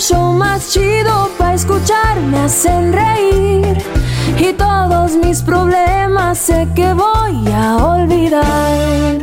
show 0.00 0.32
más 0.32 0.72
chido 0.72 1.30
para 1.36 1.54
escuchar. 1.54 2.18
Me 2.20 2.38
hacen 2.38 2.92
reír 2.92 3.76
y 4.38 4.52
todos 4.54 5.12
mis 5.12 5.42
problemas 5.42 6.38
sé 6.38 6.66
que 6.74 6.92
voy 6.94 7.52
a 7.52 7.76
olvidar. 7.76 9.20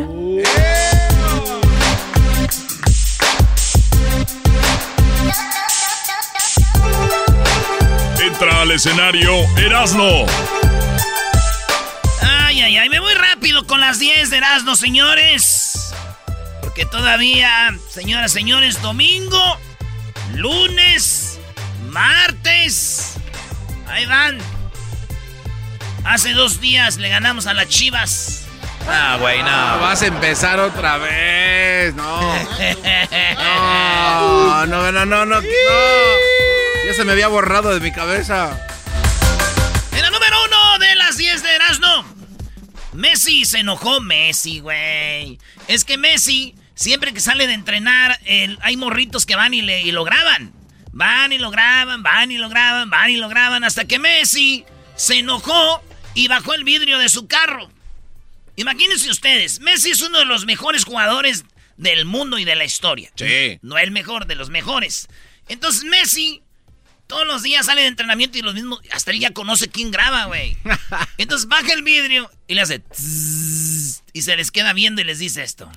Entra 8.22 8.62
al 8.62 8.72
escenario 8.72 9.32
Erasno. 9.58 10.26
Ay, 12.22 12.62
ay, 12.62 12.78
ay, 12.78 12.90
me 12.90 13.00
voy 13.00 13.14
rápido 13.16 13.66
con 13.66 13.80
las 13.80 13.98
10 13.98 14.30
de 14.30 14.38
Erasmo, 14.38 14.76
señores. 14.76 15.94
Porque 16.62 16.86
todavía, 16.86 17.76
señoras, 17.90 18.32
señores, 18.32 18.80
domingo, 18.84 19.40
lunes, 20.36 21.40
martes. 21.90 23.14
Ahí 23.88 24.06
van. 24.06 24.38
Hace 26.04 26.34
dos 26.34 26.62
días 26.62 26.98
le 26.98 27.10
ganamos 27.10 27.48
a 27.48 27.54
las 27.54 27.68
Chivas. 27.68 28.46
Ah, 28.88 29.18
güey, 29.20 29.44
no. 29.44 29.80
Vas 29.82 30.02
a 30.02 30.08
empezar 30.08 30.60
otra 30.60 30.98
vez. 30.98 31.94
No. 31.96 32.36
No, 33.38 34.66
no, 34.66 34.92
no, 34.92 35.06
no, 35.06 35.26
no. 35.26 35.42
no. 35.42 35.48
Ya 36.86 36.94
se 36.94 37.04
me 37.06 37.12
había 37.12 37.28
borrado 37.28 37.74
de 37.74 37.80
mi 37.80 37.92
cabeza. 37.92 38.58
En 39.94 40.02
la 40.02 40.10
número 40.10 40.36
uno 40.46 40.80
de 40.80 40.96
las 40.96 41.18
10 41.18 41.44
de 41.44 41.56
Erasmo. 41.56 42.06
Messi 42.94 43.46
se 43.46 43.60
enojó. 43.60 44.02
Messi, 44.02 44.60
güey. 44.60 45.38
Es 45.68 45.86
que 45.86 45.98
Messi, 45.98 46.56
siempre 46.78 47.14
que 47.14 47.20
sale 47.20 47.48
de 47.48 47.54
entrenar, 47.54 48.18
hay 48.62 48.78
morritos 48.78 49.26
que 49.26 49.36
van 49.36 49.54
y, 49.54 49.62
le, 49.62 49.82
y 49.82 49.92
lo 49.92 50.06
graban. 50.06 50.54
Van 50.94 51.34
y 51.34 51.38
lo 51.38 51.52
graban, 51.52 52.02
van 52.02 52.32
y 52.32 52.38
lo 52.38 52.50
graban, 52.50 52.90
van 52.90 53.12
y 53.12 53.18
lo 53.18 53.28
graban. 53.28 53.64
Hasta 53.64 53.86
que 53.86 54.00
Messi 54.00 54.64
se 54.96 55.20
enojó 55.20 55.84
y 56.14 56.28
bajó 56.28 56.54
el 56.54 56.64
vidrio 56.64 56.98
de 56.98 57.10
su 57.10 57.28
carro. 57.28 57.70
Imagínense 58.56 59.10
ustedes, 59.12 59.60
Messi 59.60 59.92
es 59.92 60.02
uno 60.02 60.18
de 60.20 60.26
los 60.26 60.46
mejores 60.46 60.86
jugadores 60.86 61.46
del 61.76 62.06
mundo 62.06 62.40
y 62.40 62.46
de 62.46 62.56
la 62.56 62.66
historia. 62.66 63.12
Sí. 63.16 63.60
No 63.62 63.78
el 63.78 63.92
mejor, 63.92 64.26
de 64.26 64.36
los 64.36 64.50
mejores. 64.50 65.08
Entonces 65.48 65.84
Messi 65.84 66.42
todos 67.06 67.26
los 67.26 67.42
días 67.44 67.66
sale 67.68 67.82
de 67.82 67.88
entrenamiento 67.88 68.38
y 68.38 68.42
los 68.42 68.54
mismos, 68.54 68.82
hasta 68.92 69.12
él 69.12 69.20
ya 69.20 69.32
conoce 69.32 69.70
quién 69.70 69.92
graba, 69.92 70.26
güey. 70.26 70.58
Entonces 71.18 71.48
baja 71.48 71.74
el 71.74 71.84
vidrio 71.84 72.30
y 72.48 72.56
le 72.56 72.62
hace 72.62 72.80
tzzz, 72.80 74.04
y 74.14 74.22
se 74.24 74.36
les 74.36 74.52
queda 74.52 74.74
viendo 74.74 75.02
y 75.02 75.06
les 75.06 75.20
dice 75.20 75.44
esto. 75.44 75.72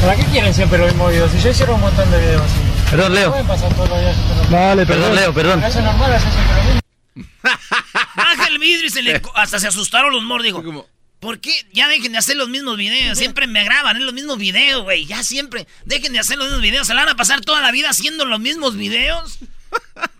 ¿Para 0.00 0.16
qué 0.16 0.24
quieren 0.26 0.54
siempre 0.54 0.78
los 0.78 0.88
mismos 0.88 1.10
videos? 1.10 1.30
Si 1.30 1.40
yo 1.40 1.50
hicieron 1.50 1.74
un 1.74 1.82
montón 1.82 2.10
de 2.10 2.18
videos 2.18 2.42
así. 2.42 2.90
Perdón, 2.90 3.14
Leo. 3.14 3.30
Pueden 3.30 3.46
pasar 3.46 3.74
todos 3.74 3.88
los 3.90 4.00
días. 4.00 4.50
Vale, 4.50 4.86
perdón, 4.86 5.14
Leo, 5.14 5.34
perdón. 5.34 5.62
Eso 5.62 5.78
es 5.78 5.84
normal, 5.84 6.12
hacer 6.14 6.32
siempre 6.32 6.56
lo 6.56 6.64
mismo. 6.64 6.80
Baja 8.16 8.46
el 8.48 8.58
vidrio 8.58 8.86
y 8.86 8.90
se 8.90 9.02
le, 9.02 9.20
hasta 9.34 9.60
se 9.60 9.68
asustaron 9.68 10.12
los 10.12 10.22
morros. 10.22 10.44
Digo, 10.44 10.88
¿por 11.20 11.38
qué? 11.40 11.52
Ya 11.72 11.86
dejen 11.88 12.12
de 12.12 12.18
hacer 12.18 12.36
los 12.36 12.48
mismos 12.48 12.78
videos. 12.78 13.18
Siempre 13.18 13.46
me 13.46 13.62
graban 13.62 13.96
en 13.96 14.06
los 14.06 14.14
mismos 14.14 14.38
videos, 14.38 14.82
güey. 14.84 15.04
Ya 15.04 15.22
siempre. 15.22 15.66
Dejen 15.84 16.14
de 16.14 16.18
hacer 16.18 16.38
los 16.38 16.46
mismos 16.46 16.62
videos. 16.62 16.86
Se 16.86 16.94
la 16.94 17.02
van 17.02 17.10
a 17.10 17.16
pasar 17.16 17.42
toda 17.42 17.60
la 17.60 17.70
vida 17.70 17.90
haciendo 17.90 18.24
los 18.24 18.40
mismos 18.40 18.76
videos. 18.76 19.38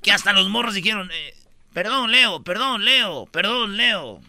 Que 0.02 0.12
hasta 0.12 0.32
los 0.32 0.48
morros 0.48 0.74
dijeron, 0.74 1.10
eh, 1.12 1.34
perdón, 1.74 2.10
Leo, 2.10 2.42
perdón, 2.42 2.84
Leo, 2.84 3.26
perdón, 3.26 3.76
Leo. 3.76 4.20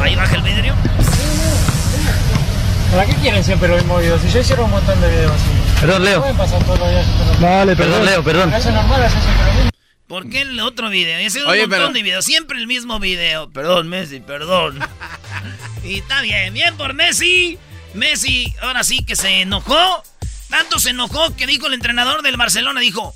Ahí 0.00 0.14
baja 0.14 0.36
el 0.36 0.42
vidrio. 0.42 0.74
¿Para 2.92 3.06
qué 3.06 3.14
quieren 3.16 3.42
siempre 3.42 3.68
los 3.68 3.78
mismos 3.78 4.00
videos? 4.02 4.20
Si 4.20 4.28
yo 4.30 4.40
hicieron 4.40 4.66
un 4.66 4.70
montón 4.72 5.00
de 5.00 5.08
videos 5.08 5.32
así. 5.32 5.80
Perdón, 5.80 6.04
Leo. 6.04 6.20
Pueden 6.20 6.36
pasar 6.36 6.62
todos 6.64 6.78
los 6.78 6.90
días. 6.90 7.06
Vale, 7.40 7.74
perdón, 7.74 8.04
Leo, 8.04 8.22
perdón. 8.22 8.52
Eso 8.52 8.68
es 8.68 8.74
normal, 8.74 9.02
hacer 9.02 9.22
siempre 9.22 9.46
lo 9.46 9.52
mismo. 9.54 9.70
¿Por 10.06 10.28
qué 10.28 10.40
el 10.42 10.60
otro 10.60 10.90
video? 10.90 11.18
Ese 11.18 11.38
es 11.38 11.44
un 11.44 11.50
Oye, 11.50 11.62
montón 11.62 11.78
pero- 11.78 11.92
de 11.94 12.02
videos. 12.02 12.24
Siempre 12.26 12.58
el 12.58 12.66
mismo 12.66 13.00
video. 13.00 13.50
Perdón, 13.50 13.88
Messi, 13.88 14.20
perdón. 14.20 14.78
y 15.84 16.00
está 16.00 16.20
bien, 16.20 16.52
bien 16.52 16.76
por 16.76 16.92
Messi. 16.92 17.58
Messi, 17.94 18.54
ahora 18.60 18.84
sí 18.84 19.04
que 19.06 19.16
se 19.16 19.40
enojó. 19.40 20.02
Tanto 20.50 20.78
se 20.78 20.90
enojó 20.90 21.34
que 21.34 21.46
dijo 21.46 21.68
el 21.68 21.72
entrenador 21.74 22.20
del 22.20 22.36
Barcelona, 22.36 22.80
dijo, 22.80 23.14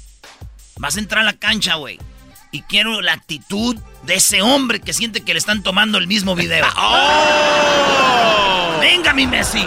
vas 0.78 0.96
a 0.96 1.00
entrar 1.00 1.20
a 1.20 1.26
la 1.26 1.34
cancha, 1.34 1.74
güey. 1.74 1.98
Y 2.50 2.62
quiero 2.62 3.02
la 3.02 3.12
actitud 3.12 3.76
de 4.04 4.14
ese 4.14 4.40
hombre 4.40 4.80
que 4.80 4.94
siente 4.94 5.20
que 5.20 5.34
le 5.34 5.38
están 5.38 5.62
tomando 5.62 5.98
el 5.98 6.06
mismo 6.06 6.34
video. 6.34 6.64
¡Oh! 6.78 8.35
Venga, 8.80 9.12
mi 9.12 9.26
Messi. 9.26 9.64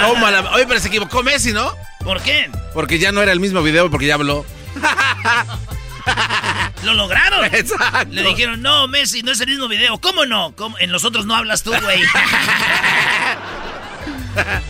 Tómala. 0.00 0.50
Oye, 0.54 0.66
pero 0.66 0.80
se 0.80 0.88
equivocó 0.88 1.22
Messi, 1.22 1.52
¿no? 1.52 1.72
¿Por 2.04 2.20
qué? 2.22 2.50
Porque 2.74 2.98
ya 2.98 3.12
no 3.12 3.22
era 3.22 3.32
el 3.32 3.40
mismo 3.40 3.62
video, 3.62 3.90
porque 3.90 4.06
ya 4.06 4.14
habló. 4.14 4.44
Lo 6.82 6.94
lograron. 6.94 7.44
Exacto. 7.54 8.08
Le 8.12 8.22
dijeron, 8.22 8.62
no, 8.62 8.88
Messi, 8.88 9.22
no 9.22 9.32
es 9.32 9.40
el 9.40 9.48
mismo 9.48 9.68
video. 9.68 9.98
¿Cómo 10.00 10.24
no? 10.24 10.54
¿Cómo? 10.56 10.78
En 10.78 10.90
los 10.92 11.04
otros 11.04 11.26
no 11.26 11.34
hablas 11.36 11.62
tú, 11.62 11.70
güey. 11.82 12.00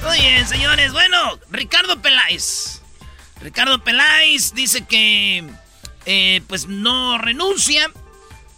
Muy 0.06 0.19
bien, 0.21 0.47
señores. 0.49 0.93
Bueno, 0.93 1.38
Ricardo 1.50 2.00
Peláez. 2.03 2.83
Ricardo 3.41 3.83
Peláez 3.85 4.53
dice 4.55 4.85
que, 4.85 5.44
eh, 6.06 6.43
pues, 6.49 6.67
no 6.67 7.17
renuncia 7.19 7.91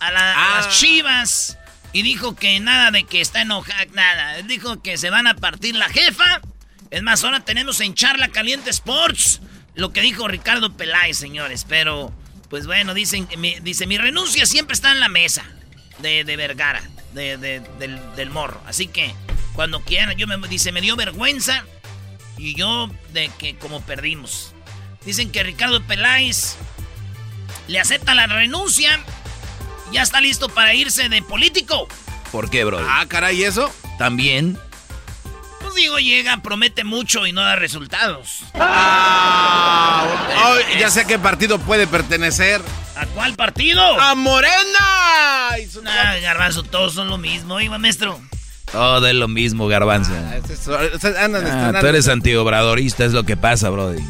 a, 0.00 0.10
la- 0.10 0.32
a 0.32 0.34
Ah. 0.34 0.60
las 0.60 0.78
chivas. 0.78 1.58
Y 1.92 2.02
dijo 2.02 2.34
que 2.34 2.58
nada 2.60 2.90
de 2.90 3.04
que 3.04 3.20
está 3.20 3.42
enojado, 3.42 3.90
nada. 3.94 4.40
Dijo 4.42 4.80
que 4.82 4.96
se 4.96 5.10
van 5.10 5.26
a 5.26 5.34
partir 5.34 5.74
la 5.74 5.88
jefa. 5.88 6.40
Es 6.90 7.02
más, 7.02 7.22
ahora 7.24 7.40
tenemos 7.44 7.80
en 7.80 7.94
Charla 7.94 8.28
Caliente 8.28 8.70
Sports 8.70 9.40
lo 9.74 9.92
que 9.92 10.00
dijo 10.02 10.28
Ricardo 10.28 10.74
Peláez, 10.76 11.18
señores. 11.18 11.66
Pero, 11.68 12.12
pues 12.50 12.66
bueno, 12.66 12.94
dicen, 12.94 13.28
mi- 13.38 13.58
dice, 13.60 13.86
mi 13.86 13.98
renuncia 13.98 14.46
siempre 14.46 14.74
está 14.74 14.92
en 14.92 15.00
la 15.00 15.08
mesa 15.08 15.44
de, 15.98 16.24
de 16.24 16.36
Vergara, 16.36 16.82
de, 17.12 17.36
de- 17.36 17.60
del, 17.78 18.00
del 18.16 18.30
morro. 18.30 18.60
Así 18.66 18.86
que 18.86 19.14
Cuando 19.54 19.82
quieran. 19.82 20.16
Yo 20.16 20.26
me 20.26 20.36
dice, 20.48 20.72
me 20.72 20.80
dio 20.80 20.96
vergüenza. 20.96 21.64
Y 22.38 22.54
yo 22.54 22.90
de 23.12 23.30
que 23.38 23.56
como 23.56 23.82
perdimos. 23.82 24.54
Dicen 25.04 25.30
que 25.30 25.42
Ricardo 25.42 25.82
Peláez 25.82 26.56
le 27.68 27.78
acepta 27.78 28.14
la 28.14 28.26
renuncia. 28.26 28.98
Ya 29.92 30.02
está 30.02 30.20
listo 30.20 30.48
para 30.48 30.74
irse 30.74 31.08
de 31.08 31.22
político. 31.22 31.86
¿Por 32.30 32.48
qué, 32.50 32.64
bro? 32.64 32.80
Ah, 32.88 33.04
caray, 33.06 33.40
¿y 33.40 33.44
eso? 33.44 33.72
También. 33.98 34.58
Pues 35.60 35.74
digo, 35.74 35.98
llega, 35.98 36.38
promete 36.42 36.82
mucho 36.82 37.26
y 37.26 37.32
no 37.32 37.42
da 37.42 37.56
resultados. 37.56 38.40
Ah, 38.54 40.06
oh, 40.44 40.78
ya 40.78 40.90
sé 40.90 41.02
a 41.02 41.04
qué 41.04 41.18
partido 41.18 41.58
puede 41.58 41.86
pertenecer. 41.86 42.60
¿A 42.96 43.06
cuál 43.06 43.34
partido? 43.34 43.82
¡A 44.00 44.14
Morena! 44.14 45.50
Nah, 45.82 46.18
garbanzo, 46.20 46.62
todos 46.62 46.94
son 46.94 47.08
lo 47.08 47.18
mismo, 47.18 47.60
iba 47.60 47.78
maestro. 47.78 48.20
Todo 48.70 49.06
es 49.06 49.14
lo 49.14 49.28
mismo, 49.28 49.68
garbanzo. 49.68 50.12
Ah, 50.14 50.36
es 50.36 50.68
Ah, 50.68 51.72
tú 51.80 51.86
eres 51.86 52.08
antiobradorista, 52.08 53.04
es 53.04 53.12
lo 53.12 53.24
que 53.24 53.36
pasa, 53.36 53.68
brody. 53.70 54.02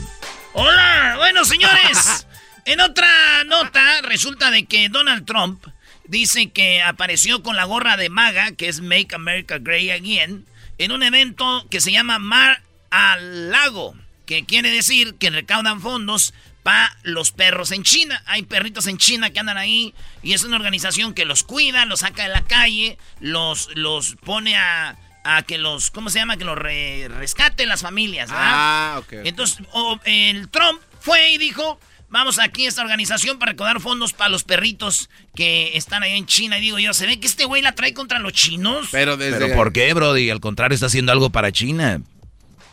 Hola, 0.53 1.15
bueno 1.19 1.45
señores, 1.45 2.27
en 2.65 2.81
otra 2.81 3.45
nota 3.45 4.01
resulta 4.03 4.51
de 4.51 4.65
que 4.67 4.89
Donald 4.89 5.25
Trump 5.27 5.65
dice 6.05 6.51
que 6.51 6.83
apareció 6.83 7.43
con 7.43 7.57
la 7.57 7.65
gorra 7.65 7.97
de 7.97 8.09
MAGA, 8.11 8.53
que 8.53 8.69
es 8.69 8.81
Make 8.81 9.15
America 9.15 9.59
Great 9.59 9.91
Again, 9.91 10.47
en 10.79 10.93
un 10.93 11.03
evento 11.03 11.67
que 11.71 11.81
se 11.81 11.93
llama 11.93 12.19
Mar 12.19 12.63
al 12.91 13.51
Lago, 13.51 13.95
que 14.27 14.45
quiere 14.45 14.71
decir 14.71 15.15
que 15.19 15.31
recaudan 15.31 15.81
fondos 15.81 16.35
para 16.63 16.97
los 17.03 17.33
perros 17.33 17.73
en 17.73 17.83
China. 17.83 18.23
Hay 18.27 18.43
perritos 18.43 18.87
en 18.87 18.99
China 18.99 19.31
que 19.31 19.41
andan 19.41 19.59
ahí 19.59 19.95
y 20.23 20.33
es 20.33 20.45
una 20.45 20.57
organización 20.57 21.15
que 21.15 21.25
los 21.25 21.43
cuida, 21.43 21.85
los 21.87 22.01
saca 22.01 22.23
de 22.25 22.29
la 22.29 22.45
calle, 22.45 22.99
los, 23.21 23.71
los 23.75 24.17
pone 24.25 24.57
a, 24.57 24.97
a 25.25 25.43
que 25.43 25.59
los, 25.59 25.91
¿cómo 25.91 26.09
se 26.11 26.19
llama? 26.21 26.37
Que 26.37 26.45
los 26.45 26.57
re- 26.59 27.09
rescaten 27.09 27.69
las 27.69 27.83
familias, 27.83 28.31
¿verdad? 28.31 28.51
Ah, 28.55 28.95
ok. 28.99 29.13
Entonces, 29.25 29.59
o- 29.73 29.99
el 30.05 30.49
Trump 30.51 30.81
fue 31.01 31.33
y 31.33 31.39
dijo, 31.39 31.81
vamos 32.13 32.39
aquí 32.39 32.67
a 32.67 32.69
esta 32.69 32.83
organización 32.83 33.39
para 33.39 33.53
recaudar 33.53 33.81
fondos 33.81 34.13
para 34.13 34.31
los 34.31 34.45
perritos 34.45 35.11
que 35.35 35.77
están 35.77 36.05
ahí 36.05 36.17
en 36.17 36.27
China. 36.27 36.59
Y 36.59 36.61
digo 36.61 36.79
yo, 36.79 36.95
se 36.95 37.07
ve 37.07 37.19
que 37.19 37.27
este 37.27 37.47
güey 37.47 37.63
la 37.63 37.75
trae 37.75 37.95
contra 37.95 38.21
los 38.21 38.33
chinos. 38.33 38.89
Pero 38.93 39.17
desde... 39.17 39.39
¿Pero 39.39 39.57
por 39.57 39.73
qué, 39.73 39.93
brody? 39.95 40.31
Al 40.31 40.41
contrario, 40.41 40.75
está 40.75 40.87
haciendo 40.87 41.11
algo 41.11 41.31
para 41.31 41.51
China. 41.51 42.01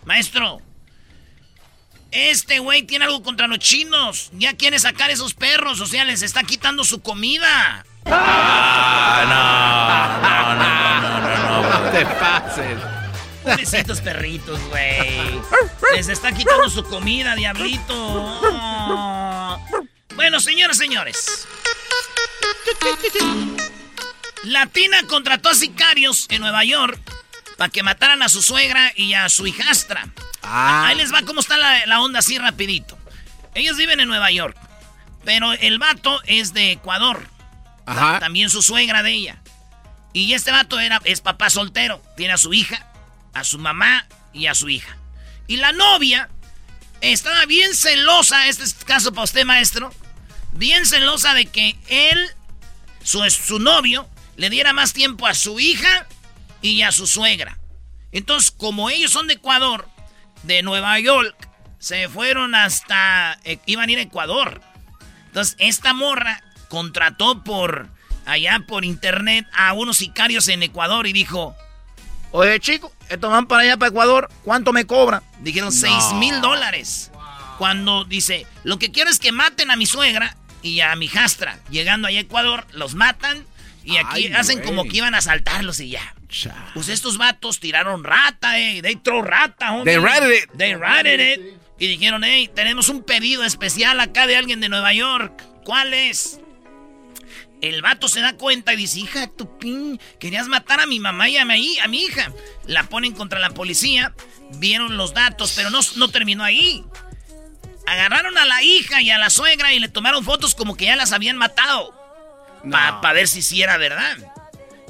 Maestro, 0.06 0.62
este 2.12 2.60
güey 2.60 2.84
tiene 2.84 3.06
algo 3.06 3.24
contra 3.24 3.48
los 3.48 3.60
chinos. 3.60 4.30
Ya 4.34 4.54
quiere 4.54 4.78
sacar 4.78 5.10
esos 5.10 5.34
perros, 5.34 5.80
o 5.80 5.88
sea, 5.88 6.04
les 6.04 6.22
está 6.22 6.44
quitando 6.44 6.84
su 6.84 7.02
comida. 7.02 7.86
Ah, 8.06 9.26
no, 10.20 10.28
no, 10.28 10.56
no, 10.56 11.22
no, 11.22 11.62
no, 11.62 11.86
No 11.86 11.92
te 11.92 12.06
pases. 12.06 12.78
Pobrecitos 13.44 14.02
perritos, 14.02 14.60
güey. 14.70 15.40
Les 15.96 16.10
está 16.10 16.32
quitando 16.32 16.70
su 16.70 16.84
comida, 16.84 17.36
diablito. 17.36 17.96
Oh. 17.96 19.29
Bueno, 20.20 20.42
señoras, 20.42 20.78
señores. 20.78 21.48
Latina 24.44 24.98
contrató 25.08 25.48
a 25.48 25.56
sicarios 25.56 26.26
en 26.30 26.42
Nueva 26.42 26.66
York 26.66 27.00
para 27.58 27.70
que 27.70 27.84
mataran 27.84 28.22
a 28.22 28.28
su 28.28 28.42
suegra 28.42 28.92
y 28.98 29.14
a 29.14 29.30
su 29.30 29.48
hijastra. 29.48 30.10
Ah, 30.44 30.88
Ahí 30.88 30.98
les 30.98 31.14
va 31.14 31.22
cómo 31.22 31.40
está 31.40 31.56
la, 31.56 31.86
la 31.86 32.02
onda 32.02 32.20
así 32.20 32.38
rapidito. 32.38 33.00
Ellos 33.56 33.78
viven 33.78 34.02
en 34.02 34.10
Nueva 34.10 34.30
York, 34.30 34.58
pero 35.24 35.54
el 35.54 35.80
vato 35.80 36.22
es 36.26 36.52
de 36.52 36.74
Ecuador. 36.74 37.26
Ajá. 37.86 38.20
También 38.20 38.50
su 38.50 38.62
suegra 38.62 39.04
de 39.04 39.14
ella. 39.14 39.42
Y 40.12 40.34
este 40.34 40.52
vato 40.52 40.82
era, 40.82 41.00
es 41.06 41.22
papá 41.22 41.50
soltero. 41.50 42.04
Tiene 42.18 42.34
a 42.34 42.38
su 42.38 42.54
hija, 42.54 42.92
a 43.34 43.46
su 43.46 43.58
mamá 43.58 44.06
y 44.34 44.48
a 44.48 44.54
su 44.54 44.68
hija. 44.68 44.98
Y 45.48 45.56
la 45.56 45.72
novia 45.72 46.28
estaba 47.00 47.46
bien 47.46 47.74
celosa, 47.74 48.50
este 48.50 48.66
es 48.66 48.74
caso 48.74 49.14
para 49.14 49.24
usted, 49.24 49.46
maestro. 49.46 49.94
Bien 50.60 50.86
celosa 50.86 51.34
de 51.34 51.46
que 51.46 51.78
él, 51.88 52.30
su, 53.02 53.24
su 53.30 53.60
novio, 53.60 54.10
le 54.36 54.50
diera 54.50 54.74
más 54.74 54.92
tiempo 54.92 55.26
a 55.26 55.34
su 55.34 55.58
hija 55.58 56.06
y 56.62 56.82
a 56.82 56.92
su 56.92 57.08
suegra. 57.08 57.58
Entonces, 58.12 58.52
como 58.52 58.90
ellos 58.90 59.10
son 59.10 59.28
de 59.28 59.36
Ecuador, 59.36 59.88
de 60.44 60.62
Nueva 60.62 61.00
York, 61.00 61.48
se 61.80 62.10
fueron 62.10 62.56
hasta... 62.56 63.40
eh, 63.46 63.60
iban 63.68 63.88
a 63.88 63.92
ir 63.94 64.00
a 64.00 64.02
Ecuador. 64.02 64.62
Entonces, 65.28 65.56
esta 65.60 65.94
morra 65.94 66.44
contrató 66.68 67.42
por 67.42 67.88
allá 68.26 68.62
por 68.68 68.84
internet 68.84 69.48
a 69.54 69.72
unos 69.72 69.96
sicarios 69.96 70.50
en 70.50 70.62
Ecuador 70.62 71.08
y 71.08 71.14
dijo, 71.14 71.56
oye 72.32 72.60
chico, 72.60 72.92
estos 73.08 73.32
van 73.32 73.48
para 73.48 73.62
allá 73.62 73.78
para 73.78 73.92
Ecuador, 73.92 74.30
¿cuánto 74.44 74.74
me 74.74 74.86
cobran? 74.86 75.24
Dijeron 75.40 75.72
seis 75.72 76.12
mil 76.16 76.42
dólares. 76.42 77.12
Cuando 77.58 78.04
dice, 78.04 78.46
lo 78.66 78.78
que 78.78 78.92
quiero 78.92 79.10
es 79.10 79.20
que 79.20 79.32
maten 79.32 79.72
a 79.72 79.78
mi 79.78 79.86
suegra 79.86 80.36
y 80.62 80.82
a 80.82 80.96
mi 80.96 81.08
jastra. 81.08 81.60
Llegando 81.70 82.08
a 82.08 82.12
Ecuador, 82.12 82.66
los 82.74 82.96
matan 82.96 83.46
y 83.84 83.98
aquí 83.98 84.28
Ay, 84.28 84.34
hacen 84.34 84.62
como 84.62 84.84
que 84.84 84.98
iban 84.98 85.16
a 85.16 85.20
asaltarlos 85.20 85.80
y 85.80 85.90
ya. 85.90 86.16
Pues 86.74 86.90
estos 86.90 87.18
vatos 87.18 87.60
tiraron 87.60 88.04
rata, 88.04 88.60
eh. 88.60 88.82
They 88.82 88.98
throw 88.98 89.22
rata, 89.22 89.72
homie. 89.72 89.86
They 89.86 89.98
ratted 89.98 90.32
it. 90.32 90.50
They 90.56 90.76
ratted 90.76 91.20
it. 91.20 91.60
Y 91.80 91.88
dijeron, 91.88 92.24
hey, 92.24 92.50
tenemos 92.54 92.90
un 92.90 93.04
pedido 93.04 93.44
especial 93.44 94.00
acá 94.00 94.28
de 94.28 94.36
alguien 94.36 94.60
de 94.60 94.70
Nueva 94.70 94.94
York. 94.94 95.44
¿Cuál 95.64 95.94
es? 95.94 96.40
El 97.62 97.82
vato 97.82 98.08
se 98.08 98.22
da 98.22 98.34
cuenta 98.34 98.74
y 98.74 98.78
dice, 98.78 99.00
hija, 99.00 99.28
tu 99.28 99.58
pin, 99.58 100.00
querías 100.20 100.48
matar 100.48 100.80
a 100.80 100.86
mi 100.86 101.00
mamá 101.00 101.28
y 101.30 101.38
a 101.38 101.46
mi, 101.46 101.80
a 101.80 101.88
mi 101.88 102.04
hija. 102.04 102.32
La 102.66 102.84
ponen 102.84 103.14
contra 103.14 103.40
la 103.40 103.50
policía, 103.50 104.14
vieron 104.58 104.98
los 104.98 105.14
datos, 105.14 105.54
pero 105.56 105.70
no, 105.70 105.80
no 105.96 106.10
terminó 106.10 106.44
ahí. 106.44 106.84
Agarraron 107.90 108.38
a 108.38 108.46
la 108.46 108.62
hija 108.62 109.02
y 109.02 109.10
a 109.10 109.18
la 109.18 109.30
suegra 109.30 109.74
y 109.74 109.80
le 109.80 109.90
tomaron 109.90 110.24
fotos 110.24 110.54
como 110.54 110.78
que 110.78 110.86
ya 110.86 110.96
las 110.96 111.12
habían 111.12 111.38
matado. 111.38 111.94
Para 112.70 113.14
ver 113.14 113.28
si 113.28 113.42
sí 113.42 113.62
era 113.64 113.78
verdad. 113.78 114.18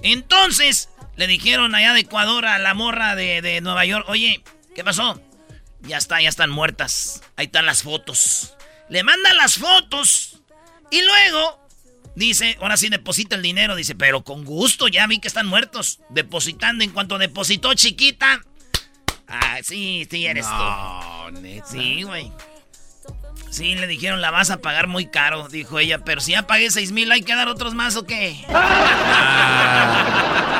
Entonces, 0.04 0.90
le 1.16 1.28
dijeron 1.28 1.76
allá 1.76 1.94
de 1.94 2.02
Ecuador 2.02 2.46
a 2.46 2.58
la 2.60 2.74
morra 2.74 3.16
de, 3.16 3.42
de 3.42 3.62
Nueva 3.62 3.86
York, 3.86 4.06
oye, 4.10 4.44
¿qué 4.76 4.84
pasó? 4.84 5.22
Ya 5.82 5.98
está, 5.98 6.22
ya 6.22 6.30
están 6.30 6.50
muertas. 6.50 7.22
Ahí 7.38 7.46
están 7.46 7.66
las 7.66 7.84
fotos. 7.84 8.56
Le 8.90 9.04
mandan 9.04 9.38
las 9.38 9.56
fotos 9.56 10.42
y 10.92 11.02
luego 11.02 11.66
dice, 12.16 12.58
ahora 12.60 12.76
sí 12.76 12.90
deposita 12.90 13.36
el 13.38 13.42
dinero. 13.42 13.76
Dice, 13.76 13.96
pero 13.96 14.24
con 14.26 14.44
gusto, 14.44 14.88
ya 14.90 15.08
vi 15.08 15.20
que 15.20 15.28
están 15.30 15.48
muertos. 15.48 16.00
Depositando, 16.10 16.84
en 16.84 16.92
cuanto 16.92 17.18
depositó 17.18 17.74
chiquita. 17.76 18.42
Ah, 19.28 19.60
sí, 19.64 20.08
sí 20.10 20.26
eres 20.26 20.46
No, 20.48 21.32
neta. 21.32 21.64
tú. 21.66 21.72
Sí, 21.72 22.04
güey. 22.04 22.32
Sí, 23.50 23.76
le 23.76 23.88
dijeron, 23.88 24.22
la 24.22 24.32
vas 24.32 24.52
a 24.52 24.58
pagar 24.58 24.88
muy 24.88 25.08
caro, 25.08 25.48
dijo 25.50 25.80
ella. 25.80 26.00
Pero 26.00 26.22
si 26.22 26.32
ya 26.32 26.44
pagué 26.44 26.70
seis 26.72 26.92
mil, 26.92 27.12
¿hay 27.12 27.22
que 27.22 27.36
dar 27.36 27.48
otros 27.48 27.74
más 27.74 27.96
o 27.96 28.04
qué? 28.04 28.46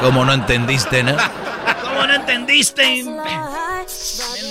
Como 0.02 0.26
no 0.26 0.34
entendiste, 0.34 1.04
¿no? 1.04 1.16
¿Cómo 1.84 2.08
no 2.08 2.14
entendiste? 2.14 3.04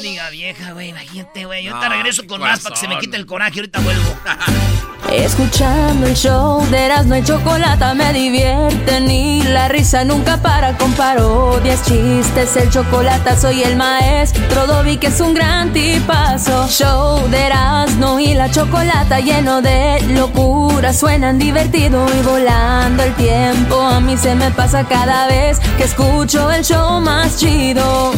Bendiga 0.00 0.30
vieja, 0.30 0.72
güey, 0.74 0.90
imagínate, 0.90 1.44
güey. 1.44 1.64
Yo 1.64 1.74
ahorita 1.74 1.88
No, 1.88 1.94
regreso 1.96 2.24
con 2.28 2.40
más 2.40 2.60
para 2.60 2.72
que 2.72 2.80
se 2.80 2.86
me 2.86 2.98
quite 3.00 3.16
el 3.16 3.26
coraje. 3.26 3.58
Ahorita 3.58 3.80
vuelvo. 3.80 4.16
Escuchando 5.12 6.06
el 6.06 6.14
show 6.14 6.64
de 6.70 6.84
Erasmo 6.84 7.16
y 7.16 7.24
Chocolata 7.24 7.94
me 7.94 8.12
divierte 8.12 9.00
ni 9.00 9.42
la 9.42 9.66
risa 9.66 10.04
nunca 10.04 10.36
para 10.36 10.76
con 10.76 10.92
parodias, 10.92 11.82
chistes, 11.84 12.54
el 12.56 12.70
chocolate 12.70 13.34
soy 13.36 13.62
el 13.62 13.74
maestro 13.74 14.66
Dobby 14.66 14.98
que 14.98 15.08
es 15.08 15.20
un 15.20 15.34
gran 15.34 15.72
tipazo. 15.72 16.68
Show 16.68 17.26
de 17.30 17.46
Erasmo 17.46 18.20
y 18.20 18.34
la 18.34 18.50
Chocolata 18.52 19.18
lleno 19.18 19.62
de 19.62 20.00
locura, 20.10 20.92
suenan 20.92 21.40
divertido 21.40 22.06
y 22.16 22.22
volando 22.22 23.02
el 23.02 23.14
tiempo. 23.14 23.80
A 23.80 23.98
mí 23.98 24.16
se 24.16 24.36
me 24.36 24.52
pasa 24.52 24.84
cada 24.84 25.26
vez 25.26 25.58
que 25.76 25.84
escucho 25.84 26.52
el 26.52 26.64
show 26.64 27.00
más 27.00 27.36
chido. 27.38 28.12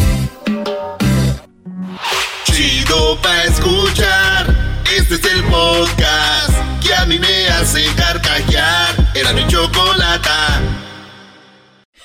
Chido 2.45 3.21
pa' 3.21 3.45
escuchar. 3.45 4.47
Este 4.97 5.15
es 5.15 5.25
el 5.25 5.45
podcast 5.45 6.53
que 6.83 6.95
a 6.95 7.07
mí 7.07 7.19
me 7.19 7.49
hace 7.49 7.85
carcajear. 7.95 8.95
Era 9.15 9.33
mi 9.33 9.47
chocolata. 9.47 10.61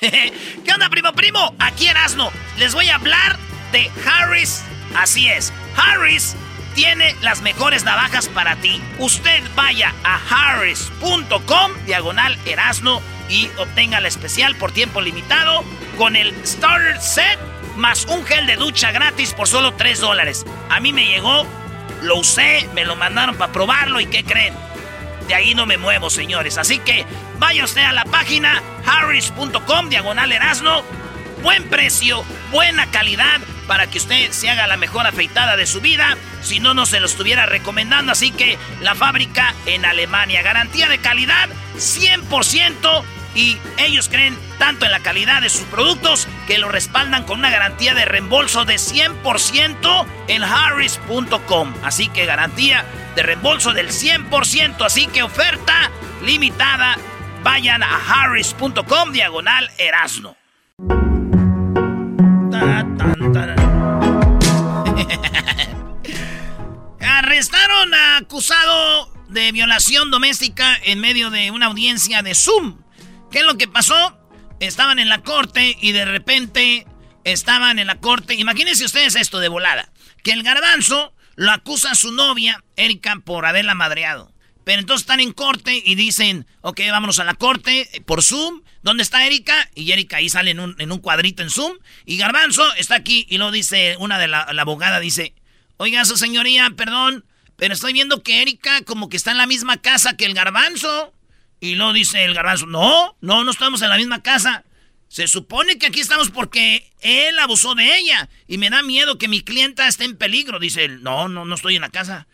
¿Qué 0.00 0.72
onda, 0.72 0.88
primo, 0.88 1.12
primo? 1.12 1.54
Aquí 1.58 1.88
Erasno. 1.88 2.30
Les 2.58 2.74
voy 2.74 2.88
a 2.88 2.96
hablar 2.96 3.38
de 3.72 3.90
Harris. 4.04 4.62
Así 4.94 5.28
es, 5.28 5.52
Harris 5.76 6.36
tiene 6.76 7.16
las 7.22 7.40
mejores 7.40 7.84
navajas 7.84 8.28
para 8.28 8.54
ti. 8.56 8.80
Usted 8.98 9.42
vaya 9.56 9.94
a 10.04 10.20
harris.com, 10.28 11.72
diagonal 11.86 12.38
Erasno, 12.44 13.00
y 13.30 13.48
obtenga 13.58 13.98
la 14.00 14.08
especial 14.08 14.54
por 14.56 14.72
tiempo 14.72 15.00
limitado 15.00 15.64
con 15.96 16.14
el 16.14 16.34
Starter 16.46 17.00
Set 17.00 17.38
más 17.76 18.06
un 18.06 18.24
gel 18.24 18.46
de 18.46 18.56
ducha 18.56 18.90
gratis 18.90 19.32
por 19.32 19.48
solo 19.48 19.74
3 19.74 20.00
dólares. 20.00 20.44
A 20.68 20.80
mí 20.80 20.92
me 20.92 21.06
llegó, 21.06 21.46
lo 22.02 22.16
usé, 22.16 22.68
me 22.74 22.84
lo 22.84 22.96
mandaron 22.96 23.36
para 23.36 23.52
probarlo 23.52 24.00
y 24.00 24.06
¿qué 24.06 24.24
creen? 24.24 24.54
De 25.28 25.34
ahí 25.34 25.54
no 25.54 25.66
me 25.66 25.76
muevo, 25.76 26.10
señores. 26.10 26.58
Así 26.58 26.78
que 26.78 27.04
vaya 27.38 27.64
usted 27.64 27.82
a 27.82 27.92
la 27.92 28.04
página 28.04 28.62
harris.com, 28.86 29.88
diagonal 29.88 30.32
Erasno. 30.32 30.82
buen 31.42 31.68
precio, 31.68 32.24
buena 32.50 32.90
calidad, 32.90 33.40
para 33.66 33.88
que 33.88 33.98
usted 33.98 34.30
se 34.30 34.48
haga 34.48 34.66
la 34.66 34.76
mejor 34.76 35.06
afeitada 35.06 35.56
de 35.56 35.66
su 35.66 35.80
vida. 35.80 36.16
Si 36.42 36.60
no, 36.60 36.74
no 36.74 36.86
se 36.86 37.00
lo 37.00 37.06
estuviera 37.06 37.46
recomendando. 37.46 38.12
Así 38.12 38.30
que 38.30 38.56
la 38.80 38.94
fábrica 38.94 39.54
en 39.66 39.84
Alemania, 39.84 40.42
garantía 40.42 40.88
de 40.88 40.98
calidad 40.98 41.48
100% 41.76 43.04
y 43.36 43.58
ellos 43.76 44.08
creen 44.08 44.36
tanto 44.58 44.86
en 44.86 44.90
la 44.90 45.00
calidad 45.00 45.42
de 45.42 45.50
sus 45.50 45.66
productos 45.66 46.26
que 46.46 46.56
lo 46.58 46.70
respaldan 46.70 47.24
con 47.24 47.40
una 47.40 47.50
garantía 47.50 47.92
de 47.94 48.06
reembolso 48.06 48.64
de 48.64 48.76
100% 48.76 50.06
en 50.28 50.42
harris.com. 50.42 51.74
Así 51.84 52.08
que 52.08 52.24
garantía 52.24 52.86
de 53.14 53.22
reembolso 53.22 53.74
del 53.74 53.90
100%. 53.90 54.82
Así 54.84 55.06
que 55.06 55.22
oferta 55.22 55.90
limitada. 56.24 56.96
Vayan 57.42 57.82
a 57.82 57.96
harris.com 57.96 59.12
diagonal 59.12 59.70
erasno. 59.78 60.36
Arrestaron 67.00 67.94
a 67.94 68.16
acusado 68.16 69.12
de 69.28 69.52
violación 69.52 70.10
doméstica 70.10 70.76
en 70.84 71.00
medio 71.00 71.30
de 71.30 71.50
una 71.50 71.66
audiencia 71.66 72.22
de 72.22 72.34
Zoom. 72.34 72.85
¿Qué 73.30 73.40
es 73.40 73.44
lo 73.46 73.58
que 73.58 73.68
pasó? 73.68 74.18
Estaban 74.60 74.98
en 74.98 75.08
la 75.08 75.22
corte 75.22 75.76
y 75.80 75.92
de 75.92 76.04
repente 76.04 76.86
estaban 77.24 77.78
en 77.78 77.86
la 77.86 77.98
corte. 78.00 78.34
Imagínense 78.34 78.84
ustedes 78.84 79.16
esto 79.16 79.40
de 79.40 79.48
volada. 79.48 79.92
Que 80.22 80.32
el 80.32 80.42
garbanzo 80.42 81.12
lo 81.34 81.52
acusa 81.52 81.90
a 81.90 81.94
su 81.94 82.12
novia, 82.12 82.64
Erika, 82.76 83.16
por 83.24 83.46
haberla 83.46 83.74
madreado. 83.74 84.32
Pero 84.64 84.80
entonces 84.80 85.02
están 85.02 85.20
en 85.20 85.32
corte 85.32 85.80
y 85.84 85.94
dicen, 85.94 86.46
ok, 86.62 86.80
vámonos 86.90 87.18
a 87.20 87.24
la 87.24 87.34
corte 87.34 87.88
por 88.04 88.22
Zoom. 88.22 88.62
¿Dónde 88.82 89.02
está 89.02 89.24
Erika? 89.24 89.70
Y 89.74 89.92
Erika 89.92 90.16
ahí 90.16 90.28
sale 90.28 90.50
en 90.50 90.60
un, 90.60 90.74
en 90.78 90.90
un 90.90 90.98
cuadrito 90.98 91.42
en 91.42 91.50
Zoom. 91.50 91.76
Y 92.04 92.16
Garbanzo 92.16 92.74
está 92.74 92.96
aquí 92.96 93.26
y 93.28 93.38
luego 93.38 93.52
dice, 93.52 93.96
una 94.00 94.18
de 94.18 94.28
la, 94.28 94.52
la 94.52 94.62
abogada 94.62 94.98
dice, 94.98 95.34
oiga, 95.76 96.04
su 96.04 96.16
señoría, 96.16 96.70
perdón, 96.70 97.24
pero 97.56 97.74
estoy 97.74 97.92
viendo 97.92 98.22
que 98.22 98.42
Erika 98.42 98.82
como 98.82 99.08
que 99.08 99.16
está 99.16 99.30
en 99.30 99.38
la 99.38 99.46
misma 99.46 99.76
casa 99.76 100.16
que 100.16 100.26
el 100.26 100.34
Garbanzo. 100.34 101.12
Y 101.60 101.74
luego 101.74 101.92
dice 101.92 102.24
el 102.24 102.34
Garbanzo, 102.34 102.66
no, 102.66 103.16
no, 103.20 103.44
no 103.44 103.50
estamos 103.50 103.80
en 103.82 103.88
la 103.88 103.96
misma 103.96 104.22
casa. 104.22 104.64
Se 105.08 105.28
supone 105.28 105.78
que 105.78 105.86
aquí 105.86 106.00
estamos 106.00 106.30
porque 106.30 106.90
él 107.00 107.38
abusó 107.38 107.74
de 107.74 107.96
ella. 107.96 108.28
Y 108.46 108.58
me 108.58 108.70
da 108.70 108.82
miedo 108.82 109.18
que 109.18 109.28
mi 109.28 109.40
clienta 109.42 109.86
esté 109.88 110.04
en 110.04 110.16
peligro. 110.16 110.58
Dice 110.58 110.84
él, 110.84 111.02
no, 111.02 111.28
no, 111.28 111.44
no 111.44 111.54
estoy 111.54 111.76
en 111.76 111.82
la 111.82 111.90
casa. 111.90 112.26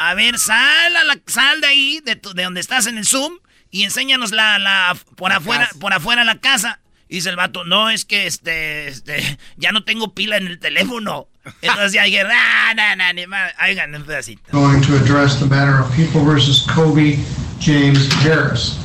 A 0.00 0.14
ver, 0.14 0.38
sal, 0.38 0.96
a 0.96 1.04
la, 1.04 1.18
sal 1.26 1.60
de 1.60 1.66
ahí, 1.68 2.00
de, 2.04 2.16
tu- 2.16 2.34
de 2.34 2.44
donde 2.44 2.60
estás 2.60 2.86
en 2.86 2.98
el 2.98 3.06
Zoom, 3.06 3.38
y 3.70 3.82
enséñanos 3.84 4.32
la, 4.32 4.58
la, 4.58 4.96
por 5.16 5.32
afuera, 5.32 5.68
por 5.80 5.92
afuera 5.92 6.24
la 6.24 6.38
casa. 6.38 6.80
Y 7.08 7.16
dice 7.16 7.30
el 7.30 7.36
vato, 7.36 7.64
no, 7.64 7.88
es 7.90 8.04
que 8.04 8.26
este, 8.26 8.88
este, 8.88 9.38
ya 9.56 9.72
no 9.72 9.82
tengo 9.84 10.12
pila 10.14 10.36
en 10.36 10.46
el 10.46 10.58
teléfono. 10.58 11.28
Entonces 11.62 11.92
ya 11.94 12.02
dije, 12.04 12.22
ah, 12.22 12.74
no, 12.76 12.96
no, 12.96 13.12
ni 13.14 13.26
más. 13.26 13.52
Oigan, 13.66 13.94
un 13.94 14.04
pedacito. 14.04 14.42
going 14.52 14.82
to 14.82 14.94
address 14.96 15.38
the 15.38 15.46
matter 15.46 15.80
of 15.80 15.90
People 15.96 16.20
versus 16.22 16.62
Kobe 16.74 17.18
James 17.58 18.12
Harris. 18.22 18.78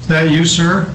Is 0.00 0.06
that 0.08 0.30
you, 0.30 0.44
sir? 0.44 0.92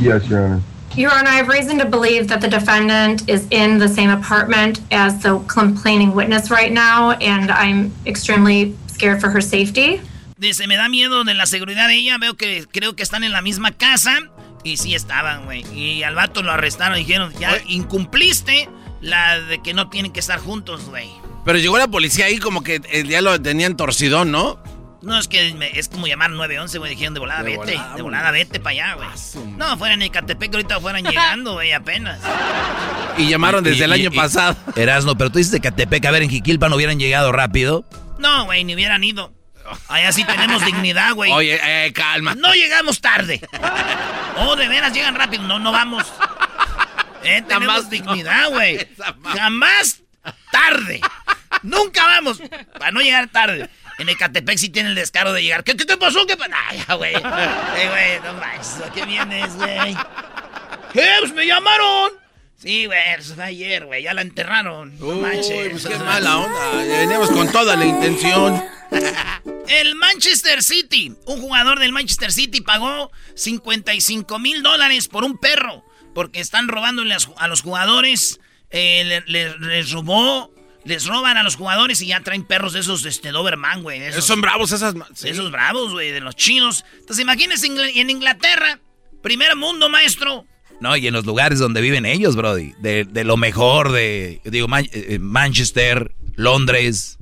Yes, 0.00 0.26
Your 0.28 0.44
Honor. 0.44 0.62
Your 0.94 1.12
Honor, 1.12 1.28
I 1.28 1.36
have 1.36 1.48
reason 1.48 1.78
to 1.78 1.84
believe 1.84 2.28
that 2.28 2.40
the 2.40 2.48
defendant 2.48 3.28
is 3.28 3.46
in 3.50 3.78
the 3.78 3.88
same 3.88 4.10
apartment 4.10 4.80
as 4.90 5.22
the 5.22 5.38
complaining 5.46 6.14
witness 6.14 6.50
right 6.50 6.72
now, 6.72 7.12
and 7.20 7.50
I'm 7.50 7.92
extremely 8.06 8.74
scared 8.86 9.20
for 9.20 9.28
her 9.28 9.40
safety. 9.40 10.00
Dice, 10.38 10.66
me 10.66 10.76
da 10.76 10.88
miedo 10.88 11.24
de 11.24 11.34
la 11.34 11.46
seguridad 11.46 11.88
de 11.88 11.94
ella. 11.94 12.18
Veo 12.18 12.34
que 12.34 12.66
creo 12.70 12.94
que 12.94 13.02
están 13.02 13.24
en 13.24 13.32
la 13.32 13.40
misma 13.42 13.72
casa. 13.72 14.18
Y 14.64 14.76
sí 14.78 14.94
estaban, 14.94 15.44
güey. 15.44 15.64
Y 15.72 16.02
al 16.02 16.14
vato 16.14 16.42
lo 16.42 16.52
arrestaron 16.52 16.98
y 16.98 17.04
dijeron, 17.04 17.32
ya 17.38 17.56
incumpliste 17.68 18.68
la 19.00 19.40
de 19.40 19.62
que 19.62 19.74
no 19.74 19.88
tienen 19.88 20.12
que 20.12 20.20
estar 20.20 20.38
juntos, 20.38 20.86
güey. 20.88 21.08
Pero 21.44 21.58
llegó 21.58 21.78
la 21.78 21.88
policía 21.88 22.26
ahí 22.26 22.38
como 22.38 22.62
que 22.62 22.80
ya 23.08 23.22
lo 23.22 23.40
tenían 23.40 23.76
torcidón, 23.76 24.32
¿no? 24.32 24.58
No, 25.06 25.18
es 25.18 25.28
que 25.28 25.54
me- 25.54 25.78
es 25.78 25.88
como 25.88 26.06
llamar 26.06 26.30
911, 26.30 26.78
güey. 26.78 26.90
Dijeron 26.90 27.14
de 27.14 27.20
volada, 27.20 27.42
De 27.42 27.50
vete. 27.56 27.76
volada, 27.76 27.94
de 27.96 28.02
volada, 28.02 28.30
vete 28.32 28.60
para 28.60 28.72
allá, 28.72 28.94
güey. 28.94 29.08
No, 29.56 29.76
fueran 29.78 30.02
en 30.02 30.08
Ecatepec, 30.08 30.52
ahorita 30.52 30.80
fueran 30.80 31.04
llegando, 31.04 31.52
güey, 31.54 31.72
apenas. 31.72 32.20
Y 33.16 33.28
llamaron 33.28 33.62
desde 33.64 33.84
el 33.84 33.92
año 33.92 34.10
pasado. 34.10 34.56
Erasno, 34.76 35.16
pero 35.16 35.30
tú 35.30 35.38
dices 35.38 35.52
de 35.52 35.60
Catepec, 35.60 36.04
a 36.06 36.10
ver, 36.10 36.22
en 36.24 36.30
Jiquilpan 36.30 36.72
hubieran 36.72 36.98
llegado 36.98 37.32
rápido. 37.32 37.84
No, 38.18 38.44
güey, 38.46 38.64
ni 38.64 38.74
hubieran 38.74 39.02
ido. 39.04 39.32
Allá 39.88 40.12
sí 40.12 40.22
tenemos 40.24 40.64
dignidad, 40.64 41.14
güey. 41.14 41.32
Oye, 41.32 41.58
eh, 41.62 41.92
calma. 41.92 42.34
No 42.34 42.52
llegamos 42.54 43.00
tarde. 43.00 43.40
Oh, 44.38 44.54
de 44.54 44.68
veras 44.68 44.92
llegan 44.92 45.14
rápido. 45.14 45.42
No, 45.44 45.58
no 45.58 45.72
vamos. 45.72 46.04
Eh, 47.24 47.42
tenemos 47.48 47.90
dignidad, 47.90 48.50
güey. 48.50 48.86
Jamás 49.36 50.02
tarde. 50.52 51.00
Nunca 51.62 52.04
vamos. 52.04 52.40
Para 52.78 52.92
no 52.92 53.00
llegar 53.00 53.28
tarde. 53.28 53.68
En 53.98 54.08
Ecatepec 54.08 54.58
sí 54.58 54.68
tiene 54.68 54.90
el 54.90 54.94
descaro 54.94 55.32
de 55.32 55.42
llegar. 55.42 55.64
¿Qué, 55.64 55.74
qué, 55.76 55.86
qué 55.86 55.96
pasó? 55.96 56.26
¿Qué 56.26 56.36
pasó? 56.36 56.98
Güey. 56.98 57.14
Eh, 57.76 57.88
güey, 57.88 58.20
no. 58.20 58.84
¿A 58.84 58.92
qué 58.92 59.04
vienes, 59.06 59.54
güey? 59.56 59.96
¿Qué? 60.92 61.06
Pues 61.20 61.32
me 61.32 61.46
llamaron. 61.46 62.12
Sí, 62.58 62.86
güey, 62.86 62.98
eso 63.18 63.34
fue 63.34 63.44
ayer, 63.44 63.84
güey. 63.86 64.02
Ya 64.02 64.14
la 64.14 64.22
enterraron. 64.22 64.98
No 64.98 65.08
manches. 65.16 65.68
pues 65.70 65.86
qué 65.86 65.96
mala 65.98 66.38
onda. 66.38 66.70
Veníamos 66.76 67.30
con 67.30 67.50
toda 67.52 67.76
la 67.76 67.84
intención. 67.84 68.62
El 69.68 69.94
Manchester 69.96 70.62
City, 70.62 71.14
un 71.26 71.40
jugador 71.40 71.78
del 71.80 71.92
Manchester 71.92 72.32
City 72.32 72.60
pagó 72.60 73.10
55 73.34 74.38
mil 74.38 74.62
dólares 74.62 75.08
por 75.08 75.24
un 75.24 75.36
perro, 75.38 75.84
porque 76.14 76.40
están 76.40 76.68
robándole 76.68 77.14
a, 77.36 77.48
los 77.48 77.62
jugadores, 77.62 78.38
eh, 78.70 79.02
le- 79.04 79.24
le- 79.26 79.58
les 79.58 79.90
robó, 79.90 80.52
les 80.86 81.06
roban 81.06 81.36
a 81.36 81.42
los 81.42 81.56
jugadores 81.56 82.00
y 82.00 82.06
ya 82.06 82.20
traen 82.20 82.44
perros 82.44 82.72
de 82.72 82.80
esos, 82.80 83.04
este, 83.04 83.30
Doberman, 83.32 83.82
güey. 83.82 84.00
de 84.00 84.08
esos- 84.08 84.24
Son 84.24 84.40
bravos 84.40 84.72
esas. 84.72 84.94
sí. 85.14 85.28
Esos 85.28 85.50
bravos, 85.50 85.92
güey, 85.92 86.12
de 86.12 86.20
los 86.20 86.34
chinos. 86.36 86.84
Entonces 86.98 87.22
imagínense 87.22 87.66
Ingl- 87.68 87.92
en 87.94 88.10
Inglaterra, 88.10 88.78
primer 89.22 89.54
mundo, 89.56 89.88
maestro. 89.88 90.46
No, 90.80 90.96
y 90.96 91.06
en 91.06 91.14
los 91.14 91.24
lugares 91.24 91.58
donde 91.58 91.80
viven 91.80 92.04
ellos, 92.06 92.36
Brody. 92.36 92.72
De, 92.78 93.04
de 93.04 93.24
lo 93.24 93.36
mejor 93.36 93.92
de, 93.92 94.40
digo, 94.44 94.68
Man- 94.68 94.88
eh, 94.92 95.18
Manchester, 95.20 96.14
Londres. 96.34 97.18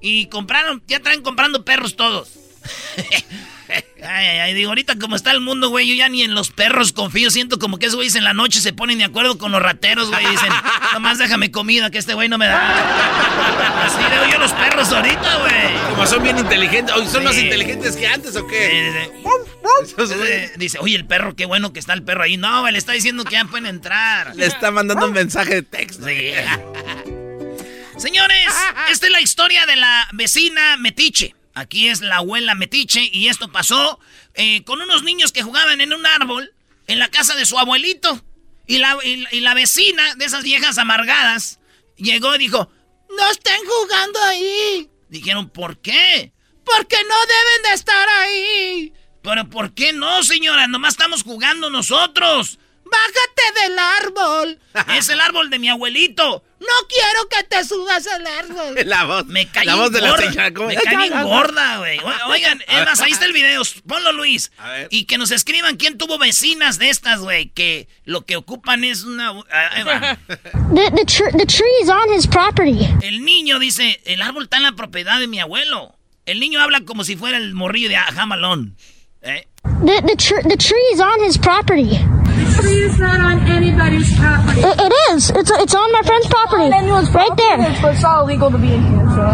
Y 0.00 0.26
compraron, 0.26 0.82
ya 0.86 1.00
traen 1.00 1.22
comprando 1.22 1.64
perros 1.64 1.96
todos. 1.96 2.30
Ay, 3.68 3.82
ay, 4.26 4.38
ay, 4.38 4.54
digo, 4.54 4.70
ahorita 4.70 4.98
como 4.98 5.14
está 5.16 5.30
el 5.32 5.40
mundo, 5.40 5.68
güey, 5.68 5.86
yo 5.88 5.94
ya 5.94 6.08
ni 6.08 6.22
en 6.22 6.34
los 6.34 6.50
perros 6.50 6.92
confío. 6.92 7.30
Siento 7.30 7.58
como 7.58 7.78
que 7.78 7.86
esos 7.86 7.96
güeyes 7.96 8.14
en 8.14 8.24
la 8.24 8.32
noche 8.32 8.60
se 8.60 8.72
ponen 8.72 8.98
de 8.98 9.04
acuerdo 9.04 9.36
con 9.38 9.52
los 9.52 9.60
rateros, 9.62 10.08
güey. 10.10 10.24
y 10.24 10.30
Dicen, 10.30 10.48
nomás 10.94 11.18
déjame 11.18 11.50
comida, 11.50 11.90
que 11.90 11.98
este 11.98 12.14
güey 12.14 12.28
no 12.28 12.38
me 12.38 12.46
da. 12.46 13.84
Así 13.84 13.98
veo 14.10 14.30
yo 14.30 14.38
los 14.38 14.52
perros 14.52 14.90
ahorita, 14.92 15.36
güey. 15.38 15.90
Como 15.90 16.06
son 16.06 16.22
bien 16.22 16.38
inteligentes. 16.38 16.94
Oye, 16.96 17.06
¿son 17.08 17.20
Sí. 17.20 17.24
más 17.26 17.36
inteligentes 17.36 17.96
que 17.96 18.06
antes 18.06 18.36
o 18.36 18.46
qué? 18.46 18.88
Eh, 18.88 20.52
Dice, 20.56 20.78
oye, 20.80 20.96
el 20.96 21.04
perro, 21.06 21.34
qué 21.36 21.44
bueno 21.44 21.72
que 21.72 21.80
está 21.80 21.92
el 21.92 22.02
perro 22.02 22.22
ahí. 22.24 22.36
No, 22.36 22.60
güey, 22.60 22.72
le 22.72 22.78
está 22.78 22.92
diciendo 22.92 23.24
que 23.24 23.32
ya 23.32 23.44
pueden 23.44 23.66
entrar. 23.66 24.34
Le 24.34 24.46
está 24.46 24.70
mandando 24.70 25.06
un 25.06 25.12
mensaje 25.12 25.54
de 25.56 25.62
texto. 25.62 26.06
Sí. 26.06 26.30
Señores, 27.98 28.46
esta 28.90 29.06
es 29.06 29.12
la 29.12 29.20
historia 29.20 29.66
de 29.66 29.76
la 29.76 30.08
vecina 30.12 30.76
Metiche. 30.76 31.34
Aquí 31.58 31.88
es 31.88 32.02
la 32.02 32.18
abuela 32.18 32.54
Metiche 32.54 33.10
y 33.12 33.26
esto 33.26 33.50
pasó 33.50 33.98
eh, 34.34 34.62
con 34.62 34.80
unos 34.80 35.02
niños 35.02 35.32
que 35.32 35.42
jugaban 35.42 35.80
en 35.80 35.92
un 35.92 36.06
árbol 36.06 36.54
en 36.86 37.00
la 37.00 37.08
casa 37.08 37.34
de 37.34 37.46
su 37.46 37.58
abuelito. 37.58 38.22
Y 38.68 38.78
la, 38.78 38.96
y, 39.02 39.24
y 39.32 39.40
la 39.40 39.54
vecina 39.54 40.14
de 40.14 40.24
esas 40.24 40.44
viejas 40.44 40.78
amargadas 40.78 41.58
llegó 41.96 42.36
y 42.36 42.38
dijo, 42.38 42.70
no 43.16 43.30
estén 43.30 43.60
jugando 43.66 44.22
ahí. 44.22 44.88
Dijeron, 45.08 45.50
¿por 45.50 45.78
qué? 45.80 46.32
Porque 46.64 46.96
no 47.02 47.16
deben 47.26 47.62
de 47.64 47.72
estar 47.74 48.08
ahí. 48.08 48.92
Pero 49.22 49.50
¿por 49.50 49.74
qué 49.74 49.92
no, 49.92 50.22
señora? 50.22 50.68
Nomás 50.68 50.94
estamos 50.94 51.24
jugando 51.24 51.70
nosotros. 51.70 52.60
Bájate 52.84 53.60
del 53.62 53.78
árbol. 53.78 54.60
Es 54.96 55.08
el 55.08 55.20
árbol 55.20 55.50
de 55.50 55.58
mi 55.58 55.68
abuelito. 55.68 56.44
No 56.60 56.66
quiero 56.88 57.28
que 57.30 57.44
te 57.44 57.64
subas 57.64 58.06
al 58.08 58.26
árbol. 58.26 58.74
La 58.88 59.04
voz. 59.04 59.26
Me 59.26 59.46
caí 59.46 59.64
La 59.66 59.76
voz 59.76 59.92
de 59.92 60.00
la 60.00 60.10
gorda. 60.10 60.24
señora. 60.28 60.52
¿cómo? 60.54 60.68
Me 60.68 60.74
caí 60.76 60.96
bien 60.96 61.22
gorda, 61.22 61.78
güey. 61.78 61.98
Oigan, 62.28 62.60
es 62.66 62.84
más, 62.84 63.00
ahí 63.00 63.12
está 63.12 63.26
el 63.26 63.32
video. 63.32 63.62
Ponlo, 63.86 64.12
Luis. 64.12 64.50
A 64.58 64.70
ver. 64.70 64.88
Y 64.90 65.04
que 65.04 65.18
nos 65.18 65.30
escriban 65.30 65.76
quién 65.76 65.98
tuvo 65.98 66.18
vecinas 66.18 66.78
de 66.78 66.90
estas, 66.90 67.20
güey. 67.20 67.50
Que 67.50 67.88
lo 68.04 68.24
que 68.26 68.36
ocupan 68.36 68.82
es 68.84 69.04
una... 69.04 69.30
ah. 69.52 70.16
The, 70.74 70.90
the, 70.90 71.04
tr- 71.06 71.32
the 71.38 71.46
tree 71.46 71.72
is 71.82 71.88
on 71.88 72.12
his 72.12 72.26
property. 72.26 72.86
El 73.02 73.24
niño 73.24 73.58
dice, 73.58 74.00
el 74.04 74.20
árbol 74.22 74.44
está 74.44 74.56
en 74.58 74.64
la 74.64 74.72
propiedad 74.72 75.18
de 75.20 75.26
mi 75.28 75.40
abuelo. 75.40 75.96
El 76.26 76.40
niño 76.40 76.60
habla 76.60 76.80
como 76.82 77.04
si 77.04 77.16
fuera 77.16 77.38
el 77.38 77.54
morrillo 77.54 77.88
de 77.88 77.96
Jamalón. 77.96 78.76
¿Eh? 79.22 79.46
The, 79.84 80.02
the, 80.02 80.14
tr- 80.16 80.42
the 80.48 80.56
tree 80.56 80.76
is 80.92 81.00
on 81.00 81.22
his 81.24 81.38
property. 81.38 81.98
The 82.38 82.62
tree 82.62 82.82
is 82.82 82.98
not 82.98 83.20
on 83.20 83.38
anybody's 83.48 84.08
property. 84.16 84.60
It, 84.60 84.76
it 84.78 84.92
is. 85.10 85.30
It's, 85.30 85.50
it's 85.50 85.74
on 85.74 85.92
my 85.92 86.02
friend's 86.02 86.28
property. 86.28 86.70
right 86.70 87.36
there. 87.36 87.58
But 87.82 87.94
it's 87.94 88.04
all 88.04 88.24
illegal 88.24 88.50
to 88.50 88.58
be 88.58 88.72
in 88.72 88.82
here, 88.84 89.08
so. 89.10 89.26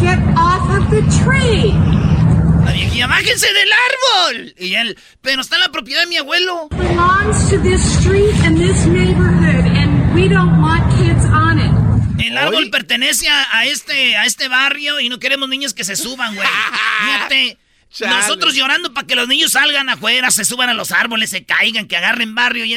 Get 0.00 0.18
off 0.36 0.64
of 0.76 0.90
the 0.90 1.02
tree. 1.24 1.72
La 2.64 2.72
viejilla, 2.72 3.06
bájense 3.06 3.46
del 3.52 3.70
árbol. 3.72 4.54
Y 4.58 4.74
él, 4.74 4.96
pero 5.20 5.40
está 5.42 5.56
en 5.56 5.62
la 5.62 5.68
propiedad 5.68 6.02
de 6.02 6.06
mi 6.06 6.16
abuelo. 6.16 6.68
Belongs 6.70 7.48
to 7.50 7.58
this 7.58 7.82
street 7.98 8.34
and 8.44 8.56
this 8.56 8.86
neighborhood 8.86 9.64
We 10.14 10.28
don't 10.28 10.62
want 10.62 10.88
kids 10.94 11.24
on 11.24 11.58
it. 11.58 12.24
El 12.24 12.38
árbol 12.38 12.70
pertenece 12.70 13.28
a, 13.28 13.58
a 13.58 13.66
este, 13.66 14.16
a 14.16 14.26
este 14.26 14.46
barrio 14.46 15.00
y 15.00 15.08
no 15.08 15.18
queremos 15.18 15.48
niños 15.48 15.74
que 15.74 15.82
se 15.82 15.96
suban, 15.96 16.36
güey. 16.36 16.46
Fíjate. 17.04 17.58
Chale. 17.94 18.10
Nosotros 18.10 18.54
llorando 18.54 18.92
para 18.92 19.06
que 19.06 19.14
los 19.14 19.28
niños 19.28 19.52
salgan 19.52 19.88
afuera, 19.88 20.32
se 20.32 20.44
suban 20.44 20.68
a 20.68 20.74
los 20.74 20.90
árboles, 20.90 21.30
se 21.30 21.44
caigan, 21.44 21.86
que 21.86 21.96
agarren 21.96 22.34
barrio. 22.34 22.64
Y... 22.64 22.74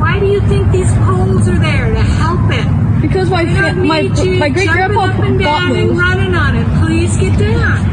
Why 0.00 0.20
do 0.20 0.26
you 0.26 0.40
think 0.48 0.70
these 0.70 0.92
poles 1.04 1.48
are 1.48 1.58
there 1.58 1.92
to 1.92 2.02
help 2.22 2.50
it? 2.52 2.66
Because 3.02 3.28
my 3.30 3.42
my 3.74 4.02
my 4.38 4.48
great 4.48 4.68
grandpa 4.68 5.08
got 5.08 5.72
those. 5.72 5.90
running 5.98 6.34
on 6.36 6.54
it. 6.56 6.66
Please 6.80 7.16
get 7.16 7.36
down. 7.36 7.51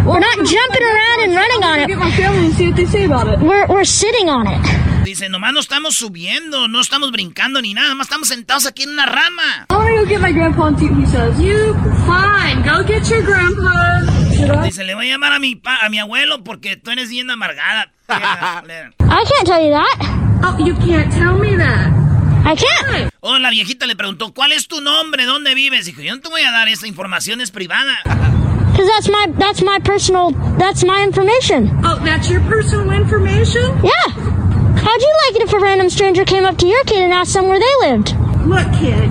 We're 0.09 0.19
not 0.19 0.37
jumping 0.37 0.83
around 0.83 1.19
and 1.23 1.35
running 1.35 1.63
on 1.63 1.79
it. 1.81 1.87
Get 1.87 1.99
my 1.99 2.09
family 2.11 2.47
and 2.47 2.55
see 2.55 2.67
what 2.67 2.75
they 2.77 2.85
say 2.87 3.05
about 3.05 3.27
it. 3.27 3.39
We're 3.39 3.67
we're 3.67 3.85
sitting 3.85 4.27
on 4.27 4.47
it. 4.47 4.59
Dice, 5.05 5.29
nomás 5.29 5.53
no 5.53 5.59
estamos 5.59 5.95
subiendo, 5.95 6.67
no 6.67 6.81
estamos 6.81 7.11
brincando 7.11 7.61
ni 7.61 7.73
nada, 7.75 7.89
nomás 7.89 8.07
estamos 8.07 8.27
sentados 8.27 8.65
aquí 8.65 8.83
en 8.83 8.89
una 8.89 9.05
rama. 9.05 9.67
I 9.69 9.75
want 9.75 9.87
to 9.89 9.95
go 10.03 10.05
get 10.09 10.19
my 10.19 10.31
grandpa 10.31 10.65
and 10.67 10.79
see 10.79 10.87
what 10.89 10.99
he 10.99 11.05
says. 11.05 11.39
You 11.39 11.73
fine. 12.07 12.63
Go 12.63 12.83
get 12.83 13.07
your 13.09 13.21
grandpa. 13.23 14.01
Dice, 14.63 14.83
le 14.83 14.95
voy 14.95 15.09
a 15.09 15.13
llamar 15.13 15.33
a 15.33 15.39
mi, 15.39 15.55
pa- 15.55 15.79
a 15.85 15.89
mi 15.89 15.99
abuelo 15.99 16.43
porque 16.43 16.75
tú 16.75 16.89
eres 16.91 17.09
bien 17.09 17.29
amargada. 17.29 17.91
I 18.09 18.63
can't 18.99 19.45
tell 19.45 19.61
you 19.63 19.71
that. 19.71 20.41
Oh, 20.43 20.57
you 20.57 20.73
can't 20.75 21.11
tell 21.13 21.37
me 21.37 21.55
that. 21.57 21.91
I 22.45 22.55
can't. 22.55 23.11
Oh, 23.21 23.37
la 23.37 23.51
viejita 23.51 23.85
le 23.85 23.95
preguntó, 23.95 24.33
¿cuál 24.33 24.53
es 24.53 24.67
tu 24.67 24.81
nombre? 24.81 25.25
¿Dónde 25.25 25.53
vives? 25.53 25.85
Dijo, 25.85 26.01
yo 26.01 26.15
no 26.15 26.21
te 26.21 26.29
voy 26.29 26.41
a 26.41 26.51
dar 26.51 26.67
esa 26.67 26.87
información, 26.87 27.41
es 27.41 27.51
privada. 27.51 27.99
Because 28.79 28.95
that's 28.95 29.09
my 29.09 29.25
that's 29.37 29.61
my 29.61 29.77
personal 29.79 30.31
that's 30.57 30.85
my 30.85 31.03
information. 31.03 31.69
Oh, 31.83 31.99
that's 32.01 32.29
your 32.29 32.39
personal 32.47 32.89
information? 32.91 33.61
Yeah. 33.83 34.07
How'd 34.07 35.01
you 35.01 35.13
like 35.25 35.35
it 35.35 35.41
if 35.41 35.51
a 35.51 35.59
random 35.59 35.89
stranger 35.89 36.23
came 36.23 36.45
up 36.45 36.57
to 36.59 36.65
your 36.65 36.81
kid 36.85 36.99
and 37.03 37.11
asked 37.11 37.33
them 37.33 37.49
where 37.49 37.59
they 37.59 37.89
lived? 37.89 38.15
Look, 38.47 38.71
kid. 38.79 39.09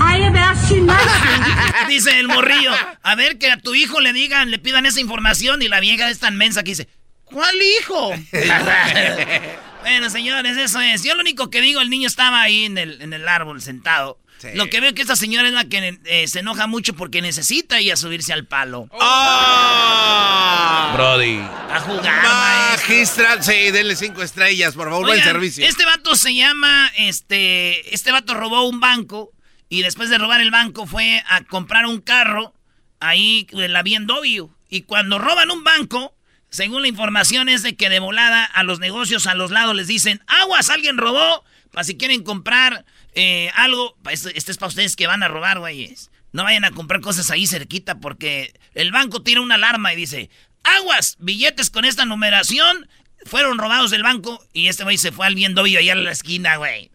I 0.00 0.20
have 0.24 0.34
asked 0.34 0.74
you 0.74 0.86
nicely. 0.86 1.88
Dice 1.90 2.18
el 2.18 2.28
morrillo, 2.28 2.72
a 3.02 3.14
ver 3.14 3.36
que 3.36 3.50
a 3.50 3.58
tu 3.58 3.74
hijo 3.74 4.00
le 4.00 4.14
digan, 4.14 4.50
le 4.50 4.58
pidan 4.58 4.86
esa 4.86 5.02
información 5.02 5.60
y 5.60 5.68
la 5.68 5.80
vieja 5.80 6.08
es 6.08 6.18
tan 6.18 6.38
mensa 6.38 6.62
que 6.62 6.70
dice, 6.70 6.88
¿cuál 7.26 7.54
hijo? 7.78 8.14
bueno, 9.82 10.08
señores, 10.08 10.56
eso 10.56 10.80
es. 10.80 11.04
Yo 11.04 11.14
lo 11.14 11.20
único 11.20 11.50
que 11.50 11.60
digo, 11.60 11.82
el 11.82 11.90
niño 11.90 12.06
estaba 12.06 12.40
ahí 12.40 12.64
en 12.64 12.78
el, 12.78 13.02
en 13.02 13.12
el 13.12 13.28
árbol 13.28 13.60
sentado. 13.60 14.18
Lo 14.54 14.70
que 14.70 14.80
veo 14.80 14.94
que 14.94 15.02
esta 15.02 15.16
señora 15.16 15.48
es 15.48 15.54
la 15.54 15.64
que 15.64 15.98
eh, 16.04 16.26
se 16.26 16.40
enoja 16.40 16.66
mucho 16.66 16.94
porque 16.94 17.22
necesita 17.22 17.78
ella 17.78 17.96
subirse 17.96 18.32
al 18.32 18.46
palo. 18.46 18.88
¡Oh! 18.90 20.92
Brody. 20.94 21.38
A 21.38 21.80
jugar, 21.80 22.22
maestro. 22.22 22.88
Magistral, 22.88 23.42
sí, 23.42 23.70
denle 23.70 23.96
cinco 23.96 24.22
estrellas, 24.22 24.74
por 24.74 24.88
favor, 24.88 25.06
buen 25.06 25.22
servicio. 25.22 25.66
Este 25.66 25.84
vato 25.84 26.16
se 26.16 26.34
llama, 26.34 26.90
este, 26.96 27.94
este 27.94 28.12
vato 28.12 28.34
robó 28.34 28.68
un 28.68 28.80
banco 28.80 29.32
y 29.68 29.82
después 29.82 30.10
de 30.10 30.18
robar 30.18 30.40
el 30.40 30.50
banco 30.50 30.86
fue 30.86 31.22
a 31.28 31.42
comprar 31.44 31.86
un 31.86 32.00
carro 32.00 32.54
ahí 32.98 33.46
en 33.52 33.72
la 33.72 33.82
BMW. 33.82 34.48
Y 34.68 34.82
cuando 34.82 35.18
roban 35.18 35.50
un 35.50 35.64
banco, 35.64 36.14
según 36.48 36.82
la 36.82 36.88
información 36.88 37.48
es 37.48 37.62
de 37.62 37.76
que 37.76 37.88
de 37.88 38.00
volada 38.00 38.44
a 38.44 38.62
los 38.62 38.80
negocios 38.80 39.26
a 39.26 39.34
los 39.34 39.50
lados 39.50 39.74
les 39.74 39.86
dicen, 39.86 40.22
aguas, 40.26 40.70
alguien 40.70 40.98
robó, 40.98 41.44
para 41.70 41.84
si 41.84 41.96
quieren 41.96 42.24
comprar 42.24 42.84
eh, 43.14 43.50
algo, 43.54 43.96
pa- 44.02 44.12
este, 44.12 44.36
este 44.36 44.52
es 44.52 44.58
para 44.58 44.68
ustedes 44.68 44.96
que 44.96 45.06
van 45.06 45.22
a 45.22 45.28
robar, 45.28 45.58
güeyes. 45.58 46.10
No 46.32 46.44
vayan 46.44 46.64
a 46.64 46.70
comprar 46.70 47.00
cosas 47.00 47.30
ahí 47.30 47.46
cerquita 47.46 47.98
porque 47.98 48.54
el 48.74 48.92
banco 48.92 49.22
tira 49.22 49.40
una 49.40 49.56
alarma 49.56 49.92
y 49.92 49.96
dice, 49.96 50.30
aguas, 50.62 51.16
billetes 51.18 51.70
con 51.70 51.84
esta 51.84 52.04
numeración 52.04 52.88
fueron 53.26 53.58
robados 53.58 53.90
del 53.90 54.02
banco 54.02 54.42
y 54.52 54.68
este 54.68 54.84
güey 54.84 54.96
se 54.96 55.12
fue 55.12 55.26
al 55.26 55.34
BMW 55.34 55.76
allá 55.78 55.92
en 55.92 56.04
la 56.04 56.12
esquina, 56.12 56.56
güey. 56.56 56.90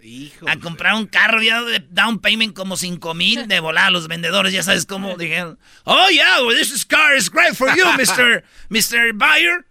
A 0.48 0.58
comprar 0.58 0.96
un 0.96 1.06
carro 1.06 1.44
ya 1.44 1.62
de 1.62 1.80
down 1.90 2.20
payment 2.20 2.56
como 2.56 2.78
5 2.78 3.14
mil 3.14 3.48
de 3.48 3.60
volar 3.60 3.86
a 3.88 3.92
los 3.92 4.08
vendedores, 4.08 4.52
ya 4.54 4.64
sabes 4.64 4.86
cómo 4.86 5.18
dijeron. 5.18 5.60
Oh, 5.84 6.08
yeah, 6.10 6.42
well, 6.42 6.58
this 6.58 6.72
is 6.72 6.86
car 6.86 7.16
is 7.16 7.30
great 7.30 7.54
for 7.56 7.68
you, 7.76 7.84
Mr. 7.98 8.44
Mr. 8.70 9.14
Buyer. 9.14 9.66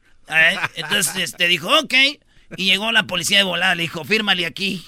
Entonces 0.77 1.17
este, 1.17 1.49
dijo, 1.49 1.69
ok. 1.79 1.95
Y 2.57 2.67
llegó 2.67 2.93
la 2.93 3.07
policía 3.07 3.39
de 3.39 3.45
volada, 3.45 3.75
le 3.75 3.83
dijo, 3.83 4.05
fírmale 4.05 4.47
aquí. 4.47 4.85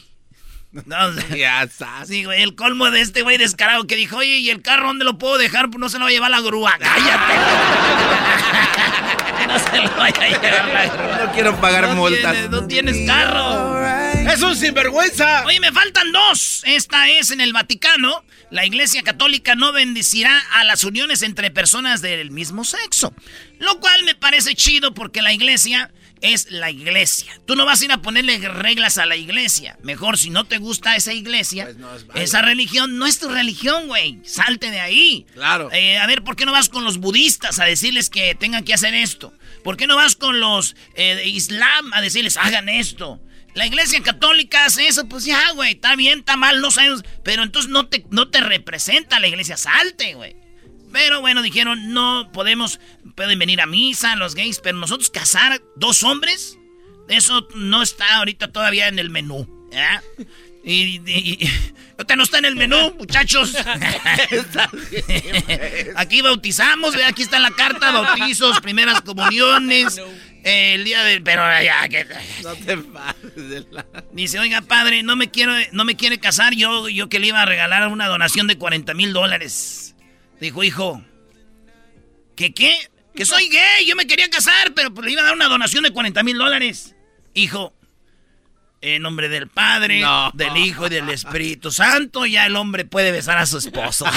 No, 0.85 1.13
ya. 1.37 1.69
Sí, 2.07 2.25
güey, 2.25 2.43
el 2.43 2.55
colmo 2.55 2.91
de 2.91 3.01
este 3.01 3.23
güey 3.23 3.39
descarado 3.39 3.87
que 3.87 3.97
dijo, 3.97 4.19
oye, 4.19 4.39
¿y 4.39 4.51
el 4.51 4.63
carro 4.63 4.89
dónde 4.89 5.05
lo 5.05 5.19
puedo 5.19 5.39
dejar? 5.39 5.71
Pues 5.71 5.81
no 5.81 5.89
se 5.89 5.99
lo 5.99 6.05
va 6.05 6.11
a 6.11 6.13
llevar 6.13 6.31
la 6.31 6.41
grúa. 6.41 6.75
¡Cállate! 6.79 7.35
no 9.49 9.59
se 9.59 9.77
lo 9.79 9.91
vaya 9.97 10.23
a 10.23 10.29
llevar 10.29 10.69
la 10.69 10.87
grúa. 10.87 11.27
No 11.27 11.33
quiero 11.33 11.61
pagar 11.61 11.89
No 11.89 11.95
multas. 11.95 12.33
tienes- 12.35 12.51
no 12.51 12.67
tienes 12.67 13.07
carro. 13.07 13.77
¡Es 14.31 14.43
un 14.43 14.57
sinvergüenza! 14.57 15.45
Oye, 15.47 15.61
me 15.61 15.73
faltan 15.73 16.11
dos. 16.13 16.63
Esta 16.67 17.09
es 17.09 17.31
en 17.31 17.41
el 17.41 17.53
Vaticano. 17.53 18.25
La 18.51 18.67
Iglesia 18.67 19.03
Católica 19.03 19.55
no 19.55 19.73
bendecirá 19.73 20.39
a 20.53 20.65
las 20.65 20.85
uniones 20.85 21.23
entre 21.23 21.51
personas 21.51 22.03
del 22.03 22.31
mismo 22.33 22.65
sexo. 22.65 23.15
Lo 23.59 23.79
cual 23.81 24.05
me 24.05 24.15
parece 24.15 24.55
chido 24.55 24.93
porque 24.95 25.23
la 25.23 25.33
Iglesia 25.33 25.91
es 26.21 26.51
la 26.51 26.71
Iglesia. 26.71 27.33
Tú 27.47 27.57
no 27.57 27.65
vas 27.65 27.81
a 27.81 27.85
ir 27.85 27.93
a 27.93 28.03
ponerle 28.03 28.39
reglas 28.39 28.99
a 28.99 29.07
la 29.07 29.17
Iglesia. 29.17 29.79
Mejor, 29.83 30.19
si 30.19 30.31
no 30.31 30.45
te 30.45 30.59
gusta 30.59 30.97
esa 30.97 31.13
Iglesia, 31.13 31.69
esa 32.15 32.43
religión 32.43 32.99
no 32.99 33.07
es 33.07 33.19
tu 33.19 33.29
religión, 33.29 33.89
güey. 33.89 34.21
Salte 34.25 34.71
de 34.71 34.81
ahí. 34.81 35.27
Claro. 35.35 35.71
Eh, 35.73 35.99
a 35.99 36.07
ver, 36.07 36.23
¿por 36.23 36.37
qué 36.37 36.47
no 36.47 36.53
vas 36.53 36.69
con 36.69 36.85
los 36.85 36.99
budistas 36.99 37.59
a 37.59 37.65
decirles 37.65 38.11
que 38.11 38.35
tengan 38.35 38.65
que 38.65 38.75
hacer 38.75 38.95
esto? 38.95 39.33
¿Por 39.63 39.77
qué 39.77 39.87
no 39.87 39.97
vas 39.97 40.17
con 40.17 40.41
los 40.41 40.77
eh, 40.95 41.15
de 41.17 41.27
Islam 41.27 41.93
a 41.93 42.01
decirles 42.01 42.37
hagan 42.37 42.69
esto? 42.69 43.21
La 43.55 43.67
iglesia 43.67 44.03
católica 44.03 44.67
hace 44.67 44.87
eso, 44.87 45.09
pues 45.09 45.25
ya, 45.25 45.53
güey, 45.53 45.73
está 45.73 45.97
bien, 45.97 46.19
está 46.19 46.37
mal, 46.37 46.61
no 46.61 46.71
sabemos. 46.71 47.03
Pero 47.25 47.43
entonces 47.43 47.71
no 47.71 47.87
te, 47.87 48.05
no 48.11 48.29
te 48.29 48.43
representa 48.43 49.19
la 49.19 49.29
iglesia, 49.29 49.57
salte, 49.57 50.13
güey. 50.15 50.37
Pero 50.93 51.21
bueno, 51.21 51.43
dijeron, 51.43 51.93
no 51.93 52.31
podemos, 52.33 52.81
pueden 53.15 53.39
venir 53.39 53.61
a 53.61 53.67
misa 53.67 54.17
los 54.17 54.35
gays, 54.35 54.61
pero 54.63 54.79
nosotros 54.79 55.11
casar 55.11 55.61
dos 55.77 56.03
hombres, 56.03 56.59
eso 57.09 57.47
no 57.55 57.83
está 57.83 58.17
ahorita 58.17 58.53
todavía 58.53 58.89
en 58.89 58.99
el 58.99 59.11
menú. 59.11 59.47
Y, 60.65 61.01
y- 61.07 61.07
y- 61.07 61.51
ahorita 61.93 62.17
no 62.17 62.25
está 62.25 62.39
en 62.39 62.47
el 62.47 62.57
menú, 62.57 62.95
muchachos. 62.99 63.55
Aquí 65.97 66.23
bautizamos, 66.23 66.95
aquí 67.07 67.23
está 67.23 67.39
la 67.39 67.51
carta, 67.51 67.91
bautizos, 67.93 68.61
primeras 68.61 69.01
comuniones, 69.03 69.99
eh, 70.45 70.75
el 70.75 70.85
día 70.85 71.03
del... 71.05 71.23
Pero 71.23 71.43
ya, 71.63 71.89
que... 71.89 72.07
No 72.43 72.55
te 72.55 72.77
pases 72.79 73.49
de 73.49 73.67
la... 73.71 73.87
Dice, 74.13 74.39
oiga, 74.39 74.63
padre, 74.63 75.03
no 75.03 75.17
me 75.17 75.31
quiero, 75.31 75.53
no 75.73 75.85
me 75.85 75.97
quiere 75.97 76.19
casar, 76.19 76.55
yo, 76.55 76.89
yo 76.89 77.09
que 77.09 77.19
le 77.19 77.29
iba 77.29 77.43
a 77.43 77.47
regalar 77.47 77.89
una 77.89 78.07
donación 78.07 78.47
de 78.47 78.59
40 78.59 78.95
mil 78.95 79.13
dólares. 79.13 79.95
Dijo, 80.41 80.63
hijo, 80.65 81.03
¿que 82.37 82.53
qué? 82.53 82.77
Que 83.15 83.25
soy 83.25 83.49
gay, 83.49 83.87
yo 83.87 83.97
me 83.97 84.07
quería 84.07 84.29
casar, 84.29 84.75
pero 84.75 84.93
pues 84.93 85.07
le 85.07 85.13
iba 85.13 85.23
a 85.23 85.25
dar 85.25 85.35
una 85.35 85.47
donación 85.49 85.85
de 85.85 85.91
40 85.91 86.23
mil 86.23 86.37
dólares. 86.37 86.95
Hijo, 87.33 87.73
en 88.83 89.03
nombre 89.03 89.29
del 89.31 89.49
Padre, 89.49 90.01
No. 90.01 90.31
del 90.35 90.57
Hijo 90.59 90.87
y 90.87 90.91
del 90.91 91.09
Espíritu 91.09 91.73
Santo, 91.73 92.27
ya 92.27 92.45
el 92.47 92.57
hombre 92.57 92.85
puede 92.85 93.13
besar 93.13 93.39
a 93.39 93.47
su 93.47 93.57
esposo. 93.59 94.05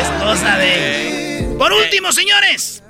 es 0.00 0.08
cosa 0.22 0.56
de... 0.58 1.54
Por 1.58 1.72
último, 1.72 2.12
señores. 2.12 2.82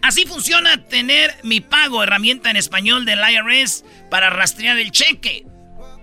Así 0.00 0.24
funciona 0.24 0.84
tener 0.86 1.34
mi 1.42 1.60
pago, 1.60 2.02
herramienta 2.04 2.50
en 2.50 2.56
español 2.56 3.04
del 3.04 3.18
IRS 3.18 3.84
para 4.10 4.30
rastrear 4.30 4.78
el 4.78 4.92
cheque. 4.92 5.44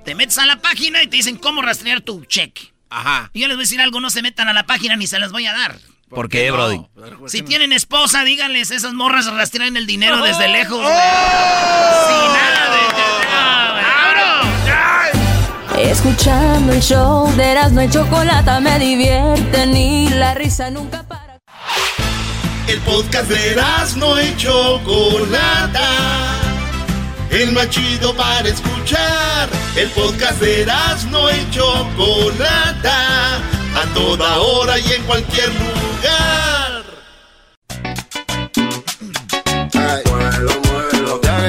Te 0.03 0.15
metes 0.15 0.37
a 0.37 0.45
la 0.45 0.57
página 0.61 1.01
y 1.01 1.07
te 1.07 1.15
dicen 1.15 1.37
cómo 1.37 1.61
rastrear 1.61 2.01
tu 2.01 2.25
cheque. 2.25 2.74
Ajá. 2.95 3.29
Y 3.33 3.41
yo 3.41 3.47
les 3.47 3.57
voy 3.57 3.63
a 3.63 3.65
decir 3.65 3.81
algo, 3.81 3.99
no 3.99 4.09
se 4.09 4.21
metan 4.21 4.47
a 4.47 4.53
la 4.53 4.65
página 4.65 4.95
ni 4.95 5.05
se 5.05 5.19
las 5.19 5.33
voy 5.33 5.45
a 5.45 5.51
dar. 5.51 5.77
¿Por 6.09 6.29
qué, 6.29 6.49
Brody? 6.49 6.79
Si 7.27 7.41
tienen 7.41 7.73
esposa, 7.73 8.23
díganles, 8.23 8.71
esas 8.71 8.93
morras 8.93 9.25
rastrean 9.25 9.75
el 9.75 9.85
dinero 9.85 10.23
desde 10.23 10.47
lejos. 10.47 10.79
¡Oh! 10.79 12.07
Sin 12.07 12.33
nada 12.33 12.71
de... 12.71 12.79
¡Abro! 15.73 15.77
Escuchando 15.77 16.71
el 16.71 16.81
show 16.81 17.29
de 17.35 17.51
Erasmo 17.51 17.81
y 17.81 17.89
Chocolata 17.89 18.61
me 18.61 18.79
divierte 18.79 19.67
ni 19.67 20.07
la 20.09 20.33
risa 20.33 20.69
nunca 20.69 21.03
para. 21.03 21.37
El 22.67 22.79
podcast 22.79 23.29
de 23.29 23.61
no 23.97 24.21
y 24.21 24.37
Chocolata. 24.37 26.44
El 27.29 27.51
más 27.51 27.69
chido 27.69 28.15
para 28.15 28.47
escuchar. 28.47 29.49
El 29.75 29.89
podcast 29.91 30.39
de 30.39 30.65
no 31.11 31.29
y 31.29 31.49
Chocolata. 31.51 33.37
A 33.75 33.93
toda 33.93 34.37
hora 34.37 34.79
y 34.79 34.93
en 34.93 35.03
cualquier 35.03 35.49
lugar. 35.49 36.85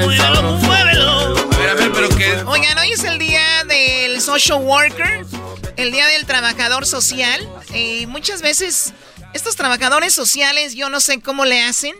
Muévelo, 0.03 0.53
muévelo. 0.59 1.37
A 1.53 1.57
ver, 1.57 1.69
a 1.69 1.73
ver, 1.73 1.91
pero 1.91 2.09
que... 2.09 2.33
Oigan, 2.45 2.77
hoy 2.79 2.91
es 2.91 3.03
el 3.03 3.17
día 3.17 3.63
del 3.67 4.19
social 4.21 4.59
worker, 4.61 5.25
el 5.77 5.91
día 5.91 6.05
del 6.07 6.25
trabajador 6.25 6.85
social. 6.85 7.47
Eh, 7.73 8.07
muchas 8.07 8.41
veces 8.41 8.93
estos 9.33 9.55
trabajadores 9.55 10.13
sociales, 10.13 10.75
yo 10.75 10.89
no 10.89 10.99
sé 10.99 11.21
cómo 11.21 11.45
le 11.45 11.63
hacen. 11.63 11.95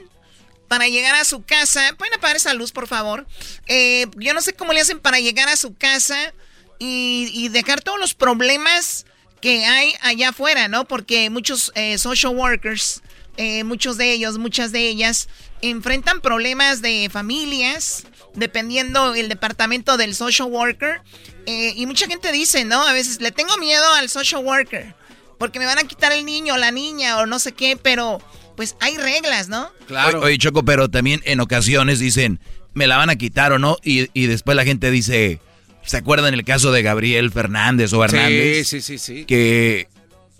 Para 0.67 0.87
llegar 0.87 1.15
a 1.15 1.23
su 1.23 1.43
casa. 1.43 1.93
¿Pueden 1.97 2.13
apagar 2.15 2.35
esa 2.35 2.53
luz, 2.53 2.71
por 2.71 2.87
favor? 2.87 3.27
Eh, 3.67 4.07
yo 4.17 4.33
no 4.33 4.41
sé 4.41 4.53
cómo 4.53 4.73
le 4.73 4.81
hacen 4.81 4.99
para 4.99 5.19
llegar 5.19 5.49
a 5.49 5.55
su 5.55 5.75
casa 5.75 6.33
y, 6.79 7.49
dejar 7.49 7.81
todos 7.81 7.99
los 7.99 8.13
problemas 8.13 9.05
que 9.41 9.65
hay 9.65 9.95
allá 10.01 10.29
afuera, 10.29 10.67
¿no? 10.67 10.85
Porque 10.85 11.29
muchos 11.29 11.71
eh, 11.75 11.97
social 11.97 12.35
workers, 12.35 13.01
eh, 13.37 13.63
muchos 13.63 13.97
de 13.97 14.11
ellos, 14.11 14.37
muchas 14.37 14.71
de 14.71 14.87
ellas, 14.87 15.27
enfrentan 15.61 16.21
problemas 16.21 16.81
de 16.81 17.09
familias, 17.11 18.03
dependiendo 18.35 19.15
el 19.15 19.29
departamento 19.29 19.97
del 19.97 20.13
social 20.15 20.49
worker. 20.49 21.01
y 21.45 21.85
mucha 21.85 22.07
gente 22.07 22.31
dice, 22.31 22.65
¿no? 22.65 22.85
A 22.85 22.93
veces 22.93 23.21
le 23.21 23.31
tengo 23.31 23.57
miedo 23.57 23.93
al 23.93 24.09
social 24.09 24.43
worker 24.43 24.95
porque 25.37 25.59
me 25.59 25.65
van 25.65 25.79
a 25.79 25.83
quitar 25.83 26.11
el 26.11 26.25
niño 26.25 26.55
o 26.55 26.57
la 26.57 26.71
niña 26.71 27.17
o 27.17 27.25
no 27.25 27.39
sé 27.39 27.51
qué, 27.53 27.77
pero 27.77 28.19
pues 28.57 28.75
hay 28.81 28.97
reglas, 28.97 29.47
¿no? 29.47 29.71
Claro. 29.87 30.21
Oye, 30.21 30.37
Choco, 30.37 30.65
pero 30.65 30.89
también 30.89 31.21
en 31.23 31.39
ocasiones 31.39 31.99
dicen, 31.99 32.41
me 32.73 32.87
la 32.87 32.97
van 32.97 33.09
a 33.09 33.15
quitar 33.15 33.53
o 33.53 33.59
no, 33.59 33.77
y, 33.83 34.09
y 34.19 34.25
después 34.25 34.57
la 34.57 34.65
gente 34.65 34.91
dice, 34.91 35.39
¿se 35.85 35.97
acuerdan 35.97 36.33
el 36.33 36.43
caso 36.43 36.73
de 36.73 36.81
Gabriel 36.81 37.31
Fernández 37.31 37.93
o 37.93 38.03
Hernández? 38.03 38.67
Sí, 38.67 38.81
sí, 38.81 38.97
sí, 38.97 38.97
sí. 38.97 39.25
Que 39.25 39.87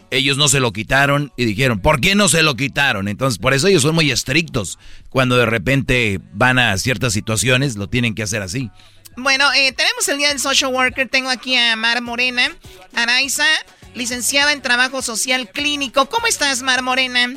ellos 0.10 0.38
no 0.38 0.48
se 0.48 0.60
lo 0.60 0.74
quitaron 0.74 1.32
y 1.38 1.46
dijeron, 1.46 1.80
¿por 1.80 2.02
qué 2.02 2.16
no 2.16 2.28
se 2.28 2.42
lo 2.42 2.56
quitaron? 2.56 3.08
Entonces, 3.08 3.38
por 3.38 3.54
eso 3.54 3.68
ellos 3.68 3.84
son 3.84 3.96
muy 3.96 4.10
estrictos. 4.12 4.80
Cuando 5.10 5.38
de 5.38 5.46
repente 5.46 6.20
van 6.34 6.60
a 6.60 6.78
ciertas 6.78 7.14
situaciones, 7.14 7.76
lo 7.76 7.88
tienen 7.88 8.16
que 8.16 8.24
hacer 8.24 8.42
así. 8.42 8.72
Bueno, 9.16 9.52
eh, 9.54 9.72
tenemos 9.74 10.08
el 10.08 10.18
día 10.18 10.30
del 10.30 10.40
social 10.40 10.74
worker. 10.74 11.08
Tengo 11.10 11.30
aquí 11.30 11.56
a 11.56 11.76
Mar 11.76 12.02
Morena, 12.02 12.56
Araiza, 12.94 13.48
licenciada 13.96 14.54
en 14.54 14.62
trabajo 14.62 15.02
social 15.02 15.50
clínico. 15.50 16.08
¿Cómo 16.08 16.28
estás, 16.28 16.62
Mar 16.62 16.82
Morena? 16.84 17.34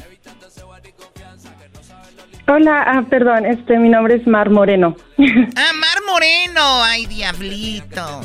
Hola, 2.53 2.83
ah, 2.85 3.05
perdón, 3.09 3.47
este, 3.47 3.79
mi 3.79 3.89
nombre 3.89 4.17
es 4.17 4.27
Mar 4.27 4.51
Moreno. 4.51 4.97
Ah, 5.57 5.73
Mar 5.73 5.99
Moreno, 6.05 6.83
ay, 6.83 7.07
diablito. 7.07 8.23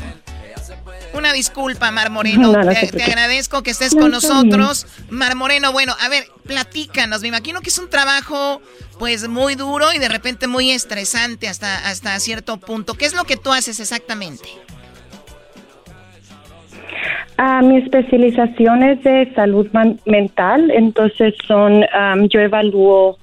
Una 1.14 1.32
disculpa, 1.32 1.92
Mar 1.92 2.10
Moreno. 2.10 2.50
te, 2.92 3.04
agradezco 3.04 3.62
que 3.62 3.70
estés 3.70 3.94
con 3.94 4.10
nosotros. 4.10 4.88
Mar 5.10 5.36
Moreno, 5.36 5.72
bueno, 5.72 5.94
a 6.00 6.08
ver, 6.08 6.24
platícanos. 6.44 7.22
Me 7.22 7.28
imagino 7.28 7.60
que 7.60 7.68
es 7.68 7.78
un 7.78 7.88
trabajo, 7.88 8.60
pues, 8.98 9.28
muy 9.28 9.54
duro 9.54 9.92
y 9.92 10.00
de 10.00 10.08
repente 10.08 10.48
muy 10.48 10.72
estresante 10.72 11.46
hasta, 11.46 11.88
hasta 11.88 12.18
cierto 12.18 12.56
punto. 12.56 12.94
¿Qué 12.94 13.04
es 13.04 13.14
lo 13.14 13.22
que 13.22 13.36
tú 13.36 13.52
haces 13.52 13.78
exactamente? 13.78 14.48
Ah, 17.38 17.62
mi 17.62 17.76
especialización 17.76 18.82
es 18.82 19.04
de 19.04 19.32
salud 19.36 19.68
mental, 20.04 20.72
entonces 20.72 21.34
son, 21.46 21.84
yo 22.28 22.40
evalúo 22.40 23.18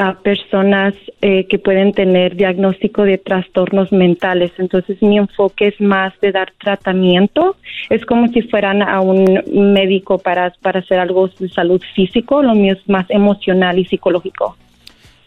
a 0.00 0.14
personas 0.14 0.94
eh, 1.20 1.46
que 1.46 1.58
pueden 1.58 1.92
tener 1.92 2.34
diagnóstico 2.34 3.02
de 3.02 3.18
trastornos 3.18 3.92
mentales. 3.92 4.50
Entonces 4.56 4.96
mi 5.02 5.18
enfoque 5.18 5.68
es 5.68 5.78
más 5.78 6.18
de 6.22 6.32
dar 6.32 6.54
tratamiento. 6.58 7.56
Es 7.90 8.06
como 8.06 8.28
si 8.28 8.40
fueran 8.40 8.80
a 8.80 9.02
un 9.02 9.42
médico 9.74 10.16
para, 10.16 10.54
para 10.62 10.80
hacer 10.80 10.98
algo 10.98 11.28
de 11.28 11.50
salud 11.50 11.82
físico. 11.94 12.42
Lo 12.42 12.54
mío 12.54 12.72
es 12.80 12.88
más 12.88 13.04
emocional 13.10 13.78
y 13.78 13.84
psicológico. 13.84 14.56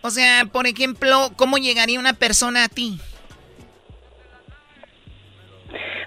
O 0.01 0.09
sea, 0.09 0.45
por 0.51 0.65
ejemplo, 0.65 1.29
¿cómo 1.35 1.59
llegaría 1.59 1.99
una 1.99 2.13
persona 2.13 2.63
a 2.63 2.67
ti? 2.67 2.97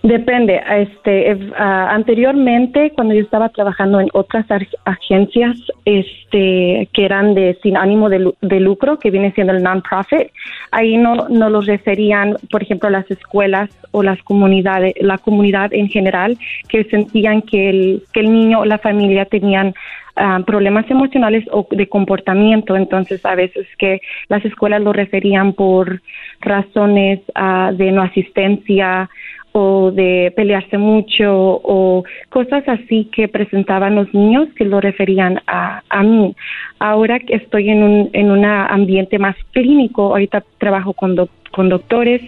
Depende. 0.07 0.63
Este, 0.71 1.37
anteriormente, 1.59 2.93
cuando 2.95 3.13
yo 3.13 3.23
estaba 3.23 3.49
trabajando 3.49 3.99
en 3.99 4.09
otras 4.13 4.47
agencias, 4.85 5.57
este, 5.85 6.89
que 6.93 7.05
eran 7.05 7.35
de 7.35 7.59
sin 7.61 7.77
ánimo 7.77 8.09
de, 8.09 8.61
lucro, 8.61 9.01
que 9.01 9.11
viene 9.11 9.33
siendo 9.33 9.53
el 9.53 9.65
non-profit, 9.65 10.31
ahí 10.71 10.97
no, 10.97 11.29
no 11.29 11.51
los 11.51 11.67
referían, 11.67 12.37
por 12.53 12.63
ejemplo, 12.63 12.89
las 12.89 13.11
escuelas 13.11 13.69
o 13.91 14.05
las 14.05 14.23
comunidades, 14.23 14.95
la 15.01 15.19
comunidad 15.19 15.75
en 15.75 15.89
general, 15.89 16.39
que 16.69 16.85
sentían 16.85 17.43
que 17.43 17.69
el, 17.69 18.03
que 18.13 18.21
el 18.21 18.33
niño 18.33 18.61
o 18.61 18.65
la 18.65 18.79
familia 18.79 19.25
tenían 19.25 19.75
problemas 20.47 20.91
emocionales 20.91 21.45
o 21.51 21.67
de 21.71 21.89
comportamiento. 21.89 22.75
Entonces, 22.77 23.27
a 23.27 23.35
veces 23.35 23.67
que 23.77 24.01
las 24.29 24.43
escuelas 24.45 24.81
lo 24.81 24.93
referían 24.93 25.53
por 25.53 26.01
razones 26.41 27.21
de 27.73 27.93
no 27.93 28.03
asistencia 28.03 29.11
o 29.59 29.91
de 29.91 30.35
pelearse 30.37 30.77
mucho 30.77 31.25
o 31.33 32.05
cosas 32.29 32.63
así 32.69 33.09
que 33.11 33.27
presentaban 33.27 33.95
los 33.95 34.13
niños 34.13 34.49
que 34.55 34.67
lo 34.67 34.83
referían 34.83 35.41
a, 35.47 35.83
a 35.89 36.03
mí. 36.03 36.37
Ahora 36.79 37.19
que 37.21 37.37
estoy 37.37 37.71
en 37.71 37.83
un 37.83 38.11
en 38.13 38.31
un 38.31 38.45
ambiente 38.45 39.19
más 39.19 39.35
clínico, 39.53 40.09
ahorita 40.09 40.45
trabajo 40.59 40.93
con, 40.93 41.17
con 41.53 41.71
doctores, 41.71 42.21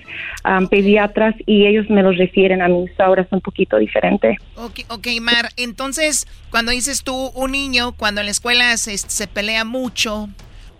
pediatras 0.70 1.34
y 1.44 1.66
ellos 1.66 1.90
me 1.90 2.02
los 2.02 2.16
refieren 2.16 2.62
a 2.62 2.68
mí. 2.68 2.86
Ahora 2.96 3.20
es 3.20 3.28
un 3.30 3.42
poquito 3.42 3.76
diferente. 3.76 4.38
Ok, 4.56 4.80
okay 4.88 5.20
Mar, 5.20 5.50
entonces 5.58 6.26
cuando 6.50 6.72
dices 6.72 7.04
tú 7.04 7.30
un 7.34 7.52
niño, 7.52 7.92
cuando 7.92 8.22
en 8.22 8.28
la 8.28 8.30
escuela 8.30 8.74
se, 8.78 8.96
se 8.96 9.26
pelea 9.26 9.66
mucho 9.66 10.30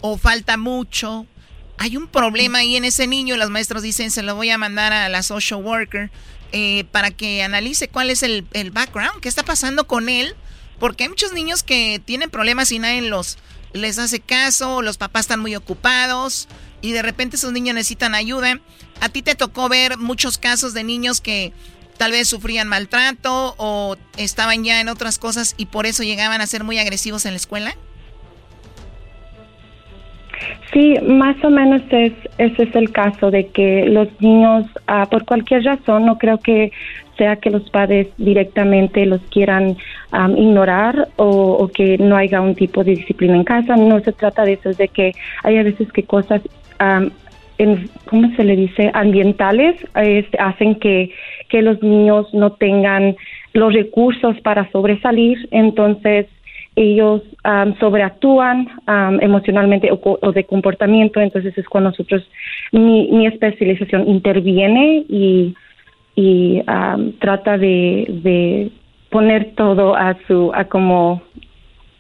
o 0.01 0.17
falta 0.17 0.57
mucho, 0.57 1.27
hay 1.77 1.99
un 1.99 2.07
problema 2.07 2.61
ahí 2.61 2.77
en 2.77 2.87
ese 2.87 3.07
niño, 3.07 3.37
los 3.37 3.51
maestros 3.51 3.83
dicen 3.83 4.11
se 4.11 4.23
lo 4.23 4.35
voy 4.35 4.49
a 4.49 4.57
mandar 4.57 4.95
a 4.95 5.11
la 5.11 5.23
social 5.23 5.63
worker 5.63 6.11
eh, 6.53 6.85
para 6.93 7.11
que 7.11 7.43
analice 7.43 7.89
cuál 7.89 8.11
es 8.11 8.23
el, 8.23 8.43
background, 8.73 9.21
qué 9.21 9.29
está 9.29 9.43
pasando 9.43 9.87
con 9.87 10.09
él, 10.09 10.35
porque 10.79 11.05
hay 11.05 11.09
muchos 11.11 11.33
niños 11.33 11.63
que 11.63 12.01
tienen 12.05 12.31
problemas 12.31 12.73
y 12.73 12.79
nadie 12.79 13.03
los 13.03 13.39
les 13.75 13.99
hace 13.99 14.21
caso, 14.21 14.81
los 14.81 14.97
papás 14.97 15.23
están 15.23 15.41
muy 15.41 15.55
ocupados 15.55 16.49
y 16.81 16.93
de 16.93 17.03
repente 17.03 17.37
esos 17.37 17.53
niños 17.53 17.75
necesitan 17.75 18.15
ayuda. 18.15 18.61
A 19.01 19.09
ti 19.11 19.23
te 19.23 19.35
tocó 19.35 19.69
ver 19.69 19.99
muchos 19.99 20.39
casos 20.39 20.73
de 20.73 20.85
niños 20.85 21.21
que 21.21 21.53
tal 21.99 22.13
vez 22.13 22.29
sufrían 22.29 22.67
maltrato 22.67 23.55
o 23.59 23.97
estaban 24.17 24.65
ya 24.65 24.81
en 24.81 24.89
otras 24.89 25.19
cosas 25.19 25.55
y 25.59 25.67
por 25.67 25.85
eso 25.85 26.03
llegaban 26.03 26.41
a 26.41 26.47
ser 26.47 26.65
muy 26.65 26.79
agresivos 26.79 27.27
en 27.27 27.33
la 27.33 27.39
escuela. 27.39 27.77
Sí, 30.73 30.97
más 31.03 31.43
o 31.43 31.51
menos 31.51 31.81
es, 31.91 32.13
ese 32.37 32.65
es 32.65 32.75
el 32.75 32.93
caso 32.93 33.31
de 33.31 33.47
que 33.47 33.87
los 33.87 34.09
niños, 34.21 34.67
ah, 34.87 35.07
por 35.11 35.25
cualquier 35.25 35.65
razón, 35.65 36.05
no 36.05 36.19
creo 36.19 36.39
que 36.39 36.73
sea 37.17 37.37
que 37.37 37.51
los 37.51 37.69
padres 37.71 38.09
directamente 38.19 39.07
los 39.07 39.21
quieran 39.31 39.77
ignorar 40.37 41.09
o, 41.17 41.69
que 41.75 41.99
no 41.99 42.17
haya 42.17 42.41
un 42.41 42.55
tipo 42.55 42.85
de 42.85 42.97
disciplina 42.97 43.35
en 43.35 43.45
casa. 43.45 43.77
No 43.77 44.01
se 44.01 44.13
trata 44.13 44.45
de 44.45 44.55
eso, 44.55 44.71
es 44.71 44.79
de 44.79 44.89
que 44.89 45.13
hay 45.43 45.57
a 45.57 45.63
veces 45.63 45.91
que 45.91 46.05
cosas, 46.05 46.43
en, 47.59 47.91
¿cómo 48.05 48.35
se 48.37 48.45
le 48.45 48.55
dice?, 48.55 48.91
ambientales, 48.95 49.77
este, 49.97 50.39
hacen 50.39 50.77
que, 50.77 51.11
que 51.49 51.63
los 51.63 51.83
niños 51.83 52.33
no 52.33 52.53
tengan 52.53 53.17
los 53.53 53.73
recursos 53.73 54.39
para 54.43 54.71
sobresalir. 54.71 55.49
Entonces, 55.51 56.27
ellos 56.79 57.23
sobreactúan 57.81 58.69
emocionalmente 59.21 59.91
o, 59.91 60.33
de 60.33 60.45
comportamiento, 60.45 61.21
entonces 61.21 61.57
es 61.59 61.69
cuando 61.69 61.91
nosotros, 61.91 62.23
mi, 62.71 63.09
mi 63.11 63.27
especialización 63.27 64.09
interviene 64.09 65.05
y, 65.09 65.57
y 66.15 66.63
trata 67.19 67.59
de, 67.59 68.07
de, 68.23 68.71
poner 69.11 69.55
todo 69.57 69.97
a 69.97 70.17
su, 70.27 70.53
a 70.55 70.65
como, 70.67 71.23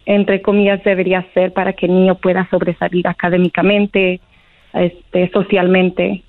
entre 0.06 0.42
comillas, 0.42 0.84
debería 0.84 1.26
ser 1.34 1.52
para 1.52 1.72
que 1.72 1.86
el 1.86 1.94
niño 1.94 2.14
pueda 2.16 2.46
sobresalir 2.50 3.08
académicamente, 3.08 4.20
este, 4.74 5.30
socialmente. 5.30 6.22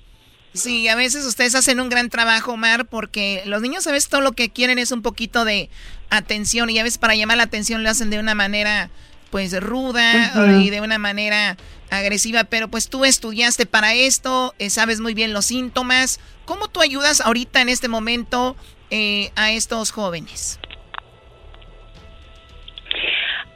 Sí, 0.52 0.88
a 0.88 0.96
veces 0.96 1.24
ustedes 1.26 1.54
hacen 1.54 1.80
un 1.80 1.88
gran 1.88 2.10
trabajo, 2.10 2.52
Omar, 2.52 2.86
porque 2.86 3.42
los 3.46 3.62
niños 3.62 3.86
a 3.86 3.92
veces 3.92 4.08
todo 4.08 4.20
lo 4.20 4.32
que 4.32 4.50
quieren 4.50 4.78
es 4.78 4.90
un 4.90 5.00
poquito 5.00 5.44
de 5.44 5.70
atención 6.10 6.70
y 6.70 6.78
a 6.78 6.82
veces 6.82 6.98
para 6.98 7.14
llamar 7.14 7.36
la 7.36 7.44
atención 7.44 7.84
lo 7.84 7.90
hacen 7.90 8.10
de 8.10 8.18
una 8.18 8.34
manera 8.34 8.90
pues 9.30 9.58
ruda 9.60 10.58
y 10.60 10.70
de 10.70 10.80
una 10.80 10.98
manera 10.98 11.56
agresiva, 11.88 12.44
pero 12.44 12.68
pues 12.68 12.88
tú 12.88 13.04
estudiaste 13.04 13.64
para 13.64 13.94
esto, 13.94 14.54
eh, 14.58 14.70
sabes 14.70 15.00
muy 15.00 15.14
bien 15.14 15.32
los 15.32 15.46
síntomas. 15.46 16.18
¿Cómo 16.46 16.68
tú 16.68 16.80
ayudas 16.80 17.20
ahorita 17.20 17.60
en 17.60 17.68
este 17.68 17.88
momento 17.88 18.56
eh, 18.90 19.30
a 19.36 19.52
estos 19.52 19.92
jóvenes? 19.92 20.58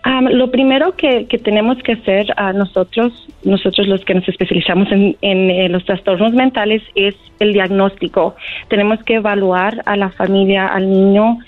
Lo 0.05 0.51
primero 0.51 0.97
que, 0.97 1.27
tenemos 1.43 1.79
que 1.79 1.93
hacer 1.93 2.27
a 2.37 2.53
nosotros, 2.53 3.13
nosotros 3.43 3.87
los 3.89 4.05
que 4.05 4.15
nos 4.15 4.29
especializamos 4.29 4.89
en, 4.93 5.17
eh, 5.23 5.69
los 5.69 5.85
trastornos 5.85 6.33
mentales, 6.33 6.83
es 6.95 7.15
el 7.39 7.53
diagnóstico. 7.53 8.37
Tenemos 8.69 9.03
que 9.05 9.15
evaluar 9.15 9.83
a 9.87 9.97
la 9.97 10.11
familia, 10.11 10.67
al 10.67 10.91
niño, 10.91 11.39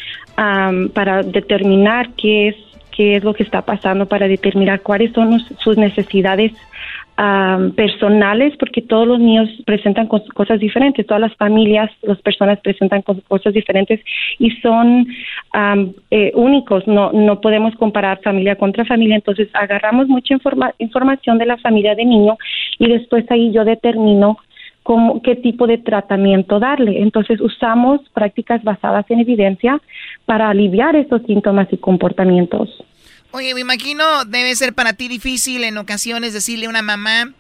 para 0.93 1.23
determinar 1.23 2.11
qué 2.17 2.49
es 2.49 2.57
qué 2.97 3.17
es 3.17 3.25
lo 3.25 3.35
que 3.35 3.43
está 3.43 3.61
pasando, 3.63 4.07
para 4.07 4.27
determinar 4.27 4.81
cuáles 4.81 5.13
son 5.13 5.41
sus 5.59 5.77
necesidades 5.77 6.53
personales, 7.75 8.55
porque 8.59 8.83
todos 8.83 9.07
los 9.09 9.19
niños 9.19 9.49
presentan 9.65 10.07
cos- 10.09 10.31
cosas 10.35 10.61
diferentes, 10.61 11.07
todas 11.07 11.21
las 11.21 11.35
familias, 11.37 11.91
las 12.03 12.21
personas 12.21 12.61
presentan 12.61 13.03
cos- 13.03 13.23
cosas 13.27 13.55
diferentes 13.55 14.01
y 14.39 14.51
son 14.61 15.07
am, 15.53 15.95
eh, 16.11 16.33
únicos, 16.35 16.87
no, 16.87 17.13
no 17.13 17.41
podemos 17.41 17.75
comparar 17.77 18.21
familia 18.23 18.57
contra 18.57 18.85
familia, 18.85 19.17
entonces 19.17 19.49
agarramos 19.55 20.09
mucha 20.09 20.35
informa- 20.35 20.75
información 20.79 21.39
de 21.39 21.47
la 21.47 21.57
familia 21.57 21.95
de 21.95 22.05
niño 22.05 22.37
y 22.79 22.89
después 22.89 23.25
ahí 23.31 23.51
yo 23.51 23.65
determino 23.65 24.37
cómo, 24.83 25.21
qué 25.23 25.35
tipo 25.37 25.67
de 25.67 25.79
tratamiento 25.79 26.61
darle. 26.61 27.01
Entonces 27.03 27.41
usamos 27.41 28.01
prácticas 28.13 28.63
basadas 28.63 29.05
en 29.11 29.21
evidencia 29.21 29.81
para 30.27 30.51
aliviar 30.51 30.95
estos 30.97 31.23
síntomas 31.23 31.67
y 31.73 31.79
comportamientos. 31.79 32.85
Oye, 33.37 33.53
me 33.53 33.61
imagino 33.61 34.25
debe 34.25 34.55
ser 34.55 34.73
para 34.73 34.95
ti 34.95 35.09
difícil 35.09 35.63
en 35.65 35.77
ocasiones 35.77 36.33
decirle 36.33 36.65
a 36.65 36.71
una 36.71 36.81
mamá 36.81 37.35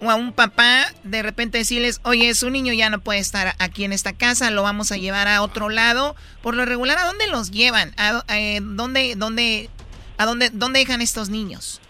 o 0.00 0.08
a 0.08 0.14
un 0.14 0.32
papá, 0.32 0.84
de 1.02 1.24
repente 1.24 1.58
decirles, 1.58 2.00
oye, 2.04 2.32
su 2.34 2.50
niño 2.50 2.72
ya 2.72 2.88
no 2.88 3.00
puede 3.00 3.18
estar 3.18 3.54
aquí 3.58 3.82
en 3.82 3.92
esta 3.92 4.12
casa, 4.16 4.52
lo 4.52 4.62
vamos 4.62 4.92
a 4.92 4.96
llevar 4.96 5.26
a 5.26 5.42
otro 5.42 5.68
lado. 5.68 6.14
Por 6.40 6.54
lo 6.54 6.66
regular, 6.66 6.98
¿a 6.98 7.04
dónde 7.04 7.26
los 7.26 7.50
llevan? 7.50 7.90
¿A, 7.96 8.22
eh, 8.32 8.60
dónde, 8.62 9.14
dónde, 9.16 9.70
a 10.18 10.24
dónde, 10.24 10.50
dónde 10.52 10.78
dejan 10.78 11.00
estos 11.00 11.30
niños? 11.30 11.82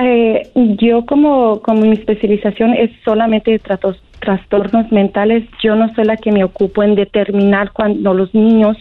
Eh, 0.00 0.50
yo 0.54 1.04
como, 1.04 1.60
como 1.60 1.82
mi 1.82 1.92
especialización 1.92 2.72
es 2.72 2.90
solamente 3.04 3.58
tratos, 3.58 4.02
trastornos 4.20 4.90
mentales, 4.90 5.44
yo 5.62 5.76
no 5.76 5.94
soy 5.94 6.04
la 6.04 6.16
que 6.16 6.32
me 6.32 6.42
ocupo 6.42 6.82
en 6.82 6.94
determinar 6.94 7.72
cuando 7.72 8.14
los 8.14 8.32
niños 8.34 8.78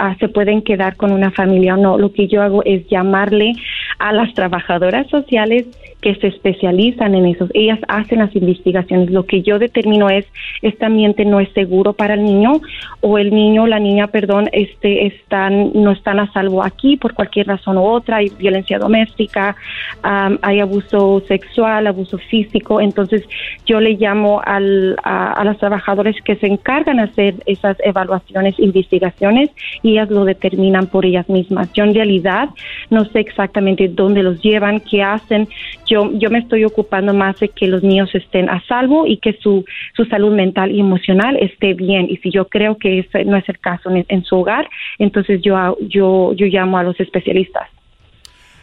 ah, 0.00 0.16
se 0.18 0.28
pueden 0.28 0.62
quedar 0.62 0.96
con 0.96 1.12
una 1.12 1.30
familia 1.30 1.74
o 1.74 1.76
no. 1.76 1.98
Lo 1.98 2.12
que 2.12 2.26
yo 2.26 2.42
hago 2.42 2.62
es 2.64 2.86
llamarle 2.88 3.52
a 3.98 4.12
las 4.12 4.32
trabajadoras 4.34 5.08
sociales 5.08 5.66
que 6.00 6.14
se 6.16 6.28
especializan 6.28 7.14
en 7.14 7.26
eso. 7.26 7.48
Ellas 7.54 7.78
hacen 7.88 8.20
las 8.20 8.34
investigaciones. 8.34 9.10
Lo 9.10 9.24
que 9.24 9.42
yo 9.42 9.58
determino 9.58 10.08
es 10.08 10.26
este 10.62 10.86
ambiente 10.86 11.24
no 11.24 11.40
es 11.40 11.50
seguro 11.52 11.92
para 11.92 12.14
el 12.14 12.24
niño 12.24 12.60
o 13.00 13.18
el 13.18 13.34
niño 13.34 13.66
la 13.66 13.78
niña, 13.78 14.08
perdón, 14.08 14.48
este 14.52 15.06
están 15.06 15.72
no 15.74 15.92
están 15.92 16.20
a 16.20 16.32
salvo 16.32 16.62
aquí 16.62 16.96
por 16.96 17.14
cualquier 17.14 17.46
razón 17.46 17.78
u 17.78 17.82
otra. 17.82 18.18
Hay 18.18 18.30
violencia 18.38 18.78
doméstica, 18.78 19.56
hay 20.02 20.60
abuso 20.60 21.22
sexual, 21.26 21.86
abuso 21.86 22.18
físico. 22.18 22.80
Entonces 22.80 23.26
yo 23.66 23.80
le 23.80 23.94
llamo 23.94 24.40
al, 24.44 24.96
a, 25.02 25.32
a 25.32 25.44
las 25.44 25.58
trabajadoras 25.58 26.16
que 26.24 26.36
se 26.36 26.46
encargan 26.46 26.96
de 26.96 27.02
hacer 27.04 27.34
esas 27.46 27.76
evaluaciones, 27.84 28.58
investigaciones 28.58 29.50
y 29.82 29.92
ellas 29.92 30.10
lo 30.10 30.24
determinan 30.24 30.86
por 30.86 31.04
ellas 31.04 31.28
mismas. 31.28 31.72
Yo 31.72 31.84
en 31.84 31.94
realidad 31.94 32.48
no 32.90 33.04
sé 33.06 33.20
exactamente 33.20 33.88
dónde 33.88 34.22
los 34.22 34.40
llevan, 34.40 34.80
qué 34.80 35.02
hacen. 35.02 35.48
Yo, 35.90 36.10
yo 36.14 36.30
me 36.30 36.38
estoy 36.38 36.64
ocupando 36.64 37.12
más 37.12 37.40
de 37.40 37.48
que 37.48 37.66
los 37.66 37.82
niños 37.82 38.08
estén 38.14 38.48
a 38.48 38.62
salvo 38.66 39.06
y 39.06 39.16
que 39.18 39.32
su, 39.42 39.64
su 39.96 40.04
salud 40.04 40.32
mental 40.32 40.70
y 40.70 40.78
emocional 40.78 41.36
esté 41.36 41.74
bien. 41.74 42.06
Y 42.08 42.16
si 42.18 42.30
yo 42.30 42.46
creo 42.46 42.78
que 42.78 43.00
ese 43.00 43.24
no 43.24 43.36
es 43.36 43.48
el 43.48 43.58
caso 43.58 43.90
en, 43.90 44.24
su 44.24 44.36
hogar, 44.36 44.68
entonces 44.98 45.40
yo, 45.42 45.76
yo, 45.80 46.32
yo 46.34 46.46
llamo 46.46 46.78
a 46.78 46.84
los 46.84 46.98
especialistas. 47.00 47.68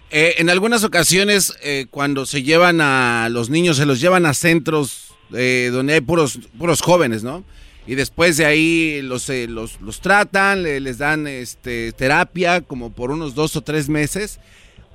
Eh, 0.10 0.36
en 0.38 0.50
algunas 0.50 0.86
ocasiones, 0.86 1.58
eh, 1.64 1.86
cuando 1.92 2.26
se 2.26 2.42
llevan 2.44 2.80
a 2.80 3.28
los 3.30 3.50
niños, 3.50 3.76
se 3.78 3.86
los 3.86 4.00
llevan 4.00 4.26
a 4.26 4.34
centros 4.34 5.14
eh, 5.36 5.70
donde 5.74 5.96
hay 5.96 6.02
puros, 6.02 6.40
puros 6.58 6.82
jóvenes, 6.82 7.24
¿no? 7.26 7.44
Y 7.86 7.96
después 7.96 8.38
de 8.38 8.46
ahí 8.46 9.02
los, 9.02 9.30
eh, 9.30 9.48
los, 9.50 9.80
los 9.82 10.00
tratan, 10.02 10.64
le- 10.64 10.80
les 10.80 10.98
dan 10.98 11.28
este, 11.28 11.92
terapia 11.92 12.62
como 12.62 12.94
por 12.94 13.12
unos 13.12 13.36
dos 13.36 13.56
o 13.58 13.62
tres 13.62 13.90
meses. 13.90 14.40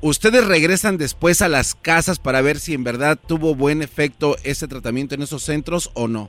¿Ustedes 0.05 0.45
regresan 0.45 0.99
después 0.99 1.43
a 1.43 1.49
las 1.49 1.77
casas 1.77 2.19
para 2.19 2.43
ver 2.43 2.59
si 2.59 2.75
en 2.75 2.83
verdad 2.83 3.17
tuvo 3.25 3.55
buen 3.55 3.83
efecto 3.83 4.37
ese 4.43 4.67
tratamiento 4.67 5.15
en 5.15 5.23
esos 5.23 5.45
centros 5.45 5.93
o 5.95 6.09
no? 6.09 6.29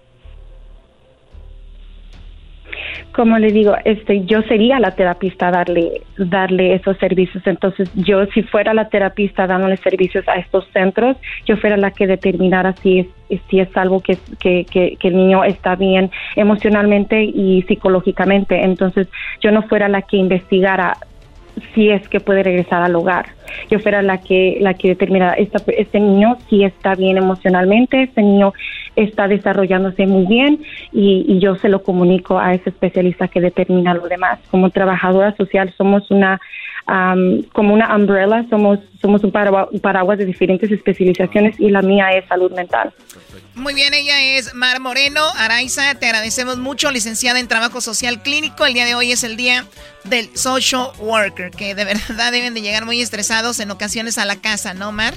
como 3.13 3.37
le 3.37 3.51
digo, 3.51 3.75
este, 3.85 4.25
yo 4.25 4.41
sería 4.43 4.79
la 4.79 4.91
terapista 4.91 5.51
darle, 5.51 6.01
darle 6.17 6.73
esos 6.73 6.97
servicios. 6.97 7.45
Entonces, 7.45 7.89
yo 7.93 8.25
si 8.27 8.41
fuera 8.41 8.73
la 8.73 8.89
terapista 8.89 9.45
dándole 9.45 9.77
servicios 9.77 10.27
a 10.27 10.33
estos 10.33 10.67
centros, 10.73 11.15
yo 11.45 11.55
fuera 11.57 11.77
la 11.77 11.91
que 11.91 12.07
determinara 12.07 12.73
si 12.73 12.99
es, 12.99 13.07
si 13.49 13.59
es 13.59 13.69
algo 13.77 14.01
que, 14.01 14.17
que, 14.39 14.65
que, 14.65 14.97
que 14.99 15.07
el 15.07 15.15
niño 15.15 15.43
está 15.43 15.75
bien 15.75 16.11
emocionalmente 16.35 17.23
y 17.23 17.61
psicológicamente. 17.67 18.63
Entonces, 18.63 19.07
yo 19.41 19.51
no 19.51 19.61
fuera 19.63 19.87
la 19.87 20.01
que 20.01 20.17
investigara 20.17 20.97
si 21.73 21.89
es 21.89 22.07
que 22.09 22.19
puede 22.19 22.43
regresar 22.43 22.81
al 22.81 22.95
hogar. 22.95 23.27
Yo 23.69 23.79
fuera 23.79 24.01
la 24.01 24.19
que 24.19 24.57
la 24.59 24.73
que 24.73 24.89
determinara 24.89 25.33
esta, 25.33 25.61
este 25.67 25.99
niño 25.99 26.37
si 26.49 26.63
está 26.63 26.95
bien 26.95 27.17
emocionalmente, 27.17 28.03
este 28.03 28.21
niño 28.21 28.53
está 28.95 29.27
desarrollándose 29.27 30.05
muy 30.05 30.25
bien 30.25 30.59
y, 30.91 31.25
y 31.27 31.39
yo 31.39 31.55
se 31.55 31.69
lo 31.69 31.83
comunico 31.83 32.39
a 32.39 32.53
ese 32.53 32.69
especialista 32.69 33.27
que 33.27 33.41
determina 33.41 33.93
lo 33.93 34.07
demás. 34.07 34.39
Como 34.49 34.69
trabajadora 34.69 35.35
social 35.35 35.73
somos 35.77 36.09
una 36.11 36.39
am, 36.85 37.43
como 37.53 37.73
una 37.73 37.95
umbrella, 37.95 38.45
somos 38.49 38.79
somos 39.01 39.23
un 39.23 39.31
paragua- 39.31 39.67
un 39.71 39.79
paraguas 39.81 40.17
de 40.17 40.25
diferentes 40.25 40.71
especializaciones 40.71 41.59
y 41.59 41.69
la 41.69 41.81
mía 41.81 42.13
es 42.13 42.25
salud 42.27 42.51
mental. 42.53 42.93
Muy 43.55 43.73
bien, 43.73 43.93
ella 43.93 44.21
es 44.37 44.53
Mar 44.55 44.79
Moreno. 44.79 45.21
Araiza, 45.37 45.95
te 45.99 46.05
agradecemos 46.05 46.57
mucho, 46.57 46.89
licenciada 46.89 47.39
en 47.39 47.47
Trabajo 47.47 47.81
Social 47.81 48.23
Clínico. 48.23 48.65
El 48.65 48.73
día 48.73 48.85
de 48.85 48.95
hoy 48.95 49.11
es 49.11 49.23
el 49.23 49.35
día 49.35 49.65
del 50.05 50.35
social 50.37 50.87
worker, 50.99 51.51
que 51.51 51.75
de 51.75 51.85
verdad 51.85 52.31
deben 52.31 52.53
de 52.53 52.61
llegar 52.61 52.85
muy 52.85 53.01
estresados 53.01 53.59
en 53.59 53.71
ocasiones 53.71 54.17
a 54.17 54.25
la 54.25 54.37
casa, 54.37 54.73
¿no, 54.73 54.91
Mar? 54.91 55.13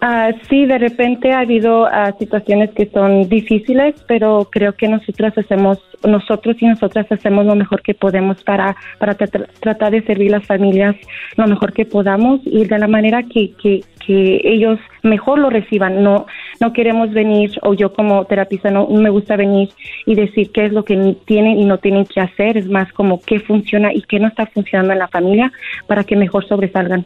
Ah, 0.00 0.30
sí, 0.48 0.64
de 0.64 0.78
repente 0.78 1.32
ha 1.32 1.40
habido 1.40 1.86
ah, 1.86 2.14
situaciones 2.18 2.70
que 2.70 2.88
son 2.92 3.28
difíciles, 3.28 3.96
pero 4.06 4.48
creo 4.50 4.74
que 4.74 4.86
nosotras 4.86 5.36
hacemos, 5.36 5.78
nosotros 6.04 6.56
y 6.60 6.66
nosotras 6.66 7.06
hacemos 7.10 7.44
lo 7.44 7.54
mejor 7.54 7.82
que 7.82 7.94
podemos 7.94 8.42
para, 8.44 8.76
para 8.98 9.16
tra- 9.18 9.48
tratar 9.60 9.90
de 9.92 10.02
servir 10.02 10.30
las 10.30 10.46
familias 10.46 10.94
lo 11.36 11.46
mejor 11.46 11.72
que 11.72 11.84
podamos 11.84 12.40
y 12.44 12.64
de 12.66 12.78
la 12.78 12.86
manera 12.86 13.22
que, 13.24 13.52
que, 13.60 13.82
ellos 14.08 14.78
mejor 15.02 15.38
lo 15.38 15.50
reciban. 15.50 16.02
No, 16.02 16.24
no 16.60 16.72
queremos 16.72 17.12
venir, 17.12 17.58
o 17.62 17.74
yo 17.74 17.92
como 17.92 18.24
terapista 18.24 18.70
no 18.70 18.86
me 18.88 19.10
gusta 19.10 19.36
venir 19.36 19.68
y 20.06 20.14
decir 20.14 20.50
qué 20.50 20.64
es 20.64 20.72
lo 20.72 20.82
que 20.84 21.16
tienen 21.26 21.58
y 21.58 21.64
no 21.66 21.76
tienen 21.76 22.06
que 22.06 22.20
hacer, 22.20 22.56
es 22.56 22.66
más 22.68 22.90
como 22.94 23.20
qué 23.20 23.38
funciona 23.40 23.92
y 23.92 24.00
qué 24.02 24.18
no 24.18 24.28
está 24.28 24.46
funcionando 24.46 24.94
en 24.94 25.00
la 25.00 25.08
familia 25.08 25.52
para 25.86 26.04
que 26.04 26.16
mejor 26.16 26.48
sobresalgan. 26.48 27.04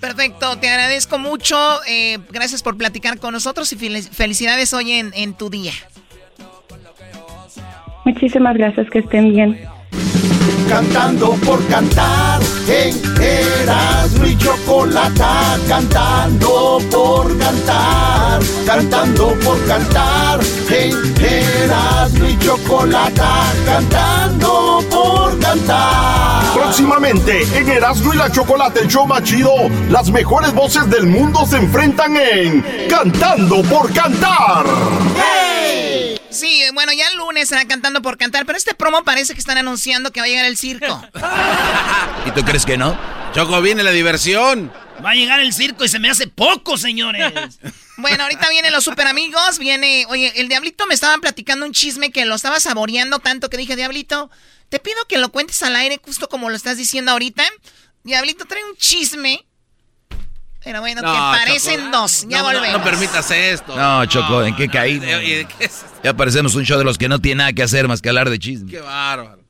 Perfecto, 0.00 0.56
te 0.58 0.68
agradezco 0.68 1.18
mucho. 1.18 1.56
eh, 1.88 2.18
gracias 2.30 2.62
por 2.62 2.76
platicar 2.76 3.18
con 3.18 3.32
nosotros 3.32 3.72
y 3.72 3.76
fel- 3.76 4.08
felicidades 4.10 4.72
hoy 4.74 4.92
en, 4.92 5.10
en 5.14 5.34
tu 5.34 5.50
día. 5.50 5.72
Muchísimas 8.04 8.56
gracias, 8.56 8.90
que 8.90 8.98
estén 8.98 9.32
bien. 9.32 9.58
Cantando 10.68 11.32
por 11.44 11.64
cantar 11.66 12.40
en 12.66 12.96
Erasmo 13.20 14.26
y 14.26 14.36
Chocolata, 14.38 15.58
cantando 15.68 16.78
por 16.90 17.38
cantar, 17.38 18.40
cantando 18.66 19.34
por 19.44 19.64
cantar 19.66 20.40
en 20.70 20.92
Erasmo 21.22 22.26
y 22.26 22.38
Chocolata, 22.38 23.52
cantando 23.66 24.80
por 24.90 25.38
cantar. 25.38 26.54
Próximamente 26.54 27.42
en 27.54 27.68
Erasmo 27.68 28.14
y 28.14 28.16
la 28.16 28.30
Chocolate, 28.30 28.80
el 28.80 28.88
show 28.88 29.06
más 29.06 29.22
chido, 29.24 29.52
las 29.90 30.10
mejores 30.10 30.54
voces 30.54 30.88
del 30.88 31.06
mundo 31.06 31.44
se 31.46 31.58
enfrentan 31.58 32.16
en 32.16 32.64
Cantando 32.88 33.62
por 33.62 33.92
Cantar. 33.92 34.64
Sí, 36.32 36.62
bueno, 36.72 36.92
ya 36.92 37.08
el 37.08 37.16
lunes 37.16 37.48
será 37.48 37.66
cantando 37.66 38.02
por 38.02 38.16
cantar, 38.16 38.46
pero 38.46 38.56
este 38.56 38.74
promo 38.74 39.04
parece 39.04 39.34
que 39.34 39.40
están 39.40 39.58
anunciando 39.58 40.12
que 40.12 40.20
va 40.20 40.26
a 40.26 40.28
llegar 40.28 40.46
el 40.46 40.56
circo. 40.56 41.02
¿Y 42.26 42.30
tú 42.30 42.42
crees 42.44 42.64
que 42.64 42.76
no? 42.78 42.98
Choco, 43.34 43.60
viene 43.60 43.82
la 43.82 43.90
diversión. 43.90 44.72
Va 45.04 45.10
a 45.10 45.14
llegar 45.14 45.40
el 45.40 45.52
circo 45.52 45.84
y 45.84 45.88
se 45.88 45.98
me 45.98 46.10
hace 46.10 46.26
poco, 46.26 46.76
señores. 46.76 47.32
Bueno, 47.98 48.24
ahorita 48.24 48.48
vienen 48.48 48.72
los 48.72 48.84
super 48.84 49.06
amigos, 49.06 49.58
viene, 49.58 50.06
oye, 50.08 50.32
el 50.36 50.48
Diablito 50.48 50.86
me 50.86 50.94
estaban 50.94 51.20
platicando 51.20 51.66
un 51.66 51.72
chisme 51.72 52.10
que 52.10 52.24
lo 52.24 52.34
estaba 52.34 52.58
saboreando 52.58 53.18
tanto 53.18 53.50
que 53.50 53.58
dije, 53.58 53.76
Diablito, 53.76 54.30
te 54.70 54.80
pido 54.80 54.96
que 55.06 55.18
lo 55.18 55.30
cuentes 55.30 55.62
al 55.62 55.76
aire 55.76 56.00
justo 56.02 56.28
como 56.28 56.48
lo 56.48 56.56
estás 56.56 56.78
diciendo 56.78 57.12
ahorita. 57.12 57.44
Diablito 58.02 58.46
trae 58.46 58.64
un 58.64 58.76
chisme. 58.76 59.46
Pero 60.64 60.80
bueno, 60.80 61.00
que 61.00 61.06
parecen 61.08 61.78
Choco. 61.86 61.90
dos. 61.98 62.26
Ya 62.28 62.38
No, 62.38 62.52
no, 62.52 62.58
volvemos. 62.58 62.78
No, 62.78 62.84
permitas 62.84 63.30
esto. 63.30 63.76
No, 63.76 64.06
Choco, 64.06 64.42
¿en 64.44 64.54
qué 64.54 64.68
caí? 64.68 64.98
Oye, 64.98 65.46
¿qué 65.58 65.64
es? 65.64 65.84
Ya 66.04 66.14
parecemos 66.14 66.54
un 66.54 66.64
show 66.64 66.78
de 66.78 66.84
los 66.84 66.98
que 66.98 67.08
no 67.08 67.18
tiene 67.18 67.38
nada 67.38 67.52
que 67.52 67.62
hacer 67.62 67.88
más 67.88 68.00
que 68.00 68.08
hablar 68.08 68.30
de 68.30 68.38
chisme. 68.38 68.70
Qué 68.70 68.80
bárbaro. 68.80 69.40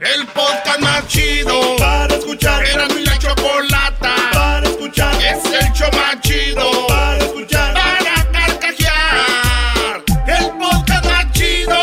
El 0.00 0.26
podcast 0.26 0.80
más 0.80 1.06
chido 1.08 1.76
para 1.78 2.14
escuchar. 2.14 2.64
Era 2.66 2.86
mi 2.88 3.02
la 3.04 3.18
chocolata 3.18 4.14
para 4.32 4.68
escuchar. 4.68 5.14
Es 5.14 5.44
el 5.46 5.72
show 5.72 5.88
más 5.92 6.20
chido 6.20 6.86
para 6.86 7.16
escuchar. 7.18 7.72
Para 7.74 8.30
carcajear. 8.30 10.04
El 10.26 10.48
podcast 10.58 11.04
más 11.06 11.32
chido. 11.32 11.78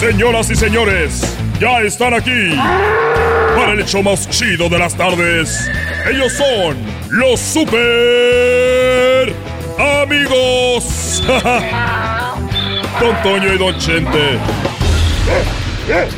Señoras 0.00 0.50
y 0.50 0.56
señores, 0.56 1.22
ya 1.60 1.80
están 1.82 2.14
aquí 2.14 2.56
para 3.56 3.72
el 3.72 3.80
hecho 3.80 4.02
más 4.02 4.28
chido 4.28 4.68
de 4.68 4.78
las 4.78 4.94
tardes. 4.94 5.70
Ellos 6.10 6.32
son 6.32 6.76
los 7.10 7.40
super 7.40 9.32
amigos. 10.02 11.22
Don 13.00 13.22
Toño 13.22 13.52
y 13.52 13.58
Don 13.58 13.76
Chente. 13.78 14.38
¡Ay, 15.88 16.08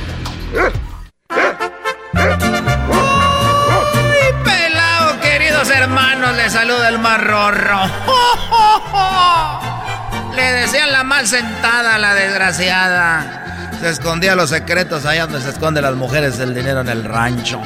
pelado, 4.44 5.20
queridos 5.20 5.70
hermanos! 5.70 6.36
Les 6.36 6.52
saluda 6.52 6.88
el 6.88 6.98
marrorro. 6.98 7.80
Le 10.36 10.52
desean 10.52 10.92
la 10.92 11.02
mal 11.02 11.26
sentada 11.26 11.94
a 11.94 11.98
la 11.98 12.14
desgraciada. 12.14 13.45
Se 13.80 13.90
escondía 13.90 14.34
los 14.34 14.50
secretos 14.50 15.04
allá 15.04 15.26
donde 15.26 15.40
se 15.42 15.50
esconden 15.50 15.84
las 15.84 15.94
mujeres 15.94 16.38
del 16.38 16.54
dinero 16.54 16.80
en 16.80 16.88
el 16.88 17.04
rancho. 17.04 17.60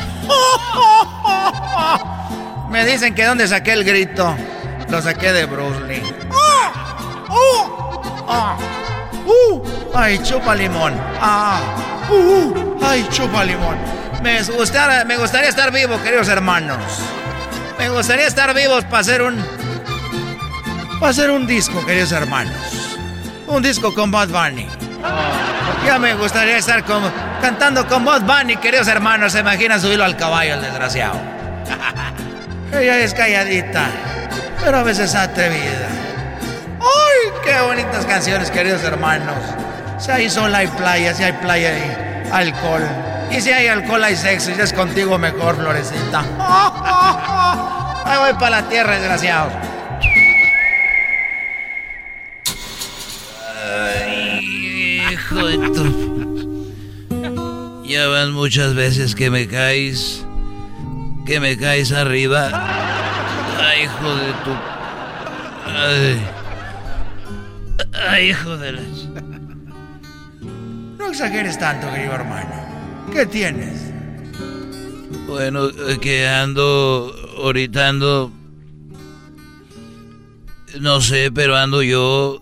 Me 2.71 2.85
dicen 2.85 3.15
que 3.15 3.25
dónde 3.25 3.47
saqué 3.49 3.73
el 3.73 3.85
grito. 3.85 4.37
Lo 4.89 5.01
saqué 5.01 5.33
de 5.33 5.47
Bruce 5.47 5.81
Lee. 5.87 6.03
Uh, 9.27 9.63
¡Ay, 9.95 10.19
chupa 10.23 10.55
limón! 10.55 10.95
¡Ah! 11.21 11.61
Uh, 12.11 12.79
¡Ay, 12.83 13.07
chupa 13.11 13.45
limón! 13.45 13.77
Me 14.23 14.43
gustaría, 14.43 15.05
me 15.05 15.17
gustaría 15.17 15.49
estar 15.49 15.71
vivo, 15.73 16.01
queridos 16.03 16.29
hermanos. 16.29 16.83
Me 17.79 17.89
gustaría 17.89 18.27
estar 18.27 18.55
vivos 18.55 18.85
para 18.85 18.99
hacer 18.99 19.23
un. 19.23 19.37
Para 20.99 21.11
hacer 21.11 21.31
un 21.31 21.47
disco, 21.47 21.85
queridos 21.87 22.13
hermanos. 22.13 22.55
Un 23.47 23.63
disco 23.63 23.95
con 23.95 24.11
Bud 24.11 24.29
Bunny. 24.29 24.67
Ya 25.85 25.99
me 25.99 26.15
gustaría 26.15 26.59
estar 26.59 26.85
con, 26.85 27.03
cantando 27.41 27.87
con 27.87 28.05
Bud 28.05 28.23
Bunny, 28.23 28.57
queridos 28.57 28.89
hermanos. 28.89 29.33
Se 29.33 29.41
imagina 29.41 29.79
subirlo 29.79 30.05
al 30.05 30.17
caballo, 30.17 30.55
el 30.55 30.63
desgraciado. 30.63 31.21
Ella 32.73 32.99
es 33.01 33.15
calladita, 33.15 33.87
pero 34.65 34.79
a 34.79 34.83
veces 34.83 35.15
atrevida. 35.15 35.89
¡Ay, 36.81 37.33
qué 37.45 37.61
bonitas 37.61 38.07
canciones, 38.07 38.51
queridos 38.51 38.83
hermanos! 38.85 39.37
Si 39.99 40.11
hay 40.11 40.31
sol, 40.31 40.55
hay 40.55 40.67
playa, 40.69 41.15
si 41.15 41.25
hay 41.25 41.33
playa, 41.33 41.71
hay 41.71 42.29
alcohol. 42.33 42.83
Y 43.31 43.41
si 43.41 43.51
hay 43.51 43.69
alcohol, 43.69 44.03
hay 44.03 44.17
sexo. 44.17 44.51
Y 44.51 44.55
si 44.55 44.61
es 44.61 44.73
contigo 44.73 45.19
mejor, 45.19 45.57
florecita. 45.57 46.21
Ahí 48.05 48.19
voy 48.19 48.33
para 48.35 48.63
la 48.63 48.69
tierra, 48.69 48.95
desgraciado. 48.95 49.51
Hijo 55.31 55.47
de 55.47 55.59
tu... 55.71 55.85
Ya 57.85 58.09
van 58.09 58.33
muchas 58.33 58.75
veces 58.75 59.15
que 59.15 59.31
me 59.31 59.47
caes. 59.47 60.25
Que 61.27 61.41
me 61.41 61.57
caes 61.57 61.93
arriba. 61.93 62.51
Ay, 63.59 63.85
hijo 63.85 64.15
de 64.17 64.33
tu... 64.45 64.51
Ay. 65.67 66.21
Ay, 67.93 68.31
hijo 68.31 68.57
de 68.57 68.73
la... 68.73 68.83
No 70.99 71.07
exageres 71.09 71.59
tanto, 71.59 71.91
querido 71.93 72.15
hermano. 72.15 72.51
¿Qué 73.13 73.27
tienes? 73.27 73.91
Bueno, 75.27 75.69
eh, 75.69 75.99
que 76.01 76.29
ando 76.29 77.15
ahorita 77.39 77.89
ando... 77.89 78.33
No 80.81 81.01
sé, 81.01 81.33
pero 81.33 81.57
ando 81.57 81.83
yo 81.83 82.41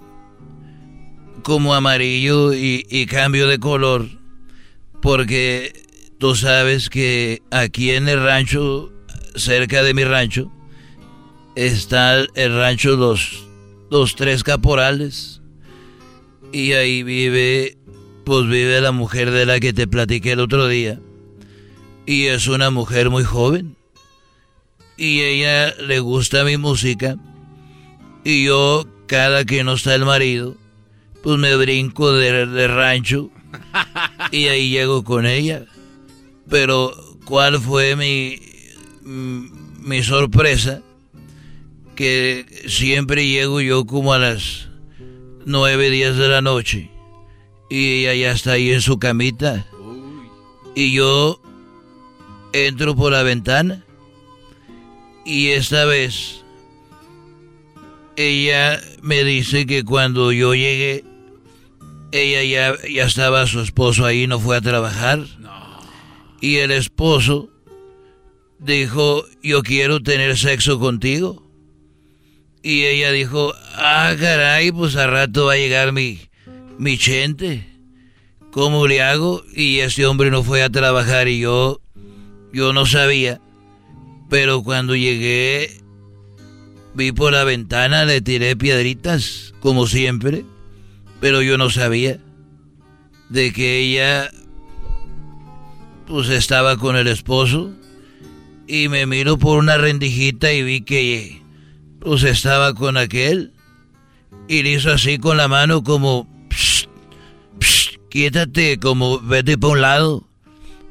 como 1.42 1.74
amarillo 1.74 2.52
y, 2.52 3.06
cambio 3.06 3.46
de 3.46 3.58
color. 3.58 4.06
Porque 5.00 5.72
tú 6.18 6.34
sabes 6.34 6.90
que 6.90 7.42
aquí 7.50 7.90
en 7.90 8.08
el 8.08 8.22
rancho, 8.22 8.92
cerca 9.36 9.82
de 9.82 9.94
mi 9.94 10.04
rancho, 10.04 10.50
está 11.54 12.20
el 12.34 12.56
rancho 12.56 12.96
Los, 12.96 13.46
los 13.90 14.16
Tres 14.16 14.42
Caporales. 14.42 15.40
Y 16.52 16.72
ahí 16.72 17.02
vive, 17.02 17.76
pues 18.24 18.46
vive 18.46 18.80
la 18.80 18.92
mujer 18.92 19.30
de 19.30 19.46
la 19.46 19.60
que 19.60 19.72
te 19.72 19.86
platiqué 19.86 20.32
el 20.32 20.40
otro 20.40 20.66
día. 20.66 20.98
Y 22.06 22.26
es 22.26 22.48
una 22.48 22.70
mujer 22.70 23.10
muy 23.10 23.24
joven. 23.24 23.76
Y 24.96 25.20
ella 25.20 25.74
le 25.76 26.00
gusta 26.00 26.42
mi 26.44 26.56
música. 26.56 27.16
Y 28.24 28.44
yo, 28.44 28.86
cada 29.06 29.44
que 29.44 29.62
no 29.62 29.74
está 29.74 29.94
el 29.94 30.04
marido, 30.04 30.56
pues 31.28 31.38
me 31.40 31.56
brinco 31.56 32.10
de, 32.14 32.46
de 32.46 32.68
rancho. 32.68 33.28
Y 34.30 34.46
ahí 34.46 34.70
llego 34.70 35.04
con 35.04 35.26
ella. 35.26 35.66
Pero, 36.48 36.94
¿cuál 37.26 37.60
fue 37.60 37.96
mi, 37.96 38.40
mi 39.02 40.02
sorpresa? 40.02 40.80
Que 41.94 42.46
siempre 42.66 43.28
llego 43.28 43.60
yo 43.60 43.84
como 43.84 44.14
a 44.14 44.18
las 44.18 44.68
nueve, 45.44 45.90
diez 45.90 46.16
de 46.16 46.30
la 46.30 46.40
noche. 46.40 46.90
Y 47.68 48.06
ella 48.06 48.14
ya 48.14 48.32
está 48.32 48.52
ahí 48.52 48.72
en 48.72 48.80
su 48.80 48.98
camita. 48.98 49.66
Y 50.74 50.94
yo 50.94 51.42
entro 52.54 52.96
por 52.96 53.12
la 53.12 53.22
ventana. 53.22 53.84
Y 55.26 55.48
esta 55.48 55.84
vez 55.84 56.42
ella 58.16 58.80
me 59.02 59.24
dice 59.24 59.66
que 59.66 59.84
cuando 59.84 60.32
yo 60.32 60.54
llegué, 60.54 61.04
ella 62.12 62.42
ya, 62.42 62.88
ya 62.88 63.04
estaba 63.04 63.46
su 63.46 63.60
esposo 63.60 64.04
ahí, 64.04 64.26
no 64.26 64.40
fue 64.40 64.56
a 64.56 64.60
trabajar. 64.60 65.24
Y 66.40 66.56
el 66.56 66.70
esposo 66.70 67.50
dijo, 68.58 69.24
yo 69.42 69.62
quiero 69.62 70.02
tener 70.02 70.36
sexo 70.36 70.78
contigo. 70.78 71.44
Y 72.62 72.84
ella 72.84 73.12
dijo, 73.12 73.54
ah, 73.74 74.14
caray, 74.18 74.72
pues 74.72 74.96
a 74.96 75.06
rato 75.06 75.46
va 75.46 75.54
a 75.54 75.56
llegar 75.56 75.92
mi, 75.92 76.20
mi 76.78 76.98
chente. 76.98 77.66
¿Cómo 78.50 78.86
le 78.86 79.02
hago? 79.02 79.44
Y 79.54 79.78
ese 79.78 80.06
hombre 80.06 80.30
no 80.30 80.42
fue 80.42 80.62
a 80.62 80.70
trabajar 80.70 81.28
y 81.28 81.40
yo, 81.40 81.80
yo 82.52 82.72
no 82.72 82.86
sabía. 82.86 83.40
Pero 84.28 84.62
cuando 84.62 84.96
llegué, 84.96 85.80
vi 86.94 87.12
por 87.12 87.32
la 87.32 87.44
ventana, 87.44 88.04
le 88.04 88.20
tiré 88.20 88.56
piedritas, 88.56 89.54
como 89.60 89.86
siempre. 89.86 90.44
Pero 91.20 91.42
yo 91.42 91.58
no 91.58 91.70
sabía 91.70 92.18
de 93.28 93.52
que 93.52 93.78
ella, 93.78 94.30
pues 96.06 96.28
estaba 96.28 96.76
con 96.76 96.96
el 96.96 97.08
esposo. 97.08 97.72
Y 98.66 98.88
me 98.88 99.06
miro 99.06 99.38
por 99.38 99.58
una 99.58 99.78
rendijita 99.78 100.52
y 100.52 100.62
vi 100.62 100.82
que, 100.82 101.42
pues 102.00 102.22
estaba 102.22 102.74
con 102.74 102.96
aquel. 102.96 103.52
Y 104.46 104.62
le 104.62 104.72
hizo 104.72 104.92
así 104.92 105.18
con 105.18 105.36
la 105.36 105.48
mano 105.48 105.82
como, 105.82 106.28
"Psst, 106.50 106.88
psst, 107.58 107.96
quítate, 108.10 108.78
como 108.78 109.20
vete 109.20 109.56
para 109.58 109.72
un 109.72 109.80
lado. 109.80 110.28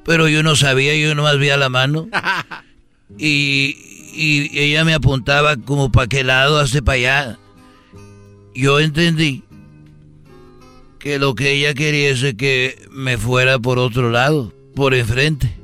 Pero 0.04 0.28
yo 0.28 0.42
no 0.42 0.56
sabía, 0.56 0.96
yo 0.96 1.14
nomás 1.16 1.38
veía 1.38 1.58
la 1.58 1.70
mano. 1.70 2.08
Y, 3.18 3.78
y 4.14 4.60
ella 4.60 4.84
me 4.84 4.94
apuntaba 4.94 5.56
como 5.56 5.90
para 5.94 6.08
qué 6.08 6.26
lado, 6.26 6.60
hace 6.60 6.82
para 6.82 6.98
allá. 6.98 7.40
Yo 8.54 8.82
entendí 8.82 9.46
que 11.00 11.20
lo 11.20 11.36
que 11.36 11.52
ella 11.52 11.74
quería 11.74 12.10
es 12.10 12.34
que 12.36 12.88
me 12.92 13.18
fuera 13.18 13.60
por 13.60 13.80
otro 13.80 14.10
lado, 14.10 14.54
por 14.76 14.94
enfrente. 14.94 15.56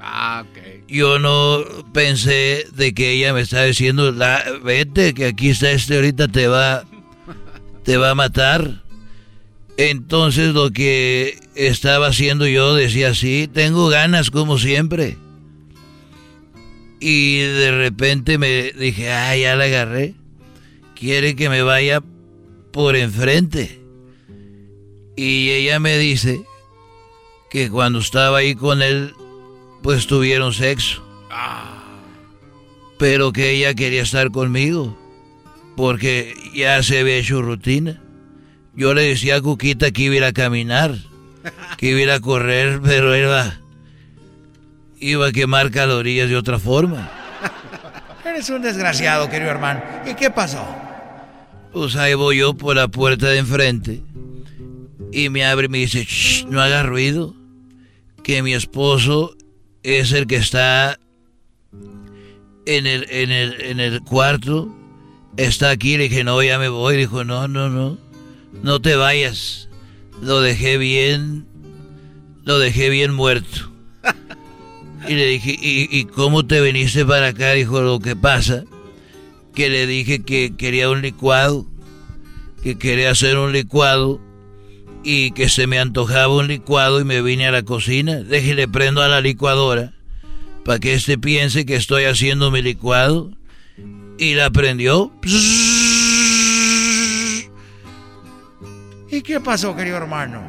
Ah, 0.00 0.44
ok. 0.48 0.86
Yo 0.88 1.18
no 1.18 1.64
pensé 1.92 2.66
de 2.74 2.92
que 2.94 3.12
ella 3.12 3.32
me 3.32 3.42
estaba 3.42 3.64
diciendo, 3.64 4.10
la, 4.10 4.42
vete, 4.64 5.14
que 5.14 5.26
aquí 5.26 5.50
está 5.50 5.70
este 5.70 5.96
ahorita 5.96 6.28
te 6.28 6.48
va, 6.48 6.84
te 7.84 7.96
va 7.96 8.10
a 8.10 8.14
matar. 8.14 8.82
Entonces 9.76 10.52
lo 10.52 10.70
que 10.70 11.38
estaba 11.54 12.08
haciendo 12.08 12.46
yo 12.46 12.74
decía 12.74 13.14
sí, 13.14 13.48
tengo 13.52 13.88
ganas 13.88 14.30
como 14.30 14.58
siempre. 14.58 15.16
Y 16.98 17.38
de 17.38 17.70
repente 17.70 18.36
me 18.36 18.72
dije, 18.72 19.10
ah, 19.10 19.34
ya 19.36 19.56
la 19.56 19.64
agarré. 19.64 20.14
Quiere 20.94 21.34
que 21.34 21.48
me 21.48 21.62
vaya 21.62 22.02
por 22.72 22.94
enfrente. 22.94 23.79
Y 25.22 25.50
ella 25.50 25.78
me 25.80 25.98
dice 25.98 26.46
que 27.50 27.68
cuando 27.68 27.98
estaba 27.98 28.38
ahí 28.38 28.54
con 28.54 28.80
él, 28.80 29.14
pues 29.82 30.06
tuvieron 30.06 30.54
sexo. 30.54 31.04
Pero 32.98 33.30
que 33.30 33.50
ella 33.50 33.74
quería 33.74 34.00
estar 34.00 34.30
conmigo. 34.30 34.98
Porque 35.76 36.34
ya 36.54 36.82
se 36.82 37.00
había 37.00 37.16
hecho 37.16 37.42
rutina. 37.42 38.00
Yo 38.74 38.94
le 38.94 39.02
decía 39.02 39.36
a 39.36 39.42
Cuquita 39.42 39.90
que 39.90 40.04
iba 40.04 40.14
a 40.14 40.16
ir 40.16 40.24
a 40.24 40.32
caminar. 40.32 40.96
Que 41.76 41.90
iba 41.90 41.98
a 41.98 42.02
ir 42.02 42.10
a 42.12 42.20
correr, 42.20 42.80
pero 42.82 43.14
iba, 43.14 43.60
iba 45.00 45.26
a 45.26 45.32
quemar 45.32 45.70
calorías 45.70 46.30
de 46.30 46.36
otra 46.36 46.58
forma. 46.58 47.10
Eres 48.24 48.48
un 48.48 48.62
desgraciado, 48.62 49.28
querido 49.28 49.50
hermano. 49.50 49.82
¿Y 50.10 50.14
qué 50.14 50.30
pasó? 50.30 50.66
Pues 51.74 51.94
ahí 51.96 52.14
voy 52.14 52.38
yo 52.38 52.54
por 52.54 52.74
la 52.74 52.88
puerta 52.88 53.26
de 53.26 53.36
enfrente. 53.36 54.02
Y 55.12 55.28
me 55.28 55.44
abre 55.44 55.66
y 55.66 55.68
me 55.68 55.78
dice, 55.78 56.04
"Shh, 56.04 56.46
no 56.46 56.60
haga 56.60 56.82
ruido. 56.82 57.34
que 58.22 58.42
mi 58.42 58.52
esposo 58.52 59.34
es 59.82 60.12
el 60.12 60.26
que 60.26 60.36
está 60.36 60.98
en 62.66 62.86
el, 62.86 63.06
en 63.10 63.30
el, 63.30 63.60
en 63.62 63.80
el 63.80 64.02
cuarto. 64.02 64.68
Está 65.36 65.70
aquí, 65.70 65.96
le 65.96 66.04
dije, 66.04 66.22
no, 66.22 66.42
ya 66.42 66.58
me 66.58 66.68
voy. 66.68 66.96
Dijo, 66.96 67.24
no, 67.24 67.48
no, 67.48 67.70
no, 67.70 67.98
no 68.62 68.80
te 68.80 68.94
vayas. 68.94 69.68
Lo 70.20 70.40
dejé 70.42 70.76
bien, 70.76 71.46
lo 72.44 72.58
dejé 72.58 72.90
bien 72.90 73.12
muerto. 73.14 73.72
Y 75.08 75.14
le 75.14 75.26
dije, 75.26 75.58
¿y, 75.58 75.88
¿y 75.90 76.04
cómo 76.04 76.46
te 76.46 76.60
viniste 76.60 77.06
para 77.06 77.28
acá? 77.28 77.52
Dijo, 77.52 77.80
lo 77.80 78.00
que 78.00 78.16
pasa, 78.16 78.64
que 79.54 79.70
le 79.70 79.86
dije 79.86 80.22
que 80.22 80.54
quería 80.58 80.90
un 80.90 81.00
licuado, 81.00 81.66
que 82.62 82.76
quería 82.76 83.10
hacer 83.10 83.38
un 83.38 83.50
licuado 83.50 84.20
y 85.02 85.32
que 85.32 85.48
se 85.48 85.66
me 85.66 85.78
antojaba 85.78 86.34
un 86.34 86.48
licuado 86.48 87.00
y 87.00 87.04
me 87.04 87.22
vine 87.22 87.46
a 87.46 87.52
la 87.52 87.62
cocina. 87.62 88.16
Déjele 88.22 88.68
prendo 88.68 89.02
a 89.02 89.08
la 89.08 89.20
licuadora 89.20 89.92
para 90.64 90.78
que 90.78 90.94
este 90.94 91.18
piense 91.18 91.64
que 91.64 91.76
estoy 91.76 92.04
haciendo 92.04 92.50
mi 92.50 92.62
licuado. 92.62 93.30
Y 94.18 94.34
la 94.34 94.50
prendió. 94.50 95.10
¿Y 99.10 99.22
qué 99.22 99.40
pasó, 99.40 99.74
querido 99.74 99.96
hermano? 99.96 100.42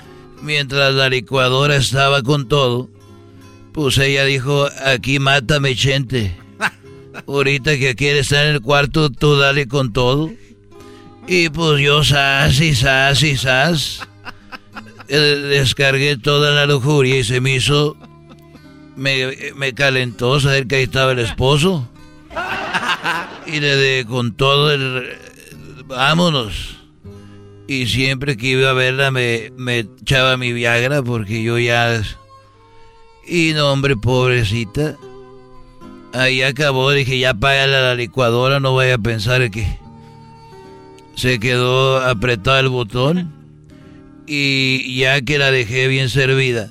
Mientras 0.42 0.94
la 0.94 1.10
licuadora 1.10 1.76
estaba 1.76 2.22
con 2.22 2.48
todo, 2.48 2.88
pues 3.72 3.98
ella 3.98 4.24
dijo, 4.24 4.66
aquí 4.84 5.18
mátame, 5.18 5.76
Chente. 5.76 6.34
Ahorita 7.26 7.76
que 7.76 7.94
quiere 7.94 8.20
estar 8.20 8.46
en 8.46 8.54
el 8.54 8.62
cuarto, 8.62 9.10
tú 9.10 9.36
dale 9.36 9.68
con 9.68 9.92
todo. 9.92 10.30
Y 11.28 11.50
pues 11.50 11.82
yo 11.82 12.02
sas 12.02 12.58
y 12.58 12.74
sas 12.74 13.22
y 13.22 13.36
sas. 13.36 14.00
Eh, 15.08 15.16
Descargué 15.50 16.16
toda 16.16 16.52
la 16.52 16.64
lujuria 16.64 17.18
y 17.18 17.24
se 17.24 17.40
me 17.42 17.56
hizo... 17.56 17.96
Me, 18.96 19.52
me 19.54 19.74
calentó 19.74 20.40
saber 20.40 20.66
que 20.66 20.76
ahí 20.76 20.82
estaba 20.84 21.12
el 21.12 21.18
esposo. 21.18 21.86
Y 23.46 23.60
le 23.60 23.76
de 23.76 24.06
con 24.06 24.32
todo 24.32 24.72
el... 24.72 25.06
Vámonos. 25.84 26.78
Y 27.66 27.86
siempre 27.86 28.38
que 28.38 28.46
iba 28.48 28.70
a 28.70 28.72
verla 28.72 29.10
me, 29.10 29.52
me 29.56 29.80
echaba 29.80 30.38
mi 30.38 30.54
Viagra 30.54 31.02
porque 31.02 31.42
yo 31.42 31.58
ya... 31.58 32.02
Y 33.26 33.52
no, 33.52 33.70
hombre, 33.70 33.96
pobrecita. 33.96 34.96
Ahí 36.14 36.40
acabó, 36.40 36.90
dije, 36.90 37.18
ya 37.18 37.34
págale 37.34 37.76
a 37.76 37.82
la 37.82 37.94
licuadora, 37.94 38.60
no 38.60 38.74
vaya 38.74 38.94
a 38.94 38.98
pensar 38.98 39.50
que 39.50 39.78
se 41.18 41.40
quedó 41.40 42.00
apretado 42.00 42.60
el 42.60 42.68
botón. 42.68 43.32
Y 44.26 44.98
ya 44.98 45.20
que 45.22 45.38
la 45.38 45.50
dejé 45.50 45.88
bien 45.88 46.10
servida, 46.10 46.70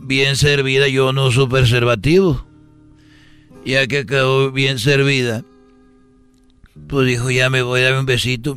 bien 0.00 0.36
servida, 0.36 0.88
yo 0.88 1.12
no 1.12 1.26
uso 1.26 1.48
preservativo. 1.48 2.44
Ya 3.64 3.86
que 3.86 4.04
quedó 4.04 4.52
bien 4.52 4.78
servida, 4.78 5.42
pues 6.88 7.06
dijo, 7.06 7.30
ya 7.30 7.48
me 7.48 7.62
voy 7.62 7.80
a 7.80 7.84
dar 7.84 8.00
un 8.00 8.04
besito. 8.04 8.56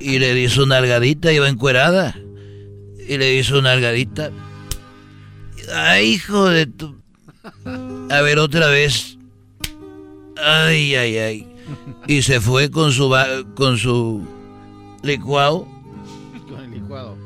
Y 0.00 0.18
le 0.18 0.40
hizo 0.40 0.64
una 0.64 0.78
algadita, 0.78 1.32
iba 1.32 1.48
encuerada. 1.48 2.16
Y 3.06 3.16
le 3.18 3.34
hizo 3.34 3.58
una 3.58 3.72
algadita. 3.72 4.30
Ay, 5.72 6.14
hijo 6.14 6.48
de 6.48 6.66
tu... 6.66 6.96
A 8.10 8.22
ver, 8.22 8.38
otra 8.38 8.68
vez. 8.68 9.18
Ay, 10.36 10.96
ay, 10.96 11.18
ay. 11.18 11.49
Y 12.06 12.22
se 12.22 12.40
fue 12.40 12.70
con 12.70 12.92
su, 12.92 13.14
con 13.54 13.78
su 13.78 14.26
licuado. 15.02 15.66
Con 16.48 16.64
el 16.64 16.70
licuado. 16.70 17.16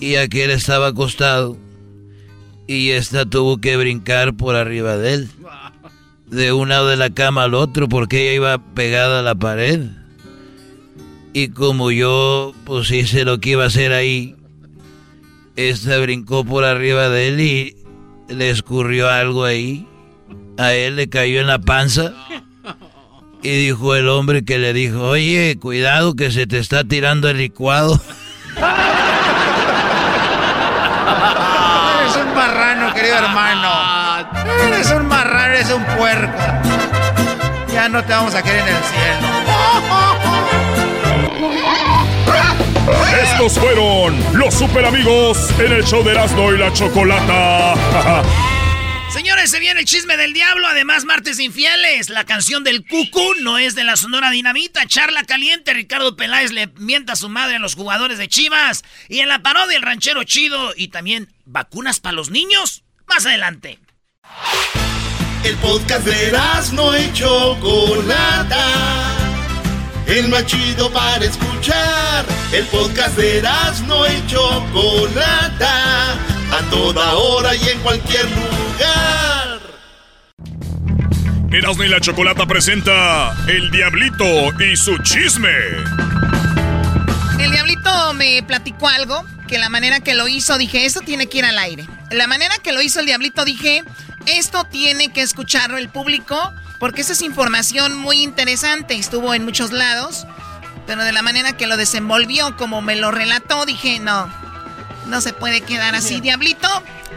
Y 0.00 0.16
aquel 0.16 0.50
estaba 0.50 0.88
acostado. 0.88 1.56
Y 2.66 2.90
esta 2.90 3.24
tuvo 3.26 3.58
que 3.58 3.76
brincar 3.76 4.36
por 4.36 4.56
arriba 4.56 4.96
de 4.96 5.14
él. 5.14 5.30
De 6.26 6.52
un 6.52 6.68
lado 6.68 6.88
de 6.88 6.96
la 6.96 7.10
cama 7.10 7.44
al 7.44 7.54
otro 7.54 7.88
porque 7.88 8.22
ella 8.22 8.34
iba 8.34 8.74
pegada 8.74 9.20
a 9.20 9.22
la 9.22 9.34
pared. 9.34 9.88
Y 11.32 11.48
como 11.48 11.90
yo 11.90 12.54
pues 12.64 12.90
hice 12.90 13.24
lo 13.24 13.38
que 13.38 13.50
iba 13.50 13.64
a 13.64 13.68
hacer 13.68 13.92
ahí, 13.92 14.34
esta 15.54 15.98
brincó 15.98 16.44
por 16.44 16.64
arriba 16.64 17.08
de 17.08 17.28
él 17.28 17.40
y 17.40 17.76
le 18.28 18.50
escurrió 18.50 19.08
algo 19.08 19.44
ahí. 19.44 19.86
A 20.58 20.72
él 20.72 20.96
le 20.96 21.08
cayó 21.08 21.40
en 21.40 21.46
la 21.46 21.60
panza. 21.60 22.14
Y 23.42 23.50
dijo 23.50 23.94
el 23.94 24.08
hombre 24.08 24.44
que 24.44 24.58
le 24.58 24.72
dijo, 24.72 25.02
oye, 25.02 25.56
cuidado 25.60 26.14
que 26.14 26.30
se 26.30 26.46
te 26.46 26.58
está 26.58 26.84
tirando 26.84 27.28
el 27.28 27.38
licuado. 27.38 28.00
Eres 32.00 32.16
un 32.16 32.34
marrano, 32.34 32.94
querido 32.94 33.16
hermano. 33.16 33.68
Eres 34.66 34.90
un 34.90 35.06
marrano, 35.06 35.54
eres 35.54 35.70
un 35.70 35.84
puerco. 35.96 36.38
Ya 37.72 37.88
no 37.88 38.02
te 38.02 38.12
vamos 38.12 38.34
a 38.34 38.42
querer 38.42 38.60
en 38.60 38.68
el 38.68 38.82
cielo. 38.82 39.36
Estos 43.22 43.58
fueron 43.58 44.16
los 44.34 44.54
super 44.54 44.84
amigos 44.84 45.50
en 45.58 45.72
el 45.72 45.84
show 45.84 46.02
de 46.02 46.12
Erasmo 46.12 46.52
y 46.52 46.58
la 46.58 46.72
Chocolata. 46.72 47.74
Se 49.46 49.60
viene 49.60 49.78
el 49.78 49.86
chisme 49.86 50.16
del 50.16 50.32
diablo. 50.32 50.66
Además, 50.66 51.04
martes 51.04 51.38
infieles. 51.38 52.10
La 52.10 52.24
canción 52.24 52.64
del 52.64 52.84
cucú 52.84 53.32
no 53.42 53.58
es 53.58 53.76
de 53.76 53.84
la 53.84 53.96
Sonora 53.96 54.30
Dinamita. 54.30 54.86
Charla 54.86 55.22
caliente. 55.22 55.72
Ricardo 55.72 56.16
Peláez 56.16 56.50
le 56.50 56.66
mienta 56.78 57.12
a 57.12 57.16
su 57.16 57.28
madre 57.28 57.54
a 57.54 57.58
los 57.60 57.76
jugadores 57.76 58.18
de 58.18 58.26
Chivas. 58.26 58.82
Y 59.08 59.20
en 59.20 59.28
la 59.28 59.42
parodia, 59.42 59.76
el 59.76 59.84
ranchero 59.84 60.24
chido. 60.24 60.72
Y 60.76 60.88
también 60.88 61.32
vacunas 61.44 62.00
para 62.00 62.14
los 62.14 62.30
niños. 62.30 62.82
Más 63.06 63.24
adelante. 63.24 63.78
El 65.44 65.54
podcast 65.58 66.04
de 66.04 66.32
no 66.72 66.98
y 66.98 67.12
Chocolata. 67.12 68.64
El 70.08 70.28
más 70.28 70.44
chido 70.46 70.92
para 70.92 71.24
escuchar. 71.24 72.26
El 72.50 72.64
podcast 72.66 73.16
de 73.16 73.42
no 73.86 74.06
y 74.08 74.26
Chocolata. 74.26 76.14
A 76.50 76.62
toda 76.68 77.14
hora 77.14 77.54
y 77.54 77.68
en 77.68 77.78
cualquier 77.78 78.24
lugar. 78.24 79.35
Erasmo 81.56 81.84
y 81.84 81.88
la 81.88 82.02
Chocolata 82.02 82.44
presenta 82.44 83.34
El 83.48 83.70
Diablito 83.70 84.52
y 84.62 84.76
su 84.76 84.98
chisme. 84.98 85.48
El 87.38 87.50
diablito 87.50 88.12
me 88.12 88.42
platicó 88.42 88.88
algo, 88.88 89.24
que 89.48 89.58
la 89.58 89.70
manera 89.70 90.00
que 90.00 90.14
lo 90.14 90.28
hizo, 90.28 90.58
dije, 90.58 90.84
esto 90.84 91.00
tiene 91.00 91.28
que 91.28 91.38
ir 91.38 91.46
al 91.46 91.58
aire. 91.58 91.86
La 92.10 92.26
manera 92.26 92.58
que 92.58 92.74
lo 92.74 92.82
hizo 92.82 93.00
el 93.00 93.06
diablito, 93.06 93.46
dije, 93.46 93.84
esto 94.26 94.64
tiene 94.64 95.10
que 95.14 95.22
escucharlo 95.22 95.78
el 95.78 95.88
público, 95.88 96.52
porque 96.78 97.00
esa 97.00 97.14
es 97.14 97.22
información 97.22 97.96
muy 97.96 98.22
interesante, 98.22 98.94
estuvo 98.94 99.32
en 99.32 99.46
muchos 99.46 99.72
lados, 99.72 100.26
pero 100.86 101.04
de 101.04 101.12
la 101.12 101.22
manera 101.22 101.56
que 101.56 101.66
lo 101.66 101.78
desenvolvió, 101.78 102.54
como 102.58 102.82
me 102.82 102.96
lo 102.96 103.12
relató, 103.12 103.64
dije, 103.64 103.98
no, 103.98 104.30
no 105.06 105.22
se 105.22 105.32
puede 105.32 105.62
quedar 105.62 105.94
así. 105.94 106.20
Diablito, 106.20 106.68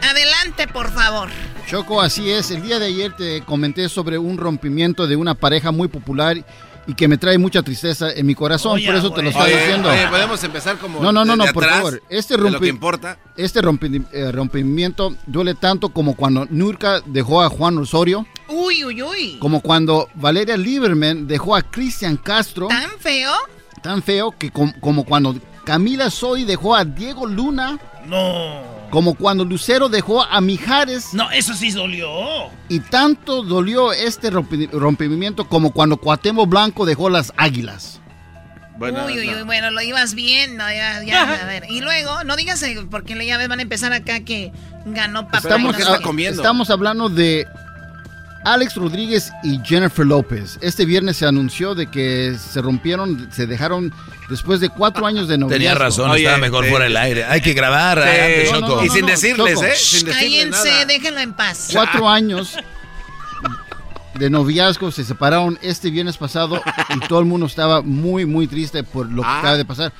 adelante, 0.02 0.66
por 0.66 0.90
favor. 0.90 1.28
Choco, 1.70 2.00
así 2.00 2.28
es. 2.30 2.50
El 2.50 2.62
día 2.62 2.78
de 2.80 2.86
ayer 2.86 3.12
te 3.16 3.42
comenté 3.42 3.88
sobre 3.88 4.18
un 4.18 4.36
rompimiento 4.38 5.06
de 5.06 5.14
una 5.14 5.34
pareja 5.34 5.70
muy 5.70 5.86
popular 5.86 6.44
y 6.86 6.94
que 6.94 7.06
me 7.06 7.16
trae 7.16 7.38
mucha 7.38 7.62
tristeza 7.62 8.10
en 8.12 8.26
mi 8.26 8.34
corazón. 8.34 8.72
Oye, 8.72 8.86
por 8.86 8.96
eso 8.96 9.12
te 9.12 9.22
lo 9.22 9.30
estoy 9.30 9.52
diciendo. 9.52 9.88
oye, 9.88 10.08
podemos 10.08 10.42
empezar 10.42 10.78
como 10.78 11.00
No, 11.00 11.12
no, 11.12 11.24
no, 11.24 11.36
no, 11.36 11.44
por 11.52 11.62
atrás, 11.62 11.76
favor. 11.78 12.02
Este, 12.08 12.36
lo 12.36 12.48
rompi- 12.48 12.58
que 12.60 12.66
importa. 12.68 13.18
este 13.36 13.62
rompi- 13.62 14.04
eh, 14.12 14.32
rompimiento 14.32 15.14
duele 15.26 15.54
tanto 15.54 15.90
como 15.90 16.16
cuando 16.16 16.44
Nurka 16.50 17.02
dejó 17.06 17.40
a 17.42 17.48
Juan 17.48 17.78
Osorio, 17.78 18.26
Uy, 18.48 18.84
uy, 18.84 19.00
uy. 19.02 19.36
como 19.38 19.60
cuando 19.60 20.08
Valeria 20.14 20.56
Lieberman 20.56 21.28
dejó 21.28 21.54
a 21.54 21.62
Cristian 21.62 22.16
Castro. 22.16 22.66
¿Tan 22.66 22.90
feo? 22.98 23.32
Tan 23.80 24.02
feo 24.02 24.32
que 24.36 24.50
com- 24.50 24.72
como 24.80 25.04
cuando 25.04 25.36
Camila 25.64 26.10
Sodi 26.10 26.44
dejó 26.44 26.74
a 26.74 26.84
Diego 26.84 27.26
Luna. 27.26 27.78
No. 28.06 28.62
Como 28.90 29.14
cuando 29.14 29.44
Lucero 29.44 29.88
dejó 29.88 30.22
a 30.22 30.40
Mijares. 30.40 31.14
No, 31.14 31.30
eso 31.30 31.54
sí 31.54 31.70
dolió. 31.70 32.10
Y 32.68 32.80
tanto 32.80 33.42
dolió 33.42 33.92
este 33.92 34.32
rompi- 34.32 34.68
rompimiento 34.70 35.46
como 35.48 35.72
cuando 35.72 35.96
Cuauhtémoc 35.96 36.48
Blanco 36.48 36.84
dejó 36.86 37.08
las 37.08 37.32
Águilas. 37.36 38.00
uy, 38.80 38.90
uy, 38.90 39.34
uy, 39.34 39.42
bueno, 39.44 39.70
lo 39.70 39.80
ibas 39.82 40.14
bien, 40.14 40.56
no, 40.56 40.66
ya, 40.68 41.02
ya, 41.04 41.34
a 41.42 41.46
ver. 41.46 41.64
Y 41.68 41.82
luego, 41.82 42.24
no 42.24 42.34
digas, 42.34 42.64
porque 42.90 43.14
ya 43.26 43.36
ves, 43.36 43.48
van 43.48 43.58
a 43.60 43.62
empezar 43.62 43.92
acá 43.92 44.20
que 44.20 44.52
ganó 44.86 45.26
papá. 45.26 45.38
Estamos, 45.38 45.78
no 45.78 45.84
sé 45.84 46.28
estamos 46.28 46.70
hablando 46.70 47.08
de 47.10 47.46
Alex 48.44 48.76
Rodríguez 48.76 49.30
y 49.42 49.60
Jennifer 49.64 50.06
López. 50.06 50.58
Este 50.62 50.84
viernes 50.86 51.18
se 51.18 51.26
anunció 51.26 51.74
de 51.74 51.88
que 51.88 52.36
se 52.38 52.62
rompieron, 52.62 53.28
se 53.30 53.46
dejaron 53.46 53.92
después 54.30 54.60
de 54.60 54.70
cuatro 54.70 55.06
años 55.06 55.28
de 55.28 55.36
noviazgo. 55.36 55.58
Tenía 55.58 55.74
razón, 55.74 56.16
estaba 56.16 56.38
mejor 56.38 56.66
fuera 56.66 56.84
del 56.86 56.96
aire. 56.96 57.24
Hay 57.24 57.42
que 57.42 57.52
grabar. 57.52 57.98
No, 57.98 58.04
no, 58.04 58.60
no, 58.60 58.66
no, 58.68 58.82
no, 58.82 58.86
Choco. 59.36 59.62
Sin 59.76 60.06
Cállense, 60.06 60.86
déjenlo 60.86 61.20
en 61.20 61.32
paz. 61.34 61.68
Cuatro 61.72 62.08
años 62.08 62.56
de 64.14 64.30
noviazgo 64.30 64.90
se 64.90 65.04
separaron 65.04 65.58
este 65.62 65.90
viernes 65.90 66.16
pasado 66.16 66.62
y 66.94 67.00
todo 67.08 67.20
el 67.20 67.26
mundo 67.26 67.46
estaba 67.46 67.80
muy, 67.82 68.26
muy 68.26 68.46
triste 68.46 68.82
por 68.84 69.10
lo 69.10 69.22
que 69.22 69.28
Ah. 69.28 69.38
acaba 69.40 69.56
de 69.56 69.64
pasar. 69.64 69.92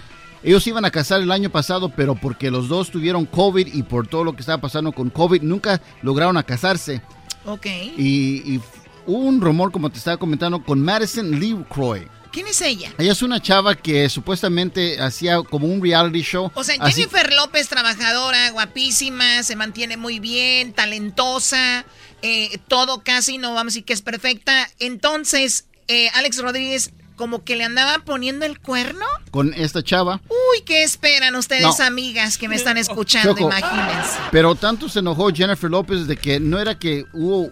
Ellos 0.43 0.67
iban 0.67 0.87
a 0.87 0.91
casar 0.91 1.21
el 1.21 1.31
año 1.31 1.51
pasado, 1.51 1.91
pero 1.95 2.15
porque 2.15 2.51
los 2.51 2.69
dos 2.69 2.91
tuvieron 2.91 3.27
COVID 3.27 3.67
y 3.75 3.83
por 3.83 4.07
todo 4.07 4.25
lo 4.25 4.33
que 4.35 4.41
estaba 4.41 4.59
pasando 4.61 4.93
con 4.93 5.11
COVID, 5.11 5.43
nunca 5.43 5.81
lograron 6.03 6.39
a 6.39 6.43
casarse. 6.43 7.03
Ok. 7.45 7.67
Y, 7.67 8.55
y 8.55 8.61
hubo 9.07 9.19
un 9.19 9.41
rumor, 9.41 9.73
como 9.73 9.91
te 9.91 9.99
estaba 9.99 10.17
comentando, 10.17 10.63
con 10.65 10.81
Madison 10.81 11.39
Lee 11.39 11.57
Croy. 11.69 12.07
¿Quién 12.33 12.47
es 12.47 12.61
ella? 12.61 12.93
Ella 12.97 13.11
es 13.11 13.23
una 13.23 13.43
chava 13.43 13.75
que 13.75 14.09
supuestamente 14.09 15.01
hacía 15.01 15.43
como 15.43 15.67
un 15.67 15.83
reality 15.83 16.23
show. 16.23 16.53
O 16.55 16.63
sea, 16.63 16.77
Así- 16.79 17.01
Jennifer 17.03 17.33
López, 17.33 17.69
trabajadora, 17.69 18.51
guapísima, 18.51 19.43
se 19.43 19.57
mantiene 19.57 19.97
muy 19.97 20.21
bien, 20.21 20.73
talentosa, 20.73 21.85
eh, 22.23 22.59
todo 22.69 23.03
casi, 23.03 23.39
no 23.39 23.49
vamos 23.55 23.63
a 23.63 23.75
decir 23.75 23.85
que 23.85 23.95
es 23.95 24.03
perfecta. 24.03 24.71
Entonces, 24.79 25.65
eh, 25.89 26.09
Alex 26.15 26.39
Rodríguez 26.41 26.93
como 27.21 27.45
que 27.45 27.55
le 27.55 27.65
andaba 27.65 27.99
poniendo 27.99 28.47
el 28.47 28.59
cuerno. 28.59 29.05
con 29.31 29.53
esta 29.53 29.83
chava. 29.83 30.23
Uy, 30.31 30.63
¿qué 30.65 30.83
esperan 30.83 31.37
ustedes, 31.37 31.79
No. 31.79 31.85
amigas 31.85 32.39
que 32.39 32.49
me 32.49 32.57
están 32.57 32.79
escuchando? 32.79 33.35
Choco. 33.35 33.43
Imagínense. 33.55 34.17
Pero 34.33 34.55
tanto 34.55 34.89
se 34.89 35.01
enojó 35.01 35.29
Jennifer 35.31 35.71
López 35.71 36.07
de 36.07 36.17
que 36.17 36.41
no 36.41 36.59
era 36.59 36.79
que 36.79 37.05
hubo 37.13 37.51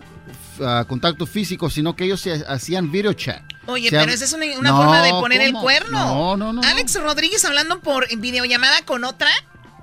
ah, 0.63 0.87
contacto 0.89 1.27
físico, 1.27 1.69
sino 1.69 1.95
que 1.95 2.05
ellos 2.05 2.19
se 2.23 2.43
hacían 2.49 2.91
video 2.91 3.13
chat. 3.13 3.43
Oye, 3.67 3.89
O 3.89 3.91
sea, 3.91 4.01
pero 4.01 4.13
esa 4.13 4.25
es 4.25 4.33
una, 4.33 4.47
una 4.59 4.71
no, 4.71 4.77
forma 4.79 5.03
de 5.03 5.11
poner 5.11 5.43
el 5.43 5.53
cuerno. 5.53 5.99
No, 5.99 6.37
no, 6.39 6.53
no. 6.55 6.63
no. 6.63 6.67
Alex 6.67 6.95
Rodríguez 7.03 7.45
hablando 7.45 7.81
por 7.81 8.09
videollamada 8.17 8.81
con 8.87 9.05
otra. 9.05 9.29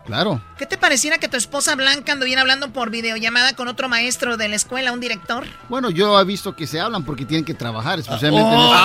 Claro. 0.05 0.39
¿Qué 0.57 0.65
te 0.65 0.77
pareciera 0.77 1.17
que 1.17 1.27
tu 1.27 1.35
esposa 1.37 1.75
Blanca 1.75 2.11
anduviera 2.13 2.41
hablando 2.41 2.69
por 2.69 2.89
videollamada 2.91 3.53
con 3.53 3.67
otro 3.67 3.89
maestro 3.89 4.37
de 4.37 4.47
la 4.47 4.55
escuela, 4.55 4.91
un 4.91 4.99
director? 4.99 5.45
Bueno, 5.67 5.89
yo 5.89 6.19
he 6.19 6.23
visto 6.25 6.55
que 6.55 6.67
se 6.67 6.79
hablan 6.79 7.03
porque 7.03 7.25
tienen 7.25 7.43
que 7.43 7.53
trabajar, 7.55 7.99
especialmente 7.99 8.47
en 8.53 8.59
este- 8.61 8.75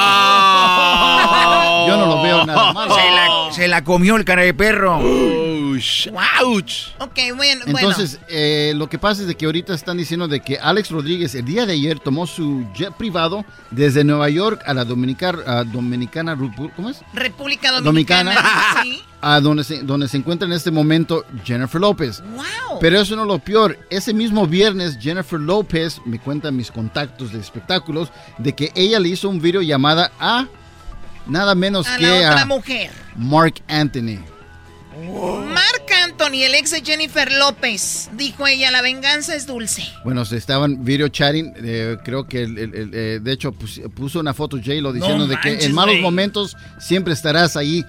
Oh. 0.62 1.86
Yo 1.88 1.96
no 1.96 2.06
lo 2.06 2.22
veo 2.22 2.44
nada 2.46 2.72
mal. 2.72 2.88
Se 2.90 3.10
la, 3.10 3.52
se 3.52 3.68
la 3.68 3.84
comió 3.84 4.16
el 4.16 4.24
cara 4.24 4.42
de 4.42 4.54
perro. 4.54 4.98
Ok, 6.98 7.18
bueno, 7.36 7.64
Entonces, 7.66 8.18
eh, 8.28 8.72
lo 8.76 8.88
que 8.88 8.98
pasa 8.98 9.22
es 9.22 9.28
de 9.28 9.34
que 9.34 9.46
ahorita 9.46 9.74
están 9.74 9.96
diciendo 9.96 10.28
de 10.28 10.40
que 10.40 10.58
Alex 10.58 10.90
Rodríguez 10.90 11.34
el 11.34 11.44
día 11.44 11.66
de 11.66 11.72
ayer 11.74 11.98
tomó 11.98 12.26
su 12.26 12.66
jet 12.74 12.92
privado 12.94 13.44
desde 13.70 14.04
Nueva 14.04 14.28
York 14.30 14.62
a 14.66 14.74
la 14.74 14.84
Dominicana, 14.84 16.34
Repu- 16.36 16.72
¿cómo 16.74 16.90
es? 16.90 16.98
bueno, 17.00 17.10
República 17.14 17.72
Dominicana. 17.72 18.32
Dominicana. 18.34 18.82
sí. 18.82 19.02
A 19.22 19.38
donde 19.38 19.64
se, 19.64 19.82
donde 19.82 20.08
se 20.08 20.16
encuentra 20.16 20.46
en 20.46 20.52
este 20.54 20.70
momento 20.70 21.26
Jennifer 21.44 21.78
López. 21.78 22.22
Wow. 22.22 22.78
Pero 22.80 22.98
eso 22.98 23.14
no 23.16 23.22
es 23.22 23.28
lo 23.28 23.38
peor. 23.38 23.78
Ese 23.90 24.14
mismo 24.14 24.46
viernes, 24.46 24.96
Jennifer 24.98 25.38
López 25.38 26.00
me 26.06 26.18
cuentan 26.18 26.56
mis 26.56 26.70
contactos 26.70 27.30
de 27.30 27.38
espectáculos 27.38 28.10
de 28.38 28.54
que 28.54 28.72
ella 28.74 28.98
le 28.98 29.10
hizo 29.10 29.28
un 29.28 29.38
video 29.38 29.60
llamada 29.60 30.10
a 30.18 30.46
nada 31.26 31.54
menos 31.54 31.86
A 31.86 31.98
que 31.98 32.02
la 32.06 32.30
otra 32.30 32.42
a 32.42 32.46
mujer. 32.46 32.90
Mark 33.14 33.56
Anthony. 33.68 34.20
Marc 34.98 35.90
Anthony, 36.04 36.42
el 36.44 36.54
ex 36.54 36.72
de 36.72 36.82
Jennifer 36.82 37.30
López, 37.32 38.10
dijo 38.14 38.46
ella, 38.46 38.70
la 38.70 38.82
venganza 38.82 39.34
es 39.34 39.46
dulce. 39.46 39.84
Bueno, 40.04 40.24
se 40.24 40.36
estaban 40.36 40.84
video 40.84 41.08
chatting. 41.08 41.52
eh, 41.56 41.96
creo 42.04 42.26
que, 42.26 42.42
el- 42.42 42.58
el- 42.58 42.74
el, 42.74 42.90
eh, 42.94 43.20
de 43.22 43.32
hecho, 43.32 43.52
pus- 43.52 43.80
puso 43.94 44.18
una 44.20 44.34
foto 44.34 44.56
J-Lo 44.56 44.92
diciendo 44.92 45.26
de 45.26 45.38
que 45.40 45.64
en 45.64 45.74
malos 45.74 46.00
momentos 46.00 46.56
siempre 46.80 47.12
estarás 47.14 47.56
ahí 47.56 47.84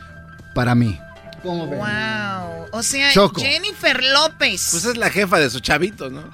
para 0.53 0.75
mí. 0.75 0.97
¿Cómo 1.43 1.67
ven? 1.67 1.79
Wow. 1.79 2.67
O 2.71 2.83
sea, 2.83 3.11
Choco. 3.11 3.41
Jennifer 3.41 4.01
López. 4.03 4.67
Pues 4.71 4.85
es 4.85 4.97
la 4.97 5.09
jefa 5.09 5.39
de 5.39 5.49
su 5.49 5.59
chavito, 5.59 6.09
¿no? 6.09 6.29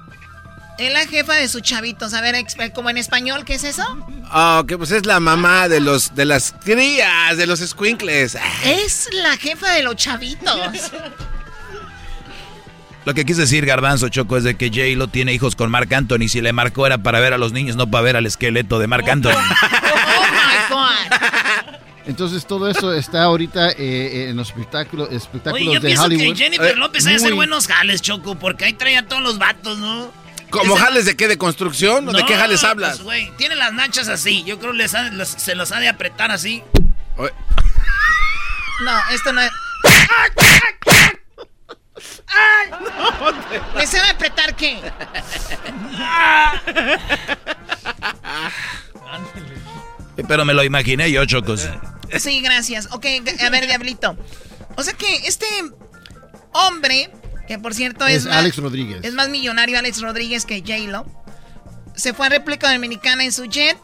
Es 0.78 0.94
la 0.94 1.08
jefa 1.08 1.34
de 1.36 1.48
sus 1.48 1.62
chavitos. 1.64 2.14
A 2.14 2.22
ver, 2.22 2.36
como 2.74 2.90
en 2.90 2.98
español, 2.98 3.44
¿qué 3.46 3.56
es 3.56 3.64
eso? 3.64 3.84
Ah, 4.26 4.64
que 4.68 4.78
pues 4.78 4.92
es 4.92 5.06
la 5.06 5.20
mamá 5.20 5.68
de 5.68 5.80
los 5.80 6.14
de 6.14 6.26
las 6.26 6.54
crías, 6.64 7.36
de 7.38 7.48
los 7.48 7.60
squinkles. 7.60 8.38
Es 8.64 9.10
la 9.12 9.38
jefa 9.38 9.72
de 9.72 9.84
los 9.84 9.96
chavitos. 9.96 10.56
Lo 13.06 13.14
que 13.14 13.24
quise 13.24 13.40
decir, 13.42 13.66
Garbanzo 13.66 14.10
Choco, 14.10 14.36
es 14.36 14.44
de 14.44 14.56
que 14.58 14.70
Jay 14.70 14.94
lo 14.94 15.08
tiene 15.08 15.32
hijos 15.34 15.56
con 15.56 15.72
Marc 15.72 15.94
Anthony. 15.94 16.28
Si 16.28 16.42
le 16.42 16.52
marcó 16.52 16.86
era 16.86 16.98
para 16.98 17.22
ver 17.22 17.32
a 17.34 17.38
los 17.38 17.54
niños, 17.54 17.78
no 17.78 17.90
para 17.90 18.02
ver 18.02 18.18
al 18.18 18.26
esqueleto 18.26 18.80
de 18.80 18.88
Marc 18.88 19.08
Anthony. 19.08 19.32
Oh 19.32 20.26
my 20.34 20.76
God. 20.76 21.76
Entonces 22.06 22.46
todo 22.46 22.70
eso 22.70 22.94
está 22.94 23.24
ahorita 23.24 23.72
eh, 23.78 24.28
en 24.30 24.36
los 24.36 24.50
espectáculos, 24.50 25.08
Oye, 25.08 25.16
espectáculos 25.18 25.74
yo 25.76 25.80
de 25.80 25.88
pienso 25.88 26.04
Hollywood. 26.04 26.36
que 26.36 26.44
Jennifer 26.44 26.72
Eh, 26.72 26.76
López 26.76 27.06
ha 27.08 27.12
de 27.12 27.16
hacer 27.16 27.34
buenos 27.34 27.68
jales, 27.68 28.02
Choco, 28.02 28.36
porque 28.36 28.66
ahí 28.66 28.74
trae 28.74 28.98
a 28.98 29.08
todos 29.08 29.22
los 29.24 29.38
vatos, 29.38 29.78
¿no? 29.78 30.12
¿Como 30.50 30.76
Ese- 30.76 30.84
jales 30.84 31.06
de 31.06 31.18
qué? 31.18 31.28
¿De 31.28 31.38
construcción? 31.38 32.08
¿O 32.08 32.12
de 32.14 32.22
No, 32.22 32.26
qué 32.26 32.36
jales 32.36 32.64
hablas? 32.64 32.98
pues, 32.98 33.04
güey, 33.04 33.32
tiene 33.38 33.56
las 33.56 33.74
nachas 33.74 34.08
así. 34.08 34.44
Yo 34.44 34.60
creo 34.60 34.74
que 34.74 34.88
se 35.26 35.56
los 35.56 35.72
ha 35.72 35.80
de 35.80 35.90
apretar 35.90 36.32
así. 36.32 36.64
No, 38.84 39.00
esto 39.12 39.34
no 39.34 39.42
es. 39.42 39.52
¿Les 43.76 43.96
va 43.96 44.08
a 44.08 44.12
apretar 44.12 44.56
qué? 44.56 44.80
Pero 50.28 50.46
me 50.46 50.54
lo 50.54 50.64
imaginé 50.64 51.12
yo, 51.12 51.26
Chocos. 51.26 51.68
Sí, 52.20 52.42
gracias. 52.42 52.88
Ok, 52.92 53.06
a 53.46 53.50
ver, 53.50 53.68
Diablito. 53.68 54.18
O 54.76 54.84
sea 54.84 54.94
que 54.94 55.16
este 55.28 55.46
hombre, 56.54 57.12
que 57.48 57.58
por 57.60 57.74
cierto 57.74 58.06
es, 58.06 58.18
Es 58.18 58.26
más, 58.26 58.36
Alex 58.38 58.58
Rodríguez. 58.58 59.00
es 59.04 59.14
más 59.14 59.30
millonario 59.30 59.78
Alex 59.80 60.02
Rodríguez 60.02 60.46
que 60.46 60.60
J-Lo, 60.62 61.06
se 61.96 62.14
fue 62.14 62.28
a 62.28 62.30
República 62.30 62.72
Dominicana 62.72 63.24
en 63.24 63.32
su 63.32 63.46
jet. 63.46 63.78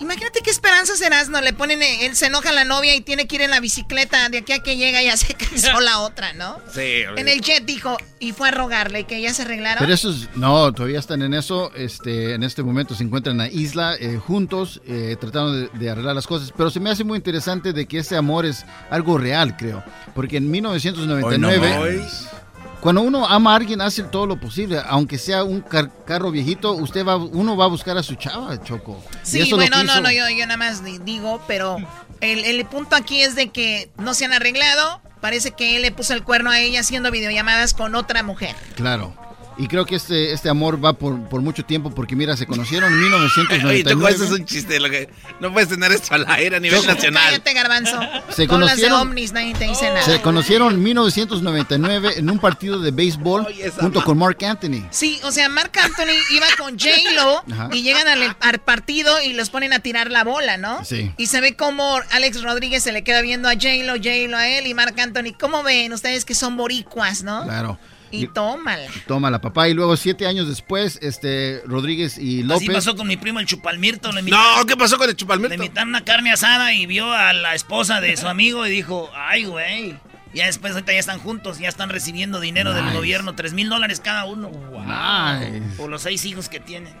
Imagínate 0.00 0.40
qué 0.42 0.50
esperanza 0.50 0.96
serás, 0.96 1.28
¿no? 1.28 1.40
Le 1.40 1.52
ponen, 1.52 1.80
eh, 1.80 2.06
él 2.06 2.16
se 2.16 2.26
enoja 2.26 2.48
a 2.48 2.52
la 2.52 2.64
novia 2.64 2.92
y 2.96 3.02
tiene 3.02 3.28
que 3.28 3.36
ir 3.36 3.42
en 3.42 3.50
la 3.50 3.60
bicicleta 3.60 4.28
de 4.30 4.38
aquí 4.38 4.52
a 4.52 4.58
que 4.60 4.76
llega 4.76 5.00
y 5.00 5.06
ya 5.06 5.16
se 5.16 5.32
casó 5.34 5.80
la 5.80 6.00
otra, 6.00 6.32
¿no? 6.32 6.58
Sí, 6.74 7.02
En 7.16 7.28
el 7.28 7.40
jet 7.40 7.64
dijo, 7.64 7.96
y 8.18 8.32
fue 8.32 8.48
a 8.48 8.50
rogarle 8.50 9.04
que 9.04 9.20
ya 9.20 9.32
se 9.32 9.42
arreglaron. 9.42 9.78
Pero 9.78 9.94
eso 9.94 10.10
es, 10.10 10.28
no, 10.34 10.72
todavía 10.72 10.98
están 10.98 11.22
en 11.22 11.34
eso. 11.34 11.72
Este, 11.76 12.34
en 12.34 12.42
este 12.42 12.64
momento 12.64 12.96
se 12.96 13.04
encuentran 13.04 13.34
en 13.34 13.38
la 13.38 13.48
isla 13.48 13.94
eh, 13.94 14.16
juntos, 14.16 14.80
eh, 14.88 15.16
tratando 15.20 15.52
de, 15.52 15.68
de 15.72 15.90
arreglar 15.90 16.16
las 16.16 16.26
cosas. 16.26 16.52
Pero 16.56 16.68
se 16.70 16.80
me 16.80 16.90
hace 16.90 17.04
muy 17.04 17.16
interesante 17.16 17.72
de 17.72 17.86
que 17.86 17.98
este 17.98 18.16
amor 18.16 18.44
es 18.44 18.64
algo 18.90 19.18
real, 19.18 19.56
creo. 19.56 19.84
Porque 20.16 20.38
en 20.38 20.50
1999, 20.50 21.76
Hoy 21.78 21.96
no. 21.98 22.41
Cuando 22.82 23.00
uno 23.00 23.26
ama 23.26 23.52
a 23.52 23.56
alguien, 23.56 23.80
hace 23.80 24.02
todo 24.02 24.26
lo 24.26 24.38
posible. 24.38 24.78
Aunque 24.86 25.16
sea 25.16 25.44
un 25.44 25.60
car- 25.62 25.90
carro 26.04 26.30
viejito, 26.30 26.72
usted 26.72 27.06
va, 27.06 27.16
uno 27.16 27.56
va 27.56 27.64
a 27.66 27.68
buscar 27.68 27.96
a 27.96 28.02
su 28.02 28.16
chava, 28.16 28.62
Choco. 28.62 29.02
Sí, 29.22 29.50
bueno, 29.52 29.82
no, 29.84 30.00
no, 30.00 30.10
yo, 30.10 30.28
yo 30.28 30.44
nada 30.46 30.56
más 30.58 30.84
di- 30.84 30.98
digo, 30.98 31.40
pero 31.46 31.76
el, 32.20 32.44
el 32.44 32.66
punto 32.66 32.96
aquí 32.96 33.22
es 33.22 33.34
de 33.36 33.48
que 33.50 33.90
no 33.98 34.12
se 34.14 34.24
han 34.26 34.32
arreglado. 34.34 35.00
Parece 35.20 35.52
que 35.52 35.76
él 35.76 35.82
le 35.82 35.92
puso 35.92 36.12
el 36.14 36.24
cuerno 36.24 36.50
a 36.50 36.58
ella 36.58 36.80
haciendo 36.80 37.12
videollamadas 37.12 37.72
con 37.74 37.94
otra 37.94 38.24
mujer. 38.24 38.56
Claro. 38.74 39.14
Y 39.58 39.68
creo 39.68 39.84
que 39.84 39.96
este, 39.96 40.32
este 40.32 40.48
amor 40.48 40.82
va 40.82 40.94
por, 40.94 41.20
por 41.28 41.40
mucho 41.42 41.64
tiempo 41.64 41.90
porque 41.90 42.16
mira, 42.16 42.36
se 42.36 42.46
conocieron 42.46 42.92
en 42.92 42.98
Oye, 42.98 43.08
1999. 43.10 43.92
Choco, 43.94 44.08
eso 44.08 44.24
es 44.24 44.40
un 44.40 44.46
chiste. 44.46 44.80
Lo 44.80 44.88
que, 44.90 45.08
no 45.40 45.52
puedes 45.52 45.68
tener 45.68 45.92
esto 45.92 46.14
al 46.14 46.24
aire 46.30 46.56
a 46.56 46.60
nivel 46.60 46.84
nacional. 46.86 47.22
Cállate, 47.24 47.52
garbanzo. 47.52 48.00
Se 48.30 48.46
Con 48.46 48.60
las 48.60 48.76
de 48.76 48.82
conocieron- 48.88 49.00
Omnis 49.08 49.32
nadie 49.32 49.54
te 49.54 49.64
dice 49.66 49.86
nada. 49.86 50.02
Se 50.02 50.20
conocieron 50.20 50.72
en 50.74 50.82
1999 50.82 52.14
en 52.16 52.30
un 52.30 52.38
partido 52.38 52.78
de 52.80 52.90
béisbol 52.90 53.46
junto 53.78 54.02
con 54.04 54.18
Mark 54.18 54.38
Anthony. 54.44 54.86
Sí, 54.90 55.20
o 55.24 55.30
sea, 55.32 55.48
Marc 55.48 55.76
Anthony 55.76 56.14
iba 56.30 56.46
con 56.58 56.78
J-Lo 56.78 57.44
y 57.72 57.82
llegan 57.82 58.08
al, 58.08 58.36
al 58.40 58.58
partido 58.60 59.22
y 59.22 59.32
los 59.34 59.50
ponen 59.50 59.72
a 59.72 59.80
tirar 59.80 60.10
la 60.10 60.24
bola, 60.24 60.56
¿no? 60.56 60.84
Sí. 60.84 61.12
Y 61.16 61.26
se 61.26 61.40
ve 61.40 61.56
como 61.56 62.00
Alex 62.10 62.42
Rodríguez 62.42 62.82
se 62.82 62.92
le 62.92 63.04
queda 63.04 63.20
viendo 63.22 63.48
a 63.48 63.52
J-Lo, 63.52 63.94
J-Lo 63.94 64.36
a 64.36 64.48
él 64.48 64.66
y 64.66 64.74
Marc 64.74 64.98
Anthony. 64.98 65.34
¿Cómo 65.38 65.62
ven 65.62 65.92
ustedes 65.92 66.24
que 66.24 66.34
son 66.34 66.56
boricuas, 66.56 67.22
no? 67.22 67.44
Claro. 67.44 67.78
Y 68.12 68.26
tómala. 68.28 68.86
Toma 69.06 69.30
la 69.30 69.40
papá. 69.40 69.68
Y 69.68 69.74
luego, 69.74 69.96
siete 69.96 70.26
años 70.26 70.48
después, 70.48 70.98
este 71.02 71.62
Rodríguez 71.66 72.18
y 72.18 72.42
López. 72.42 72.68
Así 72.68 72.68
pasó 72.74 72.94
con 72.96 73.06
mi 73.08 73.16
primo 73.16 73.40
el 73.40 73.46
Chupalmirto. 73.46 74.12
Le 74.12 74.22
No, 74.22 74.38
¿qué 74.66 74.76
pasó 74.76 74.98
con 74.98 75.08
el 75.08 75.16
Chupalmirto? 75.16 75.56
Le 75.56 75.64
invitaron 75.64 75.88
una 75.88 76.04
carne 76.04 76.30
asada 76.32 76.72
y 76.74 76.86
vio 76.86 77.10
a 77.12 77.32
la 77.32 77.54
esposa 77.54 78.00
de 78.00 78.16
su 78.16 78.28
amigo 78.28 78.66
y 78.66 78.70
dijo, 78.70 79.10
ay, 79.14 79.44
güey. 79.46 79.96
Ya 80.34 80.46
después 80.46 80.72
ahorita 80.72 80.92
ya 80.92 80.98
están 80.98 81.18
juntos, 81.18 81.58
ya 81.58 81.68
están 81.68 81.90
recibiendo 81.90 82.40
dinero 82.40 82.72
del 82.72 82.90
gobierno, 82.94 83.34
tres 83.34 83.52
mil 83.52 83.68
dólares 83.68 84.00
cada 84.00 84.24
uno. 84.24 84.50
Nice. 84.50 85.62
Por 85.76 85.90
los 85.90 86.02
seis 86.02 86.24
hijos 86.24 86.48
que 86.48 86.58
tienen. 86.60 86.94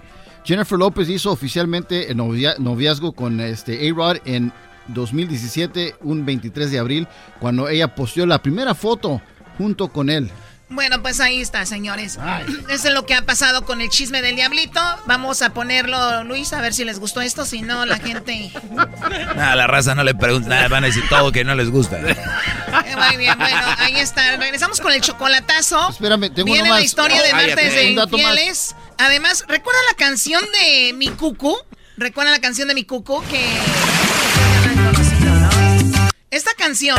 Jennifer 0.44 0.78
López 0.78 1.08
hizo 1.08 1.30
oficialmente 1.30 2.10
el 2.10 2.16
novia- 2.16 2.56
noviazgo 2.58 3.12
con 3.12 3.40
este 3.40 3.88
A-Rod 3.88 4.18
en 4.26 4.52
2017, 4.88 5.94
un 6.00 6.24
23 6.26 6.70
de 6.70 6.78
abril, 6.78 7.08
cuando 7.40 7.68
ella 7.68 7.94
posteó 7.94 8.26
la 8.26 8.40
primera 8.42 8.74
foto 8.74 9.20
junto 9.58 9.88
con 9.88 10.10
él. 10.10 10.30
Bueno, 10.72 11.02
pues 11.02 11.20
ahí 11.20 11.40
está, 11.40 11.66
señores. 11.66 12.18
Eso 12.68 12.88
es 12.88 12.94
lo 12.94 13.06
que 13.06 13.14
ha 13.14 13.22
pasado 13.22 13.64
con 13.64 13.80
el 13.80 13.88
chisme 13.88 14.22
del 14.22 14.36
diablito. 14.36 14.80
Vamos 15.06 15.42
a 15.42 15.52
ponerlo, 15.52 16.24
Luis, 16.24 16.52
a 16.52 16.60
ver 16.60 16.74
si 16.74 16.84
les 16.84 16.98
gustó 16.98 17.20
esto. 17.20 17.44
Si 17.44 17.62
no, 17.62 17.84
la 17.86 17.98
gente... 17.98 18.50
A 19.38 19.54
la 19.56 19.66
raza 19.66 19.94
no 19.94 20.04
le 20.04 20.14
pregunta 20.14 20.48
nada, 20.48 20.68
van 20.68 20.84
a 20.84 20.86
decir 20.86 21.04
todo 21.08 21.32
que 21.32 21.44
no 21.44 21.54
les 21.54 21.70
gusta. 21.70 22.00
Eh, 22.84 22.96
Muy 22.96 23.16
bien, 23.16 23.38
bueno, 23.38 23.62
ahí 23.78 23.96
está. 23.96 24.36
Regresamos 24.36 24.80
con 24.80 24.92
el 24.92 25.00
chocolatazo. 25.00 25.90
Espérame, 25.90 26.32
tengo 26.32 26.46
Viene 26.46 26.62
uno 26.62 26.74
la 26.74 26.80
historia 26.80 27.22
de 27.22 27.32
martes 27.32 27.74
de 27.74 27.90
infieles. 27.90 28.74
Además, 28.98 29.44
¿recuerda 29.46 29.78
la 29.90 29.96
canción 29.96 30.42
de 30.52 30.92
Mi 30.94 31.08
Cucu? 31.08 31.56
¿Recuerda 31.96 32.30
la 32.32 32.40
canción 32.40 32.68
de 32.68 32.74
Mi 32.74 32.84
Cucu? 32.84 33.22
Que... 33.24 33.46
Esta 36.30 36.54
canción... 36.54 36.96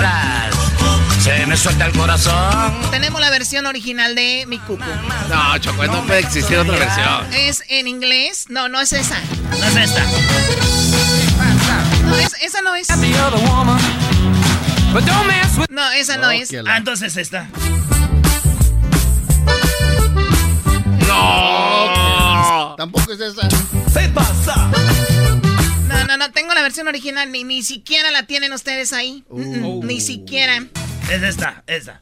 Se 1.23 1.45
me 1.45 1.55
suelta 1.55 1.85
el 1.85 1.93
corazón. 1.93 2.73
Tenemos 2.91 3.21
la 3.21 3.29
versión 3.29 3.65
original 3.65 4.13
de 4.13 4.45
Mi 4.47 4.59
Cucu. 4.59 4.83
No, 5.29 5.57
Choco, 5.57 5.85
no 5.87 6.05
puede 6.05 6.19
existir 6.19 6.57
otra 6.57 6.77
versión. 6.77 7.33
Es 7.33 7.63
en 7.69 7.87
inglés. 7.87 8.45
No, 8.49 8.67
no 8.67 8.81
es 8.81 8.91
esa. 8.91 9.17
No 9.49 9.65
es 9.65 9.75
esta. 9.77 10.03
No, 12.05 12.15
es- 12.17 12.33
esa 12.41 12.61
no 12.61 12.75
es. 12.75 12.89
No, 15.69 15.91
esa 15.91 16.17
no 16.17 16.29
es. 16.29 16.49
Ah, 16.67 16.77
entonces 16.77 17.15
esta. 17.15 17.47
No. 21.07 22.75
Tampoco 22.77 23.13
es 23.13 23.19
esa. 23.21 23.47
Se 23.93 24.09
pasa. 24.09 24.69
No, 25.87 26.03
no, 26.05 26.17
no, 26.17 26.31
tengo 26.31 26.53
la 26.53 26.61
versión 26.63 26.87
original. 26.89 27.31
Ni, 27.31 27.43
ni 27.45 27.63
siquiera 27.63 28.11
la 28.11 28.23
tienen 28.23 28.51
ustedes 28.51 28.91
ahí. 28.91 29.23
Mm, 29.29 29.85
Ni 29.85 30.01
siquiera. 30.01 30.65
Es 31.09 31.21
esta, 31.21 31.63
esta. 31.67 31.99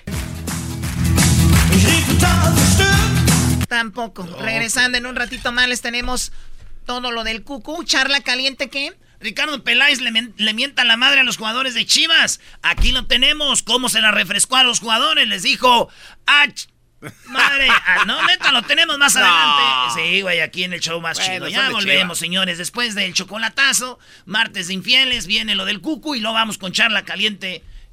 Tampoco. 3.67 4.23
Regresando 4.39 4.97
en 4.97 5.05
un 5.05 5.15
ratito 5.15 5.51
más 5.51 5.67
les 5.67 5.81
tenemos 5.81 6.31
todo 6.85 7.11
lo 7.11 7.23
del 7.23 7.43
cucu. 7.43 7.83
Charla 7.83 8.21
caliente, 8.21 8.69
¿qué? 8.69 8.93
Ricardo 9.19 9.63
Peláez 9.63 10.01
le, 10.01 10.11
le 10.35 10.53
mienta 10.53 10.83
la 10.83 10.97
madre 10.97 11.19
a 11.21 11.23
los 11.23 11.37
jugadores 11.37 11.73
de 11.73 11.85
Chivas. 11.85 12.39
Aquí 12.61 12.91
lo 12.91 13.05
tenemos. 13.05 13.63
¿Cómo 13.63 13.89
se 13.89 14.01
la 14.01 14.11
refrescó 14.11 14.55
a 14.57 14.63
los 14.63 14.79
jugadores? 14.79 15.27
Les 15.27 15.43
dijo. 15.43 15.89
¡Ah, 16.27 16.47
madre! 17.25 17.67
Ah, 17.85 18.03
no, 18.05 18.25
neta, 18.27 18.51
lo 18.51 18.61
tenemos 18.63 18.97
más 18.97 19.15
No. 19.15 19.21
adelante. 19.25 20.01
Sí, 20.01 20.21
güey, 20.21 20.39
aquí 20.39 20.63
en 20.63 20.73
el 20.73 20.79
show 20.79 20.99
más 21.01 21.17
Bueno, 21.17 21.33
chido. 21.33 21.47
Ya 21.49 21.69
volvemos, 21.69 22.17
señores. 22.19 22.57
Después 22.57 22.95
del 22.95 23.13
chocolatazo, 23.13 23.99
martes 24.25 24.67
de 24.67 24.73
infieles, 24.75 25.27
viene 25.27 25.55
lo 25.55 25.65
del 25.65 25.81
cucu 25.81 26.15
y 26.15 26.19
luego 26.19 26.35
vamos 26.35 26.57
con 26.57 26.71
charla 26.71 27.03
caliente 27.03 27.63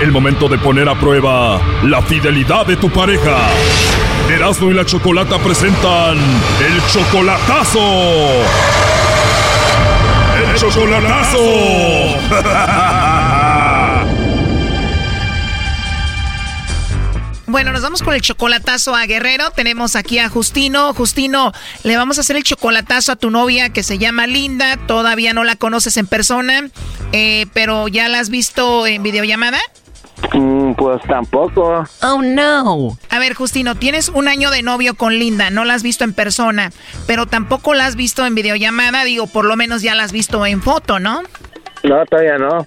El 0.00 0.12
momento 0.12 0.48
de 0.48 0.56
poner 0.56 0.88
a 0.88 0.98
prueba 0.98 1.60
la 1.84 2.00
fidelidad 2.00 2.64
de 2.64 2.76
tu 2.76 2.88
pareja. 2.88 3.36
Erasmo 4.30 4.70
y 4.70 4.74
la 4.74 4.86
Chocolata 4.86 5.38
presentan 5.38 6.16
el 6.16 6.82
chocolatazo. 6.90 7.80
El 10.38 10.54
chocolatazo. 10.56 11.38
Bueno, 17.46 17.72
nos 17.72 17.82
vamos 17.82 18.02
con 18.02 18.14
el 18.14 18.20
chocolatazo 18.20 18.94
a 18.94 19.06
Guerrero. 19.06 19.50
Tenemos 19.50 19.96
aquí 19.96 20.20
a 20.20 20.28
Justino. 20.28 20.94
Justino, 20.94 21.52
le 21.82 21.96
vamos 21.96 22.16
a 22.16 22.20
hacer 22.20 22.36
el 22.36 22.44
chocolatazo 22.44 23.10
a 23.10 23.16
tu 23.16 23.32
novia 23.32 23.70
que 23.70 23.82
se 23.82 23.98
llama 23.98 24.28
Linda. 24.28 24.76
Todavía 24.86 25.34
no 25.34 25.42
la 25.42 25.56
conoces 25.56 25.96
en 25.96 26.06
persona, 26.06 26.68
eh, 27.10 27.46
pero 27.52 27.88
ya 27.88 28.08
la 28.08 28.20
has 28.20 28.30
visto 28.30 28.86
en 28.86 29.02
videollamada. 29.02 29.58
Mm, 30.32 30.74
pues 30.74 31.02
tampoco. 31.08 31.84
Oh 32.02 32.22
no. 32.22 32.96
A 33.08 33.18
ver, 33.18 33.34
Justino, 33.34 33.74
tienes 33.74 34.08
un 34.08 34.28
año 34.28 34.50
de 34.50 34.62
novio 34.62 34.94
con 34.94 35.18
Linda, 35.18 35.50
no 35.50 35.64
la 35.64 35.74
has 35.74 35.82
visto 35.82 36.04
en 36.04 36.12
persona, 36.12 36.70
pero 37.06 37.26
tampoco 37.26 37.74
la 37.74 37.86
has 37.86 37.96
visto 37.96 38.24
en 38.24 38.34
videollamada, 38.34 39.04
digo, 39.04 39.26
por 39.26 39.44
lo 39.44 39.56
menos 39.56 39.82
ya 39.82 39.94
la 39.94 40.04
has 40.04 40.12
visto 40.12 40.44
en 40.46 40.62
foto, 40.62 40.98
¿no? 40.98 41.22
No, 41.82 42.04
todavía 42.06 42.38
no. 42.38 42.66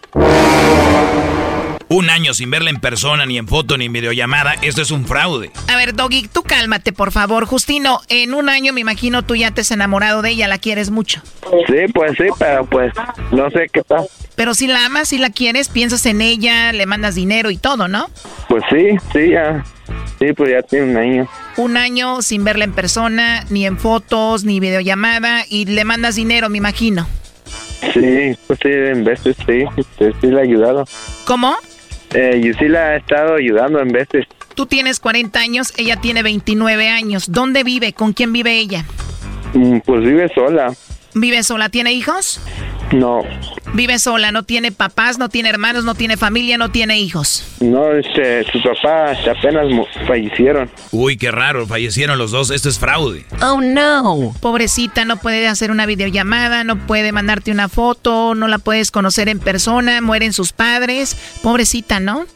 Un 1.90 2.10
año 2.10 2.34
sin 2.34 2.50
verla 2.50 2.70
en 2.70 2.80
persona, 2.80 3.26
ni 3.26 3.38
en 3.38 3.48
foto, 3.48 3.78
ni 3.78 3.86
en 3.86 3.94
videollamada. 3.94 4.56
Esto 4.62 4.82
es 4.82 4.92
un 4.92 5.06
fraude. 5.06 5.52
A 5.68 5.76
ver, 5.76 5.94
Doggy, 5.94 6.28
tú 6.28 6.44
cálmate, 6.44 6.94
por 6.94 7.12
favor. 7.12 7.46
Justino, 7.46 8.00
en 8.10 8.34
un 8.34 8.50
año 8.50 8.74
me 8.74 8.82
imagino 8.82 9.24
tú 9.24 9.36
ya 9.36 9.52
te 9.52 9.62
has 9.62 9.72
enamorado 9.72 10.22
de 10.22 10.32
ella, 10.32 10.48
la 10.48 10.58
quieres 10.58 10.90
mucho. 10.90 11.22
Sí, 11.68 11.92
pues 11.94 12.14
sí, 12.18 12.26
pero 12.40 12.66
pues 12.66 12.94
no 13.32 13.50
sé 13.52 13.68
qué 13.72 13.82
tal. 13.84 14.06
Pero 14.36 14.56
si 14.56 14.68
la 14.68 14.86
amas, 14.86 15.10
si 15.10 15.18
la 15.18 15.30
quieres, 15.30 15.70
piensas 15.70 16.06
en 16.06 16.22
ella, 16.22 16.74
le 16.74 16.86
mandas 16.86 17.16
dinero 17.16 17.52
y 17.52 17.58
todo, 17.58 17.88
¿no? 17.88 18.10
Pues 18.50 18.64
sí, 18.70 18.98
sí, 19.12 19.32
ya. 19.32 19.64
Sí, 20.20 20.34
pues 20.34 20.52
ya 20.52 20.62
tiene 20.62 20.92
un 20.92 20.98
año. 20.98 21.30
Un 21.58 21.78
año 21.78 22.22
sin 22.22 22.44
verla 22.44 22.64
en 22.64 22.74
persona, 22.74 23.46
ni 23.50 23.66
en 23.66 23.78
fotos, 23.78 24.44
ni 24.44 24.60
videollamada, 24.60 25.44
y 25.48 25.66
le 25.66 25.84
mandas 25.86 26.16
dinero, 26.16 26.50
me 26.50 26.58
imagino. 26.58 27.08
Sí, 27.94 28.36
pues 28.48 28.60
sí, 28.62 28.70
en 28.70 29.04
veces 29.04 29.36
sí, 29.46 29.66
este, 29.76 30.14
sí 30.20 30.28
le 30.28 30.40
he 30.40 30.44
ayudado. 30.44 30.86
¿Cómo? 31.26 31.56
Eh, 32.14 32.42
yo 32.44 32.54
sí 32.60 32.68
la 32.68 32.94
he 32.94 32.98
estado 32.98 33.36
ayudando 33.36 33.80
en 33.80 33.90
veces. 33.92 34.26
Tú 34.56 34.66
tienes 34.68 35.00
40 35.00 35.40
años, 35.40 35.74
ella 35.78 36.00
tiene 36.00 36.22
29 36.24 36.88
años. 36.90 37.32
¿Dónde 37.32 37.64
vive? 37.64 37.94
¿Con 37.94 38.14
quién 38.14 38.32
vive 38.34 38.58
ella? 38.60 38.86
Mm, 39.54 39.80
Pues 39.80 40.02
vive 40.04 40.30
sola. 40.34 40.74
¿Vive 41.16 41.44
sola? 41.44 41.70
¿Tiene 41.70 41.94
hijos? 41.94 42.40
No, 42.94 43.24
Vive 43.74 43.98
sola, 43.98 44.32
no 44.32 44.44
tiene 44.44 44.72
papás, 44.72 45.18
no 45.18 45.28
tiene 45.30 45.50
hermanos, 45.50 45.84
no 45.84 45.96
tiene 45.96 46.16
familia, 46.16 46.60
no 46.60 46.70
tiene 46.70 47.00
hijos. 47.00 47.44
no, 47.60 47.92
este, 47.92 48.44
su 48.52 48.62
papá 48.62 49.14
apenas 49.32 49.66
fallecieron. 50.06 50.70
Uy, 50.92 51.18
qué 51.18 51.32
raro, 51.32 51.66
fallecieron 51.66 52.20
los 52.20 52.30
dos. 52.30 52.52
Esto 52.52 52.70
es 52.70 52.78
fraude. 52.78 53.26
Oh 53.42 53.62
no. 53.62 54.34
Pobrecita, 54.42 55.06
no 55.06 55.18
puede 55.18 55.48
hacer 55.48 55.72
una 55.72 55.88
videollamada, 55.88 56.64
no 56.64 56.86
puede 56.86 57.12
mandarte 57.12 57.52
una 57.52 57.68
foto, 57.68 58.36
no 58.36 58.48
la 58.48 58.60
puedes 58.60 58.92
conocer 58.92 59.28
en 59.28 59.40
persona, 59.40 60.00
mueren 60.02 60.32
sus 60.32 60.54
padres. 60.54 61.18
Pobrecita, 61.42 62.00
¿no? 62.00 62.28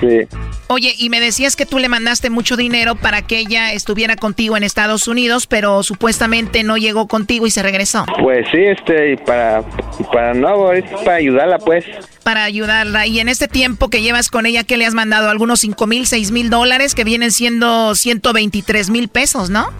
Sí. 0.00 0.26
Oye, 0.66 0.94
y 0.98 1.08
me 1.10 1.20
decías 1.20 1.54
que 1.54 1.64
tú 1.64 1.78
le 1.78 1.88
mandaste 1.88 2.28
mucho 2.30 2.56
dinero 2.56 2.96
para 2.96 3.22
que 3.22 3.38
ella 3.38 3.72
estuviera 3.72 4.16
contigo 4.16 4.56
en 4.56 4.64
Estados 4.64 5.06
Unidos, 5.06 5.46
pero 5.46 5.84
supuestamente 5.84 6.64
no 6.64 6.76
llegó 6.76 7.06
contigo 7.06 7.46
y 7.46 7.50
se 7.52 7.62
regresó. 7.62 8.04
Pues 8.20 8.46
sí, 8.50 8.58
este, 8.58 9.12
y 9.12 9.16
para, 9.16 9.62
y 9.98 10.04
para 10.04 10.34
no, 10.34 10.72
es 10.72 10.84
para 11.04 11.16
ayudarla, 11.16 11.58
pues. 11.58 11.84
Para 12.22 12.44
ayudarla. 12.44 13.06
Y 13.06 13.20
en 13.20 13.28
este 13.28 13.48
tiempo 13.48 13.88
que 13.88 14.02
llevas 14.02 14.30
con 14.30 14.46
ella, 14.46 14.64
¿qué 14.64 14.76
le 14.76 14.86
has 14.86 14.94
mandado? 14.94 15.28
Algunos 15.28 15.60
5 15.60 15.86
mil, 15.86 16.06
6 16.06 16.30
mil 16.30 16.50
dólares, 16.50 16.94
que 16.94 17.04
vienen 17.04 17.32
siendo 17.32 17.94
123 17.94 18.90
mil 18.90 19.08
pesos, 19.08 19.50
¿no? 19.50 19.70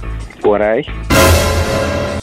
Por 0.41 0.63
ahí. 0.63 0.85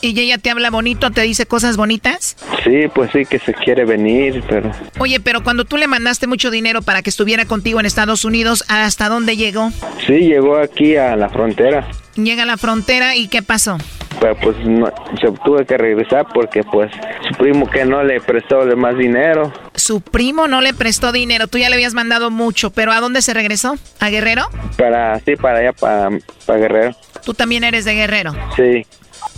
Y 0.01 0.19
ella 0.19 0.37
te 0.37 0.49
habla 0.49 0.69
bonito, 0.69 1.11
te 1.11 1.21
dice 1.21 1.45
cosas 1.45 1.77
bonitas. 1.77 2.35
Sí, 2.63 2.87
pues 2.93 3.11
sí, 3.11 3.25
que 3.25 3.39
se 3.39 3.53
quiere 3.53 3.85
venir, 3.85 4.43
pero 4.47 4.71
Oye, 4.99 5.19
pero 5.19 5.43
cuando 5.43 5.65
tú 5.65 5.77
le 5.77 5.87
mandaste 5.87 6.27
mucho 6.27 6.51
dinero 6.51 6.81
para 6.81 7.01
que 7.01 7.09
estuviera 7.09 7.45
contigo 7.45 7.79
en 7.79 7.85
Estados 7.85 8.25
Unidos, 8.25 8.63
¿hasta 8.67 9.09
dónde 9.09 9.37
llegó? 9.37 9.71
sí 10.05 10.19
llegó 10.19 10.57
aquí 10.57 10.95
a 10.95 11.15
la 11.15 11.29
frontera. 11.29 11.87
Llega 12.15 12.43
a 12.43 12.45
la 12.45 12.57
frontera 12.57 13.15
y 13.15 13.27
¿qué 13.27 13.41
pasó? 13.41 13.77
Pero 14.19 14.35
pues 14.37 14.55
no, 14.65 14.87
se 15.19 15.29
tuve 15.43 15.65
que 15.65 15.77
regresar 15.77 16.25
porque 16.33 16.63
pues 16.63 16.89
su 17.27 17.37
primo 17.37 17.69
que 17.69 17.83
no 17.83 18.03
le 18.03 18.21
prestó 18.21 18.65
más 18.77 18.97
dinero. 18.97 19.51
Su 19.73 19.99
primo 19.99 20.47
no 20.47 20.61
le 20.61 20.73
prestó 20.73 21.11
dinero, 21.11 21.47
tú 21.47 21.57
ya 21.57 21.69
le 21.69 21.75
habías 21.75 21.93
mandado 21.93 22.31
mucho, 22.31 22.69
pero 22.69 22.93
¿a 22.93 23.01
dónde 23.01 23.21
se 23.21 23.33
regresó? 23.33 23.75
¿A 23.99 24.09
Guerrero? 24.09 24.47
Para, 24.77 25.19
sí, 25.19 25.35
para 25.35 25.59
allá, 25.59 25.73
para, 25.73 26.09
para 26.45 26.59
Guerrero. 26.59 26.95
Tú 27.25 27.33
también 27.33 27.63
eres 27.65 27.83
de 27.83 27.95
Guerrero. 27.95 28.33
Sí. 28.55 28.85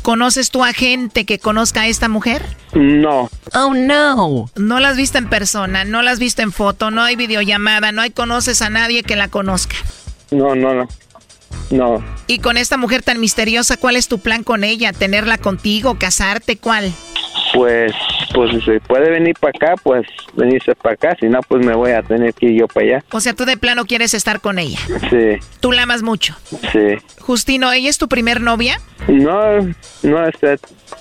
¿Conoces 0.02 0.52
tú 0.52 0.64
a 0.64 0.74
gente 0.74 1.26
que 1.26 1.40
conozca 1.40 1.82
a 1.82 1.88
esta 1.88 2.08
mujer? 2.08 2.44
No. 2.74 3.30
Oh 3.54 3.74
no. 3.74 4.50
No 4.56 4.80
la 4.80 4.90
has 4.90 4.98
visto 4.98 5.18
en 5.18 5.30
persona, 5.30 5.84
no 5.84 6.02
la 6.02 6.12
has 6.12 6.20
visto 6.20 6.42
en 6.42 6.52
foto, 6.52 6.92
no 6.92 7.02
hay 7.02 7.16
videollamada, 7.16 7.92
no 7.92 8.02
hay 8.02 8.12
conoces 8.12 8.62
a 8.62 8.70
nadie 8.70 9.04
que 9.04 9.16
la 9.16 9.28
conozca. 9.28 9.76
No, 10.32 10.56
no, 10.56 10.74
no. 10.74 10.88
No. 11.72 12.04
Y 12.28 12.40
con 12.40 12.58
esta 12.58 12.78
mujer 12.78 13.04
tan 13.04 13.20
misteriosa, 13.20 13.78
¿cuál 13.78 13.96
es 13.98 14.08
tu 14.08 14.20
plan 14.20 14.44
con 14.44 14.64
ella? 14.64 14.94
¿Tenerla 14.94 15.38
contigo? 15.38 15.98
¿Casarte? 16.00 16.58
¿Cuál? 16.58 16.94
Pues, 17.54 17.94
pues 18.34 18.52
si 18.52 18.62
se 18.62 18.80
puede 18.82 19.10
venir 19.10 19.36
para 19.40 19.52
acá, 19.56 19.82
pues 19.82 20.06
venirse 20.36 20.76
para 20.76 20.94
acá. 20.96 21.16
Si 21.20 21.28
no, 21.28 21.40
pues 21.48 21.66
me 21.66 21.74
voy 21.76 21.92
a 21.92 22.04
tener 22.04 22.34
que 22.34 22.48
ir 22.48 22.60
yo 22.62 22.68
para 22.68 22.86
allá. 22.86 23.04
O 23.12 23.20
sea, 23.20 23.34
tú 23.34 23.46
de 23.46 23.58
plano 23.58 23.86
quieres 23.86 24.14
estar 24.14 24.42
con 24.42 24.60
ella. 24.60 24.80
Sí, 25.10 25.40
Tú 25.60 25.72
la 25.72 25.84
amas 25.84 26.04
mucho. 26.04 26.36
sí. 26.72 26.98
Justino, 27.20 27.72
¿ella 27.74 27.90
es 27.90 27.98
tu 27.98 28.08
primer 28.08 28.40
novia? 28.42 28.80
No, 29.08 29.60
no 30.04 30.28
este, 30.28 30.54
he 30.54 30.60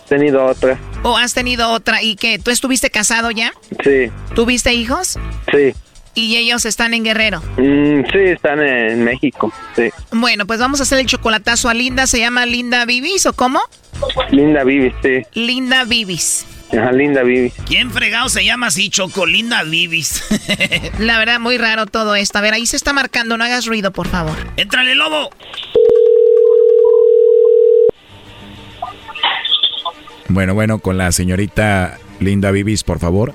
tenido 0.09 0.45
otra. 0.45 0.79
¿O 1.03 1.17
has 1.17 1.35
tenido 1.35 1.71
otra? 1.71 2.03
¿Y 2.03 2.17
qué? 2.17 2.39
¿Tú 2.39 2.51
estuviste 2.51 2.91
casado 2.91 3.31
ya? 3.31 3.53
Sí, 3.85 4.11
¿Tuviste 4.35 4.73
hijos? 4.75 5.19
sí. 5.53 5.73
Y 6.17 6.37
ellos 6.37 6.65
están 6.65 6.95
en 6.95 7.05
Guerrero. 7.05 7.43
Mm, 7.59 8.01
sí, 8.11 8.19
están 8.19 8.61
en 8.61 9.05
México. 9.05 9.53
Sí. 9.77 9.91
Bueno, 10.11 10.47
pues 10.47 10.59
vamos 10.59 10.81
a 10.81 10.85
hacer 10.85 10.99
el 10.99 11.07
chocolatazo 11.07 11.69
a 11.69 11.75
Linda. 11.75 12.07
¿Se 12.07 12.19
llama 12.19 12.47
Linda 12.47 12.87
Vivis 12.87 13.27
o 13.27 13.35
cómo? 13.35 13.61
Linda 14.31 14.65
Vivi, 14.65 14.93
sí. 15.03 15.23
Linda 15.35 15.85
Vivis. 15.85 16.47
Ajá, 16.73 16.91
Linda 16.91 17.23
Vivi. 17.23 17.53
¿Quién 17.67 17.91
fregado 17.91 18.31
se 18.31 18.45
llama 18.45 18.69
así, 18.69 18.89
Chocolinda 18.89 19.63
Vivis? 19.63 20.25
La 20.99 21.19
verdad, 21.19 21.39
muy 21.39 21.59
raro 21.59 21.85
todo 21.85 22.17
esto. 22.17 22.39
A 22.39 22.41
ver, 22.41 22.55
ahí 22.55 22.65
se 22.65 22.77
está 22.77 22.95
marcando. 22.95 23.37
No 23.37 23.45
hagas 23.45 23.67
ruido, 23.67 23.93
por 23.93 24.09
favor. 24.09 24.37
¡Éntrale, 24.57 24.95
lobo! 24.95 25.31
Bueno, 30.29 30.55
bueno, 30.55 30.79
con 30.79 30.97
la 30.99 31.13
señorita 31.13 31.99
Linda 32.21 32.51
Vivis, 32.51 32.83
por 32.83 32.99
favor. 32.99 33.33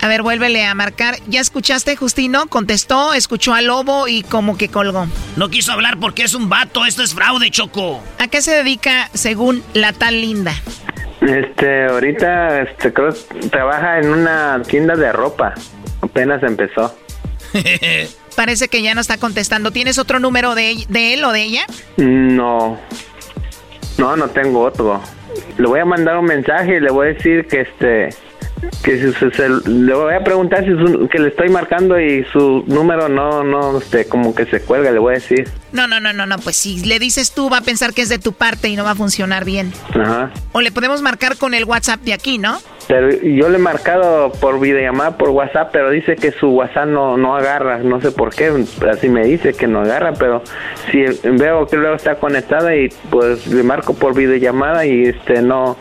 A 0.00 0.08
ver, 0.08 0.22
vuélvele 0.22 0.64
a 0.64 0.74
marcar. 0.74 1.16
¿Ya 1.26 1.40
escuchaste, 1.40 1.96
Justino? 1.96 2.46
Contestó, 2.46 3.14
escuchó 3.14 3.54
al 3.54 3.66
lobo 3.66 4.06
y 4.06 4.22
como 4.22 4.56
que 4.56 4.68
colgó. 4.68 5.06
No 5.36 5.48
quiso 5.48 5.72
hablar 5.72 5.98
porque 5.98 6.22
es 6.22 6.34
un 6.34 6.48
vato. 6.48 6.86
Esto 6.86 7.02
es 7.02 7.14
fraude, 7.14 7.50
Choco. 7.50 8.00
¿A 8.18 8.28
qué 8.28 8.40
se 8.40 8.52
dedica 8.52 9.10
según 9.14 9.62
la 9.74 9.92
tal 9.92 10.20
Linda? 10.20 10.54
Este, 11.20 11.86
ahorita, 11.86 12.62
este, 12.62 12.92
creo 12.92 13.12
que 13.12 13.48
trabaja 13.48 13.98
en 13.98 14.10
una 14.10 14.62
tienda 14.62 14.94
de 14.94 15.12
ropa. 15.12 15.54
Apenas 16.00 16.42
empezó. 16.44 16.96
Parece 18.36 18.68
que 18.68 18.82
ya 18.82 18.94
no 18.94 19.00
está 19.00 19.18
contestando. 19.18 19.72
¿Tienes 19.72 19.98
otro 19.98 20.20
número 20.20 20.54
de, 20.54 20.84
de 20.88 21.14
él 21.14 21.24
o 21.24 21.32
de 21.32 21.42
ella? 21.42 21.66
No. 21.96 22.78
No, 23.98 24.16
no 24.16 24.28
tengo 24.28 24.60
otro. 24.60 25.02
Le 25.58 25.66
voy 25.66 25.80
a 25.80 25.84
mandar 25.84 26.16
un 26.18 26.26
mensaje 26.26 26.76
y 26.76 26.80
le 26.80 26.90
voy 26.90 27.08
a 27.08 27.12
decir 27.14 27.48
que 27.48 27.62
este 27.62 28.10
que 28.82 28.98
si 29.00 29.12
su 29.18 29.26
cel- 29.30 29.62
le 29.64 29.94
voy 29.94 30.14
a 30.14 30.22
preguntar 30.24 30.64
si 30.64 30.70
su- 30.70 31.08
que 31.08 31.18
le 31.18 31.28
estoy 31.28 31.48
marcando 31.48 32.00
y 32.00 32.24
su 32.32 32.64
número 32.66 33.08
no 33.08 33.42
no 33.44 33.78
este 33.78 34.06
como 34.06 34.34
que 34.34 34.46
se 34.46 34.60
cuelga, 34.60 34.90
le 34.90 34.98
voy 34.98 35.12
a 35.12 35.18
decir. 35.18 35.48
No, 35.72 35.86
no, 35.86 36.00
no, 36.00 36.12
no, 36.12 36.26
no. 36.26 36.38
Pues 36.38 36.56
si 36.56 36.84
le 36.84 36.98
dices 36.98 37.32
tú, 37.32 37.50
va 37.50 37.58
a 37.58 37.62
pensar 37.62 37.92
que 37.94 38.02
es 38.02 38.08
de 38.08 38.18
tu 38.18 38.32
parte 38.32 38.68
y 38.68 38.76
no 38.76 38.84
va 38.84 38.92
a 38.92 38.94
funcionar 38.94 39.44
bien. 39.44 39.72
Ajá. 39.90 40.30
O 40.52 40.60
le 40.60 40.70
podemos 40.72 41.02
marcar 41.02 41.36
con 41.36 41.54
el 41.54 41.64
WhatsApp 41.64 42.00
de 42.02 42.12
aquí, 42.14 42.38
¿no? 42.38 42.58
Pero 42.88 43.10
yo 43.10 43.50
le 43.50 43.56
he 43.56 43.60
marcado 43.60 44.32
por 44.32 44.58
videollamada 44.58 45.18
por 45.18 45.28
WhatsApp, 45.28 45.68
pero 45.72 45.90
dice 45.90 46.16
que 46.16 46.32
su 46.32 46.48
WhatsApp 46.48 46.88
no, 46.88 47.18
no 47.18 47.36
agarra, 47.36 47.78
no 47.78 48.00
sé 48.00 48.12
por 48.12 48.34
qué, 48.34 48.50
así 48.90 49.10
me 49.10 49.24
dice 49.24 49.52
que 49.52 49.66
no 49.66 49.82
agarra, 49.82 50.14
pero 50.14 50.42
si 50.90 51.04
veo 51.22 51.66
que 51.66 51.76
luego 51.76 51.96
está 51.96 52.14
conectada 52.14 52.74
y 52.74 52.88
pues 53.10 53.46
le 53.46 53.62
marco 53.62 53.92
por 53.92 54.14
videollamada 54.14 54.86
y 54.86 55.04
este 55.04 55.42
no 55.42 55.76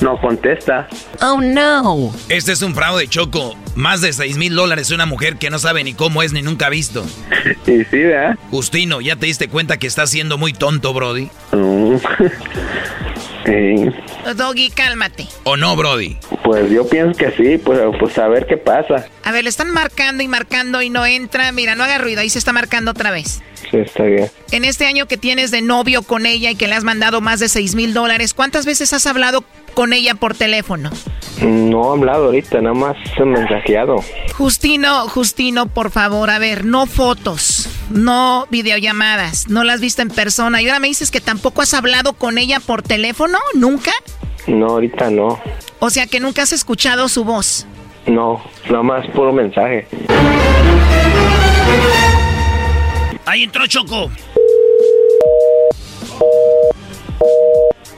no 0.00 0.20
contesta. 0.20 0.86
Oh, 1.22 1.40
no. 1.40 2.12
Este 2.28 2.52
es 2.52 2.62
un 2.62 2.74
fraude, 2.74 3.08
Choco. 3.08 3.56
Más 3.74 4.02
de 4.02 4.12
6 4.12 4.36
mil 4.36 4.54
dólares 4.54 4.90
una 4.90 5.06
mujer 5.06 5.36
que 5.36 5.48
no 5.48 5.58
sabe 5.58 5.82
ni 5.84 5.94
cómo 5.94 6.22
es 6.22 6.32
ni 6.32 6.42
nunca 6.42 6.66
ha 6.66 6.70
visto. 6.70 7.04
Y 7.66 7.84
sí, 7.84 8.02
¿verdad? 8.02 8.36
Justino, 8.50 9.00
¿ya 9.00 9.16
te 9.16 9.26
diste 9.26 9.48
cuenta 9.48 9.78
que 9.78 9.86
estás 9.86 10.10
siendo 10.10 10.38
muy 10.38 10.52
tonto, 10.52 10.92
Brody? 10.92 11.30
Mm. 11.52 11.96
Sí. 13.46 13.90
Doggy, 14.36 14.70
cálmate. 14.70 15.26
¿O 15.44 15.56
no, 15.56 15.76
Brody? 15.76 16.16
Pues 16.44 16.70
yo 16.70 16.88
pienso 16.88 17.18
que 17.18 17.30
sí, 17.32 17.58
pues, 17.58 17.80
pues 17.98 18.18
a 18.18 18.28
ver 18.28 18.46
qué 18.46 18.56
pasa. 18.56 19.06
A 19.24 19.32
ver, 19.32 19.44
le 19.44 19.50
están 19.50 19.70
marcando 19.70 20.22
y 20.22 20.28
marcando 20.28 20.82
y 20.82 20.90
no 20.90 21.04
entra. 21.06 21.52
Mira, 21.52 21.74
no 21.74 21.84
haga 21.84 21.98
ruido, 21.98 22.20
ahí 22.20 22.30
se 22.30 22.38
está 22.38 22.52
marcando 22.52 22.90
otra 22.90 23.10
vez. 23.10 23.42
Sí, 23.70 23.78
está 23.78 24.04
bien. 24.04 24.30
En 24.50 24.64
este 24.64 24.86
año 24.86 25.06
que 25.06 25.16
tienes 25.16 25.50
de 25.50 25.62
novio 25.62 26.02
con 26.02 26.26
ella 26.26 26.50
y 26.50 26.56
que 26.56 26.66
le 26.66 26.74
has 26.74 26.84
mandado 26.84 27.20
más 27.20 27.40
de 27.40 27.48
6 27.48 27.74
mil 27.74 27.94
dólares, 27.94 28.34
¿cuántas 28.34 28.66
veces 28.66 28.92
has 28.92 29.06
hablado 29.06 29.44
con 29.74 29.92
ella 29.92 30.14
por 30.14 30.34
teléfono? 30.34 30.90
No 31.40 31.94
he 31.94 31.98
hablado 31.98 32.26
ahorita, 32.26 32.60
nada 32.60 32.74
más 32.74 32.96
he 33.16 33.24
mensajeado. 33.24 33.96
Justino, 34.36 35.08
Justino, 35.08 35.66
por 35.66 35.90
favor, 35.90 36.28
a 36.28 36.38
ver, 36.38 36.64
no 36.64 36.86
fotos, 36.86 37.68
no 37.90 38.46
videollamadas, 38.50 39.48
no 39.48 39.64
las 39.64 39.76
has 39.76 39.80
visto 39.80 40.02
en 40.02 40.08
persona. 40.08 40.60
Y 40.60 40.66
ahora 40.68 40.80
me 40.80 40.88
dices 40.88 41.10
que 41.10 41.20
tampoco 41.20 41.62
has 41.62 41.72
hablado 41.72 42.12
con 42.12 42.36
ella 42.36 42.60
por 42.60 42.82
teléfono, 42.82 43.38
¿nunca? 43.54 43.92
No, 44.46 44.66
ahorita 44.66 45.10
no. 45.10 45.40
O 45.78 45.88
sea 45.88 46.06
que 46.06 46.20
nunca 46.20 46.42
has 46.42 46.52
escuchado 46.52 47.08
su 47.08 47.24
voz. 47.24 47.66
No, 48.06 48.42
nada 48.68 48.82
más 48.82 49.06
puro 49.08 49.32
mensaje. 49.32 49.86
Ahí 53.24 53.44
entró 53.44 53.66
Choco. 53.66 54.10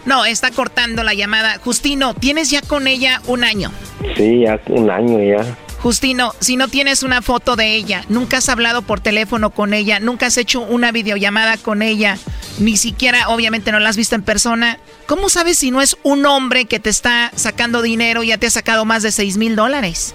No, 0.05 0.25
está 0.25 0.51
cortando 0.51 1.03
la 1.03 1.15
llamada. 1.15 1.59
Justino, 1.59 2.15
tienes 2.15 2.51
ya 2.51 2.61
con 2.63 2.87
ella 2.87 3.21
un 3.27 3.45
año. 3.45 3.71
Sí, 4.17 4.41
ya 4.41 4.61
un 4.69 4.91
año 4.91 5.19
ya. 5.23 5.57
Justino, 5.83 6.33
si 6.39 6.57
no 6.57 6.69
tienes 6.69 7.03
una 7.03 7.23
foto 7.23 7.57
de 7.57 7.75
ella, 7.75 8.05
nunca 8.09 8.37
has 8.37 8.49
hablado 8.49 8.83
por 8.83 9.01
teléfono 9.01 9.51
con 9.51 9.75
ella, 9.75 9.99
nunca 9.99 10.27
has 10.27 10.39
hecho 10.39 10.61
una 10.61 10.93
videollamada 10.93 11.57
con 11.57 11.83
ella, 11.83 12.19
ni 12.61 12.77
siquiera 12.77 13.29
obviamente 13.31 13.73
no 13.73 13.81
la 13.81 13.89
has 13.89 13.97
visto 13.97 14.15
en 14.15 14.23
persona, 14.23 14.79
¿cómo 15.07 15.29
sabes 15.29 15.59
si 15.59 15.73
no 15.73 15.83
es 15.83 15.97
un 16.05 16.25
hombre 16.25 16.67
que 16.67 16.79
te 16.79 16.89
está 16.89 17.33
sacando 17.35 17.83
dinero 17.83 18.23
y 18.23 18.29
ya 18.29 18.39
te 18.39 18.47
ha 18.47 18.51
sacado 18.51 18.85
más 18.85 19.03
de 19.03 19.11
6 19.11 19.39
mil 19.39 19.57
dólares? 19.57 20.15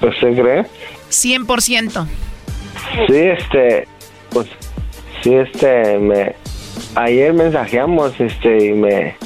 Pues 0.00 0.14
se 0.20 0.34
cree. 0.34 0.66
100%. 1.08 2.06
Sí, 3.06 3.16
este, 3.16 3.88
pues, 4.28 4.48
sí, 5.22 5.34
este, 5.34 5.98
me, 5.98 6.34
ayer 6.96 7.32
mensajeamos, 7.32 8.18
este, 8.18 8.66
y 8.66 8.72
me, 8.72 9.16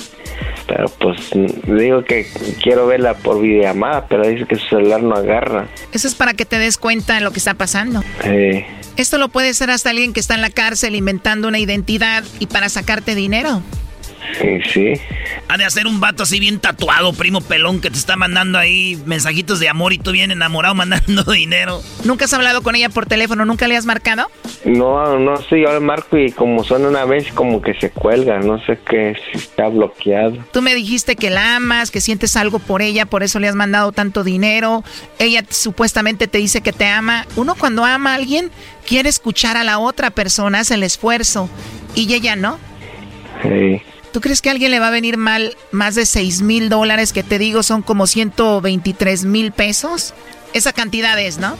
pero 0.66 0.88
pues 1.00 1.30
digo 1.66 2.04
que 2.04 2.26
quiero 2.62 2.86
verla 2.86 3.14
por 3.14 3.40
videollamada, 3.40 4.06
pero 4.06 4.26
dice 4.28 4.46
que 4.46 4.56
su 4.56 4.66
celular 4.68 5.02
no 5.02 5.16
agarra. 5.16 5.66
Eso 5.92 6.06
es 6.06 6.14
para 6.14 6.34
que 6.34 6.44
te 6.44 6.58
des 6.58 6.78
cuenta 6.78 7.14
de 7.14 7.22
lo 7.22 7.32
que 7.32 7.38
está 7.38 7.54
pasando. 7.54 8.02
Eh, 8.24 8.66
Esto 8.96 9.18
lo 9.18 9.28
puede 9.30 9.52
ser 9.54 9.70
hasta 9.70 9.90
alguien 9.90 10.12
que 10.12 10.20
está 10.20 10.34
en 10.34 10.42
la 10.42 10.50
cárcel 10.50 10.94
inventando 10.94 11.48
una 11.48 11.58
identidad 11.58 12.22
y 12.38 12.46
para 12.46 12.68
sacarte 12.68 13.14
dinero. 13.14 13.62
Sí, 14.72 14.92
Ha 15.48 15.56
de 15.56 15.64
hacer 15.64 15.86
un 15.86 16.00
vato 16.00 16.22
así 16.22 16.40
bien 16.40 16.60
tatuado, 16.60 17.12
primo 17.12 17.40
pelón, 17.40 17.80
que 17.80 17.90
te 17.90 17.98
está 17.98 18.16
mandando 18.16 18.58
ahí 18.58 19.00
mensajitos 19.06 19.60
de 19.60 19.68
amor 19.68 19.92
y 19.92 19.98
tú 19.98 20.12
bien 20.12 20.30
enamorado 20.30 20.74
mandando 20.80 21.24
dinero. 21.24 21.82
¿Nunca 22.04 22.24
has 22.24 22.32
hablado 22.32 22.62
con 22.62 22.74
ella 22.74 22.88
por 22.88 23.06
teléfono? 23.06 23.44
¿Nunca 23.44 23.68
le 23.68 23.76
has 23.76 23.86
marcado? 23.86 24.28
no, 24.64 25.18
no 25.18 25.36
sé, 25.42 25.60
yo 25.60 25.72
le 25.72 25.80
marco 25.80 26.18
y 26.18 26.32
como 26.32 26.64
suena 26.64 26.88
una 26.88 27.04
vez 27.04 27.32
como 27.32 27.62
que 27.62 27.74
se 27.74 27.90
cuelga, 27.90 28.40
no 28.40 28.58
sé 28.64 28.78
qué, 28.88 29.16
si 29.30 29.38
está 29.38 29.68
bloqueado. 29.68 30.36
Tú 30.52 30.62
me 30.62 30.74
dijiste 30.74 31.16
que 31.16 31.30
la 31.30 31.56
amas, 31.56 31.90
que 31.90 32.00
sientes 32.00 32.36
algo 32.36 32.58
por 32.58 32.82
ella, 32.82 33.06
por 33.06 33.22
eso 33.22 33.38
le 33.38 33.48
has 33.48 33.54
mandado 33.54 33.92
tanto 33.92 34.24
dinero. 34.24 34.84
Ella 35.18 35.44
supuestamente 35.48 36.28
te 36.28 36.38
dice 36.38 36.60
que 36.60 36.72
te 36.72 36.86
ama. 36.86 37.26
Uno 37.36 37.54
cuando 37.54 37.84
ama 37.84 38.12
a 38.12 38.14
alguien 38.16 38.50
quiere 38.86 39.08
escuchar 39.08 39.56
a 39.56 39.64
la 39.64 39.78
otra 39.78 40.10
persona, 40.10 40.60
hace 40.60 40.74
el 40.74 40.82
esfuerzo. 40.82 41.48
Y 41.94 42.12
ella 42.12 42.36
no. 42.36 42.58
Sí. 43.42 43.82
¿Tú 44.12 44.20
crees 44.20 44.42
que 44.42 44.48
a 44.48 44.52
alguien 44.52 44.70
le 44.70 44.80
va 44.80 44.88
a 44.88 44.90
venir 44.90 45.16
mal 45.16 45.56
más 45.70 45.94
de 45.94 46.04
6 46.04 46.42
mil 46.42 46.68
dólares 46.68 47.12
que 47.12 47.22
te 47.22 47.38
digo 47.38 47.62
son 47.62 47.82
como 47.82 48.06
123 48.06 49.24
mil 49.24 49.52
pesos? 49.52 50.14
Esa 50.52 50.72
cantidad 50.72 51.18
es, 51.20 51.38
¿no? 51.38 51.56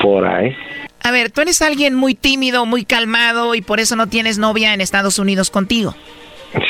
Por 0.00 0.26
ahí. 0.26 0.54
A 1.02 1.10
ver, 1.10 1.30
tú 1.30 1.40
eres 1.40 1.60
alguien 1.62 1.94
muy 1.94 2.14
tímido, 2.14 2.66
muy 2.66 2.84
calmado 2.84 3.54
y 3.54 3.62
por 3.62 3.80
eso 3.80 3.96
no 3.96 4.06
tienes 4.06 4.38
novia 4.38 4.74
en 4.74 4.80
Estados 4.80 5.18
Unidos 5.18 5.50
contigo. 5.50 5.94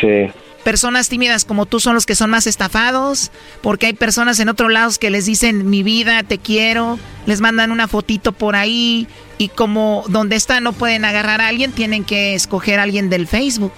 Sí. 0.00 0.30
Personas 0.64 1.08
tímidas 1.08 1.44
como 1.44 1.66
tú 1.66 1.80
son 1.80 1.94
los 1.94 2.04
que 2.04 2.14
son 2.14 2.30
más 2.30 2.46
estafados, 2.46 3.30
porque 3.62 3.86
hay 3.86 3.92
personas 3.92 4.40
en 4.40 4.48
otros 4.48 4.70
lados 4.72 4.98
que 4.98 5.10
les 5.10 5.26
dicen 5.26 5.70
mi 5.70 5.82
vida, 5.82 6.22
te 6.22 6.38
quiero, 6.38 6.98
les 7.26 7.40
mandan 7.40 7.70
una 7.70 7.88
fotito 7.88 8.32
por 8.32 8.56
ahí 8.56 9.06
y 9.38 9.48
como 9.48 10.04
donde 10.08 10.36
están 10.36 10.64
no 10.64 10.72
pueden 10.72 11.04
agarrar 11.04 11.40
a 11.40 11.48
alguien, 11.48 11.72
tienen 11.72 12.04
que 12.04 12.34
escoger 12.34 12.80
a 12.80 12.82
alguien 12.82 13.08
del 13.08 13.26
Facebook. 13.26 13.72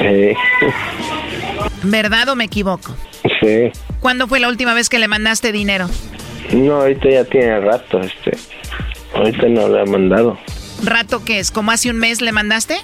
Sí. 0.00 0.34
¿Verdad 1.82 2.28
o 2.28 2.36
me 2.36 2.44
equivoco? 2.44 2.94
Sí. 3.40 3.70
¿Cuándo 4.00 4.26
fue 4.26 4.40
la 4.40 4.48
última 4.48 4.74
vez 4.74 4.88
que 4.88 4.98
le 4.98 5.08
mandaste 5.08 5.52
dinero? 5.52 5.88
No, 6.52 6.80
ahorita 6.80 7.10
ya 7.10 7.24
tiene 7.24 7.60
rato, 7.60 8.00
este. 8.00 8.32
Ahorita 9.14 9.48
no 9.48 9.68
le 9.68 9.82
he 9.82 9.86
mandado. 9.86 10.38
¿Rato 10.84 11.24
que 11.24 11.40
es? 11.40 11.50
¿Como 11.50 11.70
hace 11.70 11.90
un 11.90 11.98
mes 11.98 12.20
le 12.20 12.32
mandaste? 12.32 12.76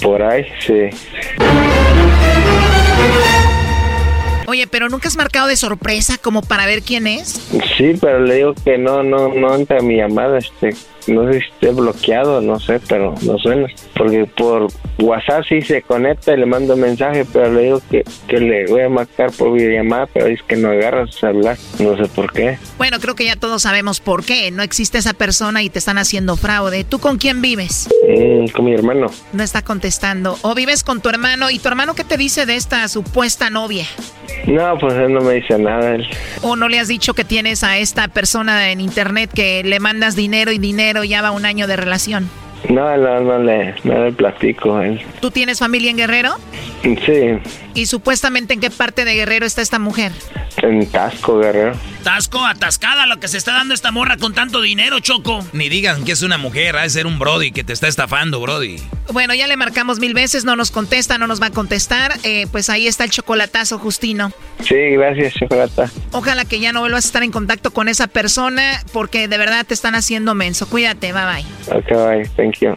Por 0.00 0.22
ahí, 0.22 0.44
sí. 0.60 0.90
Oye, 4.46 4.66
pero 4.66 4.88
nunca 4.90 5.08
has 5.08 5.16
marcado 5.16 5.48
de 5.48 5.56
sorpresa 5.56 6.18
como 6.18 6.42
para 6.42 6.66
ver 6.66 6.82
quién 6.82 7.06
es. 7.06 7.40
Sí, 7.76 7.94
pero 8.00 8.20
le 8.20 8.36
digo 8.36 8.54
que 8.54 8.76
no, 8.76 9.02
no, 9.02 9.28
no 9.28 9.54
entra 9.54 9.80
mi 9.80 9.96
llamada, 9.96 10.38
este. 10.38 10.76
No 11.06 11.26
sé 11.26 11.40
si 11.40 11.46
esté 11.46 11.70
bloqueado, 11.70 12.40
no 12.40 12.60
sé, 12.60 12.80
pero 12.86 13.14
no 13.22 13.38
suena. 13.38 13.66
Porque 13.96 14.26
por 14.26 14.68
WhatsApp 14.98 15.44
sí 15.48 15.60
se 15.62 15.82
conecta 15.82 16.32
y 16.32 16.36
le 16.36 16.46
mando 16.46 16.76
mensaje, 16.76 17.24
pero 17.32 17.52
le 17.52 17.62
digo 17.62 17.82
que, 17.90 18.04
que 18.28 18.38
le 18.38 18.66
voy 18.66 18.82
a 18.82 18.88
marcar 18.88 19.30
por 19.32 19.52
videollamada, 19.52 20.06
pero 20.06 20.26
dice 20.26 20.42
que 20.46 20.56
no 20.56 20.70
agarra 20.70 21.06
su 21.06 21.18
celular. 21.18 21.56
No 21.78 21.96
sé 21.96 22.04
por 22.06 22.32
qué. 22.32 22.58
Bueno, 22.78 22.98
creo 23.00 23.14
que 23.14 23.24
ya 23.24 23.36
todos 23.36 23.62
sabemos 23.62 24.00
por 24.00 24.24
qué. 24.24 24.50
No 24.50 24.62
existe 24.62 24.98
esa 24.98 25.12
persona 25.12 25.62
y 25.62 25.70
te 25.70 25.78
están 25.78 25.98
haciendo 25.98 26.36
fraude. 26.36 26.84
¿Tú 26.84 26.98
con 26.98 27.18
quién 27.18 27.42
vives? 27.42 27.88
Mm, 28.08 28.48
con 28.48 28.64
mi 28.64 28.74
hermano. 28.74 29.06
No 29.32 29.42
está 29.42 29.62
contestando. 29.62 30.38
¿O 30.42 30.54
vives 30.54 30.84
con 30.84 31.00
tu 31.00 31.08
hermano? 31.08 31.50
¿Y 31.50 31.58
tu 31.58 31.68
hermano 31.68 31.94
qué 31.94 32.04
te 32.04 32.16
dice 32.16 32.46
de 32.46 32.56
esta 32.56 32.86
supuesta 32.88 33.50
novia? 33.50 33.86
No, 34.46 34.76
pues 34.78 34.94
él 34.94 35.12
no 35.12 35.20
me 35.20 35.34
dice 35.34 35.58
nada. 35.58 35.94
Él. 35.94 36.06
¿O 36.42 36.56
no 36.56 36.68
le 36.68 36.78
has 36.78 36.88
dicho 36.88 37.14
que 37.14 37.24
tienes 37.24 37.64
a 37.64 37.78
esta 37.78 38.08
persona 38.08 38.70
en 38.70 38.80
internet 38.80 39.30
que 39.34 39.62
le 39.64 39.80
mandas 39.80 40.16
dinero 40.16 40.52
y 40.52 40.58
dinero 40.58 41.04
y 41.04 41.08
ya 41.08 41.22
va 41.22 41.30
un 41.30 41.46
año 41.46 41.66
de 41.66 41.76
relación? 41.76 42.28
No, 42.68 42.96
no, 42.96 43.20
no 43.20 43.38
le, 43.38 43.74
no 43.84 44.04
le 44.04 44.12
platico. 44.12 44.80
¿Tú 45.20 45.30
tienes 45.30 45.58
familia 45.58 45.90
en 45.90 45.96
Guerrero? 45.96 46.34
Sí, 46.82 47.38
¿Y 47.74 47.86
supuestamente 47.86 48.54
en 48.54 48.60
qué 48.60 48.70
parte 48.70 49.04
de 49.04 49.14
Guerrero 49.14 49.46
está 49.46 49.62
esta 49.62 49.78
mujer? 49.78 50.12
en 50.62 50.86
Tasco, 50.86 51.38
Guerrero. 51.38 51.74
Tasco, 52.02 52.44
atascada 52.44 53.06
lo 53.06 53.18
que 53.18 53.28
se 53.28 53.38
está 53.38 53.52
dando 53.52 53.74
esta 53.74 53.90
morra 53.90 54.16
con 54.16 54.34
tanto 54.34 54.60
dinero, 54.60 55.00
Choco. 55.00 55.44
Ni 55.52 55.68
digan 55.68 56.04
que 56.04 56.12
es 56.12 56.22
una 56.22 56.38
mujer, 56.38 56.76
ha 56.76 56.82
de 56.82 56.90
ser 56.90 57.06
un 57.06 57.18
Brody 57.18 57.52
que 57.52 57.64
te 57.64 57.72
está 57.72 57.88
estafando, 57.88 58.40
Brody. 58.40 58.76
Bueno, 59.12 59.34
ya 59.34 59.46
le 59.46 59.56
marcamos 59.56 59.98
mil 59.98 60.14
veces, 60.14 60.44
no 60.44 60.56
nos 60.56 60.70
contesta, 60.70 61.18
no 61.18 61.26
nos 61.26 61.40
va 61.40 61.46
a 61.46 61.50
contestar. 61.50 62.12
Eh, 62.22 62.46
pues 62.50 62.70
ahí 62.70 62.86
está 62.86 63.04
el 63.04 63.10
chocolatazo, 63.10 63.78
Justino. 63.78 64.32
Sí, 64.60 64.74
gracias, 64.74 65.34
chocolata. 65.34 65.90
Ojalá 66.12 66.44
que 66.44 66.60
ya 66.60 66.72
no 66.72 66.80
vuelvas 66.80 67.04
a 67.04 67.08
estar 67.08 67.22
en 67.22 67.30
contacto 67.30 67.72
con 67.72 67.88
esa 67.88 68.06
persona 68.06 68.82
porque 68.92 69.28
de 69.28 69.38
verdad 69.38 69.66
te 69.66 69.74
están 69.74 69.94
haciendo 69.94 70.34
menso. 70.34 70.68
Cuídate, 70.68 71.12
bye 71.12 71.22
bye. 71.24 71.76
Ok, 71.76 71.88
bye, 71.88 72.28
thank 72.36 72.58
you. 72.60 72.76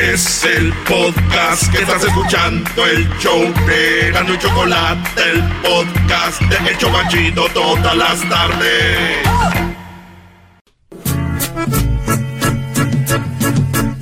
Es 0.00 0.44
el 0.44 0.72
podcast 0.84 1.72
que 1.72 1.78
estás 1.78 2.04
escuchando, 2.04 2.86
el 2.86 3.08
show 3.18 3.52
de 3.66 4.12
Gano 4.12 4.32
y 4.32 4.38
Chocolate, 4.38 5.22
el 5.30 5.42
podcast 5.60 6.40
de 6.42 6.70
El 6.70 6.78
Chocachito 6.78 7.48
todas 7.48 7.96
las 7.96 8.28
tardes. 8.28 9.18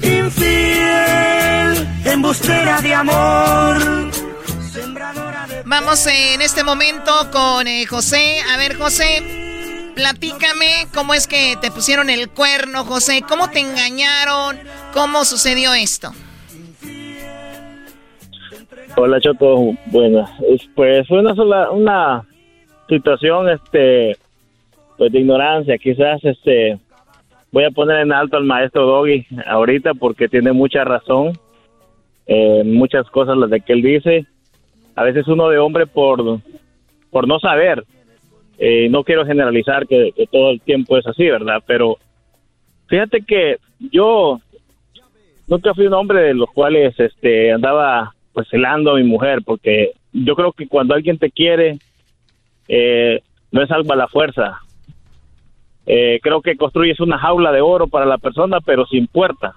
Infiel, 0.02 1.88
embustera 2.04 2.82
de 2.82 2.94
amor. 2.94 4.10
Vamos 5.64 6.06
en 6.06 6.42
este 6.42 6.62
momento 6.62 7.30
con 7.32 7.66
eh, 7.66 7.86
José. 7.86 8.42
A 8.52 8.58
ver, 8.58 8.76
José, 8.76 9.45
platícame 9.96 10.86
cómo 10.94 11.14
es 11.14 11.26
que 11.26 11.54
te 11.60 11.70
pusieron 11.72 12.10
el 12.10 12.28
cuerno, 12.28 12.84
José. 12.84 13.22
¿Cómo 13.28 13.48
te 13.50 13.60
engañaron? 13.60 14.56
¿Cómo 14.92 15.24
sucedió 15.24 15.72
esto? 15.74 16.10
Hola 18.98 19.20
Choco, 19.20 19.74
bueno, 19.86 20.26
es- 20.48 20.68
pues 20.74 21.06
fue 21.08 21.18
una 21.20 21.34
sola, 21.34 21.70
una 21.70 22.24
situación, 22.88 23.48
este, 23.50 24.16
pues 24.96 25.12
de 25.12 25.20
ignorancia, 25.20 25.76
quizás, 25.76 26.22
este, 26.24 26.78
voy 27.52 27.64
a 27.64 27.70
poner 27.70 28.00
en 28.00 28.12
alto 28.12 28.36
al 28.38 28.44
maestro 28.44 28.86
Doggy 28.86 29.26
ahorita 29.46 29.92
porque 29.94 30.28
tiene 30.28 30.52
mucha 30.52 30.84
razón, 30.84 31.32
eh, 32.26 32.62
muchas 32.64 33.06
cosas 33.10 33.36
las 33.36 33.50
de 33.50 33.60
que 33.60 33.72
él 33.74 33.82
dice, 33.82 34.26
a 34.94 35.02
veces 35.02 35.26
uno 35.28 35.48
de 35.50 35.58
hombre 35.58 35.86
por, 35.86 36.40
por 37.10 37.28
no 37.28 37.38
saber, 37.38 37.84
eh, 38.58 38.88
no 38.88 39.04
quiero 39.04 39.26
generalizar 39.26 39.86
que, 39.86 40.12
todo 40.30 40.50
el 40.50 40.60
tiempo 40.60 40.96
es 40.96 41.06
así, 41.06 41.24
¿verdad? 41.24 41.62
Pero 41.66 41.98
fíjate 42.86 43.22
que 43.22 43.58
yo 43.78 44.40
nunca 45.46 45.74
fui 45.74 45.86
un 45.86 45.94
hombre 45.94 46.22
de 46.22 46.34
los 46.34 46.50
cuales 46.50 46.98
este 46.98 47.52
andaba 47.52 48.14
pues 48.32 48.48
celando 48.48 48.92
a 48.92 48.96
mi 48.96 49.04
mujer 49.04 49.40
porque 49.44 49.92
yo 50.12 50.34
creo 50.34 50.52
que 50.52 50.66
cuando 50.66 50.94
alguien 50.94 51.18
te 51.18 51.30
quiere 51.30 51.78
eh, 52.68 53.20
no 53.52 53.62
es 53.62 53.70
algo 53.70 53.92
a 53.92 53.96
la 53.96 54.08
fuerza 54.08 54.60
Eh, 55.88 56.18
creo 56.20 56.40
que 56.40 56.56
construyes 56.56 56.98
una 56.98 57.16
jaula 57.16 57.52
de 57.52 57.60
oro 57.60 57.86
para 57.86 58.06
la 58.06 58.18
persona 58.18 58.58
pero 58.60 58.86
sin 58.86 59.06
puerta 59.06 59.54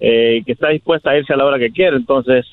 eh, 0.00 0.42
que 0.44 0.52
está 0.52 0.68
dispuesta 0.68 1.10
a 1.10 1.16
irse 1.16 1.32
a 1.32 1.36
la 1.38 1.46
hora 1.46 1.58
que 1.58 1.70
quiere 1.70 1.96
entonces 1.96 2.44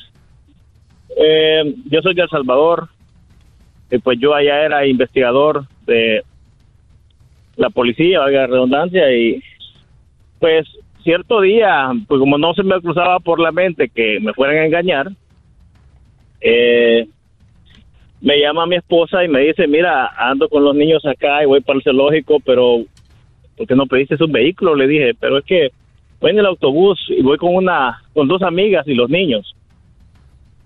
eh, 1.17 1.75
yo 1.91 2.01
soy 2.01 2.15
de 2.15 2.21
El 2.21 2.29
Salvador 2.29 2.87
y 3.91 3.97
pues 3.99 4.19
yo 4.19 4.33
allá 4.33 4.65
era 4.65 4.87
investigador 4.87 5.65
de 5.85 6.23
la 7.55 7.69
policía 7.69 8.19
valga 8.19 8.41
la 8.41 8.47
redundancia 8.47 9.11
y 9.15 9.41
pues 10.39 10.67
cierto 11.03 11.41
día, 11.41 11.91
pues 12.07 12.19
como 12.19 12.37
no 12.37 12.53
se 12.53 12.63
me 12.63 12.81
cruzaba 12.81 13.19
por 13.19 13.39
la 13.39 13.51
mente 13.51 13.89
que 13.89 14.19
me 14.19 14.33
fueran 14.33 14.57
a 14.57 14.65
engañar, 14.65 15.11
eh, 16.41 17.07
me 18.21 18.39
llama 18.39 18.65
mi 18.65 18.75
esposa 18.75 19.23
y 19.23 19.27
me 19.27 19.41
dice, 19.41 19.67
mira, 19.67 20.11
ando 20.17 20.49
con 20.49 20.63
los 20.63 20.75
niños 20.75 21.05
acá 21.05 21.43
y 21.43 21.45
voy 21.45 21.61
para 21.61 21.77
el 21.77 21.83
zoológico, 21.83 22.39
pero 22.39 22.79
¿por 23.55 23.67
qué 23.67 23.75
no 23.75 23.85
pediste 23.85 24.21
un 24.23 24.31
vehículo? 24.31 24.75
Le 24.75 24.87
dije, 24.87 25.13
pero 25.19 25.37
es 25.37 25.45
que 25.45 25.69
voy 26.19 26.31
en 26.31 26.39
el 26.39 26.47
autobús 26.47 26.99
y 27.09 27.21
voy 27.21 27.37
con 27.37 27.55
una, 27.55 28.01
con 28.13 28.27
dos 28.27 28.41
amigas 28.41 28.87
y 28.87 28.95
los 28.95 29.09
niños. 29.09 29.55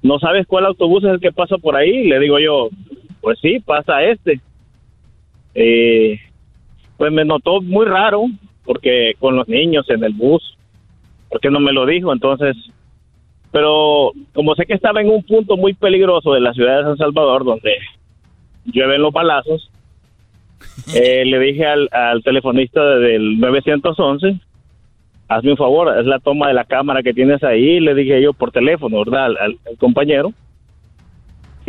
¿No 0.01 0.20
sabes 0.20 0.47
cuál 0.47 0.65
autobús 0.65 1.03
es 1.03 1.11
el 1.11 1.20
que 1.20 1.34
pasa 1.34 1.57
por 1.57 1.76
ahí? 1.76 2.07
Le 2.07 2.20
digo 2.20 2.39
yo, 2.39 2.70
pues 3.22 3.39
sí, 3.39 3.59
pasa 3.59 4.03
este. 4.03 4.39
Eh, 5.55 6.20
pues 6.97 7.11
me 7.11 7.26
notó 7.26 7.61
muy 7.61 7.86
raro 7.86 8.26
porque 8.65 9.13
con 9.20 9.36
los 9.36 9.47
niños 9.47 9.89
en 9.89 10.03
el 10.03 10.13
bus, 10.13 10.57
porque 11.30 11.49
no 11.49 11.59
me 11.59 11.74
lo 11.74 11.86
dijo, 11.86 12.13
entonces, 12.13 12.55
pero 13.51 14.11
como 14.34 14.53
sé 14.55 14.65
que 14.65 14.74
estaba 14.74 15.01
en 15.01 15.09
un 15.09 15.24
punto 15.24 15.57
muy 15.57 15.74
peligroso 15.74 16.34
de 16.34 16.41
la 16.41 16.53
ciudad 16.53 16.78
de 16.78 16.84
San 16.84 16.97
Salvador, 16.97 17.45
donde 17.45 17.78
llueven 18.65 19.01
los 19.01 19.11
balazos, 19.11 19.72
eh, 20.95 21.26
le 21.26 21.39
dije 21.39 21.65
al, 21.65 21.89
al 21.91 22.22
telefonista 22.22 22.84
del 22.97 23.39
911, 23.39 24.39
hazme 25.30 25.51
un 25.51 25.57
favor, 25.57 25.97
es 25.97 26.05
la 26.05 26.20
toma 26.20 26.47
de 26.47 26.55
la 26.55 26.65
cámara 26.65 27.03
que 27.03 27.13
tienes 27.13 27.43
ahí, 27.43 27.80
le 27.80 27.93
dije 27.93 28.22
yo 28.22 28.34
por 28.34 28.51
teléfono, 28.51 28.99
¿verdad? 28.99 29.36
Al, 29.39 29.57
compañero. 29.78 30.34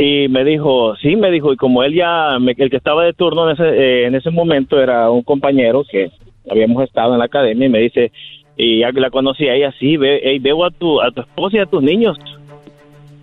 Y 0.01 0.29
me 0.29 0.45
dijo, 0.45 0.97
sí, 0.97 1.17
me 1.17 1.31
dijo, 1.31 1.53
y 1.53 1.57
como 1.57 1.83
él 1.83 1.95
ya, 1.95 2.39
me- 2.41 2.55
el 2.57 2.71
que 2.71 2.77
estaba 2.77 3.05
de 3.05 3.13
turno 3.13 3.49
en 3.49 3.55
ese, 3.55 3.69
eh, 3.69 4.07
en 4.07 4.15
ese 4.15 4.31
momento 4.31 4.81
era 4.81 5.11
un 5.11 5.23
compañero 5.23 5.85
que 5.91 6.11
habíamos 6.51 6.83
estado 6.85 7.13
en 7.13 7.19
la 7.19 7.27
academia 7.27 7.67
y 7.67 7.71
me 7.71 7.81
dice, 7.81 8.13
y 8.57 8.81
ya 8.81 8.93
que 8.93 9.01
la 9.01 9.11
conocí 9.11 9.47
a 9.49 9.55
ella, 9.55 9.73
sí, 9.79 9.97
ve, 9.97 10.21
ey, 10.23 10.39
veo 10.39 10.65
a 10.65 10.71
tu, 10.71 11.01
a 11.01 11.11
tu 11.11 11.21
esposa 11.21 11.57
y 11.57 11.61
a 11.61 11.67
tus 11.67 11.83
niños, 11.83 12.17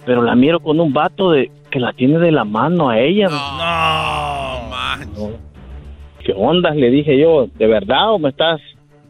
pero 0.05 0.21
la 0.21 0.35
miro 0.35 0.59
con 0.59 0.79
un 0.79 0.93
vato 0.93 1.31
de 1.31 1.49
que 1.71 1.79
la 1.79 1.93
tiene 1.93 2.19
de 2.19 2.31
la 2.31 2.43
mano 2.45 2.89
a 2.89 2.99
ella. 2.99 3.27
No, 3.29 3.37
¿Qué 6.23 6.33
ondas? 6.35 6.75
Le 6.75 6.89
dije 6.89 7.17
yo, 7.17 7.47
¿de 7.55 7.67
verdad 7.67 8.13
o 8.13 8.19
me 8.19 8.29
estás 8.29 8.59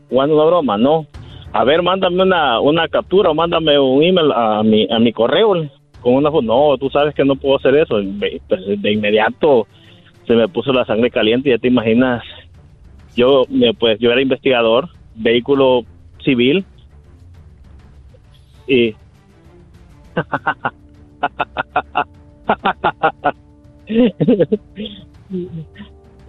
jugando 0.09 0.35
una 0.35 0.45
broma? 0.45 0.77
No. 0.77 1.05
A 1.53 1.63
ver, 1.63 1.81
mándame 1.81 2.21
una, 2.23 2.59
una 2.59 2.87
captura 2.87 3.29
o 3.31 3.33
mándame 3.33 3.79
un 3.79 4.03
email 4.03 4.31
a 4.33 4.61
mi, 4.63 4.87
a 4.89 4.99
mi 4.99 5.11
correo 5.11 5.55
con 6.01 6.13
una 6.15 6.31
foto. 6.31 6.41
No, 6.43 6.77
tú 6.77 6.89
sabes 6.89 7.13
que 7.15 7.25
no 7.25 7.35
puedo 7.35 7.57
hacer 7.57 7.75
eso. 7.75 7.95
Pues, 8.47 8.61
de 8.81 8.91
inmediato 8.91 9.67
se 10.25 10.33
me 10.33 10.47
puso 10.47 10.71
la 10.73 10.85
sangre 10.85 11.09
caliente, 11.11 11.49
ya 11.49 11.57
te 11.57 11.67
imaginas. 11.67 12.23
Yo, 13.15 13.45
me- 13.49 13.73
pues, 13.73 13.97
yo 13.99 14.11
era 14.11 14.21
investigador, 14.21 14.89
vehículo 15.15 15.83
civil. 16.23 16.65
Y... 18.67 18.93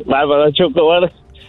Bárbaro, 0.04 0.50
Choco. 0.52 0.88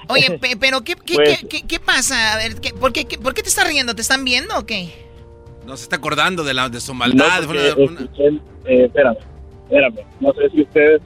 Oye, 0.10 0.40
pe- 0.40 0.58
pero 0.60 0.82
¿qué, 0.82 0.96
qué, 0.96 1.16
Pues- 1.16 1.40
qué- 1.42 1.48
qué- 1.48 1.68
qué 1.68 1.80
pasa? 1.80 2.34
A 2.34 2.38
ver, 2.38 2.56
¿qué- 2.60 2.74
por, 2.74 2.92
qué, 2.94 3.06
qué- 3.06 3.18
¿por 3.20 3.34
qué 3.34 3.44
te 3.44 3.50
estás 3.50 3.68
riendo? 3.68 3.94
¿Te 3.94 4.02
están 4.02 4.26
viendo 4.26 4.58
o 4.58 4.66
qué? 4.66 4.90
No 5.70 5.78
se 5.78 5.84
está 5.84 5.96
acordando 5.98 6.44
de, 6.44 6.54
la, 6.54 6.68
de 6.70 6.82
su 6.82 6.94
maldad. 6.94 7.42
No, 7.42 7.48
porque 7.48 7.74
una- 7.78 8.02
eh, 8.66 8.86
espérame, 8.86 9.18
espérame. 9.70 9.96
No 10.20 10.34
sé 10.34 10.50
si 10.50 10.62
ustedes. 10.62 11.02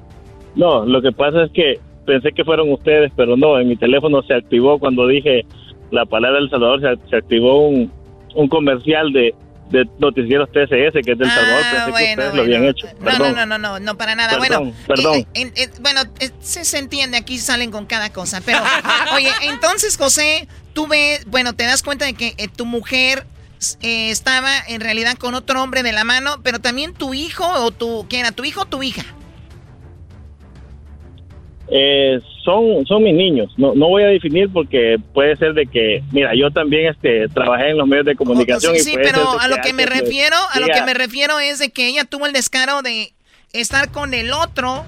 No, 0.55 0.85
lo 0.85 1.01
que 1.01 1.11
pasa 1.11 1.43
es 1.43 1.51
que 1.51 1.79
pensé 2.05 2.31
que 2.31 2.43
fueron 2.43 2.71
ustedes, 2.71 3.11
pero 3.15 3.35
no. 3.37 3.59
En 3.59 3.67
mi 3.67 3.75
teléfono 3.75 4.21
se 4.23 4.33
activó 4.33 4.79
cuando 4.79 5.07
dije 5.07 5.45
la 5.91 6.05
palabra 6.05 6.39
El 6.39 6.49
Salvador. 6.49 6.81
Se, 6.81 7.09
se 7.09 7.15
activó 7.17 7.67
un, 7.67 7.91
un 8.35 8.47
comercial 8.47 9.11
de, 9.11 9.33
de 9.69 9.87
noticieros 9.99 10.49
TCS 10.51 10.93
que 11.05 11.11
es 11.13 11.17
del 11.17 11.29
Salvador. 11.29 11.61
Pensé 11.61 11.75
que 11.75 11.77
Ah, 11.77 11.87
bueno, 11.89 12.11
ustedes 12.11 12.35
lo 12.35 12.41
habían 12.43 12.65
hecho. 12.65 12.87
Perdón. 13.03 13.35
no, 13.35 13.45
no, 13.45 13.57
no, 13.57 13.57
no, 13.57 13.79
no, 13.79 13.97
para 13.97 14.15
nada. 14.15 14.39
Perdón, 14.39 14.73
bueno, 14.73 14.73
perdón. 14.87 15.15
eh, 15.15 15.25
eh, 15.33 15.51
eh, 15.55 15.69
bueno, 15.81 16.01
eh, 16.19 16.29
se, 16.39 16.63
se 16.65 16.77
entiende, 16.77 17.17
aquí 17.17 17.37
salen 17.37 17.71
con 17.71 17.85
cada 17.85 18.11
cosa. 18.13 18.41
Pero, 18.45 18.59
oye, 19.15 19.29
entonces, 19.49 19.97
José, 19.97 20.47
tú 20.73 20.87
ves, 20.87 21.25
bueno, 21.25 21.53
te 21.53 21.63
das 21.65 21.83
cuenta 21.83 22.05
de 22.05 22.13
que 22.13 22.33
eh, 22.37 22.47
tu 22.55 22.65
mujer 22.65 23.25
eh, 23.81 24.09
estaba 24.09 24.49
en 24.67 24.81
realidad 24.81 25.15
con 25.17 25.33
otro 25.35 25.61
hombre 25.61 25.83
de 25.83 25.91
la 25.91 26.03
mano, 26.03 26.39
pero 26.43 26.59
también 26.59 26.93
tu 26.93 27.13
hijo 27.13 27.45
o 27.47 27.71
tu, 27.71 28.05
¿quién 28.09 28.21
era? 28.25 28.31
¿Tu 28.31 28.43
hijo 28.45 28.61
o 28.61 28.65
tu 28.65 28.83
hija? 28.83 29.03
Eh, 31.69 32.19
son 32.43 32.85
son 32.85 33.03
mis 33.03 33.13
niños. 33.15 33.51
No, 33.57 33.73
no 33.73 33.87
voy 33.87 34.03
a 34.03 34.07
definir 34.07 34.49
porque 34.51 34.97
puede 35.13 35.35
ser 35.37 35.53
de 35.53 35.65
que, 35.65 36.03
mira, 36.11 36.31
yo 36.35 36.51
también 36.51 36.87
este 36.91 37.27
trabajé 37.29 37.69
en 37.69 37.77
los 37.77 37.87
medios 37.87 38.05
de 38.05 38.15
comunicación. 38.15 38.73
Sí, 38.75 38.81
y 38.81 38.83
sí, 38.83 38.91
puede 38.93 39.05
pero 39.05 39.39
a 39.39 39.47
lo 39.47 39.57
que 39.61 39.73
me 39.73 39.85
refiero, 39.85 40.35
a 40.51 40.59
lo 40.59 40.67
que 40.67 40.81
me 40.83 40.93
refiero 40.93 41.39
es 41.39 41.59
de 41.59 41.71
que 41.71 41.87
ella 41.87 42.03
tuvo 42.03 42.25
el 42.25 42.33
descaro 42.33 42.81
de 42.81 43.13
estar 43.53 43.91
con 43.91 44.13
el 44.13 44.33
otro 44.33 44.85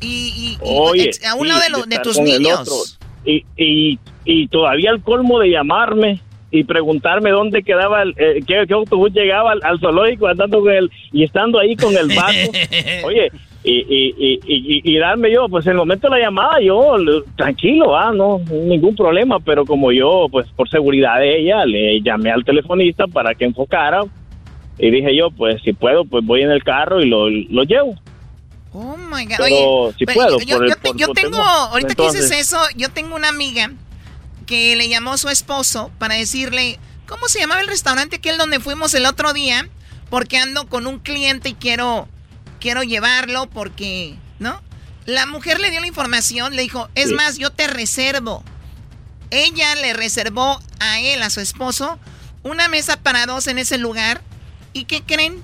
y, 0.00 0.56
y- 0.62 0.64
y 0.64 0.78
Oye, 0.78 1.10
a 1.28 1.34
un 1.34 1.42
sí, 1.42 1.48
lado 1.48 1.60
de, 1.62 1.70
lo- 1.70 1.86
de 1.86 1.98
tus 1.98 2.18
niños. 2.20 2.98
Y, 3.26 3.44
y, 3.56 3.98
y 4.24 4.48
todavía 4.48 4.90
el 4.90 5.02
colmo 5.02 5.40
de 5.40 5.50
llamarme 5.50 6.20
y 6.56 6.64
preguntarme 6.64 7.30
dónde 7.30 7.62
quedaba, 7.62 8.02
el, 8.02 8.14
eh, 8.16 8.40
qué, 8.46 8.64
qué 8.68 8.74
autobús 8.74 9.10
llegaba 9.12 9.52
al, 9.52 9.60
al 9.64 9.80
zoológico 9.80 10.28
andando 10.28 10.60
con 10.60 10.70
el, 10.72 10.90
y 11.12 11.24
estando 11.24 11.58
ahí 11.58 11.74
con 11.74 11.96
el 11.96 12.08
vato. 12.14 12.50
Oye, 13.04 13.30
y, 13.64 13.72
y, 13.72 14.14
y, 14.18 14.40
y, 14.46 14.94
y 14.94 14.98
darme 14.98 15.32
yo, 15.32 15.48
pues 15.48 15.66
en 15.66 15.72
el 15.72 15.78
momento 15.78 16.08
de 16.08 16.18
la 16.18 16.24
llamada, 16.26 16.60
yo 16.60 16.94
tranquilo, 17.36 17.96
ah, 17.96 18.12
no, 18.14 18.40
ningún 18.52 18.94
problema, 18.94 19.40
pero 19.40 19.64
como 19.64 19.90
yo, 19.90 20.26
pues 20.30 20.46
por 20.54 20.68
seguridad 20.68 21.18
de 21.18 21.40
ella, 21.40 21.64
le 21.64 22.00
llamé 22.02 22.30
al 22.30 22.44
telefonista 22.44 23.06
para 23.08 23.34
que 23.34 23.46
enfocara 23.46 24.02
y 24.78 24.90
dije 24.90 25.16
yo, 25.16 25.30
pues 25.30 25.60
si 25.62 25.72
puedo, 25.72 26.04
pues 26.04 26.24
voy 26.24 26.42
en 26.42 26.50
el 26.50 26.62
carro 26.62 27.00
y 27.02 27.08
lo, 27.08 27.28
lo 27.30 27.62
llevo. 27.64 27.94
Oh 28.72 28.96
my 28.96 29.24
God. 29.24 29.34
Pero 29.38 29.44
Oye, 29.86 29.94
si 29.98 30.04
pero 30.04 30.20
puedo, 30.20 30.38
yo, 30.40 30.58
por 30.58 30.96
yo 30.96 31.06
por- 31.06 31.16
tengo, 31.16 31.36
ahorita 31.38 31.94
que 31.94 32.02
dices 32.02 32.20
Entonces- 32.30 32.40
eso, 32.40 32.58
yo 32.76 32.90
tengo 32.90 33.16
una 33.16 33.28
amiga 33.28 33.70
que 34.44 34.76
le 34.76 34.88
llamó 34.88 35.16
su 35.18 35.28
esposo 35.28 35.90
para 35.98 36.14
decirle, 36.14 36.78
¿cómo 37.06 37.28
se 37.28 37.40
llamaba 37.40 37.60
el 37.60 37.68
restaurante 37.68 38.16
aquel 38.16 38.38
donde 38.38 38.60
fuimos 38.60 38.94
el 38.94 39.06
otro 39.06 39.32
día? 39.32 39.68
Porque 40.10 40.38
ando 40.38 40.68
con 40.68 40.86
un 40.86 40.98
cliente 40.98 41.50
y 41.50 41.54
quiero, 41.54 42.08
quiero 42.60 42.82
llevarlo 42.82 43.48
porque, 43.48 44.16
¿no? 44.38 44.62
La 45.06 45.26
mujer 45.26 45.60
le 45.60 45.70
dio 45.70 45.80
la 45.80 45.86
información, 45.86 46.56
le 46.56 46.62
dijo, 46.62 46.88
es 46.94 47.12
más, 47.12 47.36
yo 47.36 47.50
te 47.50 47.66
reservo. 47.66 48.42
Ella 49.30 49.74
le 49.74 49.92
reservó 49.92 50.60
a 50.80 51.00
él, 51.00 51.22
a 51.22 51.30
su 51.30 51.40
esposo, 51.40 51.98
una 52.42 52.68
mesa 52.68 52.96
para 52.98 53.26
dos 53.26 53.46
en 53.46 53.58
ese 53.58 53.78
lugar. 53.78 54.22
¿Y 54.72 54.84
qué 54.84 55.02
creen? 55.02 55.42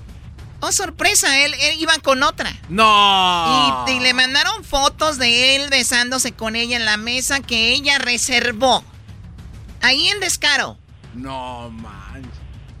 Oh, 0.61 0.71
sorpresa, 0.71 1.43
él, 1.43 1.53
él 1.59 1.75
iba 1.79 1.93
con 2.03 2.21
otra. 2.23 2.51
No. 2.69 3.83
Y, 3.87 3.91
y 3.93 3.99
le 3.99 4.13
mandaron 4.13 4.63
fotos 4.63 5.17
de 5.17 5.55
él 5.55 5.69
besándose 5.69 6.31
con 6.33 6.55
ella 6.55 6.77
en 6.77 6.85
la 6.85 6.97
mesa 6.97 7.39
que 7.41 7.71
ella 7.73 7.97
reservó. 7.97 8.83
Ahí 9.81 10.07
en 10.09 10.19
descaro. 10.19 10.77
No 11.15 11.69
manches. 11.71 12.31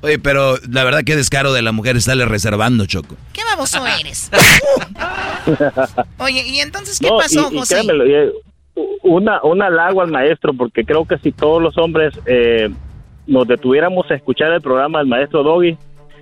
Oye, 0.03 0.17
pero 0.19 0.57
la 0.69 0.83
verdad 0.83 1.03
que 1.03 1.15
descaro 1.15 1.53
de 1.53 1.61
la 1.61 1.71
mujer 1.71 1.95
estarle 1.97 2.25
reservando, 2.25 2.85
Choco. 2.85 3.15
¿Qué 3.33 3.43
baboso 3.43 3.85
eres? 3.99 4.29
Oye, 6.19 6.47
¿y 6.47 6.59
entonces 6.59 6.99
qué 6.99 7.07
No, 7.09 7.17
pasó, 7.17 7.49
y- 7.51 7.55
y 7.55 7.59
José? 7.59 7.75
créemelo, 7.75 8.05
eh, 8.05 8.31
una, 9.03 9.41
una 9.43 9.67
halago 9.67 10.01
al 10.01 10.11
maestro, 10.11 10.53
porque 10.53 10.83
creo 10.85 11.05
que 11.05 11.17
si 11.19 11.31
todos 11.31 11.61
los 11.61 11.77
hombres 11.77 12.13
eh, 12.25 12.69
nos 13.27 13.47
detuviéramos 13.47 14.09
a 14.09 14.15
escuchar 14.15 14.51
el 14.51 14.61
programa 14.61 14.99
del 14.99 15.07
maestro 15.07 15.43
Doggy, 15.43 15.77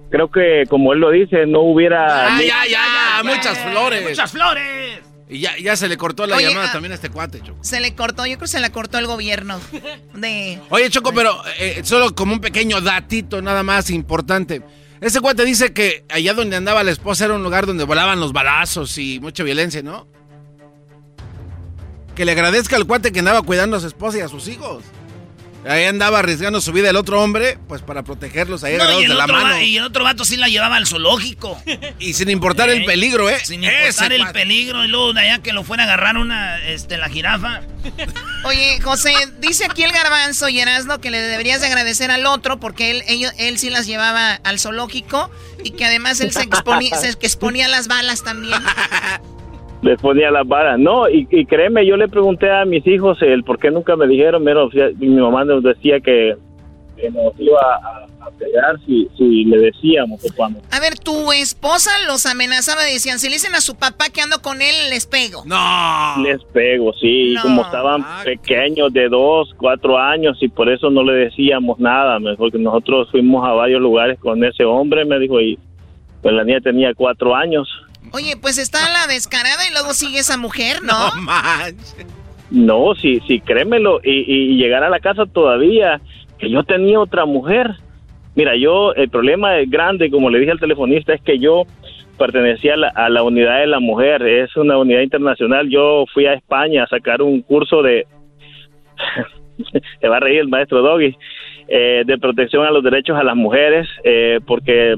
creo 0.09 0.29
que, 0.29 0.63
como 0.69 0.93
él 0.93 0.99
lo 0.99 1.11
dice, 1.11 1.45
no 1.45 1.61
hubiera... 1.61 2.35
Ah, 2.35 2.41
ya, 2.41 2.65
ya, 2.65 2.81
ya, 3.17 3.23
muchas 3.23 3.57
flores. 3.59 4.09
¡Muchas 4.09 4.31
flores! 4.31 4.99
Y 5.29 5.41
ya, 5.41 5.51
ya 5.57 5.75
se 5.75 5.87
le 5.87 5.95
cortó 5.95 6.25
la 6.25 6.37
Oye, 6.37 6.47
llamada 6.47 6.69
ah. 6.69 6.71
también 6.71 6.91
a 6.91 6.95
este 6.95 7.09
cuate, 7.09 7.39
Choco. 7.41 7.63
Se 7.63 7.79
le 7.79 7.93
cortó, 7.93 8.25
yo 8.25 8.33
creo 8.37 8.39
que 8.39 8.47
se 8.47 8.59
la 8.59 8.71
cortó 8.71 8.97
el 8.97 9.05
gobierno. 9.05 9.59
De. 10.15 10.59
Oye, 10.69 10.89
Choco, 10.89 11.13
pero 11.13 11.39
eh, 11.59 11.81
solo 11.83 12.15
como 12.15 12.33
un 12.33 12.41
pequeño 12.41 12.81
datito 12.81 13.39
nada 13.39 13.61
más 13.61 13.91
importante. 13.91 14.63
Ese 15.01 15.21
cuate 15.21 15.45
dice 15.45 15.71
que 15.71 16.03
allá 16.09 16.33
donde 16.33 16.55
andaba 16.55 16.83
la 16.83 16.91
esposa 16.91 17.25
era 17.25 17.35
un 17.35 17.43
lugar 17.43 17.67
donde 17.67 17.83
volaban 17.83 18.19
los 18.19 18.33
balazos 18.33 18.97
y 18.97 19.19
mucha 19.19 19.43
violencia, 19.43 19.83
¿no? 19.83 20.07
Que 22.15 22.25
le 22.25 22.31
agradezca 22.31 22.75
al 22.75 22.85
cuate 22.85 23.11
que 23.11 23.19
andaba 23.19 23.43
cuidando 23.43 23.77
a 23.77 23.79
su 23.79 23.87
esposa 23.87 24.17
y 24.17 24.21
a 24.21 24.27
sus 24.27 24.47
hijos. 24.47 24.83
Ahí 25.67 25.83
andaba 25.83 26.19
arriesgando 26.19 26.61
su 26.61 26.71
vida 26.71 26.89
el 26.89 26.95
otro 26.95 27.21
hombre, 27.21 27.57
pues 27.67 27.81
para 27.81 28.03
protegerlos 28.03 28.63
ahí 28.63 28.77
No, 28.77 28.83
agarrados 28.83 29.01
de 29.03 29.13
la 29.13 29.27
mano. 29.27 29.49
va- 29.55 29.61
y 29.61 29.77
el 29.77 29.83
otro 29.83 30.05
vato 30.05 30.23
sí 30.23 30.37
la 30.37 30.47
llevaba 30.47 30.77
al 30.77 30.87
zoológico. 30.87 31.61
Y 31.99 32.13
sin 32.13 32.29
importar 32.29 32.69
el 32.69 32.79
Ey, 32.79 32.85
peligro, 32.85 33.29
¿eh? 33.29 33.37
Sin 33.43 33.63
Ese 33.65 33.73
importar 33.87 34.13
el 34.13 34.27
peligro. 34.31 34.85
Y 34.85 34.87
luego 34.87 35.11
de 35.13 35.19
allá 35.21 35.43
que 35.43 35.51
lo 35.51 35.63
fuera 35.65 35.83
a 35.83 35.85
agarrar 35.87 36.15
una, 36.17 36.59
este, 36.65 36.97
la 36.97 37.09
jirafa. 37.09 37.61
Oye, 38.45 38.79
José, 38.81 39.13
dice 39.39 39.65
aquí 39.65 39.83
el 39.83 39.91
garbanzo 39.91 40.47
y 40.47 40.59
Erasmo 40.61 40.99
que 40.99 41.09
le 41.11 41.19
deberías 41.21 41.59
de 41.59 41.67
agradecer 41.67 42.09
al 42.09 42.25
otro 42.25 42.59
porque 42.59 42.91
él, 42.91 43.03
ellos- 43.07 43.33
él 43.37 43.59
sí 43.59 43.69
las 43.69 43.85
llevaba 43.85 44.35
al 44.35 44.59
zoológico 44.59 45.29
y 45.63 45.71
que 45.71 45.85
además 45.85 46.21
él 46.21 46.31
se 46.31 46.43
exponía, 46.43 46.95
se 46.95 47.09
exponía 47.09 47.67
las 47.67 47.87
balas 47.89 48.23
también. 48.23 48.61
les 49.81 50.01
ponía 50.01 50.29
las 50.31 50.47
varas. 50.47 50.77
No, 50.79 51.07
y, 51.09 51.27
y 51.31 51.45
créeme, 51.45 51.85
yo 51.85 51.95
le 51.97 52.07
pregunté 52.07 52.49
a 52.51 52.65
mis 52.65 52.85
hijos 52.87 53.21
el 53.21 53.43
por 53.43 53.59
qué 53.59 53.71
nunca 53.71 53.95
me 53.95 54.07
dijeron, 54.07 54.43
sea, 54.71 54.89
mi 54.97 55.07
mamá 55.09 55.45
nos 55.45 55.63
decía 55.63 55.99
que, 55.99 56.35
que 56.97 57.09
nos 57.11 57.33
iba 57.39 57.59
a, 57.61 58.05
a 58.27 58.31
pegar 58.37 58.77
si, 58.85 59.07
si 59.17 59.45
le 59.45 59.57
decíamos 59.57 60.21
que 60.21 60.29
cuando... 60.35 60.59
A 60.71 60.81
ver, 60.81 60.99
tu 60.99 61.31
esposa 61.31 61.91
los 62.07 62.25
amenazaba 62.25 62.89
y 62.89 62.93
decían, 62.95 63.19
si 63.19 63.27
le 63.27 63.35
dicen 63.35 63.55
a 63.55 63.61
su 63.61 63.75
papá 63.75 64.05
que 64.13 64.19
ando 64.21 64.41
con 64.41 64.61
él, 64.61 64.75
les 64.89 65.07
pego. 65.07 65.43
No. 65.45 66.23
Les 66.23 66.43
pego, 66.51 66.91
sí, 66.99 67.33
y 67.33 67.35
como 67.37 67.61
estaban 67.61 68.03
pequeños 68.25 68.91
de 68.91 69.07
dos, 69.07 69.53
cuatro 69.57 69.97
años 69.97 70.37
y 70.41 70.49
por 70.49 70.69
eso 70.69 70.89
no 70.89 71.03
le 71.03 71.13
decíamos 71.13 71.79
nada, 71.79 72.19
me- 72.19 72.35
porque 72.35 72.57
nosotros 72.57 73.07
fuimos 73.11 73.47
a 73.47 73.53
varios 73.53 73.79
lugares 73.81 74.19
con 74.19 74.43
ese 74.43 74.65
hombre, 74.65 75.05
me 75.05 75.19
dijo, 75.19 75.39
y 75.39 75.57
pues 76.21 76.33
la 76.35 76.43
niña 76.43 76.59
tenía 76.59 76.93
cuatro 76.93 77.33
años. 77.33 77.69
Oye, 78.11 78.35
pues 78.41 78.57
está 78.57 78.79
la 78.91 79.07
descarada 79.07 79.67
y 79.69 79.73
luego 79.73 79.93
sigue 79.93 80.19
esa 80.19 80.37
mujer, 80.37 80.81
¿no? 80.81 81.09
No 81.15 81.21
manches. 81.21 81.95
No, 82.49 82.95
sí, 82.95 83.21
sí, 83.27 83.39
créemelo. 83.39 83.99
Y, 84.03 84.23
y 84.27 84.57
llegar 84.57 84.83
a 84.83 84.89
la 84.89 84.99
casa 84.99 85.25
todavía, 85.25 86.01
que 86.39 86.49
yo 86.49 86.63
tenía 86.63 86.99
otra 86.99 87.25
mujer. 87.25 87.75
Mira, 88.35 88.55
yo, 88.55 88.93
el 88.93 89.09
problema 89.09 89.59
es 89.59 89.69
grande, 89.69 90.09
como 90.09 90.29
le 90.29 90.39
dije 90.39 90.51
al 90.51 90.59
telefonista, 90.59 91.13
es 91.13 91.21
que 91.21 91.37
yo 91.39 91.63
pertenecía 92.17 92.73
a 92.73 92.77
la, 92.77 92.87
a 92.89 93.09
la 93.09 93.23
unidad 93.23 93.59
de 93.59 93.67
la 93.67 93.79
mujer. 93.79 94.23
Es 94.23 94.55
una 94.57 94.77
unidad 94.77 95.01
internacional. 95.01 95.69
Yo 95.69 96.05
fui 96.13 96.25
a 96.25 96.33
España 96.33 96.83
a 96.83 96.87
sacar 96.87 97.21
un 97.21 97.41
curso 97.41 97.81
de. 97.83 98.07
Se 100.01 100.07
va 100.07 100.17
a 100.17 100.21
reír 100.21 100.39
el 100.39 100.47
maestro 100.47 100.81
Doggy. 100.81 101.15
eh, 101.67 102.03
de 102.05 102.17
protección 102.17 102.65
a 102.65 102.71
los 102.71 102.83
derechos 102.83 103.15
a 103.17 103.23
las 103.23 103.35
mujeres, 103.35 103.87
eh, 104.03 104.39
porque, 104.47 104.95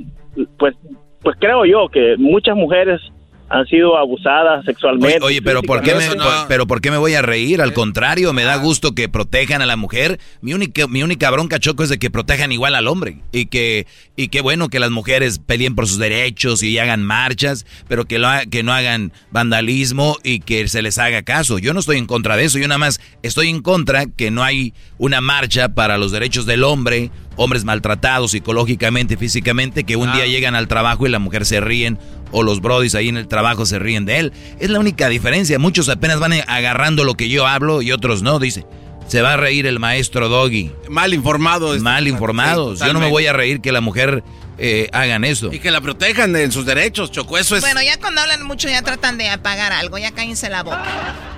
pues, 0.57 0.73
pues 1.23 1.37
creo 1.39 1.65
yo 1.65 1.87
que 1.89 2.15
muchas 2.17 2.55
mujeres 2.55 2.99
han 3.53 3.65
sido 3.67 3.97
abusadas 3.97 4.63
sexualmente. 4.63 5.19
oye, 5.21 5.41
pero 5.41 5.61
¿por 5.61 5.81
qué 5.81 5.93
me, 5.93 6.05
pero 6.47 6.67
¿por 6.67 6.79
qué 6.79 6.89
me 6.89 6.95
voy 6.95 7.15
a 7.15 7.21
reír? 7.21 7.61
Al 7.61 7.73
contrario, 7.73 8.31
me 8.31 8.43
da 8.45 8.55
gusto 8.55 8.95
que 8.95 9.09
protejan 9.09 9.61
a 9.61 9.65
la 9.65 9.75
mujer. 9.75 10.21
Mi 10.39 10.53
única, 10.53 10.87
mi 10.87 11.03
única 11.03 11.29
bronca, 11.31 11.59
Choco, 11.59 11.83
es 11.83 11.89
de 11.89 11.99
que 11.99 12.09
protejan 12.09 12.53
igual 12.53 12.75
al 12.75 12.87
hombre. 12.87 13.17
Y 13.33 13.47
que, 13.47 13.87
y 14.15 14.29
qué 14.29 14.39
bueno 14.39 14.69
que 14.69 14.79
las 14.79 14.89
mujeres 14.91 15.39
peleen 15.39 15.75
por 15.75 15.85
sus 15.85 15.97
derechos 15.97 16.63
y 16.63 16.79
hagan 16.79 17.03
marchas, 17.03 17.65
pero 17.89 18.05
que, 18.05 18.19
lo 18.19 18.29
ha- 18.29 18.45
que 18.45 18.63
no 18.63 18.71
hagan 18.71 19.11
vandalismo 19.31 20.15
y 20.23 20.39
que 20.39 20.65
se 20.69 20.81
les 20.81 20.97
haga 20.97 21.21
caso. 21.23 21.59
Yo 21.59 21.73
no 21.73 21.81
estoy 21.81 21.97
en 21.97 22.05
contra 22.05 22.37
de 22.37 22.45
eso, 22.45 22.57
yo 22.57 22.69
nada 22.69 22.77
más 22.77 23.01
estoy 23.21 23.49
en 23.49 23.61
contra 23.61 24.05
que 24.05 24.31
no 24.31 24.43
hay 24.43 24.73
una 24.97 25.19
marcha 25.19 25.67
para 25.75 25.97
los 25.97 26.13
derechos 26.13 26.45
del 26.45 26.63
hombre, 26.63 27.11
hombres 27.35 27.63
maltratados 27.63 28.31
psicológicamente, 28.31 29.17
físicamente, 29.17 29.83
que 29.83 29.95
un 29.95 30.11
día 30.13 30.25
llegan 30.25 30.55
al 30.55 30.67
trabajo 30.67 31.07
y 31.07 31.09
la 31.09 31.19
mujer 31.19 31.45
se 31.45 31.61
ríen 31.61 31.97
o 32.31 32.43
los 32.43 32.61
brodis 32.61 32.95
ahí 32.95 33.09
en 33.09 33.17
el 33.17 33.27
trabajo 33.27 33.65
se 33.65 33.79
ríen 33.79 34.05
de 34.05 34.19
él. 34.19 34.33
Es 34.59 34.69
la 34.69 34.79
única 34.79 35.09
diferencia. 35.09 35.59
Muchos 35.59 35.89
apenas 35.89 36.19
van 36.19 36.33
agarrando 36.47 37.03
lo 37.03 37.15
que 37.15 37.29
yo 37.29 37.47
hablo 37.47 37.81
y 37.81 37.91
otros 37.91 38.21
no, 38.21 38.39
dice. 38.39 38.65
Se 39.07 39.21
va 39.21 39.33
a 39.33 39.37
reír 39.37 39.65
el 39.65 39.79
maestro 39.79 40.29
Doggy. 40.29 40.71
Mal 40.89 41.13
informado. 41.13 41.73
este 41.73 41.83
Mal 41.83 42.07
informados. 42.07 42.79
sí, 42.79 42.85
yo 42.85 42.93
no 42.93 42.99
me 42.99 43.09
voy 43.09 43.27
a 43.27 43.33
reír 43.33 43.59
que 43.59 43.73
la 43.73 43.81
mujer 43.81 44.23
eh, 44.57 44.89
hagan 44.93 45.23
eso. 45.23 45.51
Y 45.51 45.59
que 45.59 45.71
la 45.71 45.81
protejan 45.81 46.35
en 46.35 46.51
sus 46.51 46.65
derechos, 46.65 47.11
Choco. 47.11 47.37
Eso 47.37 47.55
es. 47.55 47.61
Bueno, 47.61 47.81
ya 47.81 47.99
cuando 47.99 48.21
hablan 48.21 48.43
mucho 48.43 48.69
ya 48.69 48.83
tratan 48.83 49.17
de 49.17 49.27
apagar 49.27 49.73
algo, 49.73 49.97
ya 49.97 50.11
cállense 50.11 50.49
la 50.49 50.61
boca, 50.63 50.85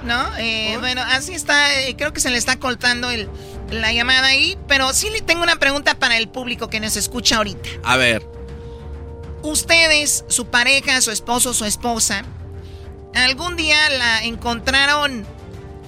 ¿no? 0.06 0.28
Eh, 0.38 0.76
bueno, 0.82 1.02
así 1.02 1.34
está, 1.34 1.82
eh, 1.82 1.96
creo 1.98 2.12
que 2.12 2.20
se 2.20 2.30
le 2.30 2.38
está 2.38 2.60
cortando 2.60 3.10
el, 3.10 3.30
la 3.70 3.92
llamada 3.92 4.28
ahí, 4.28 4.58
pero 4.68 4.94
sí 4.94 5.10
le 5.10 5.22
tengo 5.22 5.44
una 5.44 5.58
pregunta 5.58 5.98
para 5.98 6.18
el 6.18 6.28
público 6.30 6.70
que 6.70 6.80
nos 6.80 6.96
escucha 6.96 7.38
ahorita. 7.38 7.70
A 7.84 7.98
ver. 7.98 8.26
Ustedes, 9.42 10.26
su 10.28 10.48
pareja, 10.48 11.02
su 11.02 11.12
esposo, 11.12 11.54
su 11.54 11.66
esposa, 11.66 12.24
¿algún 13.16 13.56
día 13.56 13.90
la 13.90 14.24
encontraron 14.24 15.26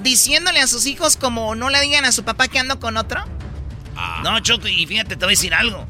diciéndole 0.01 0.59
a 0.59 0.67
sus 0.67 0.85
hijos 0.85 1.17
como 1.17 1.55
no 1.55 1.69
le 1.69 1.79
digan 1.81 2.05
a 2.05 2.11
su 2.11 2.23
papá 2.23 2.47
que 2.47 2.59
ando 2.59 2.79
con 2.79 2.97
otro? 2.97 3.23
No, 4.23 4.39
Choco, 4.39 4.67
y 4.67 4.85
fíjate, 4.85 5.15
te 5.15 5.25
voy 5.25 5.33
a 5.33 5.37
decir 5.37 5.53
algo. 5.53 5.87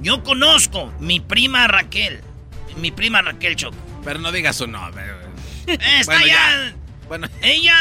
Yo 0.00 0.22
conozco 0.22 0.92
mi 0.98 1.20
prima 1.20 1.68
Raquel. 1.68 2.20
Mi 2.76 2.90
prima 2.90 3.22
Raquel, 3.22 3.56
Choco. 3.56 3.76
Pero 4.04 4.18
no 4.18 4.32
digas 4.32 4.56
su 4.56 4.66
nombre. 4.66 5.04
Está 5.66 6.12
Bueno, 6.12 6.26
ya. 6.26 6.74
Bueno. 7.08 7.28
Ella 7.42 7.76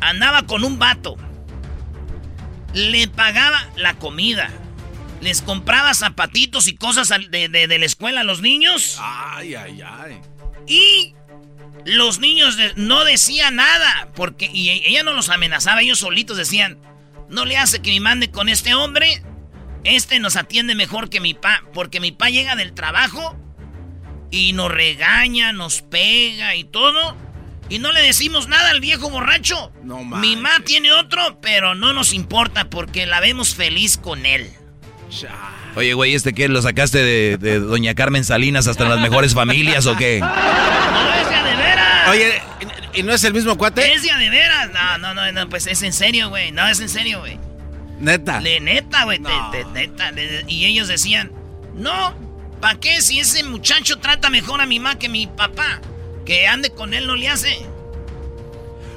andaba 0.00 0.42
con 0.42 0.64
un 0.64 0.78
vato. 0.78 1.16
Le 2.74 3.08
pagaba 3.08 3.66
la 3.76 3.94
comida. 3.94 4.50
Les 5.20 5.42
compraba 5.42 5.94
zapatitos 5.94 6.68
y 6.68 6.76
cosas 6.76 7.08
de, 7.30 7.48
de- 7.48 7.66
de 7.66 7.78
la 7.78 7.86
escuela 7.86 8.20
a 8.20 8.24
los 8.24 8.40
niños. 8.40 8.98
Ay, 9.00 9.54
ay, 9.54 9.82
ay. 9.82 10.20
Y 10.66 11.14
los 11.84 12.20
niños 12.20 12.56
de- 12.56 12.72
no 12.76 13.04
decían 13.04 13.56
nada. 13.56 14.10
Porque 14.14 14.48
y 14.52 14.68
e- 14.68 14.88
ella 14.90 15.02
no 15.02 15.12
los 15.12 15.28
amenazaba. 15.30 15.80
Ellos 15.80 15.98
solitos 15.98 16.36
decían: 16.36 16.78
No 17.28 17.44
le 17.46 17.56
hace 17.56 17.80
que 17.82 17.90
me 17.92 18.00
mande 18.00 18.30
con 18.30 18.48
este 18.48 18.74
hombre. 18.74 19.22
Este 19.84 20.20
nos 20.20 20.36
atiende 20.36 20.74
mejor 20.74 21.08
que 21.10 21.20
mi 21.20 21.34
pa. 21.34 21.62
Porque 21.72 21.98
mi 22.00 22.12
pa 22.12 22.30
llega 22.30 22.54
del 22.54 22.74
trabajo 22.74 23.36
y 24.30 24.52
nos 24.52 24.70
regaña, 24.70 25.52
nos 25.52 25.82
pega 25.82 26.54
y 26.54 26.62
todo. 26.64 27.16
Y 27.68 27.78
no 27.78 27.92
le 27.92 28.00
decimos 28.02 28.48
nada 28.48 28.70
al 28.70 28.80
viejo 28.80 29.10
borracho. 29.10 29.72
No 29.82 30.02
Mi 30.04 30.36
ma 30.36 30.50
tiene 30.64 30.92
otro, 30.92 31.38
pero 31.40 31.74
no 31.74 31.92
nos 31.92 32.12
importa 32.12 32.70
porque 32.70 33.06
la 33.06 33.20
vemos 33.20 33.54
feliz 33.54 33.98
con 33.98 34.24
él. 34.24 34.50
Oye, 35.76 35.94
güey, 35.94 36.14
¿este 36.14 36.32
qué? 36.32 36.48
¿Lo 36.48 36.60
sacaste 36.62 36.98
de, 36.98 37.36
de 37.38 37.60
Doña 37.60 37.94
Carmen 37.94 38.24
Salinas 38.24 38.66
hasta 38.66 38.88
las 38.88 39.00
mejores 39.00 39.34
familias 39.34 39.86
o 39.86 39.96
qué? 39.96 40.20
¡No 40.20 41.14
es 41.14 41.28
de 41.28 41.50
de 41.50 41.56
veras! 41.56 42.08
Oye, 42.10 42.42
¿y 42.94 43.02
no 43.02 43.12
es 43.12 43.22
el 43.24 43.34
mismo 43.34 43.56
cuate? 43.56 43.92
Es 43.92 44.02
de 44.02 44.14
de 44.14 44.30
veras. 44.30 44.70
No, 44.72 44.98
no, 44.98 45.14
no, 45.14 45.30
no, 45.32 45.48
pues 45.48 45.66
es 45.66 45.82
en 45.82 45.92
serio, 45.92 46.30
güey. 46.30 46.52
No, 46.52 46.66
es 46.68 46.80
en 46.80 46.88
serio, 46.88 47.20
güey. 47.20 47.38
Neta. 48.00 48.40
Le 48.40 48.60
neta, 48.60 49.04
güey. 49.04 49.18
neta. 49.18 50.12
y 50.46 50.64
ellos 50.66 50.88
decían, 50.88 51.32
no, 51.74 52.14
¿para 52.60 52.78
qué 52.78 53.00
si 53.02 53.20
ese 53.20 53.42
muchacho 53.44 53.98
trata 53.98 54.30
mejor 54.30 54.60
a 54.60 54.66
mi 54.66 54.78
mamá 54.78 54.98
que 54.98 55.08
mi 55.08 55.26
papá? 55.26 55.80
Que 56.28 56.46
ande 56.46 56.68
con 56.68 56.92
él 56.92 57.06
no 57.06 57.16
le 57.16 57.30
hace. 57.30 57.58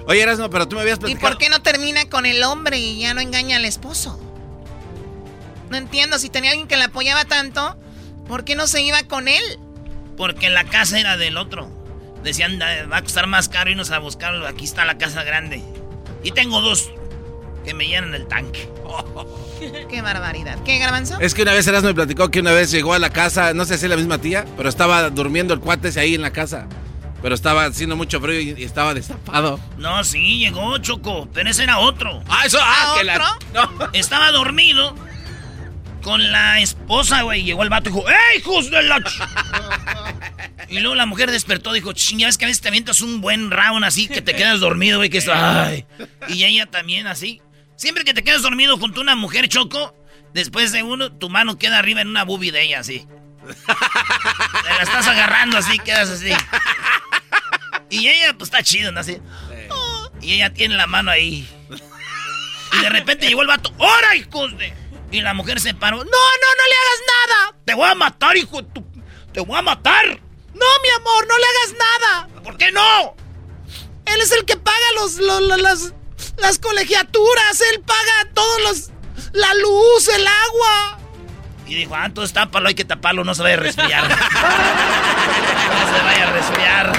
Oye, 0.06 0.22
Erasmo, 0.22 0.50
pero 0.50 0.68
tú 0.68 0.76
me 0.76 0.82
habías 0.82 1.00
platicado. 1.00 1.26
¿Y 1.26 1.30
por 1.30 1.40
qué 1.40 1.48
no 1.48 1.62
termina 1.62 2.10
con 2.10 2.26
el 2.26 2.44
hombre 2.44 2.78
y 2.78 3.00
ya 3.00 3.14
no 3.14 3.22
engaña 3.22 3.56
al 3.56 3.64
esposo? 3.64 4.20
No 5.70 5.78
entiendo, 5.78 6.20
si 6.20 6.30
tenía 6.30 6.52
alguien 6.52 6.68
que 6.68 6.76
le 6.76 6.84
apoyaba 6.84 7.24
tanto, 7.24 7.78
¿por 8.28 8.44
qué 8.44 8.56
no 8.56 8.68
se 8.68 8.82
iba 8.82 9.02
con 9.04 9.30
él? 9.30 9.42
Porque 10.18 10.50
la 10.50 10.66
casa 10.66 11.00
era 11.00 11.16
del 11.16 11.38
otro. 11.38 11.72
Decían, 12.22 12.60
va 12.60 12.98
a 12.98 13.02
costar 13.02 13.28
más 13.28 13.48
caro 13.48 13.72
irnos 13.72 13.92
a 13.92 14.00
buscarlo. 14.00 14.46
Aquí 14.46 14.66
está 14.66 14.84
la 14.84 14.98
casa 14.98 15.24
grande. 15.24 15.64
Y 16.24 16.32
tengo 16.32 16.60
dos 16.60 16.92
que 17.64 17.74
me 17.74 17.88
llenan 17.88 18.14
el 18.14 18.28
tanque. 18.28 18.68
Qué 19.90 20.02
barbaridad. 20.02 20.62
¿Qué, 20.66 20.80
Garbanzo? 20.80 21.18
Es 21.22 21.34
que 21.34 21.44
una 21.44 21.54
vez 21.54 21.66
Erasmo 21.66 21.88
me 21.88 21.96
platicó 21.96 22.30
que 22.30 22.42
una 22.42 22.52
vez 22.52 22.72
llegó 22.72 22.94
a 22.94 23.00
la 23.00 23.12
casa, 23.12 23.54
no 23.54 23.64
sé 23.64 23.78
si 23.78 23.86
es 23.86 23.90
la 23.90 23.96
misma 23.96 24.18
tía, 24.18 24.46
pero 24.58 24.68
estaba 24.68 25.10
durmiendo 25.10 25.54
el 25.54 25.62
cuate 25.62 25.98
ahí 25.98 26.14
en 26.14 26.24
la 26.24 26.34
casa. 26.34 26.68
Pero 27.22 27.36
estaba 27.36 27.66
haciendo 27.66 27.96
mucho 27.96 28.20
frío 28.20 28.40
y, 28.40 28.64
estaba 28.64 28.94
destapado. 28.94 29.60
No, 29.78 30.04
sí, 30.04 30.40
llegó 30.40 30.78
Choco, 30.80 31.30
pero 31.34 31.50
ese 31.50 31.64
era 31.64 31.80
otro. 31.80 32.24
Ah, 32.28 32.44
eso, 32.46 32.58
ah, 32.62 32.96
que 32.98 33.04
la. 33.04 33.38
Estaba 33.94 34.32
dormido 34.32 34.96
con 36.02 36.32
la 36.32 36.60
esposa, 36.60 37.22
güey. 37.22 37.44
Llegó 37.44 37.64
el 37.64 37.70
vato 37.70 37.90
y 37.90 37.94
dijo, 37.94 38.10
¡Ey, 38.10 38.40
hijos 38.40 38.72
de 38.72 38.84
la 38.84 39.00
Y 40.70 40.80
luego 40.80 40.96
la 40.96 41.06
mujer 41.06 41.32
despertó, 41.32 41.74
dijo, 41.74 41.94
ya 41.94 42.28
ves 42.28 42.38
que 42.38 42.46
a 42.46 42.48
veces 42.48 42.62
te 42.62 42.70
avientas 42.70 43.02
un 43.02 43.22
buen 43.22 43.52
round 43.52 43.84
así, 43.86 44.08
que 44.08 44.22
te 44.22 44.34
quedas 44.34 44.60
dormido, 44.60 44.98
güey, 44.98 45.10
que 45.10 45.20
es... 45.20 45.28
Ay. 45.28 45.86
Y 46.28 46.44
ella 46.44 46.66
también 46.66 47.08
así. 47.08 47.42
Siempre 47.76 48.04
que 48.04 48.14
te 48.14 48.24
quedas 48.24 48.42
dormido 48.42 48.78
junto 48.78 49.00
a 49.00 49.04
una 49.04 49.16
mujer, 49.16 49.48
Choco, 49.48 49.96
después 50.34 50.72
de 50.72 50.84
uno, 50.84 51.12
tu 51.12 51.30
mano 51.30 51.58
queda 51.58 51.80
arriba 51.80 52.02
en 52.02 52.08
una 52.08 52.24
boobie 52.24 52.52
de 52.52 52.64
ella, 52.64 52.80
así. 52.80 53.08
Te 53.48 54.70
la 54.70 54.82
estás 54.82 55.08
agarrando 55.08 55.58
así, 55.58 55.80
quedas 55.80 56.10
así. 56.10 56.32
Y 57.90 58.08
ella, 58.08 58.34
pues 58.34 58.50
está 58.50 58.64
chido, 58.64 58.92
¿no? 58.92 59.00
Así. 59.00 59.20
Y 60.22 60.34
ella 60.36 60.54
tiene 60.54 60.76
la 60.76 60.88
mano 60.88 61.12
ahí. 61.12 61.50
Y 62.74 62.78
de 62.82 62.90
repente 62.90 63.28
llegó 63.28 63.42
el 63.42 63.48
vato. 63.48 63.74
¡Hora, 63.78 64.16
hijos 64.16 64.58
de! 64.58 64.74
Y 65.12 65.22
la 65.22 65.34
mujer 65.34 65.60
se 65.60 65.74
paró. 65.74 65.98
¡No, 65.98 66.04
no, 66.04 66.08
no 66.08 66.64
le 66.70 66.76
hagas 66.76 67.02
nada! 67.08 67.56
¡Te 67.66 67.74
voy 67.74 67.90
a 67.90 67.96
matar, 67.96 68.38
hijo 68.38 68.62
de 68.62 68.70
tu... 68.70 68.86
¡Te 69.34 69.42
voy 69.42 69.58
a 69.58 69.62
matar! 69.62 70.06
No, 70.08 70.66
mi 70.84 70.90
amor, 70.96 71.28
no 71.28 71.38
le 71.38 71.46
hagas 71.46 71.74
nada. 71.80 72.44
¿Por 72.44 72.58
qué 72.58 72.72
no? 72.72 73.16
Él 74.06 74.22
es 74.22 74.32
el 74.32 74.46
que 74.46 74.56
paga 74.58 74.86
los, 74.96 75.18
las, 75.18 75.94
las 76.38 76.60
colegiaturas. 76.60 77.62
Él 77.74 77.82
paga 77.82 78.30
todos 78.34 78.62
los... 78.62 78.90
La 79.34 79.54
luz, 79.56 80.08
el 80.08 80.26
agua. 80.28 81.00
Y 81.72 81.76
dijo, 81.76 81.96
ah, 81.96 82.06
entonces 82.06 82.34
tápalo, 82.34 82.68
hay 82.68 82.76
que 82.76 82.84
taparlo, 82.84 83.24
no 83.24 83.34
se 83.34 83.44
vaya 83.44 83.56
a 83.56 83.60
resfriar. 83.60 84.04
no 84.10 84.16
se 85.88 86.04
vaya 86.04 86.28
a 86.28 86.32
resfriar. 86.34 86.92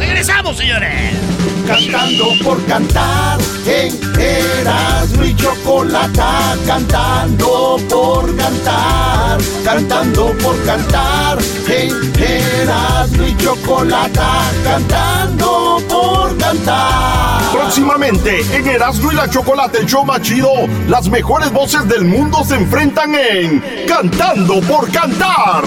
Regresamos, 0.00 0.56
señores. 0.56 1.35
Cantando 1.66 2.28
por 2.44 2.64
cantar 2.66 3.40
en 3.66 4.20
Erasmo 4.20 5.24
y 5.24 5.34
Chocolata. 5.34 6.56
Cantando 6.64 7.76
por 7.88 8.36
cantar, 8.36 9.38
cantando 9.64 10.32
por 10.38 10.64
cantar 10.64 11.38
en 11.66 12.22
Erasmo 12.22 13.26
y 13.26 13.36
Chocolata. 13.36 14.50
Cantando 14.62 15.82
por 15.88 16.38
cantar. 16.38 17.52
Próximamente 17.52 18.40
en 18.54 18.68
Erasmo 18.68 19.10
y 19.10 19.16
la 19.16 19.28
Chocolate, 19.28 19.78
el 19.78 19.86
show 19.86 20.04
más 20.04 20.22
chido, 20.22 20.50
las 20.88 21.08
mejores 21.08 21.50
voces 21.50 21.88
del 21.88 22.04
mundo 22.04 22.44
se 22.44 22.54
enfrentan 22.54 23.12
en 23.16 23.86
Cantando 23.88 24.60
por 24.60 24.90
Cantar. 24.92 25.64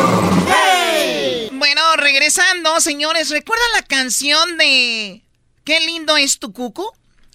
Bueno, 1.52 1.82
regresando, 1.98 2.80
señores, 2.80 3.30
¿recuerdan 3.32 3.68
la 3.76 3.82
canción 3.82 4.58
de 4.58 5.24
Qué 5.64 5.80
lindo 5.80 6.18
es 6.18 6.40
tu 6.40 6.54
cuco? 6.54 6.94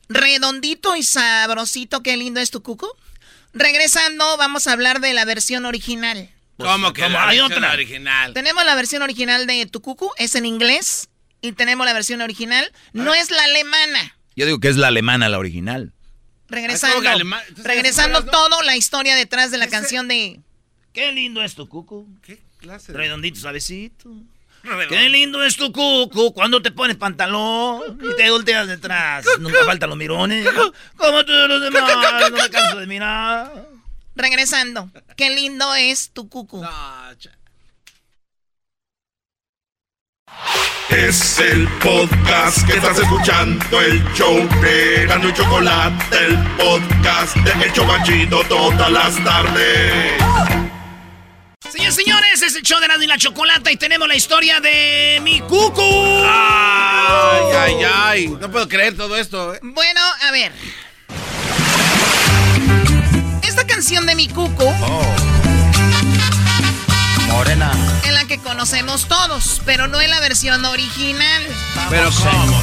Redondito 0.08 0.96
y 0.96 1.02
sabrosito, 1.02 2.02
qué 2.02 2.16
lindo 2.16 2.40
es 2.40 2.50
tu 2.50 2.62
cuco. 2.62 2.96
Regresando, 3.52 4.36
vamos 4.36 4.66
a 4.66 4.72
hablar 4.72 5.00
de 5.00 5.14
la 5.14 5.24
versión 5.24 5.64
original. 5.64 6.30
Pues, 6.56 6.70
¿Cómo 6.70 6.92
que 6.92 7.08
la 7.08 7.28
hay 7.28 7.40
otra? 7.40 7.72
original? 7.72 8.34
Tenemos 8.34 8.64
la 8.64 8.74
versión 8.74 9.02
original 9.02 9.46
de 9.46 9.66
tu 9.66 9.80
cuco, 9.80 10.12
es 10.18 10.34
en 10.34 10.46
inglés. 10.46 11.08
Y 11.40 11.52
tenemos 11.52 11.84
la 11.84 11.92
versión 11.92 12.22
original, 12.22 12.72
no 12.92 13.12
ah. 13.12 13.18
es 13.18 13.30
la 13.30 13.44
alemana. 13.44 14.16
Yo 14.34 14.46
digo 14.46 14.60
que 14.60 14.68
es 14.68 14.76
la 14.76 14.88
alemana 14.88 15.28
la 15.28 15.38
original. 15.38 15.92
Regresando, 16.48 17.00
regresando 17.56 18.24
todo, 18.24 18.62
la 18.62 18.76
historia 18.76 19.14
detrás 19.14 19.50
de 19.50 19.58
la 19.58 19.68
canción 19.68 20.08
de... 20.08 20.40
Qué 20.92 21.12
lindo 21.12 21.42
es 21.42 21.54
tu 21.54 21.68
cuco. 21.68 22.06
¿Qué 22.22 22.40
clase? 22.58 22.92
Redondito, 22.92 23.40
suavecito. 23.40 24.10
Qué 24.88 25.08
lindo 25.08 25.42
es 25.44 25.56
tu 25.56 25.72
cuco 25.72 26.32
cuando 26.32 26.62
te 26.62 26.70
pones 26.70 26.96
pantalón 26.96 27.98
y 28.02 28.16
te 28.16 28.30
volteas 28.30 28.66
detrás. 28.66 29.26
Nunca 29.38 29.58
faltan 29.66 29.90
los 29.90 29.98
mirones. 29.98 30.48
Como 30.96 31.24
todos 31.24 31.48
los 31.48 31.60
demás, 31.60 31.82
no 32.30 32.36
me 32.36 32.50
canso 32.50 32.80
de 32.80 32.86
mirar. 32.86 33.66
Regresando. 34.14 34.90
Qué 35.16 35.30
lindo 35.30 35.74
es 35.74 36.10
tu 36.10 36.28
cucu. 36.28 36.64
Es 40.88 41.38
el 41.40 41.66
podcast 41.82 42.66
que 42.66 42.74
estás 42.74 42.98
escuchando, 42.98 43.80
el 43.80 44.02
show 44.14 44.36
de 44.60 45.06
Gano 45.06 45.28
y 45.28 45.32
Chocolate, 45.32 46.16
el 46.26 46.38
podcast 46.56 47.36
de 47.36 47.66
Hecho 47.66 47.86
Banchito 47.86 48.42
todas 48.44 48.90
las 48.90 49.24
tardes. 49.24 50.73
Señores, 51.72 51.94
señores, 51.94 52.42
es 52.42 52.54
el 52.56 52.62
show 52.62 52.78
de 52.78 53.04
y 53.04 53.06
la 53.06 53.16
Chocolata 53.16 53.72
y 53.72 53.76
tenemos 53.76 54.06
la 54.06 54.14
historia 54.14 54.60
de 54.60 55.18
mi 55.22 55.40
cucu. 55.40 55.82
Ay, 55.82 57.56
ay, 57.56 57.76
ay. 57.84 58.28
No 58.28 58.50
puedo 58.50 58.68
creer 58.68 58.96
todo 58.96 59.16
esto. 59.16 59.54
¿eh? 59.54 59.60
Bueno, 59.62 60.00
a 60.22 60.30
ver. 60.30 60.52
Esta 63.42 63.66
canción 63.66 64.04
de 64.04 64.14
mi 64.14 64.28
cucu. 64.28 64.64
Oh. 64.66 65.14
Morena. 67.28 67.72
En 68.04 68.14
la 68.14 68.26
que 68.26 68.38
conocemos 68.38 69.08
todos, 69.08 69.62
pero 69.64 69.88
no 69.88 70.00
en 70.00 70.10
la 70.10 70.20
versión 70.20 70.64
original. 70.66 71.42
Pero 71.88 72.10
¿cómo? 72.10 72.60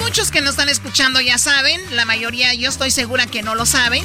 Muchos 0.00 0.30
que 0.30 0.40
nos 0.40 0.52
están 0.52 0.70
escuchando 0.70 1.20
ya 1.20 1.38
saben, 1.38 1.80
la 1.94 2.06
mayoría 2.06 2.54
yo 2.54 2.70
estoy 2.70 2.90
segura 2.90 3.26
que 3.26 3.42
no 3.42 3.54
lo 3.54 3.66
saben. 3.66 4.04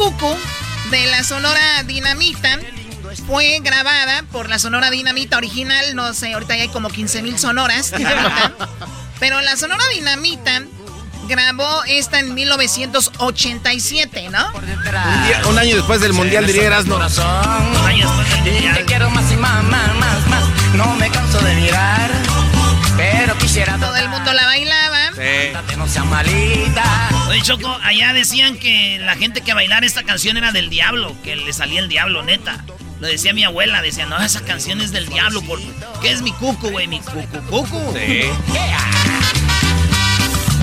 Cucu 0.00 0.34
de 0.90 1.06
la 1.08 1.22
Sonora 1.22 1.82
Dinamita 1.82 2.58
fue 3.26 3.60
grabada 3.62 4.24
por 4.32 4.48
la 4.48 4.58
Sonora 4.58 4.90
Dinamita 4.90 5.36
original. 5.36 5.94
No 5.94 6.14
sé, 6.14 6.32
ahorita 6.32 6.56
ya 6.56 6.62
hay 6.62 6.68
como 6.68 6.88
15 6.88 7.20
mil 7.20 7.38
sonoras. 7.38 7.92
Pero 9.20 9.42
la 9.42 9.58
Sonora 9.58 9.84
Dinamita 9.94 10.62
grabó 11.28 11.84
esta 11.86 12.18
en 12.18 12.32
1987, 12.32 14.30
¿no? 14.30 14.50
Un, 15.50 15.58
año 15.58 15.76
después 15.76 16.00
del 16.00 16.14
Mundial, 16.14 16.46
diría 16.46 16.68
Erasmo. 16.68 16.96
Un 16.96 17.02
año 17.02 18.08
después 18.16 18.42
del 18.44 18.52
Mundial. 18.54 18.76
Te 18.78 18.86
quiero 18.86 19.10
más 19.10 19.30
y 19.30 19.36
más, 19.36 19.62
más, 19.64 19.94
más, 19.96 20.26
más. 20.28 20.44
No 20.76 20.94
me 20.94 21.10
canso 21.10 21.40
de 21.40 21.54
mirar. 21.56 22.10
Pero 22.96 23.36
quisiera. 23.36 23.76
Todo 23.76 23.96
el 23.96 24.08
mundo 24.08 24.32
la 24.32 24.46
bailaba. 24.46 24.99
Sí. 25.20 25.76
No 25.76 25.86
sea 25.86 26.04
malita. 26.04 27.10
Oye, 27.28 27.42
Choco, 27.42 27.68
allá 27.82 28.14
decían 28.14 28.58
que 28.58 28.98
la 29.00 29.16
gente 29.16 29.42
que 29.42 29.52
bailara 29.52 29.84
esta 29.84 30.02
canción 30.02 30.38
era 30.38 30.50
del 30.50 30.70
diablo, 30.70 31.14
que 31.22 31.36
le 31.36 31.52
salía 31.52 31.80
el 31.80 31.90
diablo, 31.90 32.22
neta. 32.22 32.64
Lo 33.00 33.06
decía 33.06 33.34
mi 33.34 33.44
abuela, 33.44 33.82
decía, 33.82 34.06
no, 34.06 34.18
esa 34.18 34.42
canción 34.42 34.80
es 34.80 34.92
del 34.92 35.08
diablo, 35.08 35.42
porque 35.42 35.68
¿qué 36.00 36.10
es 36.10 36.22
mi 36.22 36.32
cuco, 36.32 36.70
güey? 36.70 36.88
Mi 36.88 37.00
cucu, 37.00 37.40
cucu. 37.48 37.94
Sí. 37.94 38.22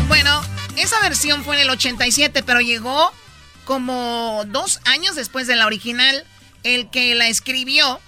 Bueno, 0.08 0.42
esa 0.78 1.00
versión 1.02 1.44
fue 1.44 1.58
en 1.58 1.64
el 1.64 1.70
87, 1.70 2.42
pero 2.44 2.62
llegó 2.62 3.12
como 3.66 4.44
dos 4.48 4.80
años 4.86 5.16
después 5.16 5.46
de 5.46 5.58
la 5.58 5.66
original. 5.66 6.26
El 6.64 6.90
que 6.90 7.14
la 7.14 7.28
escribió, 7.28 8.00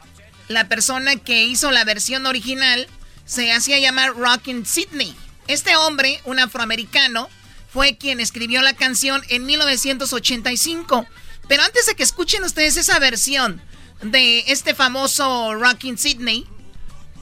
la 0.47 0.69
persona 0.69 1.17
que 1.17 1.43
hizo 1.43 1.71
la 1.71 1.83
versión 1.83 2.25
original, 2.25 2.87
se 3.25 3.51
hacía 3.51 3.79
llamar 3.79 4.15
Rockin' 4.15 4.65
Sydney. 4.65 5.13
Este 5.49 5.75
hombre, 5.75 6.21
un 6.25 6.37
afroamericano, 6.37 7.27
fue 7.73 7.97
quien 7.97 8.19
escribió 8.19 8.61
la 8.61 8.75
canción 8.75 9.23
en 9.29 9.47
1985. 9.47 11.07
Pero 11.47 11.63
antes 11.63 11.87
de 11.87 11.95
que 11.95 12.03
escuchen 12.03 12.43
ustedes 12.43 12.77
esa 12.77 12.99
versión 12.99 13.59
de 14.03 14.43
este 14.45 14.75
famoso 14.75 15.55
Rockin' 15.55 15.97
Sydney, 15.97 16.45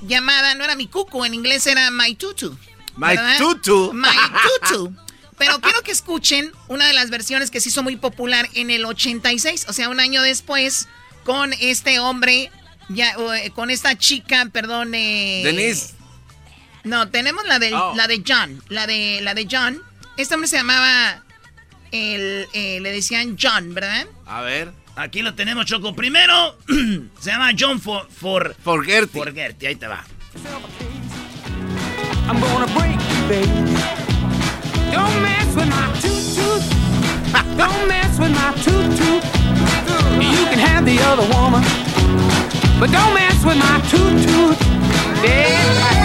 llamada, 0.01 0.55
no 0.55 0.65
era 0.65 0.75
mi 0.75 0.87
cuco, 0.87 1.25
en 1.25 1.35
inglés 1.35 1.67
era 1.67 1.89
My 1.89 2.15
Tutu. 2.15 2.57
My 2.97 3.15
Tutu. 3.37 3.93
My 3.93 4.09
Tutu. 4.61 4.93
Pero 5.37 5.61
quiero 5.61 5.81
que 5.83 5.91
escuchen 5.91 6.51
una 6.67 6.85
de 6.85 6.93
las 6.93 7.09
versiones 7.09 7.49
que 7.49 7.61
se 7.61 7.69
hizo 7.69 7.81
muy 7.81 7.95
popular 7.95 8.49
en 8.55 8.71
el 8.71 8.83
86, 8.83 9.67
o 9.69 9.73
sea, 9.73 9.87
un 9.87 10.01
año 10.01 10.21
después, 10.21 10.89
con 11.23 11.53
este 11.53 11.99
hombre 11.99 12.51
Ya, 12.89 13.15
eh, 13.35 13.51
con 13.51 13.69
esta 13.69 13.97
chica, 13.97 14.49
perdón. 14.51 14.93
Eh, 14.95 15.43
Denise. 15.45 15.96
No, 16.87 17.09
tenemos 17.09 17.45
la 17.45 17.59
de, 17.59 17.73
Oh. 17.73 17.93
la 17.95 18.07
de 18.07 18.23
John. 18.25 18.61
La 18.69 18.87
de, 18.87 19.19
la 19.21 19.33
de 19.33 19.47
John. 19.49 19.81
Este 20.17 20.33
hombre 20.35 20.47
se 20.47 20.57
llamaba. 20.57 21.23
El, 21.91 22.47
eh, 22.53 22.79
le 22.81 22.91
decían 22.91 23.37
John, 23.41 23.73
¿verdad? 23.73 24.07
A 24.25 24.41
ver. 24.41 24.71
Aquí 24.95 25.21
lo 25.21 25.35
tenemos, 25.35 25.65
Choco. 25.65 25.95
Primero, 25.95 26.57
se 27.19 27.29
llama 27.31 27.51
John 27.57 27.79
for, 27.79 28.09
for, 28.09 28.55
Forgerty. 28.63 29.17
Forgerty. 29.19 29.65
Ahí 29.67 29.75
te 29.75 29.87
va. 29.87 30.03
I'm 32.27 32.39
gonna 32.41 32.67
break 32.77 32.95
you, 32.99 33.27
baby. 33.29 33.47
Don't 34.91 35.21
mess 35.21 35.55
with 35.55 35.67
my 35.69 35.87
toot. 36.01 36.63
Don't 37.57 37.87
mess 37.87 38.19
with 38.19 38.31
my 38.31 38.51
toot. 38.63 38.99
You 40.19 40.45
can 40.49 40.59
have 40.59 40.85
the 40.85 40.99
other 41.03 41.25
woman, 41.35 41.63
but 42.79 42.91
don't 42.91 43.13
mess 43.13 43.43
with 43.45 43.57
my 43.57 43.79
toot 43.89 44.17
toot. 44.27 44.57
Esa 45.23 45.96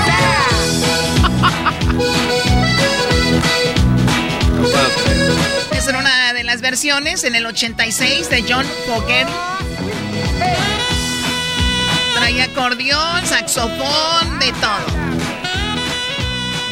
versiones 6.62 7.24
en 7.24 7.34
el 7.34 7.44
86 7.44 8.30
de 8.30 8.44
John 8.48 8.64
Fogerty. 8.86 9.32
Traía 12.14 12.44
acordeón, 12.44 13.26
saxofón, 13.26 14.38
de 14.38 14.52
todo. 14.52 14.86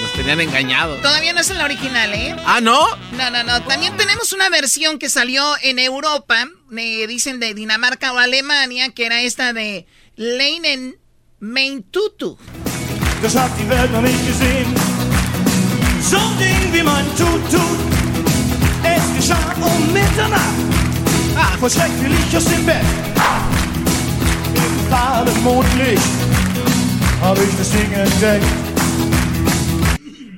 Nos 0.00 0.12
tenían 0.14 0.40
engañados. 0.40 1.02
Todavía 1.02 1.32
no 1.32 1.40
es 1.40 1.50
la 1.50 1.64
original, 1.64 2.14
¿eh? 2.14 2.34
Ah, 2.46 2.60
¿no? 2.60 2.86
No, 3.18 3.30
no, 3.30 3.42
no. 3.42 3.60
También 3.64 3.96
tenemos 3.96 4.32
una 4.32 4.48
versión 4.48 4.98
que 4.98 5.10
salió 5.10 5.44
en 5.62 5.78
Europa, 5.78 6.46
me 6.68 7.06
dicen 7.06 7.40
de 7.40 7.52
Dinamarca 7.52 8.12
o 8.12 8.18
Alemania, 8.18 8.90
que 8.90 9.06
era 9.06 9.20
esta 9.20 9.52
de 9.52 9.86
Leinen 10.14 10.96
Meintutu. 11.40 12.38
Das 13.22 13.34
hat 13.34 13.50
die 13.58 13.68
Welt 13.68 13.92
noch 13.92 14.02
nicht 14.02 14.26
gesehen. 14.26 14.72
So 16.00 16.16
ein 16.16 16.38
Ding 16.38 16.72
wie 16.72 16.82
mein 16.82 17.04
Tutu. 17.16 17.99
Mitternacht. 19.92 20.42
Bett. 22.64 22.84
Im 24.54 25.42
Mondlicht 25.42 26.02
ich 27.48 27.56
das 27.56 27.70
Ding 27.70 27.92
entdeckt. 27.92 28.44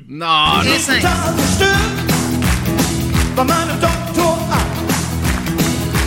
No, 0.06 0.62
no. 0.62 0.62
Esa 0.62 0.96
es. 0.96 1.02
Tagesstück 1.02 2.02
bei 3.36 3.44
meinem 3.44 3.80
Doktor 3.80 4.38
an. 4.50 4.66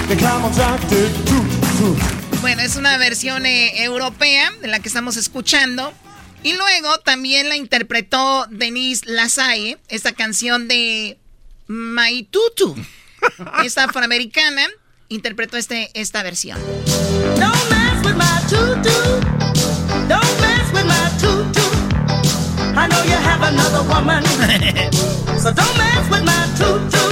Der 0.10 0.18
kam 0.18 0.44
und 0.44 0.54
sagte, 0.54 1.10
tut, 1.26 1.46
tut. 1.80 2.42
Bueno, 2.42 2.62
es 2.62 2.76
una 2.76 2.98
versión 2.98 3.46
eh, 3.46 3.84
europea 3.84 4.52
de 4.62 4.68
la 4.68 4.80
que 4.80 4.88
estamos 4.88 5.18
escuchando. 5.18 5.92
Y 6.44 6.54
luego 6.54 7.00
también 7.00 7.50
la 7.50 7.56
interpretó 7.56 8.46
Denise 8.52 9.06
Lasalle, 9.08 9.80
esta 9.88 10.12
canción 10.12 10.68
de 10.68 11.18
Maitutu. 11.68 12.76
Esta 13.64 13.86
afroamericana 13.86 14.68
interpretó 15.10 15.58
este, 15.58 15.90
esta 15.94 16.22
versión. 16.24 16.60
Don't 17.40 17.70
mess 17.70 18.06
with 18.06 18.16
my 18.16 18.42
tutu. 18.48 18.92
Don't 20.08 20.42
mess 20.42 20.72
with 20.74 20.86
my 20.86 21.10
tutu. 21.20 21.62
I 22.78 22.88
know 22.88 23.04
you 23.04 23.18
have 23.18 23.42
another 23.42 23.82
woman. 23.90 24.24
so 25.40 25.52
don't 25.52 25.78
mess 25.78 26.10
with 26.10 26.24
my 26.24 26.46
tutu. 26.58 27.06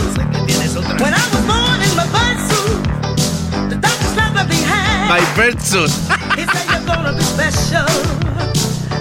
When 1.02 1.14
I 1.14 1.24
was 1.32 1.46
born 1.46 1.82
in 1.82 1.96
my 1.96 2.06
birth 2.14 2.42
suit, 2.50 3.70
the 3.70 3.78
doctor 3.82 4.08
slapped 4.14 4.36
me 4.36 4.58
behind. 4.58 5.10
My 5.10 5.22
bird 5.36 5.60
suit. 5.62 5.90
He 6.38 6.46
said 6.46 6.66
you're 6.72 6.86
gonna 6.86 7.14
be 7.14 7.24
special. 7.24 7.86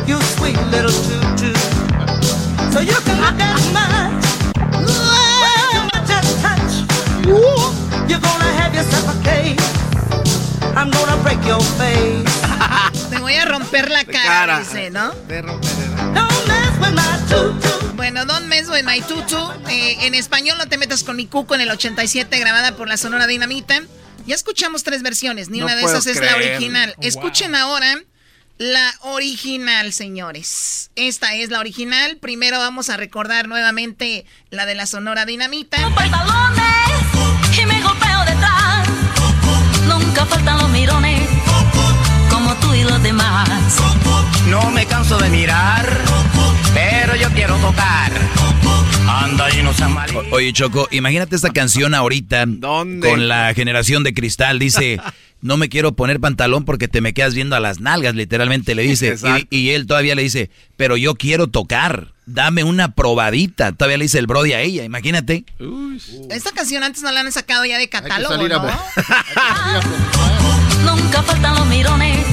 You 0.06 0.20
sweet 0.36 0.58
little 0.70 0.92
tutu. 0.92 1.52
So 2.72 2.80
you 2.80 2.96
can 3.04 3.20
look 3.20 3.40
as 3.40 3.72
much. 3.72 3.91
Touch. 7.22 8.10
You're 8.10 8.20
gonna 8.20 8.52
have 8.60 8.74
yourself 8.74 9.08
a 9.08 9.22
case. 9.22 9.60
I'm 10.76 10.90
gonna 10.90 11.16
break 11.22 11.44
your 11.46 11.60
face. 11.78 12.24
Te 13.10 13.18
voy 13.18 13.34
a 13.34 13.44
romper 13.44 13.90
la 13.90 14.04
cara, 14.04 14.22
cara. 14.24 14.58
dice, 14.60 14.90
¿no? 14.90 15.12
Don't 15.28 16.46
mess 16.46 16.78
with 16.80 16.94
my 16.94 17.18
tutu. 17.28 17.68
Bueno, 17.96 18.24
Don't 18.26 18.46
Mess 18.46 18.68
With 18.68 18.82
My 18.84 19.00
Tutu. 19.00 19.36
eh, 19.68 19.98
en 20.06 20.14
español, 20.14 20.58
No 20.58 20.66
Te 20.66 20.76
Metas 20.76 21.04
Con 21.04 21.14
Mi 21.16 21.26
Cuco 21.26 21.54
en 21.54 21.60
el 21.60 21.70
87, 21.70 22.36
grabada 22.40 22.74
por 22.76 22.88
la 22.88 22.96
Sonora 22.96 23.28
Dinamita. 23.28 23.80
Ya 24.26 24.34
escuchamos 24.34 24.82
tres 24.82 25.02
versiones, 25.02 25.50
ni 25.50 25.58
No 25.60 25.66
una 25.66 25.76
de 25.76 25.82
esas 25.84 26.06
es 26.06 26.16
la 26.20 26.34
creer. 26.34 26.56
original. 26.56 26.94
Wow. 26.96 27.06
Escuchen 27.06 27.54
ahora 27.54 28.02
la 28.58 28.92
original, 29.02 29.92
señores. 29.92 30.90
Esta 30.96 31.34
es 31.36 31.50
la 31.50 31.60
original. 31.60 32.16
Primero 32.16 32.58
vamos 32.58 32.90
a 32.90 32.96
recordar 32.96 33.46
nuevamente 33.46 34.26
la 34.50 34.66
de 34.66 34.74
la 34.74 34.86
Sonora 34.86 35.24
Dinamita. 35.24 35.76
pantalones 35.94 36.91
y 37.60 37.66
me 37.66 37.82
golpeo 37.82 38.24
detrás. 38.24 38.88
Nunca 39.86 40.24
faltan 40.26 40.58
los 40.58 40.68
mirones, 40.70 41.28
como 42.30 42.54
tú 42.56 42.72
y 42.74 42.84
los 42.84 43.02
demás. 43.02 43.48
No 44.46 44.70
me 44.70 44.86
canso 44.86 45.18
de 45.18 45.28
mirar, 45.28 45.86
pero 46.74 47.16
yo 47.16 47.28
quiero 47.30 47.56
tocar. 47.56 48.12
Anda 49.08 49.50
y 49.54 49.62
no. 49.62 49.72
Oye, 50.30 50.52
Choco, 50.52 50.88
imagínate 50.90 51.36
esta 51.36 51.50
canción 51.50 51.94
ahorita 51.94 52.46
con 52.60 53.28
la 53.28 53.52
generación 53.54 54.02
de 54.02 54.14
cristal. 54.14 54.58
Dice, 54.58 55.00
no 55.40 55.56
me 55.56 55.68
quiero 55.68 55.92
poner 55.92 56.20
pantalón 56.20 56.64
porque 56.64 56.88
te 56.88 57.00
me 57.00 57.12
quedas 57.14 57.34
viendo 57.34 57.56
a 57.56 57.60
las 57.60 57.80
nalgas, 57.80 58.14
literalmente 58.14 58.74
le 58.74 58.82
dice. 58.82 59.16
Y, 59.50 59.56
y 59.56 59.70
él 59.70 59.86
todavía 59.86 60.14
le 60.14 60.22
dice, 60.22 60.50
pero 60.76 60.96
yo 60.96 61.14
quiero 61.14 61.48
tocar. 61.48 62.12
Dame 62.24 62.62
una 62.62 62.94
probadita. 62.94 63.72
Todavía 63.72 63.98
le 63.98 64.04
dice 64.04 64.18
el 64.18 64.28
Brody 64.28 64.52
a 64.52 64.60
ella, 64.60 64.84
imagínate. 64.84 65.44
Esta 66.30 66.52
canción 66.52 66.84
antes 66.84 67.02
no 67.02 67.10
la 67.10 67.20
han 67.20 67.32
sacado 67.32 67.64
ya 67.64 67.78
de 67.78 67.88
catálogo, 67.88 68.34
salir 68.34 68.52
a 68.54 68.58
¿no? 68.58 68.70
Nunca 70.96 71.22
faltan 71.22 71.56
los 71.56 71.66
mirones. 71.66 72.24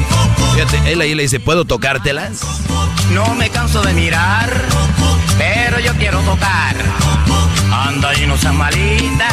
Fíjate, 0.53 0.91
él 0.91 1.01
ahí 1.01 1.15
le 1.15 1.23
dice, 1.23 1.39
¿puedo 1.39 1.65
tocártelas? 1.65 2.41
No 3.13 3.33
me 3.33 3.49
canso 3.49 3.81
de 3.81 3.93
mirar, 3.93 4.51
pero 5.39 5.79
yo 5.79 5.95
quiero 5.95 6.21
tocar. 6.21 6.75
Anda 7.71 8.13
y 8.19 8.27
no 8.27 8.37
seas 8.37 8.53
malita, 8.53 9.29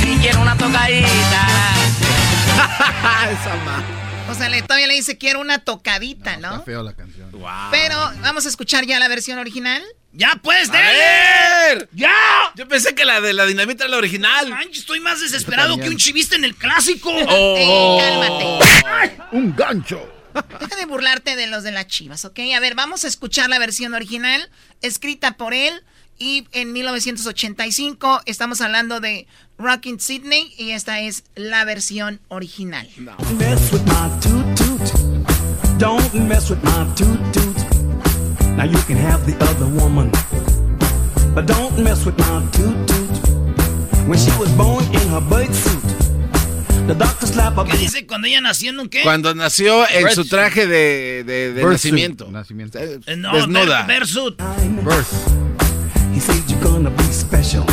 si 0.00 0.16
quiero 0.16 0.40
una 0.40 0.56
tocadita. 0.56 1.46
O 4.30 4.34
sea, 4.34 4.50
le, 4.50 4.60
todavía 4.60 4.86
le 4.86 4.92
dice, 4.92 5.16
quiero 5.16 5.40
una 5.40 5.58
tocadita, 5.58 6.36
¿no? 6.36 6.62
Feo 6.62 6.82
la 6.82 6.92
canción. 6.92 7.30
Pero 7.70 7.96
vamos 8.20 8.44
a 8.44 8.50
escuchar 8.50 8.84
ya 8.84 8.98
la 8.98 9.08
versión 9.08 9.38
original. 9.38 9.82
¡Ya 10.12 10.38
pues, 10.42 10.70
dele! 10.70 10.84
ver. 10.84 11.88
¡Ya! 11.92 12.12
Yo 12.54 12.68
pensé 12.68 12.94
que 12.94 13.06
la 13.06 13.22
de 13.22 13.32
la 13.32 13.46
dinamita 13.46 13.84
era 13.84 13.92
la 13.92 13.96
original. 13.96 14.54
Estoy 14.70 15.00
más 15.00 15.20
desesperado 15.20 15.78
que 15.78 15.88
un 15.88 15.96
chivista 15.96 16.36
en 16.36 16.44
el 16.44 16.54
clásico. 16.54 17.10
Oh. 17.30 17.98
Cálmate. 17.98 19.24
Un 19.32 19.56
gancho. 19.56 20.17
Deja 20.60 20.76
de 20.76 20.86
burlarte 20.86 21.36
de 21.36 21.46
los 21.46 21.62
de 21.62 21.72
las 21.72 21.86
chivas, 21.86 22.24
¿ok? 22.24 22.38
A 22.56 22.60
ver, 22.60 22.74
vamos 22.74 23.04
a 23.04 23.08
escuchar 23.08 23.48
la 23.48 23.58
versión 23.58 23.94
original, 23.94 24.50
escrita 24.82 25.36
por 25.36 25.54
él. 25.54 25.82
Y 26.20 26.48
en 26.50 26.72
1985 26.72 28.22
estamos 28.26 28.60
hablando 28.60 28.98
de 28.98 29.28
Rockin' 29.56 30.00
Sydney 30.00 30.52
y 30.58 30.72
esta 30.72 31.00
es 31.00 31.22
la 31.36 31.64
versión 31.64 32.20
original. 32.26 32.88
Mess 33.38 33.72
with 33.72 33.82
my 33.84 34.10
toot 34.20 34.56
toot. 34.56 35.78
Don't 35.78 36.14
mess 36.14 36.50
with 36.50 36.60
my 36.64 36.84
toot 36.96 37.20
toot. 37.32 37.56
Now 38.56 38.64
you 38.64 38.78
can 38.88 38.96
have 38.96 39.24
the 39.26 39.36
other 39.44 39.66
woman. 39.80 40.10
But 41.34 41.46
don't 41.46 41.78
mess 41.78 42.04
with 42.04 42.18
my 42.18 42.42
toot 42.50 42.74
toot. 42.88 43.28
When 44.08 44.18
she 44.18 44.32
was 44.40 44.50
born 44.56 44.82
in 44.92 45.08
her 45.10 45.20
birth 45.20 45.54
suit, 45.54 45.87
¿Qué 47.70 47.76
dice 47.76 48.06
cuando 48.06 48.26
ella 48.28 48.40
nació 48.40 48.70
en 48.70 48.80
un 48.80 48.88
qué? 48.88 49.02
Cuando 49.02 49.34
nació 49.34 49.88
en 49.90 50.04
Birth 50.04 50.14
su 50.14 50.24
traje 50.26 50.66
de, 50.66 51.22
de- 51.24 51.52
de 51.52 51.64
Birth 51.64 51.78
suit. 51.78 51.92
nacimiento. 51.92 52.30
Nacimiento. 52.30 52.78
Eh, 52.78 52.98
Eh, 53.06 53.16
No, 53.16 53.34
Desnuda. 53.34 53.82
ver- 53.86 54.00
Versuit. 54.00 54.40
He 56.14 56.20
said 56.20 56.42
you're 56.48 56.62
gonna 56.62 56.90
be 56.90 57.02
special. 57.12 57.64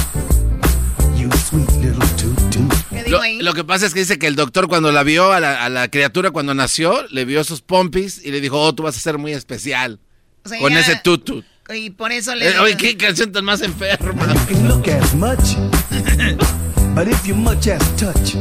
You 1.17 1.29
sweet 1.49 1.69
little 1.81 2.05
toot 2.17 2.51
toot. 2.51 3.07
Lo, 3.07 3.19
lo 3.41 3.53
que 3.53 3.63
pasa 3.63 3.85
es 3.85 3.93
que 3.93 3.99
dice 4.01 4.19
que 4.19 4.27
el 4.27 4.35
doctor 4.35 4.67
cuando 4.67 4.91
la 4.91 5.03
vio 5.03 5.31
a 5.31 5.39
la, 5.39 5.63
a 5.63 5.69
la 5.69 5.87
criatura 5.89 6.31
cuando 6.31 6.53
nació, 6.53 7.05
le 7.09 7.23
vio 7.25 7.43
sus 7.43 7.61
pompis 7.61 8.21
y 8.23 8.31
le 8.31 8.41
dijo, 8.41 8.59
oh, 8.61 8.73
tú 8.75 8.83
vas 8.83 8.97
a 8.97 8.99
ser 8.99 9.17
muy 9.17 9.31
especial. 9.31 9.99
O 10.43 10.49
sea, 10.49 10.59
con 10.59 10.73
ya- 10.73 10.79
ese 10.81 10.99
tutu. 11.03 11.43
Y 11.73 11.89
por 11.91 12.11
eso 12.11 12.35
le... 12.35 12.49
Eh, 12.49 12.59
oye, 12.59 12.77
qué 12.77 12.95
canción 12.97 13.31
tan 13.31 13.45
más 13.45 13.61
enferma. 13.61 14.33
You 14.49 14.55
can 14.55 14.67
look 14.67 14.87
as 14.89 15.15
much, 15.15 15.55
but 16.95 17.07
if 17.07 17.25
you 17.25 17.33
much 17.35 17.67
as 17.67 17.81
touch, 17.95 18.35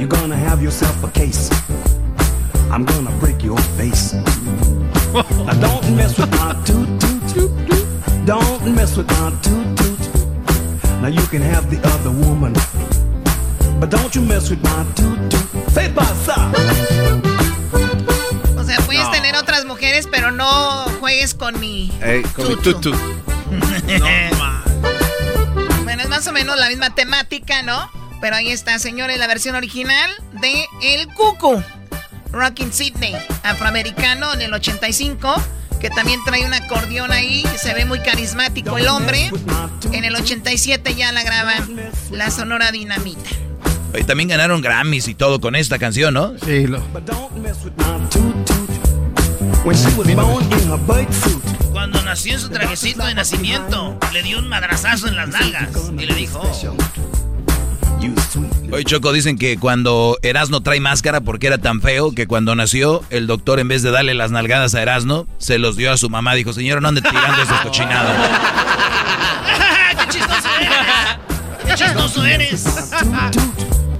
You're 0.00 0.08
gonna 0.08 0.34
have 0.34 0.62
yourself 0.62 1.04
a 1.04 1.10
case. 1.10 1.50
I'm 2.70 2.86
gonna 2.86 3.10
break 3.20 3.44
your 3.44 3.58
face. 3.76 4.14
now 4.14 5.52
don't 5.60 5.94
mess 5.94 6.16
with 6.16 6.30
my 6.40 6.54
toot 6.64 6.88
toot. 6.98 8.24
Don't 8.24 8.74
mess 8.74 8.96
with 8.96 9.06
my 9.20 9.30
toot 9.42 9.76
toot. 9.76 10.00
Now 11.02 11.08
you 11.08 11.20
can 11.26 11.42
have 11.42 11.68
the 11.68 11.86
other 11.92 12.10
woman. 12.10 12.54
But 13.78 13.90
don't 13.90 14.14
you 14.14 14.22
mess 14.22 14.48
with 14.48 14.62
my 14.62 14.86
toot 14.94 15.30
toot. 15.30 15.68
Say 15.68 15.92
pasa. 15.92 16.50
O 18.56 18.64
sea, 18.64 18.78
puedes 18.86 19.04
no. 19.04 19.10
tener 19.10 19.36
otras 19.36 19.66
mujeres, 19.66 20.08
pero 20.10 20.30
no 20.30 20.86
juegues 21.00 21.34
con 21.34 21.60
mi. 21.60 21.92
Hey, 22.00 22.22
con 22.34 22.46
tutu. 22.46 22.56
mi 22.56 22.80
tutu. 22.80 22.90
no, 23.98 24.08
bueno, 25.84 26.02
es 26.02 26.08
más 26.08 26.26
o 26.26 26.32
menos 26.32 26.58
la 26.58 26.70
misma 26.70 26.88
temática, 26.88 27.60
¿no? 27.60 28.00
Pero 28.20 28.36
ahí 28.36 28.50
está, 28.50 28.78
señores, 28.78 29.18
la 29.18 29.26
versión 29.26 29.54
original 29.54 30.10
de 30.40 30.66
El 30.82 31.08
Cucu. 31.14 31.62
Rockin' 32.32 32.72
Sydney, 32.72 33.16
afroamericano 33.42 34.32
en 34.34 34.42
el 34.42 34.52
85, 34.52 35.34
que 35.80 35.90
también 35.90 36.20
trae 36.24 36.44
un 36.44 36.54
acordeón 36.54 37.10
ahí, 37.10 37.44
se 37.56 37.74
ve 37.74 37.84
muy 37.84 38.00
carismático 38.00 38.78
el 38.78 38.86
hombre. 38.86 39.32
En 39.92 40.04
el 40.04 40.14
87 40.14 40.94
ya 40.94 41.10
la 41.10 41.24
graba 41.24 41.54
la 42.12 42.30
Sonora 42.30 42.70
Dinamita. 42.70 43.30
Y 43.98 44.04
también 44.04 44.28
ganaron 44.28 44.60
Grammys 44.60 45.08
y 45.08 45.14
todo 45.14 45.40
con 45.40 45.56
esta 45.56 45.78
canción, 45.78 46.14
¿no? 46.14 46.34
Sí, 46.44 46.68
lo. 46.68 46.80
Cuando 51.72 52.02
nació 52.02 52.34
en 52.34 52.40
su 52.40 52.48
trajecito 52.50 53.04
de 53.04 53.14
nacimiento, 53.14 53.98
le 54.12 54.22
dio 54.22 54.38
un 54.38 54.48
madrazazo 54.48 55.08
en 55.08 55.16
las 55.16 55.28
nalgas 55.28 55.70
y 55.98 56.06
le 56.06 56.14
dijo... 56.14 56.42
Oye, 58.72 58.84
Choco, 58.84 59.12
dicen 59.12 59.36
que 59.36 59.58
cuando 59.58 60.18
Erasno 60.22 60.62
trae 60.62 60.80
máscara 60.80 61.20
porque 61.20 61.48
era 61.48 61.58
tan 61.58 61.80
feo 61.80 62.12
que 62.12 62.26
cuando 62.26 62.54
nació, 62.54 63.02
el 63.10 63.26
doctor 63.26 63.58
en 63.58 63.68
vez 63.68 63.82
de 63.82 63.90
darle 63.90 64.14
las 64.14 64.30
nalgadas 64.30 64.74
a 64.74 64.82
Erasno, 64.82 65.26
se 65.38 65.58
los 65.58 65.76
dio 65.76 65.92
a 65.92 65.96
su 65.96 66.08
mamá. 66.08 66.34
Dijo, 66.34 66.52
señora, 66.52 66.80
no 66.80 66.88
ande 66.88 67.02
tirando 67.02 67.42
ese 67.42 67.52
cochinado. 67.62 68.10
¡Qué 69.98 70.06
chistoso 70.08 70.48
eres! 70.60 70.70
¡Qué 71.66 71.74
chistoso 71.74 72.24
eres! 72.24 72.64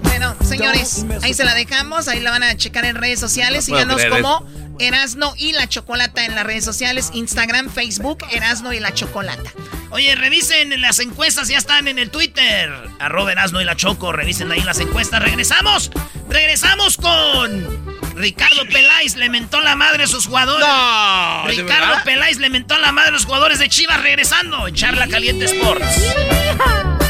Bueno, 0.02 0.35
señores, 0.44 1.05
ahí 1.22 1.35
se 1.35 1.44
la 1.44 1.55
dejamos. 1.55 2.09
Ahí 2.09 2.20
la 2.20 2.31
van 2.31 2.43
a 2.43 2.56
checar 2.56 2.85
en 2.85 2.97
redes 2.97 3.18
sociales. 3.18 3.64
Síganos 3.64 3.97
creer 3.97 4.10
como 4.10 4.47
Erasno 4.81 5.35
y 5.36 5.52
la 5.52 5.69
Chocolata 5.69 6.24
en 6.24 6.35
las 6.35 6.44
redes 6.44 6.65
sociales. 6.65 7.11
Instagram, 7.15 7.70
Facebook, 7.70 8.24
Erasno 8.31 8.73
y 8.73 8.81
la 8.81 8.93
Chocolata. 8.93 9.52
Oye, 9.90 10.15
revisen 10.15 10.81
las 10.81 10.98
encuestas, 11.01 11.48
ya 11.48 11.59
están 11.59 11.89
en 11.89 11.98
el 11.98 12.11
Twitter. 12.11 12.73
Arroba 12.98 13.32
Erasno 13.32 13.61
y 13.61 13.65
la 13.65 13.77
Choco, 13.77 14.12
revisen 14.12 14.51
ahí 14.52 14.62
las 14.62 14.78
encuestas. 14.78 15.23
Regresamos, 15.23 15.90
regresamos 16.28 16.97
con 16.97 17.90
Ricardo 18.15 18.66
Peláez, 18.66 19.16
le 19.16 19.28
mentó 19.28 19.61
la 19.61 19.77
madre 19.77 20.05
a 20.05 20.07
sus 20.07 20.27
jugadores. 20.27 20.66
No, 20.66 21.44
¿de 21.47 21.62
Ricardo? 21.62 22.05
Peláez 22.05 22.39
le 22.39 22.51
mentó 22.51 22.78
la 22.78 22.93
madre 22.93 23.11
a 23.11 23.12
los 23.12 23.24
jugadores 23.24 23.59
de 23.59 23.69
Chivas 23.69 24.01
regresando 24.01 24.69
en 24.69 24.74
Charla 24.74 25.09
Caliente 25.09 25.47
Sports. 25.47 25.85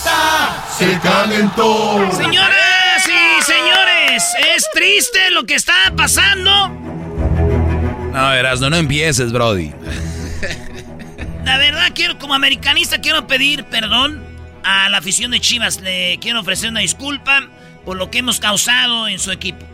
chocolata, 0.11 0.65
se 0.77 0.99
calentó. 0.99 2.11
Señoras 2.11 3.07
y 3.07 3.41
señores, 3.43 4.23
es 4.55 4.69
triste 4.73 5.31
lo 5.31 5.45
que 5.45 5.55
está 5.55 5.93
pasando. 5.95 6.69
No, 6.69 8.33
Erasno, 8.33 8.69
no 8.69 8.77
empieces, 8.77 9.31
Brody. 9.31 9.73
La 11.45 11.57
verdad, 11.57 11.91
quiero, 11.95 12.19
como 12.19 12.33
americanista, 12.33 12.99
quiero 12.99 13.25
pedir 13.25 13.65
perdón 13.65 14.23
a 14.63 14.89
la 14.89 14.97
afición 14.97 15.31
de 15.31 15.39
Chivas. 15.39 15.81
Le 15.81 16.19
quiero 16.19 16.41
ofrecer 16.41 16.69
una 16.69 16.81
disculpa 16.81 17.47
por 17.85 17.97
lo 17.97 18.11
que 18.11 18.19
hemos 18.19 18.39
causado 18.39 19.07
en 19.07 19.17
su 19.19 19.31
equipo. 19.31 19.65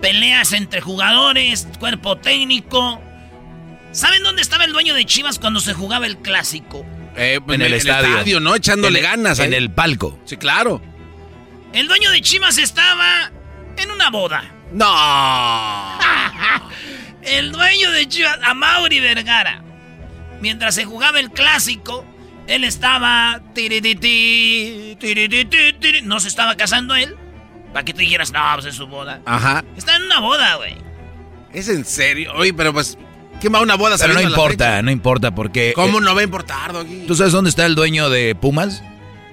Peleas 0.00 0.52
entre 0.52 0.80
jugadores, 0.80 1.68
cuerpo 1.78 2.16
técnico. 2.16 3.00
¿Saben 3.90 4.22
dónde 4.22 4.42
estaba 4.42 4.64
el 4.64 4.72
dueño 4.72 4.94
de 4.94 5.04
Chivas 5.04 5.38
cuando 5.38 5.60
se 5.60 5.74
jugaba 5.74 6.06
el 6.06 6.18
clásico? 6.18 6.86
Eh, 7.18 7.40
pues 7.44 7.56
en 7.56 7.62
el 7.66 7.74
estadio. 7.74 8.40
¿no? 8.40 8.54
Echándole 8.54 8.98
En 9.00 9.04
ganas. 9.04 9.38
En 9.40 9.52
ahí. 9.52 9.58
el 9.58 9.70
palco. 9.70 10.18
Sí, 10.24 10.36
claro. 10.36 10.80
El 11.72 11.86
dueño 11.88 12.10
de 12.10 12.20
Chivas 12.22 12.58
estaba 12.58 13.30
en 13.76 13.90
una 13.90 14.10
boda. 14.10 14.44
No. 14.72 15.98
El 17.22 17.52
dueño 17.52 17.90
de 17.90 18.08
Chivas, 18.08 18.38
a 18.42 18.54
Mauri 18.54 19.00
Vergara. 19.00 19.62
Mientras 20.40 20.74
se 20.74 20.84
jugaba 20.84 21.20
el 21.20 21.30
clásico, 21.30 22.04
él 22.46 22.64
estaba. 22.64 23.40
tirititi, 23.54 24.96
tirititi, 24.98 25.56
tiri- 25.80 26.02
No 26.02 26.20
se 26.20 26.28
estaba 26.28 26.54
casando 26.56 26.94
él. 26.94 27.16
Para 27.72 27.84
que 27.84 27.92
tú 27.92 27.98
dijeras, 28.00 28.32
no, 28.32 28.40
pues 28.54 28.66
es 28.66 28.74
su 28.76 28.86
boda. 28.86 29.20
Ajá. 29.26 29.62
Está 29.76 29.96
en 29.96 30.04
una 30.04 30.20
boda, 30.20 30.54
güey. 30.56 30.74
¿Es 31.52 31.68
en 31.68 31.84
serio? 31.84 32.32
Oye, 32.34 32.54
pero 32.54 32.72
pues, 32.72 32.96
¿quién 33.40 33.54
va 33.54 33.58
a 33.58 33.62
una 33.62 33.76
boda 33.76 33.96
Pero 33.98 34.14
no 34.14 34.20
importa, 34.20 34.82
no 34.82 34.90
importa 34.90 35.34
porque... 35.34 35.72
¿Cómo 35.74 35.98
eh, 35.98 36.02
no 36.02 36.14
va 36.14 36.20
a 36.20 36.24
importar, 36.24 36.72
Doggy? 36.72 37.04
¿Tú 37.06 37.14
sabes 37.14 37.32
dónde 37.32 37.50
está 37.50 37.66
el 37.66 37.74
dueño 37.74 38.10
de 38.10 38.34
Pumas? 38.34 38.82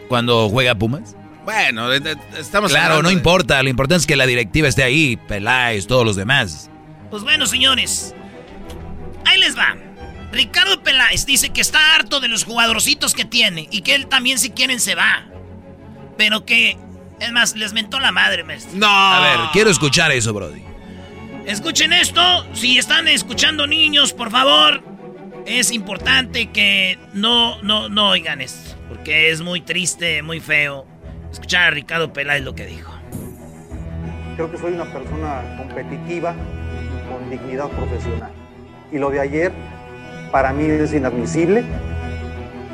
Cuando 0.07 0.49
juega 0.49 0.76
Pumas. 0.76 1.15
Bueno, 1.45 1.91
estamos 1.91 2.72
Claro, 2.72 3.02
no 3.03 3.10
de- 3.10 3.14
importa. 3.14 3.61
Lo 3.61 3.69
importante 3.69 4.02
es 4.02 4.07
que 4.07 4.15
la 4.15 4.26
directiva 4.26 4.68
esté 4.68 4.84
ahí. 4.84 5.15
Peláez, 5.27 5.86
todos 5.88 6.06
los 6.06 6.15
demás. 6.15 6.69
Pues 7.11 7.23
bueno, 7.23 7.45
señores. 7.45 8.15
Ahí 9.26 9.40
les 9.40 9.57
va. 9.57 9.76
Ricardo 10.32 10.82
Peláez 10.82 11.26
dice 11.26 11.49
que 11.49 11.61
está 11.61 11.95
harto 11.95 12.19
de 12.19 12.27
los 12.27 12.44
jugadorcitos 12.44 13.14
que 13.14 13.26
tiene 13.26 13.68
y 13.72 13.82
que 13.82 13.95
él 13.95 14.07
también 14.07 14.40
si 14.40 14.49
quieren 14.49 14.80
se 14.80 14.95
va. 14.95 15.26
Pero 16.18 16.45
que, 16.45 16.77
es 17.19 17.32
más, 17.32 17.56
les 17.56 17.73
mentó 17.73 17.99
la 17.99 18.11
madre, 18.11 18.44
maestro. 18.44 18.72
No. 18.76 18.88
A 18.88 19.19
ver, 19.22 19.40
quiero 19.53 19.69
escuchar 19.69 20.11
eso, 20.11 20.34
Brody. 20.34 20.61
Escuchen 21.45 21.93
esto. 21.93 22.22
Si 22.53 22.80
están 22.80 23.07
escuchando 23.07 23.67
niños, 23.67 24.13
por 24.13 24.31
favor, 24.31 24.81
es 25.45 25.72
importante 25.72 26.47
que 26.47 26.97
no, 27.13 27.61
no, 27.61 27.88
no 27.88 28.09
oigan 28.09 28.41
esto. 28.41 28.76
Porque 28.89 29.30
es 29.30 29.41
muy 29.41 29.61
triste, 29.61 30.23
muy 30.23 30.39
feo. 30.39 30.88
Escuchar 31.31 31.65
a 31.65 31.69
Ricardo 31.69 32.11
Peláez 32.11 32.43
lo 32.43 32.55
que 32.55 32.65
dijo. 32.65 32.91
Creo 34.35 34.51
que 34.51 34.57
soy 34.57 34.73
una 34.73 34.85
persona 34.85 35.55
competitiva 35.57 36.34
y 36.34 37.11
con 37.11 37.30
dignidad 37.30 37.69
profesional. 37.69 38.31
Y 38.91 38.97
lo 38.97 39.11
de 39.11 39.19
ayer 39.19 39.51
para 40.31 40.51
mí 40.51 40.65
es 40.65 40.93
inadmisible. 40.93 41.63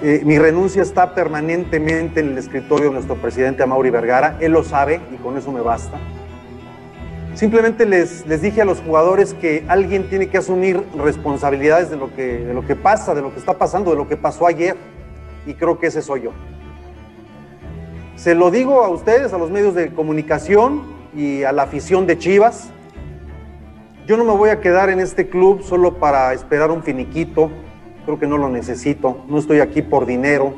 Eh, 0.02 0.22
mi 0.24 0.40
renuncia 0.40 0.82
está 0.82 1.14
permanentemente 1.14 2.22
en 2.22 2.30
el 2.30 2.38
escritorio 2.38 2.88
de 2.88 2.94
nuestro 2.94 3.16
presidente 3.16 3.64
Amaury 3.64 3.90
Vergara. 3.90 4.38
Él 4.40 4.54
lo 4.54 4.64
sabe 4.64 5.02
y 5.14 5.18
con 5.18 5.38
eso 5.38 5.52
me 5.52 5.60
basta. 5.60 6.00
Simplemente 7.34 7.86
les, 7.86 8.28
les 8.28 8.42
dije 8.42 8.62
a 8.62 8.66
los 8.66 8.82
jugadores 8.82 9.34
que 9.34 9.64
alguien 9.68 10.10
tiene 10.10 10.28
que 10.28 10.38
asumir 10.38 10.84
responsabilidades 10.98 11.90
de 11.90 11.96
lo, 11.96 12.14
que, 12.14 12.40
de 12.40 12.54
lo 12.54 12.66
que 12.66 12.76
pasa, 12.76 13.16
de 13.16 13.22
lo 13.22 13.34
que 13.34 13.40
está 13.40 13.58
pasando, 13.58 13.92
de 13.92 13.98
lo 13.98 14.08
que 14.08 14.18
pasó 14.18 14.46
ayer. 14.46 14.76
Y 15.46 15.54
creo 15.54 15.80
que 15.80 15.88
ese 15.88 16.02
soy 16.02 16.24
yo. 16.24 16.32
Se 18.16 18.36
lo 18.36 18.52
digo 18.52 18.84
a 18.84 18.90
ustedes, 18.90 19.34
a 19.34 19.38
los 19.38 19.50
medios 19.50 19.74
de 19.74 19.94
comunicación 19.94 20.84
y 21.16 21.44
a 21.44 21.52
la 21.52 21.64
afición 21.64 22.06
de 22.06 22.18
Chivas. 22.18 22.70
Yo 24.06 24.18
no 24.18 24.26
me 24.26 24.34
voy 24.34 24.50
a 24.50 24.60
quedar 24.60 24.90
en 24.90 25.00
este 25.00 25.30
club 25.30 25.64
solo 25.64 25.96
para 26.00 26.34
esperar 26.34 26.70
un 26.70 26.84
finiquito. 26.84 27.50
Creo 28.06 28.20
que 28.20 28.28
no 28.28 28.38
lo 28.38 28.50
necesito. 28.50 29.24
No 29.30 29.38
estoy 29.38 29.62
aquí 29.62 29.82
por 29.82 30.06
dinero, 30.06 30.54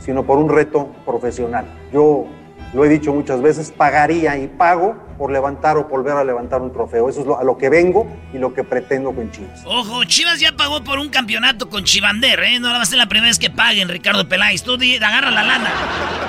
sino 0.00 0.26
por 0.26 0.38
un 0.38 0.48
reto 0.48 0.88
profesional. 1.06 1.66
Yo 1.92 2.26
lo 2.74 2.84
he 2.84 2.88
dicho 2.88 3.14
muchas 3.14 3.40
veces, 3.40 3.70
pagaría 3.70 4.36
y 4.36 4.48
pago 4.48 5.05
por 5.16 5.32
levantar 5.32 5.76
o 5.76 5.84
volver 5.84 6.12
a 6.16 6.24
levantar 6.24 6.60
un 6.60 6.72
trofeo. 6.72 7.08
Eso 7.08 7.20
es 7.20 7.26
lo- 7.26 7.38
a 7.38 7.44
lo 7.44 7.56
que 7.58 7.68
vengo 7.68 8.06
y 8.34 8.38
lo 8.38 8.52
que 8.54 8.64
pretendo 8.64 9.12
con 9.12 9.30
Chivas. 9.30 9.60
Ojo, 9.64 10.04
Chivas 10.04 10.40
ya 10.40 10.52
pagó 10.52 10.82
por 10.84 10.98
un 10.98 11.08
campeonato 11.08 11.68
con 11.68 11.84
Chivander, 11.84 12.40
¿eh? 12.40 12.60
No 12.60 12.68
va 12.70 12.82
a 12.82 12.86
ser 12.86 12.98
la 12.98 13.06
primera 13.06 13.28
vez 13.30 13.38
que 13.38 13.50
paguen, 13.50 13.88
Ricardo 13.88 14.28
Peláez. 14.28 14.62
Tú 14.62 14.76
di- 14.76 14.96
agarra 14.96 15.30
la 15.30 15.42
lana. 15.42 15.70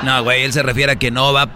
No, 0.03 0.23
güey, 0.23 0.43
él 0.43 0.53
se 0.53 0.63
refiere 0.63 0.93
a 0.93 0.95
que 0.97 1.11
no 1.11 1.33
va, 1.33 1.49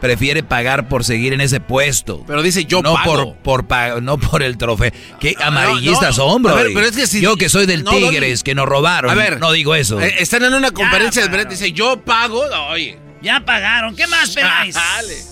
prefiere 0.00 0.42
pagar 0.42 0.88
por 0.88 1.04
seguir 1.04 1.32
en 1.32 1.40
ese 1.40 1.60
puesto. 1.60 2.24
Pero 2.26 2.42
dice 2.42 2.64
yo 2.64 2.82
no 2.82 2.94
pago. 2.94 3.34
Por, 3.42 3.66
por 3.66 4.02
no 4.02 4.18
por 4.18 4.42
el 4.42 4.58
trofeo. 4.58 4.90
Qué 5.20 5.34
no, 5.38 5.44
amarillistas 5.46 6.18
no. 6.18 6.24
son, 6.28 6.42
bro. 6.42 6.52
A 6.52 6.56
ver, 6.62 6.72
pero 6.74 6.86
es 6.86 6.96
que 6.96 7.06
si- 7.06 7.20
Yo 7.20 7.36
que 7.36 7.48
soy 7.48 7.66
del 7.66 7.84
no. 7.84 7.92
Tigres, 7.92 8.42
que 8.42 8.54
nos 8.56 8.66
robaron. 8.66 9.10
A 9.10 9.14
ver, 9.14 9.38
no 9.38 9.52
digo 9.52 9.74
eso. 9.76 10.00
Eh, 10.00 10.14
están 10.18 10.42
en 10.42 10.54
una 10.54 10.72
conferencia 10.72 11.22
de 11.22 11.28
prensa, 11.28 11.50
dice 11.50 11.70
yo 11.72 12.00
pago, 12.00 12.42
oye. 12.70 12.98
Ya 13.22 13.40
pagaron. 13.40 13.94
¿Qué 13.94 14.06
más? 14.08 14.34
Chale. 14.34 14.72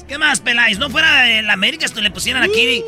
¿Qué 0.06 0.16
más, 0.16 0.40
Peláez? 0.40 0.78
No 0.78 0.88
fuera 0.90 1.22
de 1.22 1.42
la 1.42 1.52
América, 1.52 1.84
esto 1.84 2.00
le 2.00 2.10
pusieran 2.10 2.42
aquí. 2.42 2.84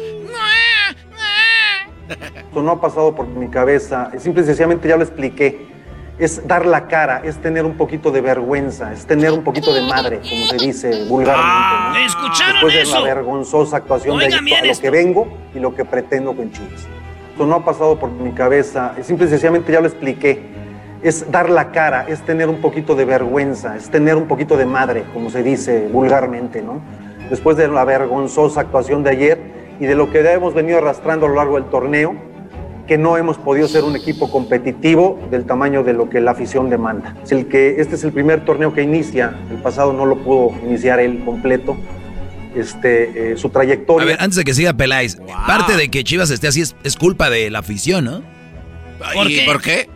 Esto 2.09 2.62
no 2.62 2.73
ha 2.73 2.81
pasado 2.81 3.15
por 3.15 3.27
mi 3.27 3.49
cabeza, 3.49 4.11
simple 4.19 4.43
y 4.43 4.47
sencillamente 4.47 4.89
ya 4.89 4.97
lo 4.97 5.03
expliqué. 5.03 5.73
Es 6.19 6.47
dar 6.47 6.66
la 6.66 6.87
cara, 6.87 7.23
es 7.24 7.41
tener 7.41 7.65
un 7.65 7.77
poquito 7.77 8.11
de 8.12 8.20
vergüenza, 8.20 8.93
es 8.93 9.07
tener 9.07 9.33
un 9.33 9.43
poquito 9.43 9.73
de 9.73 9.83
madre, 9.83 10.20
como 10.20 10.47
se 10.47 10.57
dice 10.59 11.05
vulgarmente. 11.09 11.99
¿no? 11.99 12.07
¿Escucharon 12.07 12.53
Después 12.55 12.74
de 12.74 12.85
la 12.85 13.01
vergonzosa 13.01 13.79
actuación 13.79 14.19
de 14.19 14.27
Oigan 14.27 14.47
a 14.53 14.65
lo 14.66 14.79
que 14.79 14.91
vengo 14.91 15.39
y 15.55 15.59
lo 15.59 15.74
que 15.74 15.85
pretendo 15.85 16.37
con 16.37 16.53
Chivas. 16.53 16.87
Esto 17.33 17.47
no 17.47 17.57
ha 17.57 17.65
pasado 17.65 17.99
por 17.99 18.11
mi 18.11 18.31
cabeza, 18.33 18.95
simple 19.03 19.27
y 19.27 19.31
sencillamente 19.31 19.73
ya 19.73 19.81
lo 19.81 19.89
expliqué. 19.89 20.61
Es 21.03 21.31
dar 21.31 21.51
la 21.51 21.73
cara, 21.73 22.07
es 22.09 22.23
tener 22.23 22.49
un 22.49 22.61
poquito 22.61 22.95
de 22.95 23.05
vergüenza, 23.05 23.77
es 23.77 23.91
tener 23.91 24.16
un 24.16 24.29
poquito 24.29 24.57
de 24.57 24.66
madre, 24.66 25.05
como 25.12 25.31
se 25.31 25.43
dice 25.43 25.89
vulgarmente, 25.93 26.62
¿no? 26.62 26.81
Después 27.29 27.57
de 27.57 27.66
la 27.69 27.85
vergonzosa 27.85 28.61
actuación 28.61 29.03
de 29.03 29.11
ayer 29.11 29.39
y 29.81 29.87
de 29.87 29.95
lo 29.95 30.11
que 30.11 30.23
ya 30.23 30.33
hemos 30.33 30.55
venido 30.55 30.79
arrastrando 30.79 31.27
a 31.27 31.29
lo 31.29 31.35
largo 31.37 31.57
del 31.57 31.65
torneo, 31.70 32.15
que 32.87 32.99
no 32.99 33.16
hemos 33.16 33.39
podido 33.39 33.69
ser 33.69 33.85
un 33.85 33.97
equipo 33.97 34.31
competitivo 34.31 35.20
del 35.31 35.45
tamaño 35.45 35.83
de 35.83 35.93
lo 35.93 36.11
que 36.11 36.20
la 36.20 36.33
afición 36.33 36.69
demanda. 36.69 37.16
Es 37.23 37.33
el 37.33 37.47
que, 37.47 37.81
este 37.81 37.95
es 37.95 38.05
el 38.05 38.12
primer 38.12 38.45
torneo 38.45 38.74
que 38.74 38.83
inicia, 38.83 39.35
el 39.51 39.59
pasado 39.59 39.93
no 39.93 40.07
lo 40.07 40.19
pudo 40.19 40.53
iniciar 40.65 41.01
él 41.01 41.23
completo, 41.24 41.77
este, 42.55 43.33
eh, 43.33 43.37
su 43.37 43.49
trayectoria. 43.49 44.03
A 44.03 44.07
ver, 44.07 44.16
antes 44.20 44.37
de 44.37 44.45
que 44.45 44.55
siga 44.55 44.74
Peláez, 44.74 45.16
parte 45.47 45.77
de 45.77 45.89
que 45.89 46.05
Chivas 46.05 46.31
esté 46.31 46.49
así 46.49 46.61
es, 46.61 46.77
es 46.85 46.97
culpa 46.97 47.31
de 47.31 47.51
la 47.51 47.61
afición, 47.61 48.05
¿no? 48.05 48.23
¿Por 49.15 49.31
¿Y 49.31 49.37
qué? 49.37 49.45
por 49.47 49.62
qué? 49.62 49.89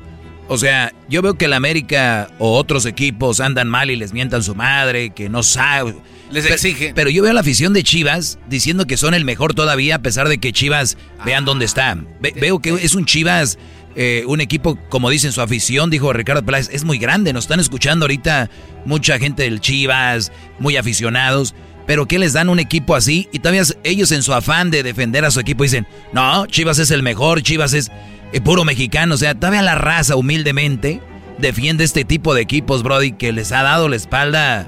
O 0.49 0.59
sea, 0.59 0.93
yo 1.09 1.23
veo 1.23 1.35
que 1.35 1.47
el 1.47 1.53
América 1.55 2.31
o 2.39 2.57
otros 2.57 2.87
equipos 2.87 3.41
andan 3.41 3.69
mal 3.69 3.91
y 3.91 3.97
les 3.97 4.13
mientan 4.13 4.43
su 4.45 4.55
madre, 4.55 5.11
que 5.11 5.29
no 5.29 5.43
sabe. 5.43 5.97
Les 6.31 6.45
Pero- 6.45 6.55
exigen. 6.55 6.95
Pero 6.95 7.11
yo 7.11 7.23
veo 7.23 7.33
a 7.33 7.35
la 7.35 7.41
afición 7.41 7.73
de 7.73 7.83
Chivas 7.83 8.39
diciendo 8.49 8.87
que 8.87 8.97
son 8.97 9.15
el 9.15 9.25
mejor 9.25 9.55
todavía, 9.55 9.97
a 9.97 9.99
pesar 10.03 10.29
de 10.29 10.39
que 10.39 10.53
Chivas 10.53 10.97
vean 11.25 11.45
dónde 11.45 11.65
está. 11.65 11.97
Ve- 12.21 12.33
veo 12.41 12.61
que 12.61 12.71
es 12.71 12.95
un 12.95 13.07
Chivas, 13.07 13.59
eh, 13.97 14.23
un 14.29 14.41
equipo, 14.41 14.79
como 14.89 15.11
dicen 15.11 15.33
su 15.33 15.41
afición, 15.41 15.91
dijo 15.91 16.13
Ricardo 16.13 16.45
Peláez, 16.45 16.69
es 16.73 16.85
muy 16.85 16.99
grande. 16.99 17.33
Nos 17.33 17.45
están 17.45 17.59
escuchando 17.61 18.05
ahorita 18.05 18.49
mucha 18.85 19.19
gente 19.19 19.43
del 19.45 19.61
Chivas, 19.61 20.31
muy 20.61 20.77
aficionados. 20.77 21.55
Pero 21.89 22.07
que 22.07 22.19
les 22.19 22.33
dan 22.33 22.49
un 22.49 22.59
equipo 22.59 22.97
así 22.97 23.29
y 23.33 23.39
todavía 23.39 23.63
ellos 23.85 24.11
en 24.11 24.25
su 24.25 24.35
afán 24.35 24.73
de 24.73 24.83
defender 24.83 25.25
a 25.25 25.31
su 25.31 25.39
equipo 25.39 25.63
dicen, 25.63 25.87
no, 26.13 26.45
Chivas 26.47 26.81
es 26.81 26.91
el 26.91 27.05
mejor, 27.05 27.43
Chivas 27.43 27.75
es 27.75 27.93
eh, 28.33 28.41
puro 28.41 28.65
mexicano. 28.65 29.15
O 29.15 29.19
sea, 29.19 29.35
todavía 29.35 29.63
la 29.63 29.75
raza 29.75 30.17
humildemente 30.17 31.01
defiende 31.39 31.85
este 31.85 32.05
tipo 32.05 32.35
de 32.35 32.43
equipos, 32.43 32.83
Brody, 32.83 33.13
que 33.13 33.33
les 33.33 33.53
ha 33.53 33.63
dado 33.63 33.89
la 33.89 33.97
espalda. 33.97 34.67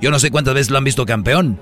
Yo 0.00 0.10
no 0.10 0.18
sé 0.18 0.30
cuántas 0.30 0.54
veces 0.54 0.70
lo 0.70 0.78
han 0.78 0.84
visto 0.84 1.04
campeón. 1.06 1.60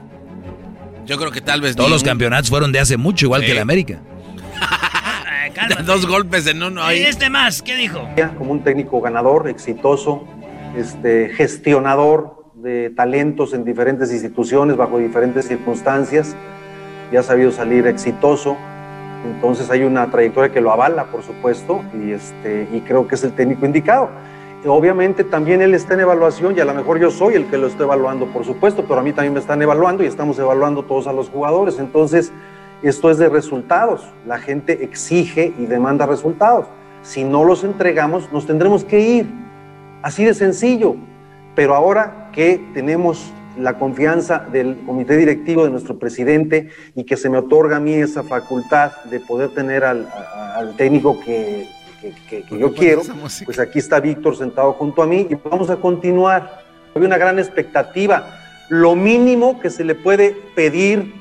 Yo 1.06 1.18
creo 1.18 1.30
que 1.30 1.40
tal 1.40 1.60
vez 1.60 1.76
Todos 1.76 1.90
los 1.90 2.02
un- 2.02 2.08
campeonatos 2.08 2.50
fueron 2.50 2.72
de 2.72 2.80
hace 2.80 2.96
mucho, 2.96 3.26
igual 3.26 3.40
Sí. 3.42 3.46
que 3.46 3.52
el 3.52 3.58
América. 3.60 4.00
Cálmate. 5.54 5.82
Dos 5.84 6.06
golpes 6.06 6.46
en 6.46 6.62
uno 6.62 6.82
ahí. 6.82 7.00
Y 7.00 7.02
este 7.04 7.30
más, 7.30 7.62
¿qué 7.62 7.76
dijo? 7.76 8.06
como 8.36 8.52
un 8.52 8.62
técnico 8.62 9.00
ganador, 9.00 9.48
exitoso, 9.48 10.26
este, 10.76 11.30
gestionador 11.34 12.44
de 12.54 12.90
talentos 12.90 13.54
en 13.54 13.64
diferentes 13.64 14.12
instituciones, 14.12 14.76
bajo 14.76 14.98
diferentes 14.98 15.46
circunstancias, 15.48 16.36
y 17.12 17.16
ha 17.16 17.22
sabido 17.22 17.52
salir 17.52 17.86
exitoso. 17.86 18.56
Entonces 19.34 19.70
hay 19.70 19.82
una 19.82 20.10
trayectoria 20.10 20.52
que 20.52 20.60
lo 20.60 20.72
avala, 20.72 21.04
por 21.04 21.22
supuesto, 21.22 21.82
y, 21.94 22.12
este, 22.12 22.68
y 22.72 22.80
creo 22.80 23.06
que 23.06 23.16
es 23.16 23.24
el 23.24 23.32
técnico 23.32 23.66
indicado. 23.66 24.08
Obviamente 24.66 25.22
también 25.22 25.62
él 25.62 25.74
está 25.74 25.94
en 25.94 26.00
evaluación 26.00 26.56
y 26.56 26.60
a 26.60 26.64
lo 26.64 26.74
mejor 26.74 26.98
yo 26.98 27.10
soy 27.10 27.34
el 27.34 27.46
que 27.46 27.56
lo 27.56 27.68
está 27.68 27.84
evaluando, 27.84 28.26
por 28.26 28.44
supuesto, 28.44 28.84
pero 28.88 28.98
a 28.98 29.02
mí 29.02 29.12
también 29.12 29.34
me 29.34 29.38
están 29.38 29.62
evaluando 29.62 30.02
y 30.02 30.06
estamos 30.06 30.38
evaluando 30.38 30.82
todos 30.82 31.06
a 31.06 31.12
los 31.12 31.28
jugadores. 31.28 31.78
Entonces, 31.78 32.32
esto 32.82 33.10
es 33.10 33.18
de 33.18 33.28
resultados. 33.28 34.06
La 34.26 34.38
gente 34.38 34.84
exige 34.84 35.54
y 35.58 35.66
demanda 35.66 36.06
resultados. 36.06 36.66
Si 37.02 37.22
no 37.22 37.44
los 37.44 37.62
entregamos, 37.62 38.32
nos 38.32 38.46
tendremos 38.46 38.84
que 38.84 39.00
ir. 39.00 39.30
Así 40.02 40.24
de 40.24 40.34
sencillo. 40.34 40.96
Pero 41.54 41.74
ahora 41.74 42.30
que 42.32 42.60
tenemos 42.74 43.32
la 43.58 43.78
confianza 43.78 44.46
del 44.52 44.76
comité 44.86 45.16
directivo 45.16 45.64
de 45.64 45.70
nuestro 45.70 45.98
presidente 45.98 46.68
y 46.94 47.04
que 47.04 47.16
se 47.16 47.28
me 47.30 47.38
otorga 47.38 47.76
a 47.76 47.80
mí 47.80 47.94
esa 47.94 48.22
facultad 48.22 48.92
de 49.04 49.20
poder 49.20 49.50
tener 49.50 49.84
al, 49.84 50.06
a- 50.08 50.56
al 50.56 50.76
técnico 50.76 51.18
que, 51.20 51.68
que- 52.00 52.12
que- 52.28 52.42
que 52.42 52.58
yo 52.58 52.72
quiero, 52.74 53.02
pues 53.44 53.58
aquí 53.58 53.78
está 53.78 54.00
Víctor 54.00 54.36
sentado 54.36 54.72
junto 54.74 55.02
a 55.02 55.06
mí 55.06 55.26
y 55.30 55.34
vamos 55.48 55.70
a 55.70 55.76
continuar. 55.76 56.60
Hay 56.94 57.02
una 57.02 57.18
gran 57.18 57.38
expectativa. 57.38 58.26
Lo 58.68 58.94
mínimo 58.94 59.60
que 59.60 59.70
se 59.70 59.84
le 59.84 59.94
puede 59.94 60.36
pedir 60.54 61.14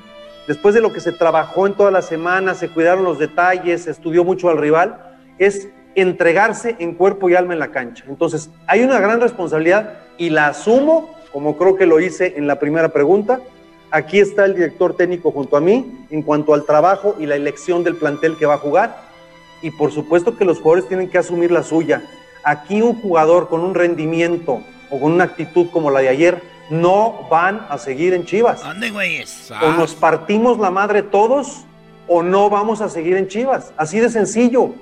después 0.47 0.75
de 0.75 0.81
lo 0.81 0.91
que 0.93 0.99
se 0.99 1.11
trabajó 1.11 1.67
en 1.67 1.73
toda 1.73 1.91
la 1.91 2.01
semana, 2.01 2.53
se 2.53 2.69
cuidaron 2.69 3.03
los 3.03 3.17
detalles, 3.19 3.83
se 3.83 3.91
estudió 3.91 4.23
mucho 4.23 4.49
al 4.49 4.57
rival, 4.57 5.17
es 5.39 5.69
entregarse 5.95 6.75
en 6.79 6.93
cuerpo 6.93 7.29
y 7.29 7.35
alma 7.35 7.53
en 7.53 7.59
la 7.59 7.71
cancha. 7.71 8.03
Entonces, 8.09 8.49
hay 8.67 8.83
una 8.83 8.99
gran 8.99 9.21
responsabilidad 9.21 9.93
y 10.17 10.29
la 10.29 10.47
asumo, 10.47 11.14
como 11.35 11.57
creo 11.57 11.75
que 11.75 11.85
lo 11.85 11.99
hice 11.99 12.35
en 12.37 12.47
la 12.47 12.59
primera 12.59 12.87
pregunta. 12.87 13.41
Aquí 13.91 14.21
está 14.21 14.45
el 14.45 14.55
director 14.55 14.95
técnico 14.95 15.31
junto 15.31 15.57
a 15.57 15.59
mí 15.59 16.05
en 16.09 16.21
cuanto 16.21 16.53
al 16.53 16.63
trabajo 16.63 17.17
y 17.19 17.25
la 17.25 17.35
elección 17.35 17.83
del 17.83 17.97
plantel 17.97 18.37
que 18.37 18.45
va 18.45 18.53
a 18.53 18.57
jugar. 18.57 19.01
Y 19.61 19.71
por 19.71 19.91
supuesto 19.91 20.37
que 20.37 20.45
los 20.45 20.59
jugadores 20.59 20.87
tienen 20.87 21.09
que 21.09 21.17
asumir 21.17 21.51
la 21.51 21.61
suya. 21.61 22.03
Aquí 22.45 22.81
un 22.81 23.01
jugador 23.01 23.49
con 23.49 23.59
un 23.59 23.75
rendimiento 23.75 24.61
o 24.89 24.97
con 24.97 25.11
una 25.11 25.25
actitud 25.25 25.67
como 25.73 25.91
la 25.91 25.99
de 25.99 26.07
ayer 26.07 26.41
no 26.69 27.27
van 27.29 27.67
a 27.67 27.77
seguir 27.79 28.13
en 28.13 28.23
Chivas. 28.23 28.63
¿Dónde, 28.63 28.91
güeyes? 28.91 29.51
O 29.61 29.73
nos 29.73 29.93
partimos 29.93 30.57
la 30.57 30.71
madre 30.71 31.03
todos 31.03 31.65
o 32.07 32.23
no 32.23 32.49
vamos 32.49 32.79
a 32.79 32.87
seguir 32.87 33.17
en 33.17 33.27
Chivas. 33.27 33.73
Así 33.75 33.99
de 33.99 34.09
sencillo. 34.09 34.73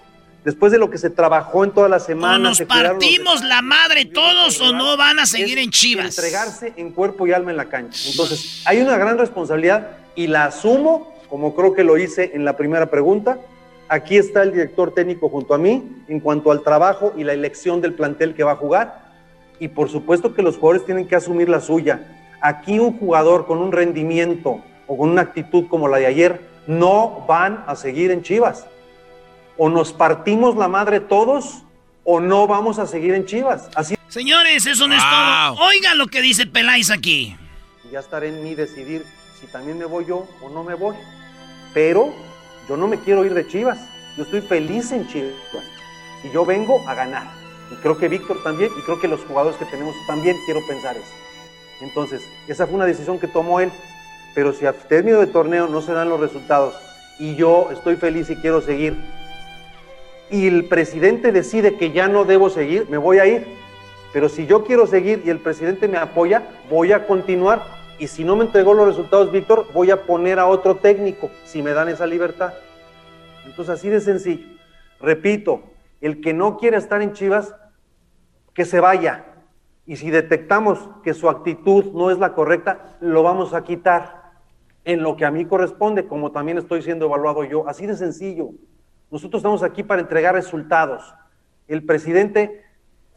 Después 0.43 0.71
de 0.73 0.77
lo 0.77 0.89
que 0.89 0.97
se 0.97 1.09
trabajó 1.09 1.63
en 1.63 1.71
toda 1.71 1.87
la 1.87 1.99
semana. 1.99 2.35
¿O 2.35 2.39
nos 2.39 2.57
se 2.57 2.67
cuidaron 2.67 2.97
los 2.97 3.03
partimos 3.03 3.43
la 3.43 3.61
madre 3.61 4.05
todos 4.05 4.59
o 4.59 4.73
no 4.73 4.97
van 4.97 5.19
a 5.19 5.25
seguir 5.25 5.57
en 5.57 5.69
Chivas? 5.69 6.17
Entregarse 6.17 6.73
en 6.75 6.91
cuerpo 6.91 7.25
y 7.25 7.31
alma 7.31 7.51
en 7.51 7.57
la 7.57 7.69
cancha. 7.69 8.09
Entonces, 8.09 8.61
hay 8.65 8.81
una 8.81 8.97
gran 8.97 9.17
responsabilidad 9.17 9.97
y 10.15 10.27
la 10.27 10.45
asumo, 10.45 11.15
como 11.29 11.55
creo 11.55 11.73
que 11.73 11.83
lo 11.85 11.97
hice 11.97 12.31
en 12.33 12.43
la 12.43 12.57
primera 12.57 12.87
pregunta. 12.87 13.39
Aquí 13.87 14.17
está 14.17 14.43
el 14.43 14.51
director 14.51 14.93
técnico 14.93 15.29
junto 15.29 15.53
a 15.53 15.57
mí 15.57 16.03
en 16.07 16.19
cuanto 16.19 16.51
al 16.51 16.61
trabajo 16.61 17.13
y 17.15 17.23
la 17.23 17.33
elección 17.33 17.79
del 17.79 17.93
plantel 17.93 18.33
que 18.33 18.43
va 18.43 18.53
a 18.53 18.55
jugar. 18.57 19.13
Y 19.59 19.69
por 19.69 19.89
supuesto 19.89 20.33
que 20.33 20.41
los 20.41 20.57
jugadores 20.57 20.85
tienen 20.85 21.07
que 21.07 21.15
asumir 21.15 21.47
la 21.47 21.61
suya. 21.61 22.01
Aquí 22.41 22.79
un 22.79 22.97
jugador 22.97 23.45
con 23.45 23.59
un 23.59 23.71
rendimiento 23.71 24.61
o 24.87 24.97
con 24.97 25.09
una 25.09 25.21
actitud 25.21 25.67
como 25.69 25.87
la 25.87 25.97
de 25.97 26.07
ayer 26.07 26.41
no 26.67 27.25
van 27.27 27.63
a 27.67 27.75
seguir 27.75 28.11
en 28.11 28.23
Chivas. 28.23 28.65
O 29.57 29.69
nos 29.69 29.93
partimos 29.93 30.55
la 30.55 30.67
madre 30.67 30.99
todos 30.99 31.63
o 32.03 32.19
no 32.19 32.47
vamos 32.47 32.79
a 32.79 32.87
seguir 32.87 33.13
en 33.13 33.25
Chivas. 33.25 33.69
Así 33.75 33.95
Señores, 34.09 34.65
eso 34.65 34.87
no 34.87 34.95
es 34.95 35.01
todo. 35.01 35.65
Oigan 35.65 35.97
lo 35.97 36.07
que 36.07 36.21
dice 36.21 36.45
Peláez 36.45 36.91
aquí. 36.91 37.35
ya 37.91 37.99
estará 37.99 38.25
en 38.25 38.43
mí 38.43 38.55
decidir 38.55 39.03
si 39.39 39.47
también 39.47 39.77
me 39.77 39.85
voy 39.85 40.05
yo 40.05 40.27
o 40.41 40.49
no 40.49 40.63
me 40.63 40.75
voy. 40.75 40.95
Pero 41.73 42.13
yo 42.69 42.77
no 42.77 42.87
me 42.87 42.99
quiero 42.99 43.25
ir 43.25 43.33
de 43.33 43.47
Chivas. 43.47 43.79
Yo 44.17 44.23
estoy 44.23 44.41
feliz 44.41 44.91
en 44.91 45.07
Chivas. 45.07 45.33
Y 46.23 46.31
yo 46.31 46.45
vengo 46.45 46.87
a 46.87 46.93
ganar. 46.93 47.27
Y 47.71 47.75
creo 47.77 47.97
que 47.97 48.07
Víctor 48.07 48.43
también, 48.43 48.71
y 48.77 48.81
creo 48.83 48.99
que 48.99 49.07
los 49.07 49.21
jugadores 49.21 49.57
que 49.57 49.65
tenemos 49.65 49.95
también 50.05 50.37
quiero 50.45 50.61
pensar 50.67 50.95
eso. 50.95 51.11
Entonces, 51.81 52.21
esa 52.47 52.67
fue 52.67 52.75
una 52.75 52.85
decisión 52.85 53.19
que 53.19 53.27
tomó 53.27 53.59
él. 53.59 53.71
Pero 54.35 54.53
si 54.53 54.65
a 54.65 54.73
término 54.73 55.19
de 55.19 55.27
torneo 55.27 55.67
no 55.67 55.81
se 55.81 55.93
dan 55.93 56.09
los 56.09 56.19
resultados 56.19 56.75
y 57.19 57.35
yo 57.35 57.69
estoy 57.71 57.95
feliz 57.95 58.29
y 58.29 58.35
quiero 58.35 58.61
seguir, 58.61 58.95
y 60.29 60.47
el 60.47 60.65
presidente 60.65 61.31
decide 61.31 61.77
que 61.77 61.91
ya 61.91 62.07
no 62.07 62.25
debo 62.25 62.49
seguir, 62.49 62.89
me 62.89 62.97
voy 62.97 63.19
a 63.19 63.25
ir. 63.25 63.45
Pero 64.13 64.29
si 64.29 64.45
yo 64.45 64.63
quiero 64.63 64.87
seguir 64.87 65.23
y 65.25 65.29
el 65.29 65.39
presidente 65.39 65.87
me 65.87 65.97
apoya, 65.97 66.43
voy 66.69 66.91
a 66.91 67.07
continuar. 67.07 67.63
Y 67.99 68.07
si 68.07 68.23
no 68.23 68.35
me 68.35 68.45
entregó 68.45 68.73
los 68.73 68.87
resultados, 68.87 69.31
Víctor, 69.31 69.67
voy 69.73 69.91
a 69.91 70.03
poner 70.03 70.39
a 70.39 70.47
otro 70.47 70.75
técnico, 70.75 71.29
si 71.45 71.61
me 71.61 71.73
dan 71.73 71.89
esa 71.89 72.05
libertad. 72.05 72.53
Entonces, 73.45 73.73
así 73.73 73.89
de 73.89 74.01
sencillo. 74.01 74.47
Repito, 74.99 75.63
el 76.01 76.21
que 76.21 76.33
no 76.33 76.57
quiere 76.57 76.77
estar 76.77 77.01
en 77.01 77.13
Chivas, 77.13 77.55
que 78.53 78.65
se 78.65 78.79
vaya. 78.79 79.25
Y 79.85 79.97
si 79.97 80.11
detectamos 80.11 80.89
que 81.03 81.13
su 81.13 81.29
actitud 81.29 81.85
no 81.93 82.11
es 82.11 82.19
la 82.19 82.33
correcta, 82.33 82.97
lo 83.01 83.23
vamos 83.23 83.53
a 83.53 83.63
quitar 83.63 84.31
en 84.85 85.01
lo 85.01 85.15
que 85.15 85.25
a 85.25 85.31
mí 85.31 85.45
corresponde, 85.45 86.07
como 86.07 86.31
también 86.31 86.57
estoy 86.57 86.81
siendo 86.81 87.05
evaluado 87.05 87.43
yo. 87.43 87.67
Así 87.67 87.85
de 87.85 87.95
sencillo. 87.95 88.51
Nosotros 89.13 89.41
estamos 89.41 89.61
aquí 89.61 89.83
para 89.83 90.01
entregar 90.01 90.33
resultados. 90.33 91.13
El 91.67 91.85
presidente 91.85 92.63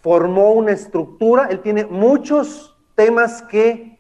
formó 0.00 0.52
una 0.52 0.72
estructura, 0.72 1.46
él 1.50 1.60
tiene 1.60 1.86
muchos 1.86 2.76
temas 2.94 3.40
que, 3.44 3.98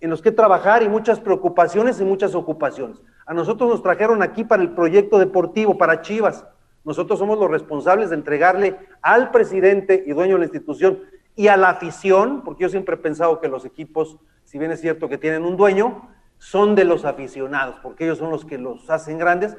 en 0.00 0.08
los 0.08 0.22
que 0.22 0.30
trabajar 0.30 0.84
y 0.84 0.88
muchas 0.88 1.18
preocupaciones 1.18 2.00
y 2.00 2.04
muchas 2.04 2.36
ocupaciones. 2.36 3.02
A 3.26 3.34
nosotros 3.34 3.68
nos 3.68 3.82
trajeron 3.82 4.22
aquí 4.22 4.44
para 4.44 4.62
el 4.62 4.70
proyecto 4.70 5.18
deportivo, 5.18 5.76
para 5.76 6.00
Chivas. 6.00 6.46
Nosotros 6.84 7.18
somos 7.18 7.36
los 7.40 7.50
responsables 7.50 8.10
de 8.10 8.16
entregarle 8.16 8.78
al 9.02 9.32
presidente 9.32 10.04
y 10.06 10.12
dueño 10.12 10.34
de 10.34 10.38
la 10.38 10.44
institución 10.44 11.00
y 11.34 11.48
a 11.48 11.56
la 11.56 11.70
afición, 11.70 12.42
porque 12.44 12.62
yo 12.62 12.68
siempre 12.68 12.94
he 12.94 12.98
pensado 12.98 13.40
que 13.40 13.48
los 13.48 13.64
equipos, 13.64 14.16
si 14.44 14.60
bien 14.60 14.70
es 14.70 14.80
cierto 14.80 15.08
que 15.08 15.18
tienen 15.18 15.44
un 15.44 15.56
dueño, 15.56 16.08
son 16.38 16.76
de 16.76 16.84
los 16.84 17.04
aficionados, 17.04 17.80
porque 17.82 18.04
ellos 18.04 18.18
son 18.18 18.30
los 18.30 18.44
que 18.44 18.58
los 18.58 18.88
hacen 18.90 19.18
grandes. 19.18 19.56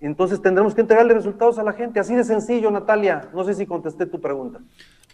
Entonces 0.00 0.42
tendremos 0.42 0.74
que 0.74 0.82
entregarle 0.82 1.14
resultados 1.14 1.58
a 1.58 1.62
la 1.62 1.72
gente. 1.72 2.00
Así 2.00 2.14
de 2.14 2.24
sencillo, 2.24 2.70
Natalia. 2.70 3.28
No 3.34 3.44
sé 3.44 3.54
si 3.54 3.66
contesté 3.66 4.06
tu 4.06 4.20
pregunta. 4.20 4.60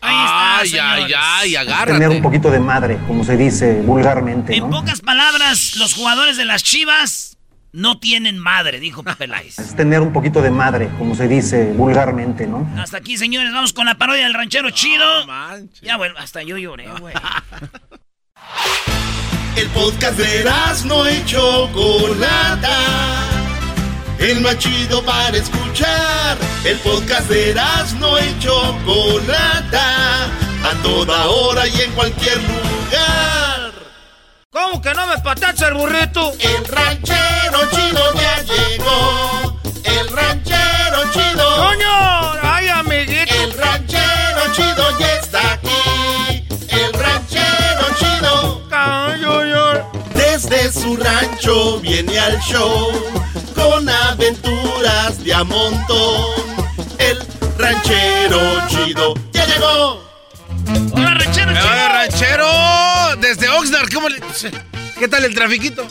Ahí 0.00 0.64
está, 0.64 0.92
ay, 0.94 1.12
ay, 1.16 1.56
agárrate. 1.56 1.92
Tener 1.92 2.08
un 2.08 2.22
poquito 2.22 2.50
de 2.50 2.58
madre, 2.58 2.98
como 3.06 3.22
se 3.22 3.36
dice 3.36 3.82
vulgarmente. 3.82 4.56
En 4.56 4.68
¿no? 4.68 4.80
pocas 4.80 5.00
palabras, 5.00 5.76
los 5.76 5.94
jugadores 5.94 6.36
de 6.36 6.44
las 6.44 6.64
Chivas 6.64 7.38
no 7.72 8.00
tienen 8.00 8.36
madre, 8.38 8.80
dijo 8.80 9.02
Peláez. 9.02 9.60
Es 9.60 9.76
tener 9.76 10.00
un 10.00 10.12
poquito 10.12 10.42
de 10.42 10.50
madre, 10.50 10.90
como 10.98 11.14
se 11.14 11.28
dice 11.28 11.72
vulgarmente, 11.72 12.48
¿no? 12.48 12.68
Hasta 12.76 12.98
aquí, 12.98 13.16
señores, 13.16 13.52
vamos 13.52 13.72
con 13.72 13.86
la 13.86 13.94
parodia 13.94 14.24
del 14.24 14.34
ranchero 14.34 14.70
chido. 14.70 15.06
Ya, 15.80 15.96
bueno, 15.96 16.16
hasta 16.18 16.42
yo 16.42 16.58
lloré, 16.58 16.88
güey. 17.00 17.14
El 19.56 19.68
podcast 19.68 20.18
de 20.18 20.44
no 20.86 21.08
y 21.08 21.24
Chocolata. 21.24 22.70
El 24.22 24.40
más 24.40 24.56
chido 24.56 25.02
para 25.04 25.36
escuchar. 25.36 26.38
El 26.64 26.78
podcast 26.78 27.28
de 27.28 27.56
no 27.98 28.20
y 28.20 28.38
Chocolata. 28.38 30.26
A 30.62 30.74
toda 30.80 31.26
hora 31.26 31.66
y 31.66 31.80
en 31.80 31.90
cualquier 31.90 32.36
lugar. 32.36 33.72
¿Cómo 34.48 34.80
que 34.80 34.94
no 34.94 35.08
me 35.08 35.18
patacha 35.18 35.66
el 35.68 35.74
burrito? 35.74 36.32
El 36.38 36.64
ranchero 36.66 37.68
chido 37.72 38.14
ya 38.14 38.42
llegó. 38.42 39.60
El 39.82 40.08
ranchero 40.08 41.12
chido. 41.12 41.56
¡Coño! 41.56 42.32
¡Ay, 42.42 42.68
amiguito! 42.68 43.34
El 43.34 43.52
ranchero 43.58 44.54
chido 44.54 44.98
ya 45.00 45.11
Desde 50.42 50.72
su 50.72 50.96
rancho 50.96 51.78
viene 51.78 52.18
al 52.18 52.36
show 52.40 52.90
con 53.54 53.88
aventuras 53.88 55.22
de 55.22 55.32
a 55.32 55.44
montón. 55.44 56.32
El 56.98 57.18
ranchero 57.56 58.40
chido 58.66 59.14
ya 59.30 59.46
llegó. 59.46 60.02
¡Hola, 60.94 61.14
ranchero 61.14 61.52
chido! 61.52 61.64
Hola, 61.64 61.88
ranchero. 61.90 62.46
Desde 63.20 63.48
Oxnard, 63.50 63.88
¿cómo 63.94 64.08
le... 64.08 64.20
¿Qué 64.98 65.06
tal 65.06 65.24
el 65.24 65.32
trafiquito? 65.32 65.86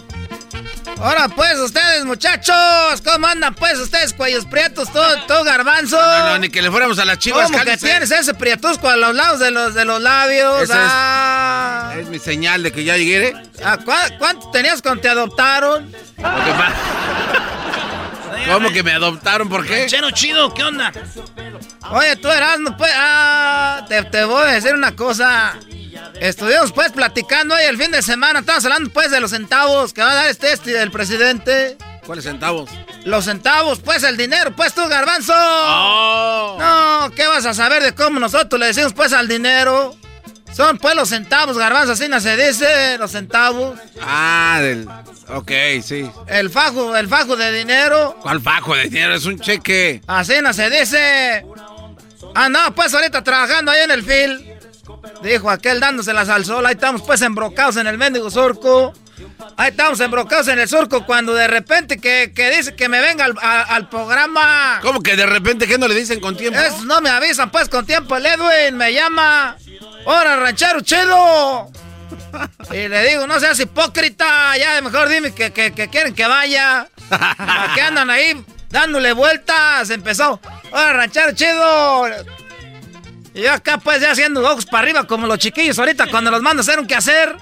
Ahora 1.01 1.27
pues 1.29 1.57
ustedes, 1.57 2.05
muchachos, 2.05 3.01
¿cómo 3.03 3.25
andan 3.25 3.55
pues 3.55 3.79
ustedes, 3.79 4.13
cuellos 4.13 4.45
prietos, 4.45 4.91
todo, 4.93 5.07
todo 5.25 5.43
garbanzo? 5.43 5.99
No, 5.99 6.29
no, 6.29 6.37
ni 6.37 6.49
que 6.49 6.61
le 6.61 6.69
fuéramos 6.69 6.99
a 6.99 7.05
las 7.05 7.17
chivas. 7.17 7.49
¿Cómo 7.51 7.63
que 7.63 7.75
tienes 7.77 8.11
ese 8.11 8.35
prietusco 8.35 8.87
a 8.87 8.95
los 8.97 9.15
lados 9.15 9.39
de 9.39 9.49
los, 9.49 9.73
de 9.73 9.83
los 9.85 9.99
labios? 9.99 10.61
Esa 10.63 10.73
es- 10.75 10.79
ah. 10.93 11.93
Es 11.97 12.07
mi 12.07 12.19
señal 12.19 12.61
de 12.61 12.71
que 12.71 12.83
ya 12.83 12.97
llegué. 12.97 13.33
¿cuá- 13.83 14.15
¿Cuánto 14.19 14.51
tenías 14.51 14.81
cuando 14.83 15.01
te 15.01 15.09
adoptaron? 15.09 15.91
Lo 16.17 16.43
que 16.45 16.53
¿Cómo 18.47 18.71
que 18.71 18.83
me 18.83 18.93
adoptaron? 18.93 19.49
¿Por 19.49 19.65
qué? 19.65 19.81
Ranchero 19.81 20.11
chido, 20.11 20.53
¿qué 20.53 20.63
onda? 20.63 20.91
Oye, 21.91 22.15
tú 22.15 22.29
eras, 22.29 22.57
pues, 22.77 22.91
ah, 22.95 23.85
te, 23.87 24.03
te 24.03 24.23
voy 24.23 24.43
a 24.43 24.53
decir 24.53 24.73
una 24.73 24.95
cosa. 24.95 25.57
Estuvimos 26.19 26.71
pues 26.71 26.91
platicando 26.91 27.55
hoy 27.55 27.63
el 27.63 27.77
fin 27.77 27.91
de 27.91 28.01
semana, 28.01 28.41
estamos 28.41 28.63
hablando 28.65 28.91
pues 28.91 29.11
de 29.11 29.19
los 29.19 29.31
centavos 29.31 29.93
que 29.93 30.01
va 30.01 30.11
a 30.11 30.15
dar 30.15 30.29
este 30.29 30.53
este 30.53 30.71
del 30.71 30.91
presidente. 30.91 31.77
¿Cuáles 32.05 32.25
centavos? 32.25 32.69
Los 33.05 33.25
centavos, 33.25 33.79
pues 33.79 34.03
el 34.03 34.17
dinero, 34.17 34.51
pues 34.55 34.73
tú, 34.73 34.87
garbanzo. 34.87 35.33
Oh. 35.35 36.57
No, 36.59 37.11
¿qué 37.15 37.27
vas 37.27 37.45
a 37.45 37.53
saber 37.53 37.81
de 37.83 37.95
cómo 37.95 38.19
nosotros 38.19 38.59
le 38.59 38.67
decimos 38.67 38.93
pues 38.93 39.13
al 39.13 39.27
dinero? 39.27 39.95
Son 40.55 40.77
pues 40.77 40.95
los 40.95 41.09
centavos, 41.09 41.57
garbanzo, 41.57 41.93
así 41.93 42.07
no 42.09 42.19
se 42.19 42.35
dice, 42.35 42.97
los 42.97 43.11
centavos. 43.11 43.79
Ah, 44.01 44.59
del... 44.61 44.87
Ok, 45.29 45.51
sí. 45.81 46.09
El 46.27 46.49
fajo, 46.49 46.95
el 46.95 47.07
fajo 47.07 47.35
de 47.37 47.51
dinero. 47.53 48.17
¿Cuál 48.21 48.41
fajo 48.41 48.75
de 48.75 48.83
dinero? 48.83 49.15
Es 49.15 49.25
un 49.25 49.39
cheque. 49.39 50.01
Así 50.07 50.33
no 50.41 50.51
se 50.53 50.69
dice. 50.69 51.45
Ah, 52.35 52.49
no, 52.49 52.75
pues 52.75 52.93
ahorita 52.93 53.23
trabajando 53.23 53.71
ahí 53.71 53.81
en 53.83 53.91
el 53.91 54.03
fil. 54.03 54.53
Dijo 55.23 55.49
aquel 55.49 55.79
dándoselas 55.79 56.27
al 56.29 56.43
sol. 56.43 56.65
Ahí 56.65 56.73
estamos 56.73 57.01
pues 57.03 57.21
embrocados 57.21 57.77
en 57.77 57.87
el 57.87 57.97
mendigo 57.97 58.29
surco. 58.29 58.93
Ahí 59.55 59.69
estamos 59.69 59.99
embrocados 59.99 60.47
en 60.49 60.59
el 60.59 60.67
surco 60.67 61.05
cuando 61.05 61.33
de 61.33 61.47
repente 61.47 61.99
que, 61.99 62.33
que 62.35 62.49
dice 62.49 62.75
que 62.75 62.89
me 62.89 62.99
venga 62.99 63.25
al, 63.25 63.35
a- 63.41 63.61
al 63.75 63.87
programa. 63.87 64.79
¿Cómo 64.81 65.01
que 65.01 65.15
de 65.15 65.25
repente 65.25 65.67
qué 65.67 65.77
no 65.77 65.87
le 65.87 65.95
dicen 65.95 66.19
con 66.19 66.35
tiempo? 66.35 66.59
Eso 66.59 66.83
no 66.85 66.99
me 67.01 67.09
avisan 67.09 67.51
pues 67.51 67.69
con 67.69 67.85
tiempo. 67.85 68.17
El 68.17 68.25
Edwin 68.25 68.75
me 68.77 68.91
llama. 68.93 69.55
Hola, 70.05 70.35
ranchero 70.37 70.81
chido. 70.81 71.71
Y 72.71 72.87
le 72.87 73.07
digo, 73.09 73.27
no 73.27 73.39
seas 73.39 73.59
hipócrita. 73.59 74.57
Ya 74.57 74.81
mejor 74.81 75.09
dime 75.09 75.33
que, 75.33 75.51
que- 75.51 75.71
quieren 75.89 76.13
que 76.15 76.25
vaya. 76.27 76.87
¿Para 77.09 77.71
qué 77.75 77.81
andan 77.81 78.09
ahí 78.09 78.43
dándole 78.69 79.13
vueltas? 79.13 79.89
Empezó. 79.89 80.39
Hola, 80.71 80.93
ranchero 80.93 81.33
chido. 81.33 82.07
Y 83.33 83.41
yo 83.43 83.53
acá 83.53 83.77
pues 83.77 84.01
ya 84.01 84.11
haciendo 84.11 84.41
ojos 84.41 84.65
para 84.65 84.83
arriba 84.83 85.05
como 85.05 85.25
los 85.27 85.37
chiquillos 85.39 85.79
ahorita 85.79 86.07
cuando 86.07 86.31
los 86.31 86.41
mando 86.41 86.61
a 86.61 86.63
hacer 86.63 86.79
un 86.79 86.87
quehacer. 86.87 87.35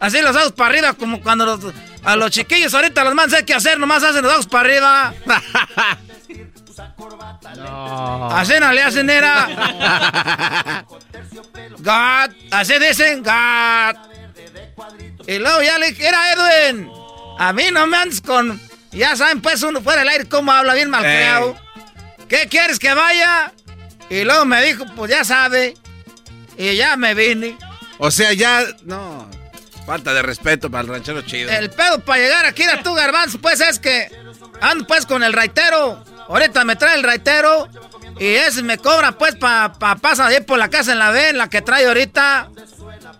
Así 0.00 0.20
los 0.22 0.34
ojos 0.34 0.52
para 0.52 0.70
arriba 0.70 0.92
como 0.94 1.20
cuando 1.22 1.60
a 2.04 2.16
los 2.16 2.30
chiquillos 2.30 2.72
ahorita 2.74 3.04
los 3.04 3.14
mando 3.14 3.34
a 3.34 3.36
hacer 3.36 3.44
qué 3.46 3.54
hacer, 3.54 3.78
nomás 3.78 4.02
hacen 4.02 4.22
los 4.22 4.32
ojos 4.32 4.46
para 4.46 4.68
arriba. 4.68 5.14
Así 8.32 8.54
no 8.60 8.72
le 8.72 8.82
hacen 8.82 9.10
era. 9.10 10.84
God, 11.78 12.34
así 12.50 12.78
dicen 12.78 13.22
God. 13.22 13.96
Y 15.26 15.38
luego 15.38 15.62
ya 15.62 15.78
le 15.78 15.90
dije, 15.90 16.06
era 16.06 16.32
Edwin. 16.32 16.90
A 17.38 17.52
mí 17.52 17.64
no 17.72 17.86
me 17.86 17.96
andes 17.96 18.20
con. 18.20 18.60
Ya 18.92 19.14
saben, 19.16 19.40
pues 19.40 19.62
uno 19.62 19.80
fuera 19.80 20.00
del 20.00 20.08
aire 20.08 20.28
cómo 20.28 20.52
habla 20.52 20.74
bien 20.74 20.90
malcriado. 20.90 21.56
¿Qué 22.28 22.48
quieres 22.48 22.78
que 22.78 22.92
vaya? 22.94 23.52
Y 24.08 24.24
luego 24.24 24.44
me 24.44 24.62
dijo, 24.64 24.84
pues 24.96 25.10
ya 25.10 25.24
sabe. 25.24 25.74
Y 26.56 26.76
ya 26.76 26.96
me 26.96 27.14
vine. 27.14 27.56
O 27.98 28.10
sea, 28.10 28.32
ya... 28.32 28.64
No. 28.84 29.28
Falta 29.86 30.12
de 30.12 30.22
respeto 30.22 30.70
para 30.70 30.82
el 30.82 30.88
ranchero 30.88 31.22
chido. 31.22 31.50
El 31.50 31.70
pedo 31.70 32.00
para 32.00 32.20
llegar 32.20 32.46
aquí 32.46 32.64
a 32.64 32.82
tu 32.82 32.94
garbanzo, 32.94 33.40
pues 33.40 33.60
es 33.60 33.78
que 33.78 34.10
ando 34.60 34.86
pues 34.86 35.06
con 35.06 35.22
el 35.22 35.32
raitero. 35.32 36.04
Ahorita 36.30 36.64
me 36.64 36.76
trae 36.76 36.96
el 36.96 37.02
raitero. 37.02 37.68
Y 38.18 38.26
ese 38.26 38.62
me 38.62 38.78
cobra 38.78 39.12
pues 39.12 39.34
para 39.36 39.72
pa, 39.72 39.96
pasar 39.96 40.28
ahí 40.30 40.40
por 40.42 40.58
la 40.58 40.68
casa 40.70 40.92
en 40.92 40.98
la 40.98 41.10
ven, 41.10 41.36
la 41.38 41.48
que 41.50 41.60
trae 41.62 41.86
ahorita. 41.86 42.48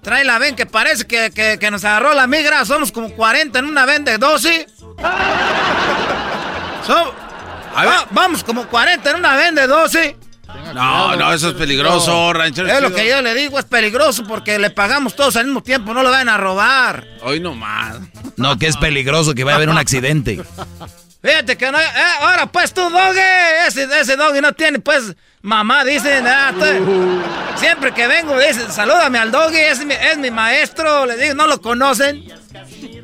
Trae 0.03 0.25
la 0.25 0.39
ven 0.39 0.57
que 0.57 0.65
parece 0.67 1.07
que, 1.07 1.31
que- 1.31 1.59
que 1.59 1.71
nos 1.71 1.85
agarró 1.85 2.15
la 2.15 2.27
migra. 2.27 2.65
Somos 2.65 2.93
como 2.93 3.11
40 3.11 3.59
en 3.59 3.65
una 3.67 3.85
ven 3.87 4.05
de 4.05 4.17
12. 4.19 4.67
So- 6.87 7.15
Va- 7.77 8.07
vamos 8.11 8.43
como 8.45 8.67
40 8.67 9.11
en 9.11 9.17
una 9.17 9.37
ven 9.37 9.55
de 9.55 9.67
12. 9.67 10.17
No, 10.75 11.15
no, 11.17 11.33
eso 11.33 11.51
es 11.51 11.55
peligroso, 11.55 12.33
ranchero 12.33 12.69
Es 12.69 12.81
lo 12.83 12.93
que 12.93 13.09
yo 13.09 13.23
le 13.23 13.35
digo, 13.35 13.59
es 13.59 13.65
peligroso 13.65 14.25
porque 14.25 14.59
le 14.59 14.71
pagamos 14.71 15.15
todos 15.15 15.37
al 15.37 15.45
mismo 15.47 15.63
tiempo, 15.63 15.95
no 15.95 16.03
lo 16.03 16.11
vayan 16.11 16.29
a 16.29 16.37
robar. 16.37 17.07
Hoy 17.23 17.39
nomás. 17.41 17.99
No, 18.37 18.59
que 18.59 18.67
es 18.67 18.77
peligroso, 18.77 19.35
que 19.35 19.45
va 19.45 19.53
a 19.53 19.57
haber 19.57 19.69
un 19.69 19.79
accidente. 19.79 20.43
Fíjate 21.23 21.57
que 21.59 21.71
no. 21.71 21.79
eh, 21.79 21.85
ahora 22.21 22.47
pues 22.47 22.73
tú, 22.73 22.89
Doggy. 22.89 23.19
Ese, 23.67 23.85
ese 24.01 24.17
Doggy 24.17 24.41
no 24.41 24.53
tiene 24.55 24.79
pues 24.79 25.15
mamá, 25.43 25.85
dicen. 25.85 26.27
ah, 26.27 26.53
tú- 26.59 27.23
siempre 27.59 27.93
que 27.93 28.07
vengo, 28.07 28.39
dicen, 28.39 28.73
salúdame 28.73 29.19
al 29.19 29.31
Doggy, 29.31 29.59
es 29.59 29.85
mi, 29.85 29.93
es 29.95 30.17
mi 30.17 30.31
maestro. 30.31 31.05
Le 31.07 31.17
digo, 31.17 31.35
no 31.35 31.47
lo 31.47 31.61
conocen. 31.61 32.25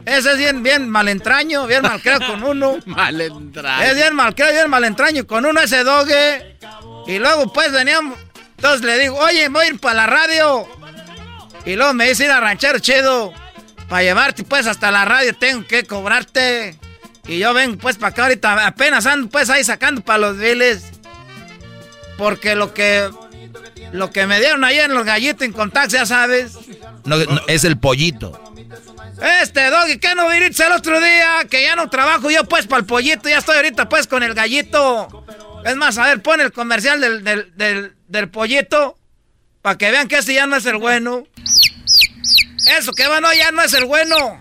Ese 0.07 0.33
es 0.33 0.39
bien, 0.39 0.63
bien 0.63 0.89
malentraño, 0.89 1.67
bien 1.67 1.83
malcriado 1.83 2.27
con 2.27 2.43
uno. 2.45 2.79
Malentraño. 2.87 3.83
Es 3.85 3.95
bien 3.97 4.15
malcriado, 4.15 4.53
bien 4.53 4.71
malentraño 4.71 5.27
con 5.27 5.45
uno 5.45 5.61
ese 5.61 5.85
Doggy. 5.85 6.57
Y 7.09 7.19
luego 7.19 7.53
pues 7.53 7.71
veníamos. 7.73 8.19
Entonces 8.57 8.83
le 8.87 8.99
digo, 8.99 9.19
oye, 9.19 9.49
voy 9.51 9.67
a 9.67 9.69
ir 9.69 9.79
para 9.81 9.95
la 9.95 10.07
radio. 10.07 10.67
Y 11.67 11.75
luego 11.77 11.93
me 11.93 12.09
dice 12.09 12.25
ir 12.25 12.31
a 12.31 12.41
ranchero 12.41 12.79
chido. 12.79 13.33
Para 13.89 14.03
llevarte 14.03 14.43
pues 14.45 14.67
hasta 14.67 14.91
la 14.91 15.05
radio 15.05 15.37
tengo 15.37 15.67
que 15.67 15.85
cobrarte. 15.85 16.79
Y 17.29 17.39
yo 17.39 17.53
vengo 17.55 17.79
pues 17.79 17.97
para 17.97 18.09
acá 18.09 18.23
ahorita, 18.25 18.67
apenas 18.67 19.07
ando 19.07 19.29
pues 19.29 19.51
ahí 19.51 19.65
sacando 19.65 20.01
para 20.01 20.19
los 20.19 20.39
biles. 20.39 20.85
Porque 22.17 22.55
lo 22.55 22.73
que 22.73 23.11
lo 23.93 24.11
que 24.11 24.27
me 24.27 24.41
dieron 24.41 24.65
ahí 24.65 24.79
en 24.79 24.95
los 24.95 25.05
gallitos 25.05 25.43
en 25.43 25.53
contacto, 25.53 25.97
ya 25.97 26.07
sabes. 26.07 26.53
No, 27.05 27.17
no, 27.17 27.41
es 27.47 27.65
el 27.65 27.79
pollito. 27.79 28.43
Este, 29.43 29.71
Doggy, 29.71 29.99
¿qué 29.99 30.15
no 30.15 30.29
viniste 30.29 30.65
el 30.65 30.73
otro 30.73 31.01
día? 31.01 31.47
Que 31.49 31.63
ya 31.63 31.75
no 31.75 31.89
trabajo 31.89 32.31
yo 32.31 32.45
pues 32.45 32.67
para 32.67 32.81
el 32.81 32.87
pollito, 32.87 33.29
ya 33.29 33.39
estoy 33.39 33.57
ahorita 33.57 33.89
pues 33.89 34.07
con 34.07 34.23
el 34.23 34.35
gallito. 34.35 35.25
Es 35.65 35.77
más, 35.77 35.99
a 35.99 36.05
ver, 36.05 36.23
pon 36.23 36.41
el 36.41 36.53
comercial 36.53 37.01
del, 37.01 37.25
del, 37.25 37.57
del, 37.57 37.95
del 38.09 38.29
pollito 38.29 38.99
para 39.63 39.79
que 39.79 39.91
vean 39.91 40.07
que 40.07 40.19
ese 40.19 40.35
ya 40.35 40.47
no 40.47 40.57
es 40.57 40.67
el 40.67 40.77
bueno. 40.77 41.27
Eso, 42.79 42.93
que 42.93 43.09
bueno, 43.09 43.33
ya 43.35 43.51
no 43.53 43.63
es 43.63 43.73
el 43.73 43.85
bueno. 43.85 44.41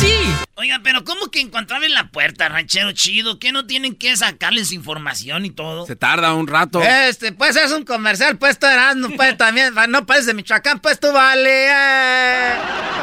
Sí. 0.00 0.12
Oiga, 0.56 0.80
pero 0.82 1.04
¿cómo 1.04 1.30
que 1.30 1.40
encontrarle 1.40 1.88
la 1.88 2.08
puerta, 2.08 2.48
ranchero 2.48 2.92
chido? 2.92 3.38
¿Qué 3.38 3.52
no 3.52 3.66
tienen 3.66 3.94
que 3.96 4.16
sacarles 4.16 4.72
información 4.72 5.44
y 5.44 5.50
todo? 5.50 5.86
Se 5.86 5.96
tarda 5.96 6.32
un 6.34 6.46
rato. 6.46 6.82
Este, 6.82 7.32
pues 7.32 7.56
es 7.56 7.70
un 7.72 7.84
comercial, 7.84 8.36
pues 8.38 8.58
tú 8.58 8.66
eras, 8.66 8.94
no 8.96 9.10
pues 9.10 9.36
también, 9.36 9.74
no 9.88 10.06
pareces 10.06 10.26
de 10.26 10.34
Michoacán, 10.34 10.80
pues 10.80 11.00
tú 11.00 11.12
vale. 11.12 11.66
eh. 11.68 12.52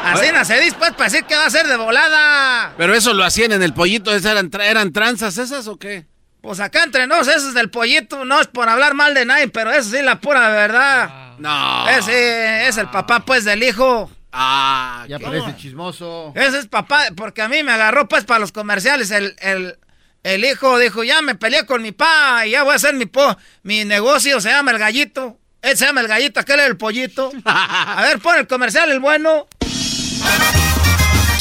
Así 0.05 0.27
no 0.33 0.43
se 0.45 0.59
dice, 0.59 0.75
pues 0.79 0.91
para 0.91 1.05
decir 1.09 1.25
que 1.25 1.35
va 1.35 1.45
a 1.45 1.49
ser 1.49 1.67
de 1.67 1.75
volada. 1.75 2.73
Pero 2.77 2.95
eso 2.95 3.13
lo 3.13 3.23
hacían 3.23 3.51
en 3.51 3.61
el 3.63 3.73
pollito, 3.73 4.11
¿esas 4.13 4.31
¿eran, 4.31 4.49
tra- 4.49 4.65
eran 4.65 4.91
tranzas 4.93 5.37
esas 5.37 5.67
o 5.67 5.77
qué? 5.77 6.05
Pues 6.41 6.59
acá 6.59 6.83
entre 6.83 7.05
nos, 7.05 7.27
eso 7.27 7.49
es 7.49 7.53
del 7.53 7.69
pollito, 7.69 8.25
no 8.25 8.39
es 8.41 8.47
por 8.47 8.67
hablar 8.69 8.95
mal 8.95 9.13
de 9.13 9.25
nadie, 9.25 9.47
pero 9.49 9.71
eso 9.71 9.91
sí 9.91 10.01
la 10.01 10.19
pura 10.19 10.49
verdad. 10.49 11.37
No. 11.37 11.87
Ese 11.89 12.67
es 12.67 12.77
el 12.77 12.89
papá, 12.89 13.19
pues, 13.25 13.43
del 13.45 13.61
hijo. 13.63 14.09
Ah, 14.31 15.05
Ya 15.09 15.17
¿qué? 15.17 15.25
parece 15.25 15.55
chismoso. 15.57 16.31
Ese 16.35 16.59
es 16.59 16.67
papá, 16.67 17.05
porque 17.15 17.41
a 17.41 17.47
mí 17.49 17.63
me 17.63 17.71
agarró, 17.71 18.07
pues, 18.07 18.23
para 18.23 18.39
los 18.39 18.51
comerciales. 18.51 19.11
El, 19.11 19.35
el, 19.39 19.77
el 20.23 20.45
hijo 20.45 20.77
dijo, 20.79 21.03
ya 21.03 21.21
me 21.21 21.35
peleé 21.35 21.65
con 21.65 21.81
mi 21.81 21.91
pa 21.91 22.45
y 22.45 22.51
ya 22.51 22.63
voy 22.63 22.73
a 22.73 22.75
hacer 22.77 22.93
mi, 22.95 23.05
po, 23.05 23.37
mi 23.63 23.83
negocio, 23.85 24.39
se 24.39 24.49
llama 24.49 24.71
El 24.71 24.77
Gallito. 24.77 25.37
Él 25.61 25.77
se 25.77 25.85
llama 25.85 26.01
El 26.01 26.07
Gallito, 26.07 26.39
aquel 26.39 26.59
es 26.61 26.67
el 26.67 26.77
pollito. 26.77 27.31
A 27.45 28.01
ver, 28.03 28.19
pon 28.19 28.37
el 28.37 28.47
comercial, 28.47 28.89
el 28.91 28.99
bueno. 28.99 29.47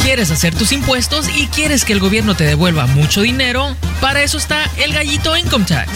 ¿Quieres 0.02 0.30
hacer 0.30 0.54
tus 0.54 0.72
impuestos 0.72 1.28
y 1.36 1.46
quieres 1.48 1.84
que 1.84 1.92
el 1.92 2.00
gobierno 2.00 2.34
te 2.34 2.44
devuelva 2.44 2.86
mucho 2.86 3.20
dinero? 3.22 3.76
Para 4.00 4.22
eso 4.22 4.38
está 4.38 4.64
el 4.78 4.92
gallito 4.92 5.36
Income 5.36 5.66
Tax. 5.66 5.90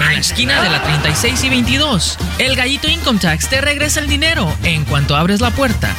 En 0.00 0.06
la 0.06 0.14
esquina 0.14 0.62
de 0.62 0.70
la 0.70 0.82
36 0.82 1.44
y 1.44 1.48
22, 1.48 2.18
el 2.38 2.56
gallito 2.56 2.88
Income 2.88 3.18
Tax 3.18 3.48
te 3.48 3.60
regresa 3.60 4.00
el 4.00 4.08
dinero 4.08 4.52
en 4.62 4.84
cuanto 4.84 5.16
abres 5.16 5.40
la 5.40 5.50
puerta. 5.50 5.94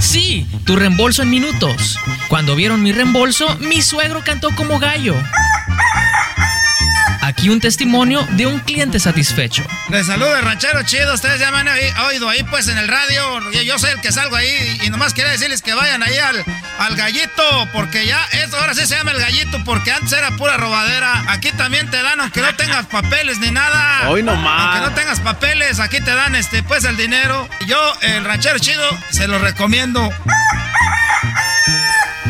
Sí, 0.00 0.46
tu 0.64 0.76
reembolso 0.76 1.22
en 1.22 1.30
minutos. 1.30 1.98
Cuando 2.28 2.54
vieron 2.54 2.82
mi 2.82 2.92
reembolso, 2.92 3.56
mi 3.60 3.82
suegro 3.82 4.22
cantó 4.24 4.54
como 4.54 4.78
gallo. 4.78 5.14
Aquí 7.26 7.48
un 7.48 7.60
testimonio 7.60 8.24
de 8.32 8.46
un 8.46 8.60
cliente 8.60 9.00
satisfecho. 9.00 9.64
Les 9.90 10.06
saludo 10.06 10.36
el 10.36 10.44
ranchero 10.44 10.80
chido, 10.84 11.12
ustedes 11.12 11.40
ya 11.40 11.50
me 11.50 11.58
han 11.58 11.66
oí- 11.68 11.92
oído 12.08 12.28
ahí 12.28 12.44
pues 12.44 12.68
en 12.68 12.78
el 12.78 12.86
radio, 12.86 13.40
yo, 13.50 13.62
yo 13.62 13.78
soy 13.80 13.90
el 13.90 14.00
que 14.00 14.12
salgo 14.12 14.36
ahí 14.36 14.78
y 14.84 14.90
nomás 14.90 15.12
quería 15.12 15.32
decirles 15.32 15.60
que 15.60 15.74
vayan 15.74 16.04
ahí 16.04 16.16
al, 16.18 16.44
al 16.78 16.94
gallito, 16.94 17.68
porque 17.72 18.06
ya 18.06 18.24
esto 18.30 18.56
ahora 18.56 18.74
sí 18.74 18.86
se 18.86 18.94
llama 18.96 19.10
el 19.10 19.18
gallito, 19.18 19.58
porque 19.64 19.90
antes 19.90 20.12
era 20.12 20.30
pura 20.36 20.56
robadera, 20.56 21.24
aquí 21.26 21.50
también 21.52 21.90
te 21.90 22.00
dan 22.00 22.20
aunque 22.20 22.40
no 22.42 22.54
tengas 22.54 22.86
papeles 22.86 23.38
ni 23.40 23.50
nada. 23.50 24.08
Hoy 24.08 24.22
nomás. 24.22 24.76
Aunque 24.76 24.90
no 24.90 24.94
tengas 24.94 25.18
papeles, 25.18 25.80
aquí 25.80 26.00
te 26.00 26.14
dan 26.14 26.36
este 26.36 26.62
pues 26.62 26.84
el 26.84 26.96
dinero. 26.96 27.48
Yo, 27.66 27.76
el 28.02 28.24
ranchero 28.24 28.60
chido, 28.60 28.88
se 29.10 29.26
lo 29.26 29.40
recomiendo. 29.40 30.12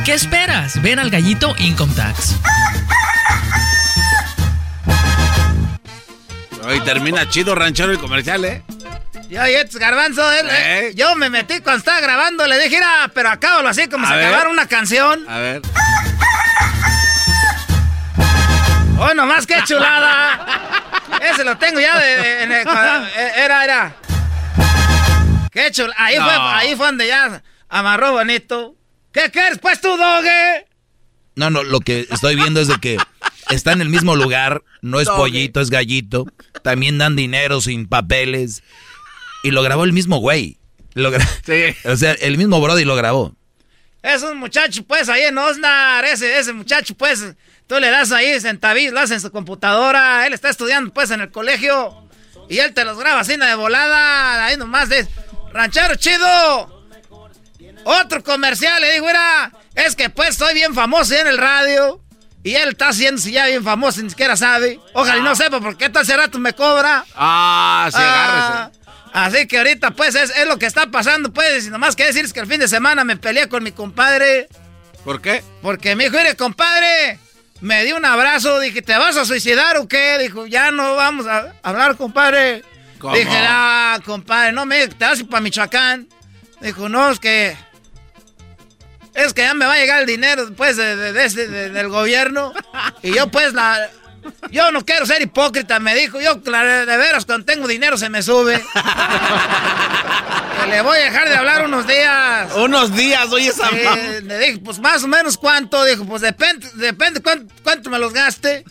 ¿Qué 0.06 0.14
esperas? 0.14 0.80
Ven 0.80 0.98
al 1.00 1.10
gallito 1.10 1.54
Income 1.58 1.92
Tax. 1.94 2.36
Hoy 6.66 6.80
termina 6.80 7.28
chido 7.28 7.54
ranchero 7.54 7.92
el 7.92 7.98
comercial, 7.98 8.44
¿eh? 8.44 8.62
Ya, 9.28 9.48
y 9.50 9.54
este 9.54 9.78
garbanzo, 9.78 10.30
él, 10.32 10.46
eh, 10.50 10.92
yo 10.94 11.14
me 11.16 11.30
metí 11.30 11.60
cuando 11.60 11.78
estaba 11.78 12.00
grabando, 12.00 12.46
le 12.46 12.56
dije, 12.58 12.76
"Mira, 12.76 13.10
pero 13.14 13.28
acábalo 13.30 13.68
así 13.68 13.88
como 13.88 14.06
A 14.06 14.10
si 14.10 14.16
ver. 14.16 14.26
acabara 14.26 14.50
una 14.50 14.66
canción. 14.68 15.24
A 15.28 15.38
ver. 15.38 15.62
¡Oh, 18.98 19.12
nomás 19.14 19.46
qué 19.46 19.56
chulada! 19.64 20.46
Ese 21.20 21.44
lo 21.44 21.56
tengo 21.58 21.80
ya 21.80 21.98
de, 21.98 22.16
de- 22.16 22.42
en 22.44 22.52
el- 22.52 22.64
cuando- 22.64 23.06
eh, 23.08 23.32
era, 23.36 23.64
era. 23.64 23.96
¡Qué 25.52 25.70
chulada! 25.70 25.94
Ahí, 26.04 26.16
No. 26.18 26.24
fue, 26.24 26.34
ahí 26.34 26.76
fue 26.76 26.86
donde 26.86 27.06
ya 27.06 27.42
amarró 27.68 28.12
bonito. 28.12 28.74
¿Qué 29.12 29.30
quieres, 29.30 29.58
pues, 29.58 29.80
tú, 29.80 29.96
dogue? 29.96 30.66
No, 31.34 31.50
no, 31.50 31.62
lo 31.62 31.80
que 31.80 32.06
estoy 32.10 32.36
viendo 32.36 32.60
es 32.60 32.68
de 32.68 32.78
que 32.78 32.96
está 33.50 33.72
en 33.72 33.80
el 33.80 33.88
mismo 33.88 34.16
lugar, 34.16 34.62
no 34.82 35.00
es 35.00 35.08
pollito, 35.08 35.60
es 35.60 35.70
gallito. 35.70 36.26
También 36.62 36.98
dan 36.98 37.16
dinero 37.16 37.60
sin 37.60 37.86
papeles. 37.88 38.62
Y 39.42 39.50
lo 39.50 39.62
grabó 39.62 39.84
el 39.84 39.92
mismo 39.92 40.18
güey. 40.18 40.58
Lo 40.94 41.12
gra- 41.12 41.76
O 41.84 41.96
sea, 41.96 42.12
el 42.12 42.38
mismo 42.38 42.60
Brody 42.60 42.84
lo 42.84 42.96
grabó. 42.96 43.34
Es 44.02 44.22
un 44.22 44.38
muchacho, 44.38 44.84
pues, 44.84 45.08
ahí 45.08 45.22
en 45.22 45.36
Osnar. 45.36 46.04
Ese, 46.04 46.38
ese 46.38 46.52
muchacho, 46.52 46.94
pues, 46.96 47.24
tú 47.66 47.78
le 47.80 47.90
das 47.90 48.12
ahí 48.12 48.40
centavis, 48.40 48.92
lo 48.92 49.00
haces 49.00 49.12
en 49.16 49.20
su 49.20 49.30
computadora. 49.32 50.26
Él 50.26 50.32
está 50.32 50.48
estudiando, 50.48 50.92
pues, 50.94 51.10
en 51.10 51.20
el 51.20 51.30
colegio. 51.30 52.08
Y 52.48 52.58
él 52.58 52.72
te 52.72 52.84
los 52.84 52.98
graba 52.98 53.20
así 53.20 53.36
de 53.36 53.54
volada. 53.56 54.46
Ahí 54.46 54.56
nomás 54.56 54.88
de... 54.88 55.06
¡Ranchero 55.52 55.96
chido! 55.96 56.86
Otro 57.84 58.22
comercial, 58.22 58.80
le 58.80 58.92
digo, 58.92 59.08
era... 59.08 59.52
Es 59.74 59.94
que, 59.96 60.08
pues, 60.10 60.36
soy 60.36 60.54
bien 60.54 60.72
famoso 60.74 61.14
en 61.14 61.26
el 61.26 61.38
radio. 61.38 62.00
Y 62.46 62.54
él 62.54 62.68
está 62.68 62.90
haciendo 62.90 63.20
ya 63.22 63.46
bien 63.46 63.64
famoso, 63.64 64.00
ni 64.00 64.08
siquiera 64.08 64.36
sabe. 64.36 64.78
Ojalá 64.92 65.18
y 65.18 65.22
no 65.22 65.34
sepa 65.34 65.58
por 65.58 65.76
qué 65.76 65.88
tal 65.88 66.06
rato 66.06 66.38
me 66.38 66.52
cobra. 66.52 67.04
Ah, 67.16 67.88
sí, 67.90 67.98
Ah, 68.00 68.70
Así 69.12 69.48
que 69.48 69.58
ahorita, 69.58 69.90
pues, 69.90 70.14
es, 70.14 70.30
es 70.30 70.46
lo 70.46 70.56
que 70.56 70.66
está 70.66 70.86
pasando, 70.86 71.32
pues. 71.32 71.66
Y 71.66 71.70
nomás 71.70 71.96
quiero 71.96 72.12
decir 72.12 72.32
que 72.32 72.38
el 72.38 72.46
fin 72.46 72.60
de 72.60 72.68
semana 72.68 73.02
me 73.02 73.16
peleé 73.16 73.48
con 73.48 73.64
mi 73.64 73.72
compadre. 73.72 74.46
¿Por 75.04 75.20
qué? 75.20 75.42
Porque 75.60 75.96
me 75.96 76.04
dijo, 76.04 76.18
mire, 76.18 76.36
compadre, 76.36 77.18
me 77.62 77.84
dio 77.84 77.96
un 77.96 78.04
abrazo. 78.04 78.60
Dije, 78.60 78.80
¿te 78.80 78.96
vas 78.96 79.16
a 79.16 79.24
suicidar 79.24 79.78
o 79.78 79.88
qué? 79.88 80.16
Dijo, 80.20 80.46
ya 80.46 80.70
no 80.70 80.94
vamos 80.94 81.26
a 81.26 81.52
hablar, 81.64 81.96
compadre. 81.96 82.62
¿Cómo? 83.00 83.16
Dije, 83.16 83.28
ah, 83.40 83.98
compadre, 84.04 84.52
no 84.52 84.66
me 84.66 84.86
te 84.86 85.04
vas 85.04 85.18
a 85.18 85.20
ir 85.22 85.28
para 85.28 85.40
Michoacán. 85.40 86.06
Dijo, 86.60 86.88
no, 86.88 87.10
es 87.10 87.18
que. 87.18 87.56
Es 89.16 89.32
que 89.34 89.42
ya 89.42 89.54
me 89.54 89.66
va 89.66 89.72
a 89.74 89.78
llegar 89.78 90.00
el 90.00 90.06
dinero, 90.06 90.50
pues, 90.56 90.76
de, 90.76 90.94
de- 90.96 91.12
de 91.12 91.24
ese- 91.24 91.48
de- 91.48 91.70
del 91.70 91.88
gobierno. 91.88 92.52
Y 93.02 93.12
yo, 93.14 93.28
pues, 93.28 93.52
la. 93.54 93.88
Yo 94.50 94.72
no 94.72 94.84
quiero 94.84 95.06
ser 95.06 95.22
hipócrita, 95.22 95.78
me 95.78 95.94
dijo. 95.94 96.20
Yo, 96.20 96.34
de 96.34 96.96
veras, 96.96 97.24
cuando 97.24 97.44
tengo 97.46 97.66
dinero 97.68 97.96
se 97.96 98.10
me 98.10 98.22
sube. 98.22 98.62
Le 100.68 100.80
voy 100.82 100.98
a 100.98 101.02
dejar 101.02 101.28
de 101.28 101.36
hablar 101.36 101.64
unos 101.64 101.86
días. 101.86 102.52
Unos 102.56 102.94
días, 102.94 103.26
oye 103.30 103.48
esa 103.48 103.70
le 103.70 104.38
dije, 104.38 104.58
pues 104.64 104.80
más 104.80 105.04
o 105.04 105.08
menos 105.08 105.38
cuánto. 105.38 105.84
Dijo, 105.84 106.04
pues 106.04 106.22
depende, 106.22 106.68
depende 106.74 107.22
cuánto, 107.22 107.54
cuánto 107.62 107.88
me 107.90 107.98
los 108.00 108.12
gaste. 108.12 108.64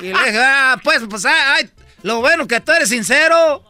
Y 0.00 0.04
le 0.06 0.24
dije, 0.24 0.38
ah, 0.42 0.78
pues, 0.82 1.02
pues, 1.10 1.26
ay, 1.26 1.34
ay, 1.56 1.70
lo 2.02 2.20
bueno 2.20 2.48
que 2.48 2.58
tú 2.60 2.72
eres 2.72 2.88
sincero. 2.88 3.62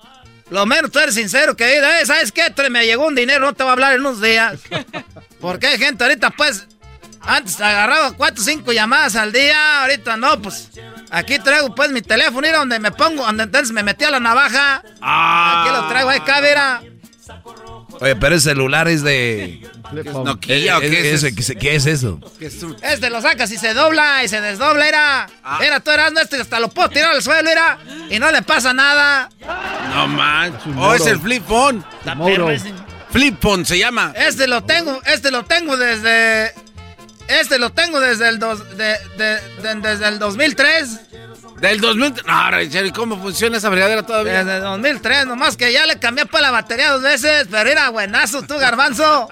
Lo 0.51 0.65
menos 0.67 0.93
tú 0.93 1.01
eres 1.01 1.15
sincero 1.15 1.57
que, 1.57 1.79
eh, 1.79 2.07
¿sabes 2.07 2.31
qué? 2.31 2.55
Me 2.71 2.87
llegó 2.87 3.07
un 3.07 3.15
dinero, 3.17 3.41
no 3.47 3.55
te 3.55 3.65
voy 3.65 3.71
a 3.71 3.73
hablar 3.73 3.95
en 3.95 4.01
unos 4.01 4.21
días. 4.21 4.61
Porque 5.45 5.67
hay 5.67 5.79
gente 5.79 6.03
ahorita, 6.03 6.31
pues, 6.31 6.67
antes 7.21 7.61
agarraba 7.61 8.13
cuatro 8.13 8.41
o 8.43 8.45
cinco 8.47 8.73
llamadas 8.73 9.15
al 9.15 9.31
día, 9.31 9.83
ahorita 9.83 10.17
no, 10.17 10.41
pues. 10.41 10.71
Aquí 11.11 11.39
traigo, 11.39 11.75
pues, 11.75 11.91
mi 11.91 12.01
teléfono, 12.01 12.41
mira 12.41 12.59
donde 12.61 12.79
me 12.79 12.91
pongo, 12.91 13.27
donde 13.27 13.43
entonces 13.43 13.71
me 13.73 13.83
metí 13.83 14.05
a 14.05 14.11
la 14.11 14.21
navaja. 14.21 14.83
Ah. 15.03 15.63
Aquí 15.67 15.77
lo 15.77 15.89
traigo, 15.89 16.09
ahí 16.09 16.21
cabera. 16.21 16.83
Oye, 18.01 18.17
pero 18.17 18.35
el 18.35 18.41
celular 18.41 18.89
es 18.89 19.03
de... 19.03 19.69
Nokia, 20.25 20.79
¿o 20.79 20.81
qué 20.81 21.13
es 21.13 21.23
ese- 21.23 21.35
¿qué, 21.35 21.59
qué 21.59 21.75
es 21.77 21.85
eso? 21.87 22.19
Este 22.81 23.11
lo 23.11 23.21
sacas 23.21 23.51
y 23.53 23.59
se 23.59 23.75
dobla 23.75 24.25
y 24.25 24.29
se 24.29 24.41
desdobla, 24.41 24.89
era. 24.89 25.27
Ah. 25.45 25.59
Era, 25.63 25.79
tú 25.81 25.91
eras, 25.91 26.11
no, 26.11 26.21
este 26.21 26.41
hasta 26.41 26.59
lo 26.59 26.71
puedo 26.71 26.89
tirar 26.89 27.11
al 27.13 27.23
suelo, 27.23 27.51
era. 27.51 27.79
Y 28.09 28.19
no 28.19 28.33
le 28.33 28.41
pasa 28.41 28.73
nada. 28.73 29.29
No 29.95 30.09
manches. 30.09 30.67
un 30.67 30.79
Oh, 30.79 30.95
es 30.95 31.07
el 31.07 31.21
flip 31.21 31.45
phone. 31.47 31.85
Perro 32.03 32.49
ese. 33.15 33.19
Flip 33.19 33.41
phone 33.41 33.65
se 33.65 33.79
llama. 33.79 34.13
Este 34.17 34.47
lo 34.47 34.65
tengo, 34.65 35.01
este 35.07 35.31
lo 35.31 35.45
tengo 35.45 35.77
desde. 35.77 36.53
Este 37.29 37.59
lo 37.59 37.71
tengo 37.71 38.01
desde 38.01 38.29
el, 38.29 38.39
dos, 38.39 38.77
de, 38.77 38.97
de- 39.17 39.41
de- 39.63 39.75
desde 39.81 40.09
el 40.09 40.19
2003. 40.19 41.01
Del 41.61 41.81
2000. 41.81 42.15
No, 42.27 42.51
ranchero, 42.51 42.87
¿y 42.87 42.91
cómo 42.91 43.19
funciona 43.19 43.57
esa 43.57 43.71
brigadera 43.71 44.03
todavía? 44.03 44.45
Desde 44.45 44.57
el 44.57 44.63
2003, 44.65 45.27
nomás 45.27 45.57
que 45.57 45.73
ya 45.73 45.87
le 45.87 45.99
cambié 45.99 46.27
pues 46.27 46.43
la 46.43 46.51
batería 46.51 46.91
dos 46.91 47.01
veces, 47.03 47.47
pero 47.51 47.71
era 47.71 47.89
buenazo 47.89 48.43
tú, 48.43 48.59
garbanzo. 48.59 49.29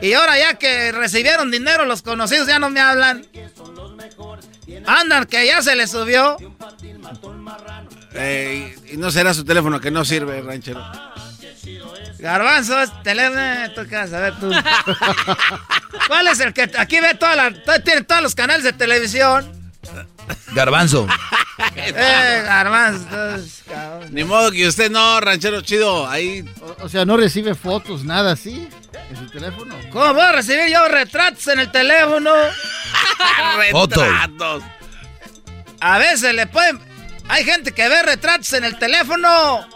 Y 0.00 0.14
ahora 0.14 0.38
ya 0.38 0.54
que 0.54 0.92
recibieron 0.92 1.50
dinero 1.50 1.84
los 1.84 2.00
conocidos 2.00 2.46
ya 2.46 2.58
no 2.58 2.70
me 2.70 2.80
hablan. 2.80 3.26
Andan, 4.86 5.26
que 5.26 5.44
ya 5.46 5.60
se 5.60 5.74
le 5.74 5.86
subió. 5.86 6.38
Eh, 8.14 8.74
y 8.92 8.96
no 8.96 9.10
será 9.10 9.34
su 9.34 9.44
teléfono 9.44 9.80
que 9.80 9.90
no 9.90 10.04
sirve, 10.06 10.40
ranchero. 10.40 10.80
Garbanzo, 12.18 12.80
es 12.82 13.02
teléfono, 13.02 13.40
tú 13.74 13.88
qué 13.88 13.96
vas 13.96 14.12
a 14.12 14.20
ver 14.20 14.34
tú. 14.40 14.50
¿Cuál 16.08 16.28
es 16.28 16.40
el 16.40 16.52
que 16.52 16.70
aquí 16.76 17.00
ve 17.00 17.14
toda 17.14 17.36
la, 17.36 17.52
tiene 17.84 18.02
todos 18.02 18.22
los 18.22 18.34
canales 18.34 18.64
de 18.64 18.72
televisión? 18.72 19.52
Garbanzo. 20.52 21.06
Eh, 21.74 22.42
Garbanzo, 22.44 23.02
entonces, 23.04 23.62
cabrón. 23.68 24.08
Ni 24.12 24.24
modo 24.24 24.50
que 24.50 24.68
usted 24.68 24.90
no, 24.90 25.20
ranchero 25.20 25.60
chido. 25.60 26.08
Ahí. 26.08 26.44
O, 26.60 26.84
o 26.84 26.88
sea, 26.88 27.04
no 27.04 27.16
recibe 27.16 27.54
fotos, 27.54 28.04
nada 28.04 28.32
así 28.32 28.68
en 29.10 29.16
su 29.16 29.26
teléfono. 29.30 29.74
¿Cómo 29.90 30.14
voy 30.14 30.22
a 30.22 30.32
recibir 30.32 30.68
yo 30.72 30.86
retratos 30.88 31.46
en 31.48 31.60
el 31.60 31.70
teléfono? 31.70 32.30
Fotos. 33.72 34.06
Retratos. 34.06 34.62
A 35.80 35.98
veces 35.98 36.34
le 36.34 36.46
pueden. 36.46 36.80
Hay 37.28 37.44
gente 37.44 37.72
que 37.72 37.88
ve 37.88 38.02
retratos 38.02 38.52
en 38.52 38.64
el 38.64 38.78
teléfono. 38.78 39.66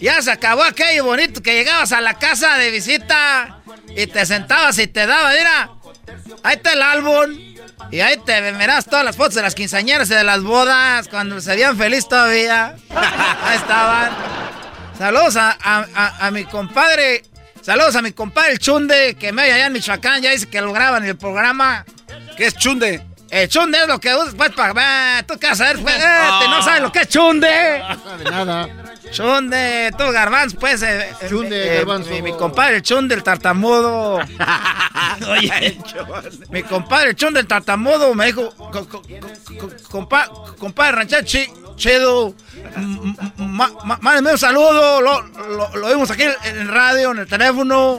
Ya 0.00 0.20
se 0.22 0.30
acabó 0.30 0.62
aquello 0.64 1.04
bonito 1.04 1.42
que 1.42 1.52
llegabas 1.54 1.92
a 1.92 2.00
la 2.00 2.14
casa 2.14 2.56
de 2.56 2.70
visita 2.70 3.58
y 3.96 4.06
te 4.06 4.24
sentabas 4.24 4.78
y 4.78 4.86
te 4.86 5.06
daba, 5.06 5.30
mira. 5.32 5.70
Ahí 6.42 6.56
está 6.56 6.72
el 6.72 6.82
álbum. 6.82 7.38
Y 7.90 8.00
ahí 8.00 8.16
te 8.24 8.40
verás 8.40 8.84
todas 8.86 9.04
las 9.04 9.16
fotos 9.16 9.34
de 9.34 9.42
las 9.42 9.54
quinceañeras 9.54 10.08
y 10.10 10.14
de 10.14 10.22
las 10.24 10.42
bodas 10.42 11.08
cuando 11.08 11.40
se 11.40 11.50
veían 11.54 11.76
feliz 11.76 12.06
todavía. 12.08 12.76
Ahí 12.90 13.56
estaban. 13.56 14.10
Saludos 14.96 15.36
a, 15.36 15.56
a- 15.60 15.86
a- 15.94 16.26
a 16.26 16.30
mi 16.30 16.44
compadre. 16.44 17.24
Saludos 17.62 17.96
a 17.96 18.02
mi 18.02 18.12
compadre 18.12 18.52
el 18.52 18.58
Chunde, 18.58 19.16
que 19.18 19.32
me 19.32 19.42
oye 19.42 19.52
allá 19.54 19.66
en 19.66 19.72
Michoacán. 19.72 20.22
Ya 20.22 20.30
dice 20.30 20.48
que 20.48 20.60
lo 20.60 20.72
graban 20.72 21.02
en 21.02 21.10
el 21.10 21.16
programa. 21.18 21.84
¿Qué 22.36 22.46
es 22.46 22.54
Chunde? 22.56 23.04
El 23.28 23.48
chunde 23.48 23.78
es 23.80 23.86
lo 23.86 24.00
que 24.00 24.12
usas 24.12 24.34
pues 24.34 24.50
para... 24.50 25.22
Tú 25.24 25.38
qué 25.38 25.46
vas 25.46 25.60
a 25.60 25.64
ver, 25.72 25.78
pues, 25.80 25.94
eh, 25.98 26.28
te 26.40 26.48
no 26.48 26.62
sabes 26.64 26.82
lo 26.82 26.90
que 26.90 27.00
es 27.02 27.08
chunde. 27.08 27.78
No 27.78 28.02
sabe 28.04 28.24
nada. 28.24 28.68
Chunde, 29.10 29.90
tú 29.98 30.04
garbanzo, 30.12 30.56
pues. 30.58 30.82
eh, 30.82 31.10
eh, 31.20 31.26
Chunde, 31.28 31.74
eh, 31.74 31.76
garbanzo. 31.78 32.10
Mi, 32.10 32.22
mi 32.22 32.32
compadre 32.32 32.76
el 32.76 32.82
chunde, 32.82 33.14
el 33.14 33.22
tartamudo. 33.22 34.18
Oye, 35.28 35.78
mi 36.50 36.62
compadre 36.62 37.10
el 37.10 37.16
chunde, 37.16 37.40
el 37.40 37.46
tartamudo, 37.46 38.14
me 38.14 38.26
dijo, 38.26 38.50
co- 38.56 38.70
co- 38.88 39.02
co- 39.02 39.70
compa- 39.90 40.56
compadre 40.58 40.92
ranchero 40.92 41.22
chi- 41.26 41.52
chido, 41.76 42.34
mándeme 44.00 44.32
un 44.32 44.38
saludo, 44.38 45.00
lo, 45.00 45.22
lo, 45.22 45.76
lo 45.76 45.88
vimos 45.88 46.10
aquí 46.10 46.22
en 46.22 46.58
el 46.60 46.68
radio, 46.68 47.10
en 47.12 47.18
el 47.18 47.26
teléfono. 47.28 47.98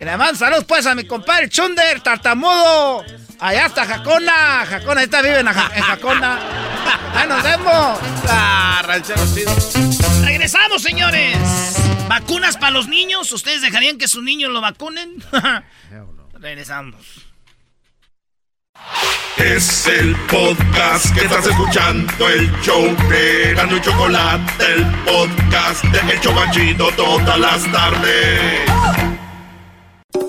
Y 0.00 0.04
le 0.04 0.16
mando 0.16 0.36
saludos 0.36 0.64
pues 0.64 0.86
a 0.86 0.94
mi 0.94 1.06
compadre 1.06 1.44
el 1.44 1.50
chunde, 1.50 1.82
el 1.92 2.02
tartamudo. 2.02 3.02
Allá 3.40 3.66
está 3.66 3.84
Jacona, 3.84 4.64
Jacona, 4.68 5.00
ahí 5.00 5.04
está, 5.04 5.20
vive 5.22 5.40
en, 5.40 5.46
Ja- 5.46 5.70
en 5.74 5.82
Jacona. 5.82 6.38
Ahí 7.14 7.28
nos 7.28 7.42
vemos. 7.44 7.98
Ah, 8.28 8.82
ranchero 8.84 9.20
chido. 9.32 9.52
Regresamos, 10.44 10.82
señores. 10.82 11.38
¿Vacunas 12.06 12.58
para 12.58 12.70
los 12.70 12.86
niños? 12.86 13.32
¿Ustedes 13.32 13.62
dejarían 13.62 13.96
que 13.96 14.06
sus 14.06 14.22
niños 14.22 14.52
lo 14.52 14.60
vacunen? 14.60 15.24
Regresamos. 16.34 17.00
Es 19.38 19.86
el 19.86 20.14
podcast 20.30 21.14
que 21.14 21.24
estás 21.24 21.46
escuchando, 21.46 22.28
el 22.28 22.52
show 22.60 22.94
de 23.08 23.54
Gano 23.54 23.78
y 23.78 23.80
Chocolate, 23.80 24.64
el 24.74 24.84
podcast 25.06 25.82
de 25.82 26.12
El 26.12 26.20
Chocachito 26.20 26.90
todas 26.94 27.40
las 27.40 27.72
tardes. 27.72 28.70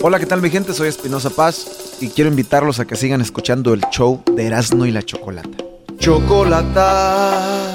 Hola, 0.01 0.17
¿qué 0.17 0.25
tal 0.25 0.41
mi 0.41 0.49
gente? 0.49 0.73
Soy 0.73 0.87
Espinosa 0.87 1.29
Paz 1.29 1.97
y 1.99 2.07
quiero 2.07 2.29
invitarlos 2.29 2.79
a 2.79 2.85
que 2.85 2.95
sigan 2.95 3.19
escuchando 3.19 3.73
el 3.73 3.81
show 3.91 4.23
de 4.31 4.45
Erasmo 4.45 4.85
y 4.85 4.91
la 4.91 5.03
Chocolata. 5.03 5.57
Chocolata, 5.99 7.65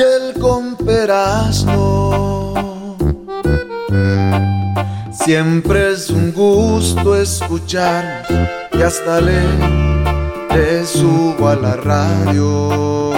gel 0.00 0.32
con 0.40 0.76
perazno. 0.76 2.54
Siempre 5.12 5.92
es 5.92 6.08
un 6.08 6.32
gusto 6.32 7.14
escuchar 7.14 8.24
y 8.72 8.80
hasta 8.82 9.20
le, 9.20 9.42
le 10.54 10.86
subo 10.86 11.48
a 11.48 11.56
la 11.56 11.76
radio. 11.76 13.12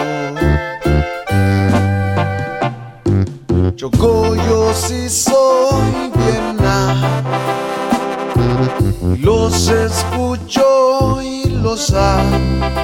Yo 3.76 3.90
sí 4.74 5.08
soy 5.08 6.10
bien 6.20 6.56
Los 9.20 9.68
escucho 9.68 11.22
y 11.22 11.44
los 11.62 11.92
amo. 11.92 12.82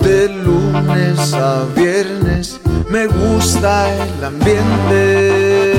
De 0.00 0.28
lunes 0.28 1.32
a 1.32 1.64
viernes 1.74 2.60
me 2.94 3.08
gusta 3.08 3.92
el 3.92 4.24
ambiente. 4.24 5.72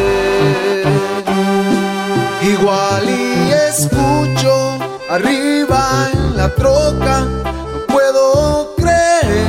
Igual 2.42 3.04
y 3.10 3.52
escucho 3.70 4.78
arriba 5.10 6.10
en 6.12 6.36
la 6.36 6.50
troca, 6.54 7.22
no 7.22 7.80
puedo 7.88 8.76
creer. 8.76 9.46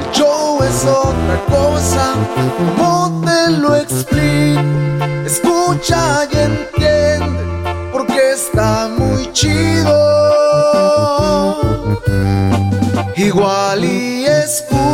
El 0.00 0.06
show 0.12 0.62
es 0.62 0.84
otra 0.84 1.36
cosa, 1.48 2.12
¿cómo 2.76 3.22
te 3.24 3.52
lo 3.52 3.74
explico? 3.74 4.60
Escucha 5.24 6.28
y 6.30 6.36
entiende, 6.50 7.42
porque 7.90 8.32
está 8.32 8.88
muy 8.88 9.32
chido. 9.32 9.96
Igual 13.16 13.82
y 13.82 14.26
escucho 14.26 14.85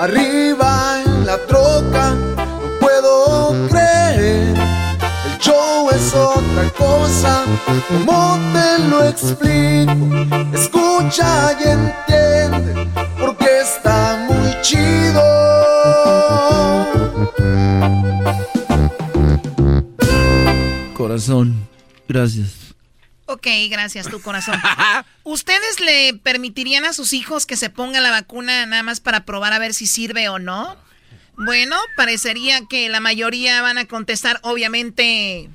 arriba 0.00 1.02
en 1.04 1.26
la 1.26 1.36
troca, 1.46 2.14
no 2.14 2.78
puedo 2.80 3.68
creer. 3.68 4.54
El 5.26 5.38
show 5.38 5.90
es 5.90 6.14
otra 6.14 6.70
cosa, 6.70 7.44
¿cómo 7.88 8.38
te 8.54 8.78
lo 8.88 9.04
explico? 9.04 9.94
Escucha 10.54 11.52
y 11.60 11.64
entiende, 11.68 12.88
porque 13.18 13.60
está 13.60 14.26
muy 14.26 14.62
chido. 14.62 15.22
Corazón, 20.96 21.68
gracias. 22.08 22.74
Ok, 23.26 23.46
gracias, 23.70 24.08
tu 24.08 24.20
corazón. 24.22 24.58
¿Ustedes 25.30 25.78
le 25.78 26.14
permitirían 26.14 26.84
a 26.84 26.92
sus 26.92 27.12
hijos 27.12 27.46
que 27.46 27.56
se 27.56 27.70
pongan 27.70 28.02
la 28.02 28.10
vacuna 28.10 28.66
nada 28.66 28.82
más 28.82 28.98
para 28.98 29.24
probar 29.24 29.52
a 29.52 29.60
ver 29.60 29.74
si 29.74 29.86
sirve 29.86 30.28
o 30.28 30.40
no? 30.40 30.76
Bueno, 31.36 31.76
parecería 31.96 32.62
que 32.68 32.88
la 32.88 32.98
mayoría 32.98 33.62
van 33.62 33.78
a 33.78 33.84
contestar, 33.84 34.40
obviamente, 34.42 35.48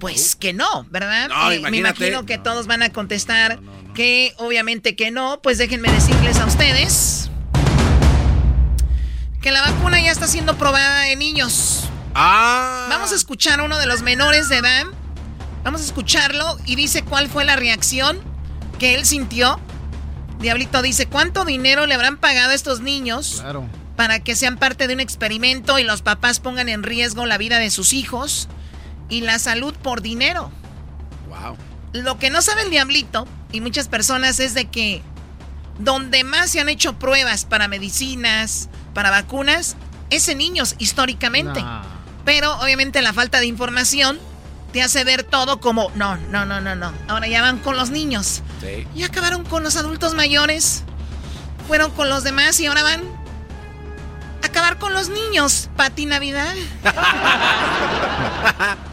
pues 0.00 0.34
que 0.34 0.54
no, 0.54 0.84
¿verdad? 0.84 1.28
No, 1.28 1.52
Eh, 1.52 1.60
me 1.60 1.76
imagino 1.76 2.24
que 2.24 2.38
todos 2.38 2.66
van 2.66 2.82
a 2.82 2.90
contestar 2.90 3.60
que 3.94 4.32
obviamente 4.38 4.96
que 4.96 5.10
no. 5.10 5.42
Pues 5.42 5.58
déjenme 5.58 5.92
decirles 5.92 6.38
a 6.38 6.46
ustedes 6.46 7.28
que 9.42 9.50
la 9.52 9.60
vacuna 9.60 10.00
ya 10.00 10.10
está 10.10 10.26
siendo 10.26 10.56
probada 10.56 11.10
en 11.10 11.18
niños. 11.18 11.84
Ah. 12.14 12.86
Vamos 12.88 13.12
a 13.12 13.14
escuchar 13.16 13.60
a 13.60 13.64
uno 13.64 13.78
de 13.78 13.84
los 13.84 14.00
menores 14.00 14.48
de 14.48 14.56
edad. 14.56 14.86
Vamos 15.64 15.82
a 15.82 15.84
escucharlo 15.84 16.56
y 16.64 16.76
dice 16.76 17.02
cuál 17.04 17.28
fue 17.28 17.44
la 17.44 17.56
reacción 17.56 18.37
que 18.78 18.94
él 18.94 19.04
sintió. 19.04 19.60
Diablito 20.40 20.82
dice, 20.82 21.06
¿cuánto 21.06 21.44
dinero 21.44 21.86
le 21.86 21.94
habrán 21.94 22.16
pagado 22.16 22.50
a 22.50 22.54
estos 22.54 22.80
niños 22.80 23.38
Claro. 23.40 23.66
para 23.96 24.20
que 24.20 24.36
sean 24.36 24.56
parte 24.56 24.86
de 24.86 24.94
un 24.94 25.00
experimento 25.00 25.78
y 25.78 25.84
los 25.84 26.02
papás 26.02 26.38
pongan 26.38 26.68
en 26.68 26.82
riesgo 26.84 27.26
la 27.26 27.38
vida 27.38 27.58
de 27.58 27.70
sus 27.70 27.92
hijos 27.92 28.48
y 29.08 29.22
la 29.22 29.38
salud 29.40 29.74
por 29.74 30.00
dinero? 30.00 30.50
Wow. 31.28 31.56
Lo 31.92 32.18
que 32.18 32.30
no 32.30 32.40
sabe 32.40 32.62
el 32.62 32.70
diablito 32.70 33.26
y 33.50 33.60
muchas 33.60 33.88
personas 33.88 34.38
es 34.40 34.54
de 34.54 34.66
que 34.66 35.02
donde 35.78 36.22
más 36.24 36.50
se 36.50 36.60
han 36.60 36.68
hecho 36.68 36.98
pruebas 36.98 37.44
para 37.44 37.66
medicinas, 37.68 38.68
para 38.94 39.10
vacunas, 39.10 39.76
es 40.10 40.28
en 40.28 40.38
niños 40.38 40.74
históricamente. 40.78 41.64
Pero 42.24 42.56
obviamente 42.60 43.00
la 43.02 43.12
falta 43.12 43.40
de 43.40 43.46
información 43.46 44.18
te 44.72 44.82
hace 44.82 45.04
ver 45.04 45.22
todo 45.22 45.60
como, 45.60 45.90
no, 45.94 46.16
no, 46.16 46.44
no, 46.44 46.60
no, 46.60 46.74
no. 46.74 46.92
Ahora 47.08 47.26
ya 47.26 47.42
van 47.42 47.58
con 47.58 47.76
los 47.76 47.90
niños. 47.90 48.42
Sí. 48.60 48.86
Ya 48.94 49.06
acabaron 49.06 49.44
con 49.44 49.62
los 49.62 49.76
adultos 49.76 50.14
mayores. 50.14 50.84
Fueron 51.66 51.90
con 51.90 52.08
los 52.08 52.24
demás 52.24 52.58
y 52.60 52.66
ahora 52.66 52.82
van 52.82 53.02
a 54.42 54.46
acabar 54.46 54.78
con 54.78 54.92
los 54.92 55.08
niños. 55.08 55.70
Pati 55.76 56.06
Navidad. 56.06 56.54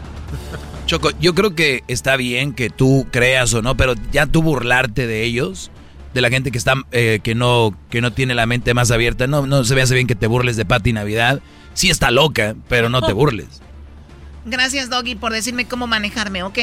Choco, 0.86 1.10
yo 1.20 1.34
creo 1.34 1.56
que 1.56 1.84
está 1.88 2.16
bien 2.16 2.54
que 2.54 2.70
tú 2.70 3.08
creas 3.12 3.54
o 3.54 3.62
no, 3.62 3.76
pero 3.76 3.96
ya 4.12 4.28
tú 4.28 4.44
burlarte 4.44 5.08
de 5.08 5.24
ellos, 5.24 5.72
de 6.14 6.22
la 6.22 6.30
gente 6.30 6.52
que 6.52 6.60
está 6.60 6.76
eh, 6.92 7.22
que 7.24 7.34
no 7.34 7.76
que 7.90 8.02
no 8.02 8.14
tiene 8.14 8.36
la 8.36 8.46
mente 8.46 8.76
más 8.76 8.92
abierta, 8.92 9.26
no 9.26 9.48
no 9.48 9.64
se 9.64 9.74
me 9.74 9.82
hace 9.82 9.96
bien 9.96 10.06
que 10.06 10.14
te 10.14 10.28
burles 10.28 10.58
de 10.58 10.66
Pati 10.66 10.94
Navidad. 10.94 11.42
Sí 11.74 11.90
está 11.90 12.12
loca, 12.12 12.56
pero 12.70 12.90
no 12.90 13.02
te 13.02 13.14
burles. 13.14 13.62
Gracias, 14.46 14.92
Doggy, 14.92 15.16
por 15.16 15.34
decirme 15.34 15.68
cómo 15.68 15.88
manejarme, 15.88 16.44
¿ok? 16.44 16.60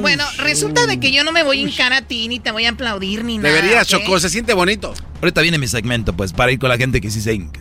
bueno, 0.00 0.24
resulta 0.38 0.86
de 0.86 0.98
que 0.98 1.12
yo 1.12 1.22
no 1.22 1.30
me 1.30 1.44
voy 1.44 1.60
a 1.60 1.62
hincar 1.62 1.92
a 1.92 2.02
ti, 2.02 2.26
ni 2.26 2.40
te 2.40 2.50
voy 2.50 2.66
a 2.66 2.70
aplaudir, 2.70 3.22
ni 3.22 3.38
nada. 3.38 3.54
Debería, 3.54 3.82
¿ok? 3.82 3.86
Choco, 3.86 4.18
se 4.18 4.28
siente 4.28 4.52
bonito. 4.52 4.92
Ahorita 5.20 5.40
viene 5.40 5.58
mi 5.58 5.68
segmento, 5.68 6.12
pues, 6.12 6.32
para 6.32 6.50
ir 6.50 6.58
con 6.58 6.68
la 6.68 6.76
gente 6.76 7.00
que 7.00 7.10
sí 7.10 7.20
se 7.20 7.32
hinca. 7.32 7.60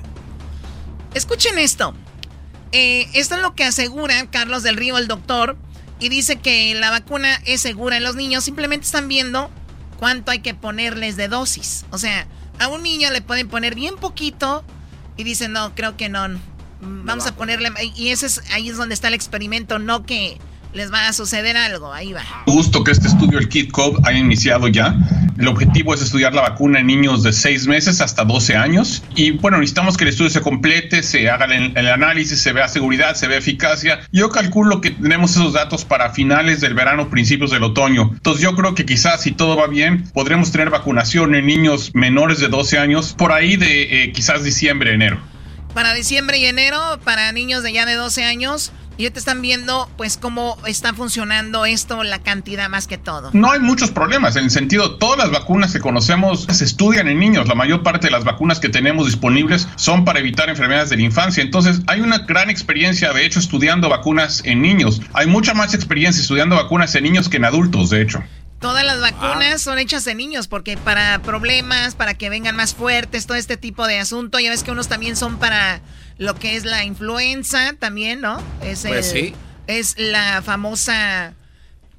Escuchen 1.13 1.59
esto. 1.59 1.93
Eh, 2.71 3.07
esto 3.13 3.35
es 3.35 3.41
lo 3.41 3.53
que 3.53 3.63
asegura 3.63 4.25
Carlos 4.31 4.63
del 4.63 4.75
Río, 4.75 4.97
el 4.97 5.07
doctor, 5.07 5.55
y 5.99 6.09
dice 6.09 6.37
que 6.37 6.73
la 6.73 6.89
vacuna 6.89 7.39
es 7.45 7.61
segura 7.61 7.97
en 7.97 8.03
los 8.03 8.15
niños. 8.15 8.43
Simplemente 8.43 8.87
están 8.87 9.07
viendo 9.07 9.51
cuánto 9.99 10.31
hay 10.31 10.39
que 10.39 10.55
ponerles 10.55 11.15
de 11.15 11.27
dosis. 11.27 11.85
O 11.91 11.99
sea, 11.99 12.27
a 12.57 12.69
un 12.69 12.81
niño 12.81 13.11
le 13.11 13.21
pueden 13.21 13.47
poner 13.47 13.75
bien 13.75 13.95
poquito 13.97 14.65
y 15.15 15.23
dicen, 15.23 15.53
no, 15.53 15.75
creo 15.75 15.95
que 15.95 16.09
no. 16.09 16.27
Mm, 16.83 17.05
Vamos 17.05 17.27
a 17.27 17.35
ponerle... 17.35 17.71
Y 17.95 18.09
ese 18.09 18.25
es, 18.27 18.41
ahí 18.51 18.69
es 18.69 18.77
donde 18.77 18.93
está 18.93 19.07
el 19.07 19.13
experimento, 19.13 19.79
no 19.79 20.05
que 20.05 20.37
les 20.73 20.91
va 20.91 21.07
a 21.07 21.13
suceder 21.13 21.55
algo. 21.55 21.93
Ahí 21.93 22.13
va. 22.13 22.23
gusto 22.45 22.83
que 22.83 22.91
este 22.91 23.07
estudio, 23.07 23.39
el 23.39 23.49
KidCov, 23.49 24.05
haya 24.05 24.17
iniciado 24.17 24.67
ya. 24.67 24.95
El 25.37 25.47
objetivo 25.47 25.93
es 25.93 26.01
estudiar 26.01 26.33
la 26.33 26.41
vacuna 26.41 26.79
en 26.79 26.87
niños 26.87 27.23
de 27.23 27.33
6 27.33 27.67
meses 27.67 28.01
hasta 28.01 28.23
12 28.23 28.55
años. 28.55 29.03
Y 29.15 29.31
bueno, 29.31 29.57
necesitamos 29.57 29.97
que 29.97 30.03
el 30.03 30.09
estudio 30.09 30.29
se 30.29 30.41
complete, 30.41 31.01
se 31.03 31.29
haga 31.29 31.45
el, 31.45 31.75
el 31.75 31.87
análisis, 31.87 32.39
se 32.39 32.53
vea 32.53 32.67
seguridad, 32.67 33.15
se 33.15 33.27
vea 33.27 33.37
eficacia. 33.39 34.01
Yo 34.11 34.29
calculo 34.29 34.81
que 34.81 34.91
tenemos 34.91 35.31
esos 35.31 35.53
datos 35.53 35.85
para 35.85 36.11
finales 36.11 36.61
del 36.61 36.73
verano, 36.73 37.09
principios 37.09 37.51
del 37.51 37.63
otoño. 37.63 38.11
Entonces 38.13 38.43
yo 38.43 38.55
creo 38.55 38.75
que 38.75 38.85
quizás 38.85 39.21
si 39.21 39.31
todo 39.31 39.55
va 39.55 39.67
bien, 39.67 40.03
podremos 40.13 40.51
tener 40.51 40.69
vacunación 40.69 41.35
en 41.35 41.45
niños 41.45 41.91
menores 41.93 42.39
de 42.39 42.47
12 42.47 42.77
años 42.77 43.15
por 43.17 43.31
ahí 43.31 43.57
de 43.57 44.03
eh, 44.03 44.11
quizás 44.11 44.43
diciembre, 44.43 44.93
enero. 44.93 45.19
Para 45.73 45.93
diciembre 45.93 46.37
y 46.37 46.45
enero, 46.45 46.79
para 47.03 47.31
niños 47.31 47.63
de 47.63 47.73
ya 47.73 47.85
de 47.85 47.95
12 47.95 48.23
años, 48.23 48.71
y 48.97 49.09
te 49.09 49.19
están 49.19 49.41
viendo 49.41 49.89
pues 49.97 50.17
cómo 50.17 50.57
está 50.65 50.93
funcionando 50.93 51.65
esto, 51.65 52.03
la 52.03 52.19
cantidad 52.19 52.69
más 52.69 52.87
que 52.87 52.97
todo. 52.97 53.31
No 53.33 53.51
hay 53.51 53.59
muchos 53.59 53.91
problemas, 53.91 54.35
en 54.35 54.45
el 54.45 54.51
sentido, 54.51 54.97
todas 54.97 55.17
las 55.17 55.31
vacunas 55.31 55.73
que 55.73 55.79
conocemos 55.79 56.45
se 56.49 56.63
estudian 56.63 57.07
en 57.07 57.19
niños. 57.19 57.47
La 57.47 57.55
mayor 57.55 57.81
parte 57.81 58.07
de 58.07 58.11
las 58.11 58.23
vacunas 58.23 58.59
que 58.59 58.69
tenemos 58.69 59.07
disponibles 59.07 59.67
son 59.75 60.05
para 60.05 60.19
evitar 60.19 60.49
enfermedades 60.49 60.89
de 60.89 60.97
la 60.97 61.03
infancia. 61.03 61.41
Entonces, 61.41 61.81
hay 61.87 62.01
una 62.01 62.19
gran 62.19 62.49
experiencia, 62.49 63.11
de 63.13 63.25
hecho, 63.25 63.39
estudiando 63.39 63.89
vacunas 63.89 64.41
en 64.45 64.61
niños. 64.61 65.01
Hay 65.13 65.27
mucha 65.27 65.53
más 65.53 65.73
experiencia 65.73 66.21
estudiando 66.21 66.55
vacunas 66.55 66.93
en 66.95 67.03
niños 67.03 67.29
que 67.29 67.37
en 67.37 67.45
adultos, 67.45 67.89
de 67.89 68.01
hecho. 68.01 68.23
Todas 68.63 68.85
las 68.85 69.01
vacunas 69.01 69.61
son 69.61 69.77
hechas 69.77 70.07
en 70.07 70.15
niños 70.19 70.47
porque 70.47 70.77
para 70.77 71.19
problemas, 71.21 71.95
para 71.95 72.13
que 72.13 72.29
vengan 72.29 72.55
más 72.55 72.73
fuertes, 72.73 73.25
todo 73.27 73.35
este 73.35 73.57
tipo 73.57 73.85
de 73.87 73.99
asunto. 73.99 74.39
Ya 74.39 74.49
ves 74.49 74.63
que 74.63 74.71
unos 74.71 74.87
también 74.87 75.17
son 75.17 75.37
para 75.37 75.81
lo 76.17 76.33
que 76.35 76.55
es 76.55 76.63
la 76.63 76.85
influenza 76.85 77.73
también, 77.77 78.21
¿no? 78.21 78.41
Es 78.61 78.83
Pues 78.87 79.11
el- 79.13 79.25
sí. 79.31 79.35
Es 79.67 79.95
la 79.97 80.41
famosa 80.41 81.33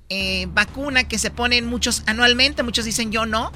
eh, 0.09 0.47
vacuna 0.55 1.05
que 1.05 1.19
se 1.19 1.31
ponen 1.31 1.67
muchos 1.67 2.03
anualmente. 2.07 2.63
Muchos 2.63 2.87
dicen 2.87 3.13
yo 3.13 3.27
no. 3.27 3.53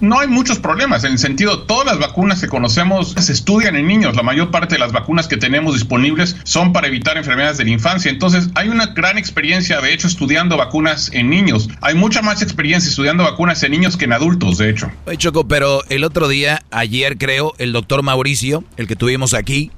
No 0.00 0.18
hay 0.18 0.28
muchos 0.28 0.58
problemas, 0.58 1.04
en 1.04 1.12
el 1.12 1.18
sentido, 1.18 1.62
todas 1.62 1.86
las 1.86 1.98
vacunas 1.98 2.40
que 2.40 2.48
conocemos 2.48 3.14
se 3.18 3.32
estudian 3.32 3.76
en 3.76 3.86
niños. 3.86 4.16
La 4.16 4.22
mayor 4.22 4.50
parte 4.50 4.74
de 4.74 4.78
las 4.78 4.92
vacunas 4.92 5.28
que 5.28 5.36
tenemos 5.36 5.74
disponibles 5.74 6.36
son 6.44 6.72
para 6.72 6.88
evitar 6.88 7.16
enfermedades 7.16 7.58
de 7.58 7.64
la 7.64 7.70
infancia. 7.70 8.10
Entonces, 8.10 8.50
hay 8.54 8.68
una 8.68 8.86
gran 8.86 9.18
experiencia, 9.18 9.80
de 9.80 9.92
hecho, 9.92 10.06
estudiando 10.06 10.56
vacunas 10.56 11.10
en 11.12 11.30
niños. 11.30 11.68
Hay 11.80 11.94
mucha 11.94 12.22
más 12.22 12.42
experiencia 12.42 12.88
estudiando 12.88 13.24
vacunas 13.24 13.62
en 13.62 13.72
niños 13.72 13.96
que 13.96 14.04
en 14.04 14.12
adultos, 14.12 14.58
de 14.58 14.70
hecho. 14.70 14.90
Oye, 15.06 15.16
Choco, 15.16 15.46
pero 15.46 15.82
el 15.88 16.04
otro 16.04 16.28
día, 16.28 16.62
ayer 16.70 17.16
creo, 17.16 17.54
el 17.58 17.72
doctor 17.72 18.02
Mauricio, 18.02 18.64
el 18.76 18.86
que 18.86 18.96
tuvimos 18.96 19.32
aquí, 19.32 19.70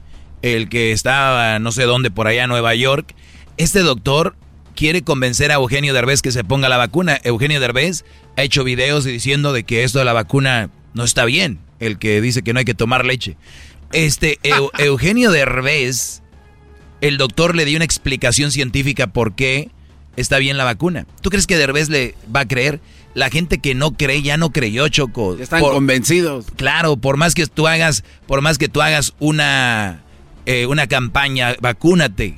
el 0.43 0.69
que 0.69 0.93
estaba 0.93 1.59
no 1.59 1.73
sé 1.73 1.85
dónde, 1.85 2.11
por 2.11 2.27
allá 2.27 2.47
Nueva 2.47 2.75
York, 2.75 3.15
este 3.57 3.81
doctor 3.81 4.37
quiere 4.75 5.03
convencer 5.03 5.51
a 5.51 5.55
Eugenio 5.55 5.95
Derbez 5.95 6.23
que 6.23 6.31
se 6.31 6.45
ponga 6.45 6.69
la 6.69 6.77
vacuna. 6.77 7.19
Eugenio 7.25 7.59
Derbez 7.61 8.05
ha 8.37 8.43
hecho 8.43 8.65
videos 8.65 9.05
diciendo 9.05 9.53
de 9.53 9.65
que 9.65 9.85
esto 9.85 9.99
de 9.99 10.05
la 10.05 10.13
vacuna 10.13 10.71
no 10.95 11.05
está 11.05 11.25
bien, 11.25 11.59
el 11.81 11.99
que 11.99 12.21
dice 12.21 12.43
que 12.43 12.53
no 12.53 12.59
hay 12.59 12.65
que 12.65 12.75
tomar 12.75 13.05
leche. 13.05 13.37
Este, 13.93 14.39
Eu- 14.43 14.71
Eugenio 14.79 15.31
Derbez, 15.31 16.23
el 17.01 17.19
doctor 17.19 17.55
le 17.55 17.65
dio 17.65 17.77
una 17.77 17.85
explicación 17.85 18.51
científica 18.51 19.07
por 19.09 19.35
qué 19.35 19.71
está 20.17 20.39
bien 20.39 20.57
la 20.57 20.65
vacuna. 20.65 21.07
¿Tú 21.21 21.31
crees 21.31 21.47
que 21.47 21.57
Derbez 21.57 21.89
le 21.89 22.15
va 22.35 22.41
a 22.41 22.49
creer? 22.49 22.81
La 23.15 23.31
gente 23.31 23.59
que 23.59 23.75
no 23.75 23.93
cree 23.93 24.21
ya 24.23 24.37
no 24.37 24.51
creyó, 24.51 24.89
Choco. 24.89 25.37
están 25.39 25.61
convencidos. 25.63 26.47
Claro, 26.57 26.97
por 26.99 27.17
más 27.17 27.35
que 27.35 27.47
tú 27.47 27.67
hagas, 27.67 28.05
por 28.27 28.43
más 28.43 28.59
que 28.59 28.69
tú 28.69 28.83
hagas 28.83 29.15
una, 29.19 30.03
eh, 30.45 30.67
una 30.67 30.87
campaña, 30.87 31.55
vacúnate. 31.61 32.35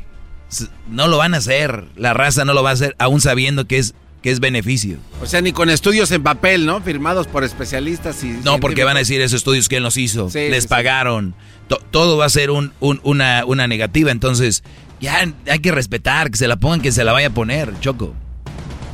No 0.88 1.08
lo 1.08 1.18
van 1.18 1.34
a 1.34 1.38
hacer. 1.38 1.84
La 1.96 2.14
raza 2.14 2.44
no 2.44 2.54
lo 2.54 2.62
va 2.62 2.70
a 2.70 2.74
hacer, 2.74 2.94
aún 2.98 3.20
sabiendo 3.20 3.66
que 3.66 3.78
es, 3.78 3.94
que 4.22 4.30
es 4.30 4.40
beneficio. 4.40 4.98
O 5.22 5.26
sea, 5.26 5.40
ni 5.40 5.52
con 5.52 5.70
estudios 5.70 6.10
en 6.10 6.22
papel, 6.22 6.66
¿no? 6.66 6.80
Firmados 6.82 7.26
por 7.26 7.44
especialistas 7.44 8.22
y... 8.24 8.28
No, 8.44 8.58
porque 8.60 8.84
van 8.84 8.96
a 8.96 9.00
decir 9.00 9.20
esos 9.20 9.36
estudios 9.38 9.68
que 9.68 9.76
él 9.76 9.82
nos 9.82 9.96
hizo. 9.96 10.28
Sí, 10.30 10.38
les 10.48 10.54
sí, 10.56 10.60
sí. 10.62 10.68
pagaron. 10.68 11.34
To- 11.68 11.80
todo 11.90 12.16
va 12.16 12.24
a 12.26 12.28
ser 12.30 12.50
un, 12.50 12.72
un- 12.80 13.00
una, 13.04 13.44
una 13.44 13.66
negativa. 13.68 14.10
Entonces, 14.10 14.64
ya 15.00 15.24
hay 15.48 15.58
que 15.60 15.70
respetar, 15.70 16.30
que 16.30 16.36
se 16.38 16.48
la 16.48 16.56
pongan, 16.56 16.80
que 16.80 16.90
se 16.92 17.04
la 17.04 17.12
vaya 17.12 17.28
a 17.28 17.30
poner, 17.30 17.72
Choco. 17.80 18.14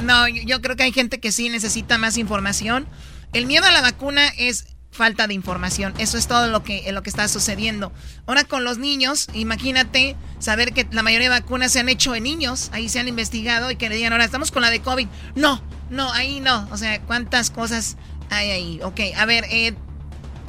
No, 0.02 0.28
yo, 0.28 0.42
yo 0.44 0.60
creo 0.60 0.76
que 0.76 0.82
hay 0.82 0.92
gente 0.92 1.20
que 1.20 1.32
sí 1.32 1.48
necesita 1.48 1.96
más 1.98 2.18
información. 2.18 2.86
El 3.32 3.46
miedo 3.46 3.64
a 3.64 3.70
la 3.72 3.80
vacuna 3.80 4.28
es 4.38 4.66
falta 4.94 5.26
de 5.26 5.34
información. 5.34 5.92
Eso 5.98 6.16
es 6.16 6.26
todo 6.26 6.48
lo 6.48 6.62
que, 6.62 6.90
lo 6.92 7.02
que 7.02 7.10
está 7.10 7.28
sucediendo. 7.28 7.92
Ahora 8.26 8.44
con 8.44 8.64
los 8.64 8.78
niños, 8.78 9.28
imagínate 9.34 10.16
saber 10.38 10.72
que 10.72 10.86
la 10.90 11.02
mayoría 11.02 11.28
de 11.28 11.40
vacunas 11.40 11.72
se 11.72 11.80
han 11.80 11.88
hecho 11.88 12.14
en 12.14 12.22
niños. 12.22 12.70
Ahí 12.72 12.88
se 12.88 13.00
han 13.00 13.08
investigado 13.08 13.70
y 13.70 13.76
que 13.76 13.88
le 13.88 13.96
digan, 13.96 14.12
ahora 14.12 14.24
estamos 14.24 14.50
con 14.50 14.62
la 14.62 14.70
de 14.70 14.80
COVID. 14.80 15.08
No, 15.34 15.62
no, 15.90 16.12
ahí 16.12 16.40
no. 16.40 16.68
O 16.70 16.76
sea, 16.76 17.00
¿cuántas 17.02 17.50
cosas 17.50 17.96
hay 18.30 18.50
ahí? 18.50 18.80
Ok, 18.82 19.00
a 19.16 19.26
ver, 19.26 19.44
eh, 19.50 19.74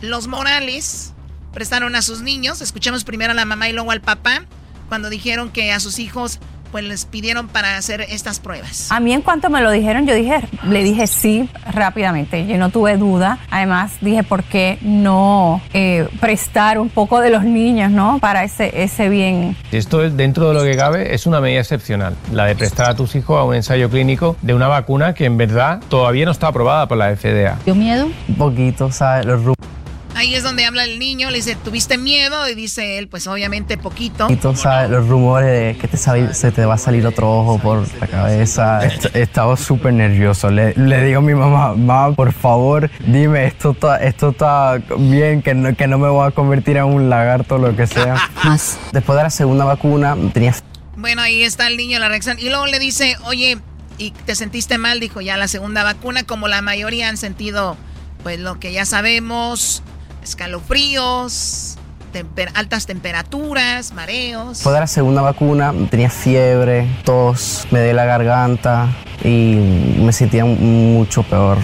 los 0.01 0.27
Morales 0.27 1.13
prestaron 1.53 1.95
a 1.95 2.01
sus 2.01 2.21
niños. 2.21 2.61
Escuchamos 2.61 3.03
primero 3.03 3.31
a 3.31 3.35
la 3.35 3.45
mamá 3.45 3.67
y 3.67 3.73
luego 3.73 3.91
al 3.91 4.01
papá 4.01 4.45
cuando 4.89 5.09
dijeron 5.09 5.51
que 5.51 5.71
a 5.71 5.79
sus 5.79 5.99
hijos 5.99 6.39
pues 6.71 6.83
les 6.83 7.05
pidieron 7.05 7.47
para 7.47 7.77
hacer 7.77 8.01
estas 8.01 8.39
pruebas. 8.39 8.91
A 8.91 8.99
mí 8.99 9.13
en 9.13 9.21
cuanto 9.21 9.49
me 9.49 9.61
lo 9.61 9.71
dijeron, 9.71 10.05
yo 10.05 10.13
dije, 10.13 10.41
le 10.63 10.83
dije 10.83 11.07
sí 11.07 11.49
rápidamente. 11.71 12.45
Yo 12.47 12.57
no 12.57 12.69
tuve 12.69 12.97
duda. 12.97 13.39
Además 13.49 13.93
dije, 14.01 14.23
¿por 14.23 14.43
qué 14.43 14.77
no 14.81 15.61
eh, 15.73 16.07
prestar 16.19 16.79
un 16.79 16.89
poco 16.89 17.19
de 17.19 17.29
los 17.29 17.43
niños, 17.43 17.91
no? 17.91 18.19
Para 18.19 18.43
ese, 18.43 18.83
ese 18.83 19.09
bien. 19.09 19.55
Esto 19.71 20.03
es, 20.03 20.15
dentro 20.17 20.49
de 20.49 20.53
lo 20.53 20.63
que 20.63 20.75
cabe 20.75 21.13
es 21.13 21.25
una 21.25 21.41
medida 21.41 21.59
excepcional, 21.59 22.15
la 22.31 22.45
de 22.45 22.55
prestar 22.55 22.89
a 22.89 22.95
tus 22.95 23.15
hijos 23.15 23.39
a 23.39 23.43
un 23.43 23.55
ensayo 23.55 23.89
clínico 23.89 24.35
de 24.41 24.53
una 24.53 24.67
vacuna 24.67 25.13
que 25.13 25.25
en 25.25 25.37
verdad 25.37 25.81
todavía 25.89 26.25
no 26.25 26.31
está 26.31 26.47
aprobada 26.47 26.87
por 26.87 26.97
la 26.97 27.15
FDA. 27.15 27.57
¿Dio 27.65 27.75
miedo? 27.75 28.07
Un 28.27 28.35
poquito, 28.35 28.91
¿sabes? 28.91 29.25
Los 29.25 29.39
rumores, 29.39 29.74
Ahí 30.15 30.33
es 30.33 30.43
donde 30.43 30.65
habla 30.65 30.85
el 30.85 30.97
niño, 30.97 31.29
le 31.29 31.37
dice, 31.37 31.55
¿tuviste 31.63 31.97
miedo? 31.97 32.47
Y 32.49 32.55
dice 32.55 32.97
él, 32.97 33.07
pues 33.09 33.27
obviamente 33.27 33.77
poquito. 33.77 34.27
¿sabes? 34.55 34.89
Los 34.89 35.07
rumores 35.07 35.75
de 35.75 35.77
que 35.81 35.87
te 35.89 35.97
se 35.97 36.51
te 36.51 36.65
va 36.65 36.75
a 36.75 36.77
salir 36.77 37.05
otro 37.05 37.29
ojo 37.39 37.59
por 37.59 37.85
la 37.99 38.07
cabeza. 38.07 38.85
Est- 38.85 39.15
Estaba 39.15 39.57
súper 39.57 39.93
nervioso. 39.93 40.49
Le, 40.49 40.73
le 40.75 41.03
digo 41.03 41.19
a 41.19 41.21
mi 41.21 41.33
mamá, 41.33 41.75
mamá, 41.75 42.15
por 42.15 42.31
favor, 42.31 42.89
dime, 43.05 43.45
esto 43.45 43.71
está, 43.71 43.97
esto 43.97 44.29
está 44.29 44.81
bien, 44.97 45.41
que 45.41 45.53
no, 45.53 45.75
que 45.75 45.87
no 45.87 45.97
me 45.97 46.07
voy 46.07 46.27
a 46.27 46.31
convertir 46.31 46.77
en 46.77 46.85
un 46.85 47.09
lagarto 47.09 47.55
o 47.55 47.57
lo 47.57 47.75
que 47.75 47.85
sea. 47.85 48.15
Más. 48.43 48.77
Después 48.93 49.17
de 49.17 49.23
la 49.23 49.29
segunda 49.29 49.65
vacuna 49.65 50.15
tenía 50.33 50.55
Bueno, 50.95 51.21
ahí 51.23 51.43
está 51.43 51.67
el 51.67 51.75
niño, 51.75 51.99
la 51.99 52.07
reacción. 52.07 52.39
Y 52.39 52.47
luego 52.49 52.67
le 52.67 52.79
dice, 52.79 53.17
oye, 53.25 53.57
¿y 53.97 54.11
te 54.11 54.33
sentiste 54.35 54.77
mal? 54.77 54.99
Dijo, 55.01 55.19
ya 55.19 55.35
la 55.35 55.49
segunda 55.49 55.83
vacuna, 55.83 56.23
como 56.23 56.47
la 56.47 56.61
mayoría 56.61 57.09
han 57.09 57.17
sentido, 57.17 57.75
pues 58.23 58.39
lo 58.39 58.59
que 58.61 58.71
ya 58.71 58.85
sabemos, 58.85 59.83
escalofríos, 60.25 61.77
temper- 62.13 62.51
altas 62.55 62.85
temperaturas, 62.85 63.93
mareos. 63.93 64.49
Después 64.57 64.73
de 64.73 64.79
la 64.79 64.87
segunda 64.87 65.21
vacuna 65.21 65.73
tenía 65.89 66.09
fiebre, 66.09 66.87
tos, 67.03 67.67
me 67.71 67.83
dio 67.83 67.93
la 67.93 68.05
garganta 68.05 68.89
y 69.23 69.55
me 69.99 70.11
sentía 70.11 70.43
mucho 70.45 71.23
peor. 71.23 71.57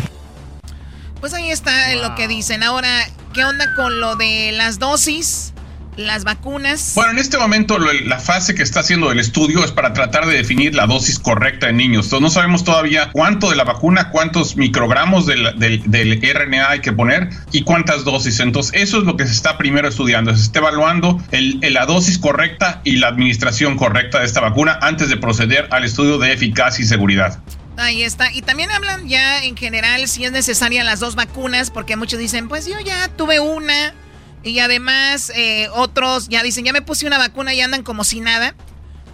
Pues 1.20 1.34
ahí 1.34 1.52
está 1.52 1.94
lo 1.96 2.16
que 2.16 2.28
dicen. 2.28 2.64
Ahora, 2.64 2.90
¿qué 3.34 3.44
onda 3.46 3.76
con 3.76 4.00
lo 4.00 4.16
de 4.16 4.52
las 4.54 4.80
dosis, 4.80 5.51
las 6.08 6.24
vacunas? 6.24 6.92
Bueno, 6.96 7.12
en 7.12 7.20
este 7.20 7.38
momento 7.38 7.78
lo- 7.80 7.92
la 7.94 8.20
fase 8.20 8.56
que 8.56 8.64
está 8.64 8.82
haciendo 8.82 9.12
el 9.12 9.20
estudio 9.20 9.64
es 9.64 9.72
para 9.72 9.94
tratar 9.94 10.26
de 10.26 10.36
definir 10.36 10.76
la 10.76 10.86
dosis 10.88 11.20
correcta 11.20 11.70
en 11.70 11.78
niños. 11.78 12.06
Entonces, 12.06 12.22
no 12.22 12.30
sabemos 12.30 12.64
todavía 12.64 13.10
cuánto 13.12 13.50
de 13.50 13.56
la 13.56 13.64
vacuna, 13.64 14.10
cuántos 14.10 14.56
microgramos 14.58 15.26
del, 15.26 15.58
del- 15.60 15.84
del 15.90 16.20
RNA 16.24 16.70
hay 16.70 16.80
que 16.82 16.92
poner 16.92 17.30
y 17.52 17.64
cuántas 17.64 18.04
dosis. 18.04 18.40
Entonces, 18.40 18.74
eso 18.76 18.98
es 19.00 19.04
lo 19.06 19.18
que 19.18 19.26
se 19.26 19.34
está 19.34 19.58
primero 19.58 19.88
estudiando. 19.88 20.36
Se 20.36 20.42
está 20.44 20.60
evaluando 20.60 21.22
el- 21.32 21.60
el- 21.62 21.74
la 21.74 21.86
dosis 21.86 22.18
correcta 22.18 22.82
y 22.84 22.98
la 22.98 23.08
administración 23.08 23.78
correcta 23.78 24.20
de 24.20 24.26
esta 24.26 24.40
vacuna 24.42 24.78
antes 24.82 25.10
de 25.10 25.18
proceder 25.18 25.68
al 25.72 25.84
estudio 25.84 26.18
de 26.18 26.34
eficacia 26.34 26.84
y 26.84 26.88
seguridad. 26.88 27.40
Ahí 27.78 28.04
está. 28.04 28.32
Y 28.34 28.42
también 28.42 28.70
hablan 28.70 29.08
ya 29.08 29.44
en 29.44 29.56
general 29.56 30.08
si 30.08 30.26
es 30.26 30.32
necesaria 30.32 30.84
las 30.84 31.00
dos 31.00 31.16
vacunas, 31.16 31.72
porque 31.72 31.96
muchos 31.96 32.20
dicen, 32.20 32.48
pues 32.50 32.68
yo 32.68 32.80
ya 32.80 33.08
tuve 33.08 33.40
una. 33.40 33.94
Y 34.44 34.60
además 34.60 35.32
eh, 35.36 35.68
otros 35.74 36.28
ya 36.30 36.42
dicen, 36.44 36.66
ya 36.66 36.74
me 36.74 36.82
puse 36.82 37.06
una 37.08 37.18
vacuna 37.18 37.54
y 37.54 37.62
andan 37.62 37.84
como 37.84 38.04
si 38.04 38.20
nada. 38.22 38.56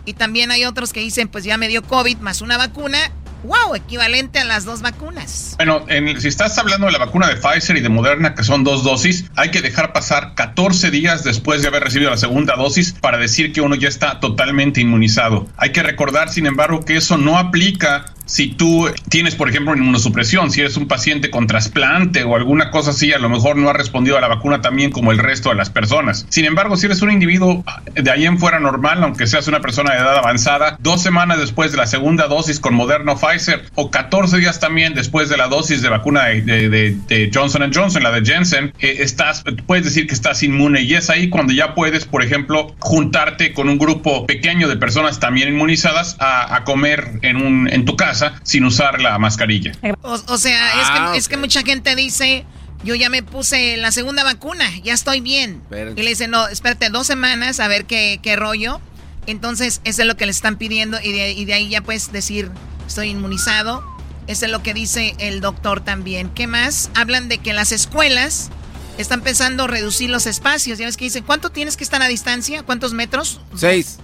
Y 0.05 0.13
también 0.13 0.51
hay 0.51 0.63
otros 0.65 0.93
que 0.93 1.01
dicen, 1.01 1.27
pues 1.27 1.43
ya 1.43 1.57
me 1.57 1.67
dio 1.67 1.83
COVID 1.83 2.17
más 2.19 2.41
una 2.41 2.57
vacuna. 2.57 2.97
¡Wow! 3.43 3.75
Equivalente 3.75 4.39
a 4.39 4.45
las 4.45 4.65
dos 4.65 4.81
vacunas. 4.81 5.53
Bueno, 5.57 5.85
en- 5.89 6.19
si 6.19 6.27
estás 6.27 6.57
hablando 6.57 6.87
de 6.87 6.93
la 6.93 6.97
vacuna 6.97 7.27
de 7.27 7.35
Pfizer 7.35 7.77
y 7.77 7.81
de 7.81 7.89
Moderna, 7.89 8.33
que 8.33 8.43
son 8.43 8.63
dos 8.63 8.83
dosis, 8.83 9.25
hay 9.35 9.51
que 9.51 9.61
dejar 9.61 9.93
pasar 9.93 10.33
14 10.35 10.89
días 10.91 11.23
después 11.23 11.61
de 11.61 11.67
haber 11.67 11.83
recibido 11.83 12.09
la 12.09 12.17
segunda 12.17 12.55
dosis 12.55 12.93
para 12.93 13.17
decir 13.17 13.53
que 13.53 13.61
uno 13.61 13.75
ya 13.75 13.89
está 13.89 14.19
totalmente 14.19 14.81
inmunizado. 14.81 15.47
Hay 15.57 15.71
que 15.71 15.83
recordar, 15.83 16.29
sin 16.29 16.45
embargo, 16.47 16.83
que 16.83 16.97
eso 16.97 17.17
no 17.17 17.37
aplica 17.37 18.05
si 18.27 18.47
tú 18.49 18.87
tienes, 19.09 19.35
por 19.35 19.49
ejemplo, 19.49 19.75
inmunosupresión, 19.75 20.51
si 20.51 20.61
eres 20.61 20.77
un 20.77 20.87
paciente 20.87 21.31
con 21.31 21.47
trasplante 21.47 22.23
o 22.23 22.35
alguna 22.35 22.69
cosa 22.71 22.91
así, 22.91 23.11
a 23.13 23.17
lo 23.19 23.29
mejor 23.29 23.55
no 23.55 23.69
ha 23.69 23.73
respondido 23.73 24.17
a 24.17 24.21
la 24.21 24.27
vacuna 24.27 24.61
también 24.61 24.91
como 24.91 25.11
el 25.11 25.17
resto 25.17 25.49
de 25.49 25.55
las 25.55 25.69
personas. 25.69 26.25
Sin 26.29 26.45
embargo, 26.45 26.77
si 26.77 26.85
eres 26.85 27.01
un 27.01 27.11
individuo 27.11 27.63
de 27.95 28.11
ahí 28.11 28.25
en 28.25 28.37
fuera 28.37 28.59
normal, 28.59 29.03
aunque 29.03 29.25
seas 29.27 29.47
una 29.47 29.61
persona 29.61 29.93
de 29.93 29.97
edad 29.99 30.17
avanzada, 30.17 30.77
dos 30.79 31.01
semanas 31.01 31.39
después 31.39 31.71
de 31.71 31.77
la 31.77 31.87
segunda 31.87 32.27
dosis 32.27 32.59
con 32.59 32.73
Moderna 32.75 33.13
o 33.13 33.17
Pfizer, 33.17 33.63
o 33.75 33.89
14 33.91 34.37
días 34.37 34.59
también 34.59 34.93
después 34.93 35.29
de 35.29 35.37
la 35.37 35.47
dosis 35.47 35.81
de 35.81 35.89
vacuna 35.89 36.25
de- 36.25 36.69
de 36.69 37.31
Johnson 37.33 37.71
Johnson, 37.73 38.03
la 38.03 38.11
de 38.11 38.23
Jensen, 38.25 38.73
eh, 38.79 38.97
estás, 38.99 39.43
puedes 39.65 39.85
decir 39.85 40.05
que 40.07 40.13
estás 40.13 40.43
inmune 40.43 40.81
y 40.81 40.93
es 40.95 41.09
ahí 41.09 41.29
cuando 41.29 41.53
ya 41.53 41.73
puedes, 41.73 42.05
por 42.05 42.23
ejemplo, 42.23 42.75
juntarte 42.79 43.53
con 43.53 43.69
un 43.69 43.77
grupo 43.77 44.25
pequeño 44.25 44.67
de 44.67 44.75
personas 44.77 45.19
también 45.19 45.49
inmunizadas 45.49 46.17
a, 46.19 46.55
a 46.55 46.63
comer 46.63 47.19
en, 47.21 47.37
un, 47.37 47.69
en 47.71 47.85
tu 47.85 47.95
casa 47.95 48.16
sin 48.43 48.65
usar 48.65 49.01
la 49.01 49.17
mascarilla. 49.19 49.71
O, 50.01 50.13
o 50.27 50.37
sea, 50.37 50.67
es, 50.81 50.87
Ah, 50.89 51.09
que, 51.13 51.17
es 51.19 51.27
que 51.27 51.37
mucha 51.37 51.61
gente 51.63 51.95
dice, 51.95 52.45
yo 52.83 52.95
ya 52.95 53.09
me 53.09 53.23
puse 53.23 53.77
la 53.77 53.91
segunda 53.91 54.23
vacuna, 54.23 54.65
ya 54.83 54.93
estoy 54.93 55.21
bien. 55.21 55.61
Espérense. 55.63 55.99
Y 56.01 56.03
le 56.03 56.09
dicen, 56.11 56.31
no, 56.31 56.47
espérate 56.47 56.89
dos 56.89 57.07
semanas 57.07 57.59
a 57.59 57.67
ver 57.67 57.85
qué, 57.85 58.19
qué 58.21 58.35
rollo. 58.35 58.79
Entonces, 59.25 59.81
eso 59.83 60.01
es 60.03 60.07
lo 60.07 60.15
que 60.15 60.25
le 60.25 60.31
están 60.31 60.55
pidiendo 60.57 60.97
y 61.01 61.11
de, 61.11 61.31
y 61.31 61.45
de 61.45 61.53
ahí 61.53 61.69
ya 61.69 61.81
puedes 61.81 62.11
decir, 62.11 62.49
estoy 62.87 63.09
inmunizado. 63.09 63.83
Eso 64.27 64.45
es 64.45 64.51
lo 64.51 64.61
que 64.63 64.73
dice 64.73 65.15
el 65.19 65.39
doctor 65.41 65.81
también. 65.81 66.29
¿Qué 66.29 66.47
más? 66.47 66.89
Hablan 66.95 67.27
de 67.29 67.37
que 67.37 67.53
las 67.53 67.71
escuelas 67.71 68.49
están 68.97 69.21
pensando 69.21 69.67
reducir 69.67 70.09
los 70.09 70.25
espacios. 70.27 70.77
Ya 70.79 70.85
ves 70.85 70.97
que 70.97 71.05
dicen, 71.05 71.23
¿cuánto 71.23 71.49
tienes 71.49 71.77
que 71.77 71.83
estar 71.83 72.01
a 72.01 72.07
distancia? 72.07 72.63
¿Cuántos 72.63 72.93
metros? 72.93 73.39
Seis. 73.55 73.99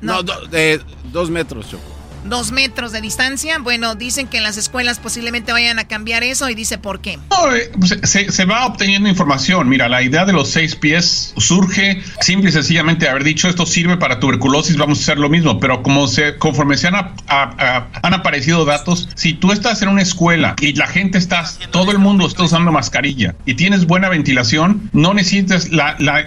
No. 0.00 0.14
No, 0.14 0.22
do- 0.22 0.46
de 0.46 0.80
dos 1.12 1.30
metros, 1.30 1.70
Choco. 1.70 1.93
¿Dos 2.24 2.52
metros 2.52 2.92
de 2.92 3.00
distancia? 3.00 3.58
Bueno, 3.58 3.94
dicen 3.94 4.26
que 4.26 4.38
en 4.38 4.42
las 4.42 4.56
escuelas 4.56 4.98
posiblemente 4.98 5.52
vayan 5.52 5.78
a 5.78 5.84
cambiar 5.84 6.22
eso 6.24 6.48
y 6.48 6.54
dice 6.54 6.78
por 6.78 7.00
qué. 7.00 7.12
Eh, 7.12 7.70
pues, 7.78 7.98
se, 8.02 8.44
va 8.44 8.66
obteniendo 8.66 9.08
información. 9.08 9.68
Mira, 9.68 9.88
la 9.88 10.02
idea 10.02 10.24
de 10.24 10.32
los 10.32 10.48
seis 10.50 10.74
pies 10.74 11.34
surge 11.36 12.02
simple 12.20 12.50
y 12.50 12.52
sencillamente 12.52 13.08
haber 13.08 13.24
dicho 13.24 13.48
esto 13.48 13.66
sirve 13.66 13.96
para 13.96 14.20
tuberculosis, 14.20 14.76
vamos 14.76 14.98
a 14.98 15.02
hacer 15.02 15.18
lo 15.18 15.28
mismo. 15.28 15.60
Pero 15.60 15.82
como 15.82 16.06
se, 16.08 16.36
conforme 16.38 16.76
se 16.76 16.88
han, 16.88 16.94
a- 16.94 17.14
a- 17.28 17.88
han 18.02 18.14
aparecido 18.14 18.64
datos, 18.64 19.08
si 19.14 19.34
tú 19.34 19.52
estás 19.52 19.82
en 19.82 19.88
una 19.88 20.02
escuela 20.02 20.56
y 20.60 20.72
la 20.74 20.86
gente 20.86 21.18
está, 21.18 21.44
todo 21.70 21.90
el 21.92 21.98
mundo 21.98 22.26
está 22.26 22.44
usando 22.44 22.72
mascarilla 22.72 23.34
y 23.44 23.54
tienes 23.54 23.86
buena 23.86 24.08
ventilación, 24.08 24.88
no 24.92 25.12
necesitas, 25.14 25.68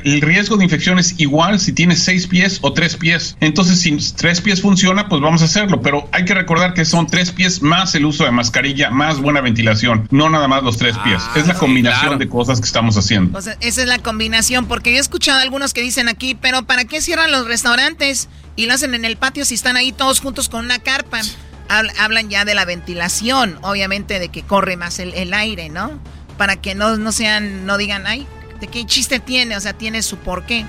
el 0.03 0.21
riesgo 0.21 0.57
de 0.57 0.63
infección 0.63 0.99
es 0.99 1.15
igual 1.19 1.59
si 1.59 1.73
tienes 1.73 2.03
seis 2.03 2.27
pies 2.27 2.59
o 2.61 2.73
tres 2.73 2.95
pies. 2.97 3.35
Entonces, 3.39 3.79
si 3.81 3.97
tres 4.15 4.41
pies 4.41 4.61
funciona, 4.61 5.09
pues 5.09 5.21
vamos 5.21 5.41
a 5.41 5.45
hacerlo. 5.45 5.81
Pero 5.87 6.09
hay 6.11 6.25
que 6.25 6.33
recordar 6.33 6.73
que 6.73 6.83
son 6.83 7.07
tres 7.07 7.31
pies 7.31 7.61
más 7.61 7.95
el 7.95 8.03
uso 8.05 8.25
de 8.25 8.31
mascarilla, 8.31 8.89
más 8.89 9.21
buena 9.21 9.39
ventilación, 9.39 10.05
no 10.11 10.29
nada 10.29 10.49
más 10.49 10.61
los 10.61 10.75
tres 10.75 10.97
pies. 10.97 11.23
es 11.33 11.47
la 11.47 11.53
combinación 11.53 12.19
de 12.19 12.27
cosas 12.27 12.59
que 12.59 12.65
estamos 12.65 12.97
haciendo. 12.97 13.37
O 13.37 13.41
sea, 13.41 13.55
esa 13.61 13.83
es 13.83 13.87
la 13.87 13.97
combinación, 13.99 14.65
porque 14.65 14.91
yo 14.91 14.97
he 14.97 14.99
escuchado 14.99 15.39
a 15.39 15.43
algunos 15.43 15.73
que 15.73 15.81
dicen 15.81 16.09
aquí, 16.09 16.35
pero 16.35 16.63
¿para 16.63 16.83
qué 16.83 16.99
cierran 16.99 17.31
los 17.31 17.47
restaurantes 17.47 18.27
y 18.57 18.65
lo 18.65 18.73
hacen 18.73 18.95
en 18.95 19.05
el 19.05 19.15
patio 19.15 19.45
si 19.45 19.55
están 19.55 19.77
ahí 19.77 19.93
todos 19.93 20.19
juntos 20.19 20.49
con 20.49 20.65
una 20.65 20.79
carpa? 20.79 21.21
Habl- 21.69 21.93
hablan 21.97 22.29
ya 22.29 22.43
de 22.43 22.53
la 22.53 22.65
ventilación, 22.65 23.57
obviamente 23.61 24.19
de 24.19 24.27
que 24.27 24.41
corre 24.43 24.75
más 24.75 24.99
el, 24.99 25.13
el 25.13 25.33
aire, 25.33 25.69
¿no? 25.69 25.91
Para 26.37 26.57
que 26.57 26.75
no, 26.75 26.97
no 26.97 27.13
sean, 27.13 27.65
no 27.65 27.77
digan, 27.77 28.05
ay, 28.07 28.27
¿de 28.59 28.67
qué 28.67 28.85
chiste 28.85 29.21
tiene? 29.21 29.55
O 29.55 29.61
sea, 29.61 29.71
tiene 29.71 30.01
su 30.03 30.17
porqué. 30.17 30.65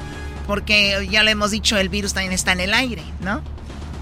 Porque 0.47 1.09
ya 1.11 1.25
lo 1.25 1.31
hemos 1.31 1.51
dicho, 1.51 1.77
el 1.77 1.89
virus 1.89 2.15
también 2.15 2.33
está 2.33 2.53
en 2.53 2.61
el 2.61 2.73
aire, 2.73 3.03
¿no? 3.21 3.43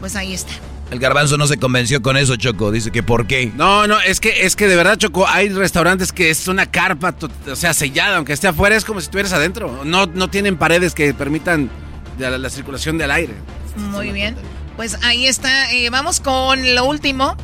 Pues 0.01 0.14
ahí 0.14 0.34
está. 0.34 0.52
El 0.90 1.00
garbanzo 1.00 1.36
no 1.36 1.46
se 1.48 1.56
convenció 1.56 2.00
con 2.00 2.16
eso, 2.16 2.36
Choco. 2.36 2.70
Dice 2.70 2.92
que 2.92 3.02
por 3.02 3.26
qué. 3.26 3.50
No, 3.56 3.86
no, 3.88 3.98
es 4.00 4.20
que, 4.20 4.46
es 4.46 4.54
que 4.54 4.68
de 4.68 4.76
verdad, 4.76 4.96
Choco, 4.96 5.26
hay 5.26 5.48
restaurantes 5.48 6.12
que 6.12 6.30
es 6.30 6.46
una 6.46 6.66
carpa, 6.66 7.14
o 7.50 7.56
sea, 7.56 7.74
sellada, 7.74 8.16
aunque 8.18 8.32
esté 8.32 8.46
afuera, 8.48 8.76
es 8.76 8.84
como 8.84 9.00
si 9.00 9.04
estuvieras 9.06 9.32
adentro. 9.32 9.82
No, 9.84 10.06
no 10.06 10.28
tienen 10.30 10.56
paredes 10.56 10.94
que 10.94 11.12
permitan 11.12 11.70
la, 12.18 12.38
la 12.38 12.50
circulación 12.50 12.98
del 12.98 13.10
aire. 13.10 13.34
Muy 13.76 14.10
bien. 14.12 14.36
Pues 14.76 14.96
ahí 15.02 15.26
está. 15.26 15.72
eh, 15.72 15.90
vamos 15.90 16.20
con 16.20 16.74
lo 16.74 16.84
último. 16.84 17.36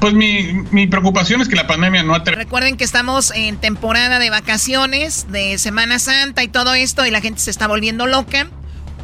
Pues 0.00 0.14
mi, 0.14 0.52
mi 0.72 0.88
preocupación 0.88 1.40
es 1.40 1.48
que 1.48 1.54
la 1.54 1.68
pandemia 1.68 2.02
no 2.02 2.14
ha 2.16 2.24
terminado. 2.24 2.44
Recuerden 2.44 2.76
que 2.76 2.82
estamos 2.82 3.30
en 3.36 3.58
temporada 3.58 4.18
de 4.18 4.30
vacaciones, 4.30 5.26
de 5.30 5.56
Semana 5.58 6.00
Santa 6.00 6.42
y 6.42 6.48
todo 6.48 6.74
esto, 6.74 7.06
y 7.06 7.12
la 7.12 7.20
gente 7.20 7.38
se 7.40 7.52
está 7.52 7.68
volviendo 7.68 8.06
loca, 8.08 8.48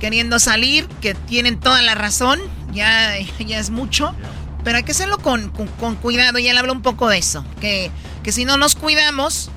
queriendo 0.01 0.39
salir, 0.39 0.87
que 1.01 1.15
tienen 1.15 1.59
toda 1.61 1.83
la 1.83 1.95
razón, 1.95 2.41
ya, 2.73 3.15
ya 3.45 3.59
es 3.59 3.71
mucho, 3.71 4.15
pero 4.65 4.77
hay 4.79 4.83
que 4.85 4.93
hacerlo 4.93 5.19
con, 5.19 5.51
con- 5.79 5.97
cuidado, 5.97 6.39
y 6.39 6.49
él 6.49 6.59
habla 6.59 6.73
un 6.73 6.83
poco 6.83 7.09
de 7.09 7.19
eso, 7.19 7.45
que, 7.61 7.91
que 8.23 8.33
si 8.33 8.45
no 8.45 8.57
nos 8.57 8.75
cuidamos, 8.75 9.51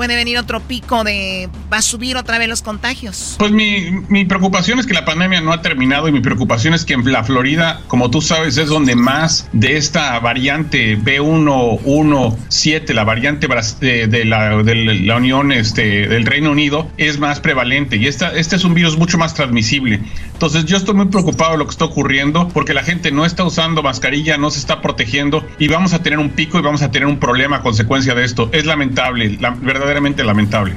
puede 0.00 0.16
venir 0.16 0.38
otro 0.38 0.60
pico 0.60 1.04
de... 1.04 1.50
va 1.70 1.76
a 1.76 1.82
subir 1.82 2.16
otra 2.16 2.38
vez 2.38 2.48
los 2.48 2.62
contagios. 2.62 3.34
Pues 3.38 3.52
mi, 3.52 3.90
mi 4.08 4.24
preocupación 4.24 4.78
es 4.78 4.86
que 4.86 4.94
la 4.94 5.04
pandemia 5.04 5.42
no 5.42 5.52
ha 5.52 5.60
terminado 5.60 6.08
y 6.08 6.12
mi 6.12 6.20
preocupación 6.20 6.72
es 6.72 6.86
que 6.86 6.94
en 6.94 7.12
la 7.12 7.22
Florida, 7.22 7.82
como 7.86 8.10
tú 8.10 8.22
sabes, 8.22 8.56
es 8.56 8.68
donde 8.68 8.96
más 8.96 9.46
de 9.52 9.76
esta 9.76 10.18
variante 10.20 10.96
B117, 10.98 12.94
la 12.94 13.04
variante 13.04 13.46
bras- 13.46 13.78
de, 13.78 14.24
la, 14.24 14.62
de 14.62 14.74
la 15.00 15.16
Unión 15.16 15.52
este, 15.52 16.08
del 16.08 16.24
Reino 16.24 16.50
Unido, 16.50 16.88
es 16.96 17.18
más 17.18 17.38
prevalente 17.40 17.96
y 17.96 18.06
esta, 18.06 18.34
este 18.34 18.56
es 18.56 18.64
un 18.64 18.72
virus 18.72 18.96
mucho 18.96 19.18
más 19.18 19.34
transmisible. 19.34 20.00
Entonces 20.32 20.64
yo 20.64 20.78
estoy 20.78 20.94
muy 20.94 21.08
preocupado 21.08 21.52
de 21.52 21.58
lo 21.58 21.66
que 21.66 21.72
está 21.72 21.84
ocurriendo 21.84 22.48
porque 22.48 22.72
la 22.72 22.82
gente 22.84 23.12
no 23.12 23.26
está 23.26 23.44
usando 23.44 23.82
mascarilla, 23.82 24.38
no 24.38 24.50
se 24.50 24.60
está 24.60 24.80
protegiendo 24.80 25.44
y 25.58 25.68
vamos 25.68 25.92
a 25.92 26.02
tener 26.02 26.18
un 26.18 26.30
pico 26.30 26.58
y 26.58 26.62
vamos 26.62 26.80
a 26.80 26.90
tener 26.90 27.06
un 27.06 27.18
problema 27.18 27.56
a 27.56 27.60
consecuencia 27.62 28.14
de 28.14 28.24
esto. 28.24 28.48
Es 28.52 28.64
lamentable, 28.64 29.36
la- 29.38 29.50
verdaderamente 29.90 30.22
lamentable. 30.22 30.76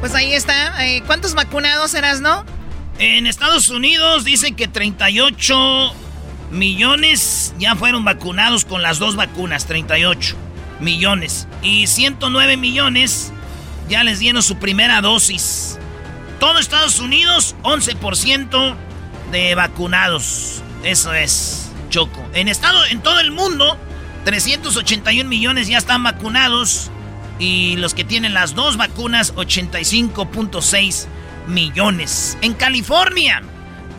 Pues 0.00 0.14
ahí 0.14 0.32
está. 0.32 0.86
eh, 0.86 1.02
¿Cuántos 1.06 1.34
vacunados 1.34 1.94
eras, 1.94 2.20
no? 2.20 2.44
En 2.98 3.26
Estados 3.26 3.68
Unidos 3.68 4.24
dicen 4.24 4.54
que 4.54 4.68
38 4.68 5.92
millones 6.52 7.52
ya 7.58 7.74
fueron 7.74 8.04
vacunados 8.04 8.64
con 8.64 8.82
las 8.82 8.98
dos 8.98 9.16
vacunas, 9.16 9.66
38 9.66 10.36
millones. 10.80 11.48
Y 11.62 11.88
109 11.88 12.56
millones 12.56 13.32
ya 13.88 14.04
les 14.04 14.20
dieron 14.20 14.42
su 14.42 14.56
primera 14.56 15.00
dosis. 15.00 15.78
Todo 16.38 16.58
Estados 16.60 17.00
Unidos, 17.00 17.56
11% 17.62 18.76
de 19.32 19.54
vacunados. 19.56 20.62
Eso 20.84 21.12
es, 21.12 21.70
Choco. 21.90 22.24
En, 22.34 22.46
estado, 22.46 22.84
en 22.86 23.00
todo 23.02 23.18
el 23.18 23.32
mundo, 23.32 23.76
381 24.24 25.28
millones 25.28 25.66
ya 25.66 25.78
están 25.78 26.04
vacunados. 26.04 26.90
Y 27.38 27.76
los 27.76 27.94
que 27.94 28.04
tienen 28.04 28.34
las 28.34 28.54
dos 28.54 28.76
vacunas, 28.76 29.34
85.6 29.34 31.06
millones. 31.46 32.38
En 32.40 32.54
California, 32.54 33.42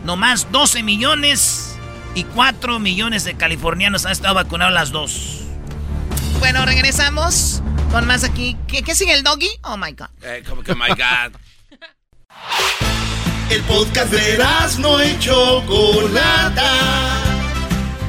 nomás 0.04 0.50
12 0.52 0.82
millones 0.82 1.76
y 2.14 2.24
4 2.24 2.78
millones 2.78 3.24
de 3.24 3.34
californianos 3.34 4.06
han 4.06 4.12
estado 4.12 4.34
vacunados 4.34 4.72
las 4.72 4.90
dos. 4.90 5.42
Bueno, 6.38 6.64
regresamos 6.64 7.62
con 7.90 8.06
más 8.06 8.24
aquí. 8.24 8.56
¿Qué, 8.66 8.82
qué 8.82 8.94
sigue 8.94 9.12
el 9.12 9.22
doggy? 9.22 9.50
Oh 9.62 9.76
my 9.76 9.92
God. 9.92 10.08
Eh, 10.22 10.42
como 10.48 10.62
que, 10.62 10.74
my 10.74 10.88
God. 10.88 11.32
El 13.50 13.62
podcast 13.62 14.10
de 14.12 14.38
no 14.80 15.04
y 15.04 15.16
Chocolata. 15.20 16.64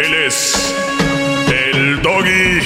Él 0.00 0.14
es. 0.14 0.74
El 1.48 2.00
doggy. 2.02 2.60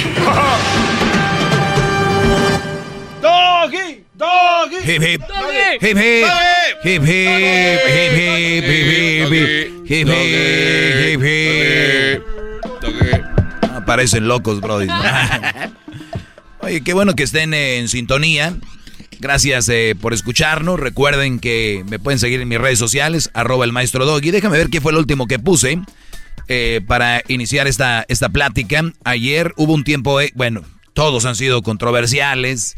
¡Doggy! 3.23 4.05
¡Doggy! 4.15 4.77
Hip, 4.85 5.03
hip. 5.03 5.23
¡Doggy! 5.27 5.75
Hip, 5.81 5.97
hip. 5.97 6.27
Hip, 6.85 7.03
hip. 7.03 7.09
Hip, 7.09 7.09
hip. 7.83 8.65
Hip, 8.65 8.69
hip. 8.69 9.33
hip. 9.33 9.53
Hip, 9.85 10.09
hip, 10.09 11.23
hip, 11.23 11.23
hip. 11.23 12.23
Ah, 13.63 13.83
parecen 13.87 14.29
locos, 14.29 14.61
brody. 14.61 14.89
Oye, 16.61 16.83
qué 16.83 16.93
bueno 16.93 17.15
que 17.15 17.23
estén 17.23 17.55
en 17.55 17.89
sintonía. 17.89 18.55
Gracias 19.21 19.69
eh, 19.69 19.95
por 20.01 20.13
escucharnos. 20.13 20.79
Recuerden 20.79 21.39
que 21.39 21.85
me 21.89 21.99
pueden 21.99 22.19
seguir 22.19 22.41
en 22.41 22.49
mis 22.49 22.59
redes 22.59 22.79
sociales, 22.79 23.31
arroba 23.35 23.65
el 23.65 23.73
maestro 23.73 24.05
Doggy. 24.05 24.31
Déjame 24.31 24.59
ver 24.59 24.69
qué 24.69 24.81
fue 24.81 24.93
el 24.93 24.99
último 24.99 25.27
que 25.27 25.39
puse 25.39 25.81
eh, 26.49 26.81
para 26.87 27.23
iniciar 27.29 27.67
esta, 27.67 28.05
esta 28.09 28.29
plática. 28.29 28.93
Ayer 29.05 29.53
hubo 29.57 29.75
un 29.75 29.85
tiempo, 29.85 30.21
eh, 30.21 30.33
bueno, 30.35 30.63
todos 30.93 31.25
han 31.25 31.37
sido 31.37 31.63
controversiales. 31.63 32.77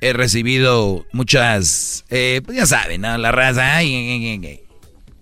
He 0.00 0.12
recibido 0.12 1.06
muchas, 1.12 2.04
pues 2.08 2.56
ya 2.56 2.66
saben, 2.66 3.02
¿no? 3.02 3.16
la 3.18 3.30
raza. 3.30 3.76
Ay, 3.76 3.94
ay, 3.94 4.26
ay, 4.26 4.46
ay. 4.46 4.60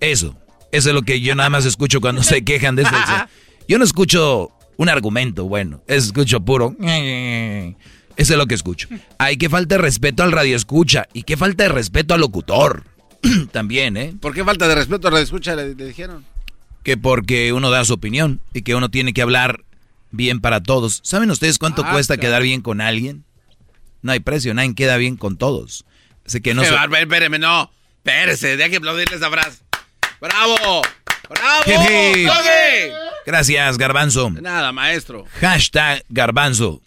Eso, 0.01 0.37
eso 0.73 0.89
es 0.89 0.95
lo 0.95 1.03
que 1.03 1.21
yo 1.21 1.35
nada 1.35 1.51
más 1.51 1.67
escucho 1.67 2.01
cuando 2.01 2.23
se 2.23 2.43
quejan 2.43 2.77
de 2.77 2.83
esto. 2.83 2.97
Yo 3.69 3.79
no 3.79 3.85
escucho 3.85 4.51
un 4.79 4.89
argumento, 4.89 5.45
bueno, 5.45 5.81
escucho 5.87 6.41
puro. 6.41 6.75
Eso 6.81 8.33
es 8.35 8.39
lo 8.39 8.47
que 8.47 8.55
escucho. 8.55 8.89
Hay 9.19 9.37
que 9.37 9.49
falta 9.49 9.77
de 9.77 9.81
respeto 9.81 10.23
al 10.23 10.33
radio 10.33 10.57
escucha 10.57 11.07
y 11.13 11.23
qué 11.23 11.37
falta 11.37 11.65
de 11.65 11.69
respeto 11.69 12.15
al 12.15 12.21
locutor. 12.21 12.85
También, 13.53 13.97
¿eh? 13.97 14.15
¿Por 14.21 14.35
qué 14.35 14.43
falta 14.43 14.67
de 14.67 14.75
respeto 14.75 15.07
al 15.09 15.13
radio 15.13 15.25
escucha 15.25 15.55
le, 15.55 15.75
le 15.75 15.85
dijeron? 15.87 16.25
Que 16.83 16.97
porque 16.97 17.53
uno 17.53 17.71
da 17.71 17.85
su 17.85 17.93
opinión 17.95 18.41
y 18.55 18.63
que 18.63 18.75
uno 18.75 18.91
tiene 18.91 19.13
que 19.13 19.23
hablar 19.23 19.65
bien 20.11 20.41
para 20.41 20.63
todos. 20.63 21.01
¿Saben 21.05 21.31
ustedes 21.31 21.59
cuánto 21.59 21.85
Ah, 21.85 21.93
cuesta 21.93 22.15
claro. 22.17 22.29
quedar 22.29 22.43
bien 22.43 22.63
con 22.63 22.81
alguien? 22.81 23.25
No 24.03 24.13
hay 24.13 24.21
precio, 24.21 24.55
nadie 24.55 24.75
queda 24.75 24.97
bien 24.97 25.17
con 25.17 25.37
todos. 25.37 25.85
Así 26.27 26.41
que 26.41 26.55
no 26.55 26.63
bárbaro, 26.63 27.03
espéreme, 27.03 27.39
no. 27.39 27.71
Espérese, 27.99 28.57
deje 28.57 28.71
que 28.71 28.77
aplaudirle 28.79 29.17
esa 29.17 29.31
frase. 29.31 29.59
¡Bravo! 30.21 30.83
¡Bravo! 31.29 31.63
¡Doggy! 31.67 32.27
Gracias, 33.27 33.77
Garbanzo. 33.79 34.31
De 34.31 34.41
nada, 34.41 34.73
maestro. 34.73 35.27
Hashtag 35.41 36.03
Garbanzo. 36.09 36.81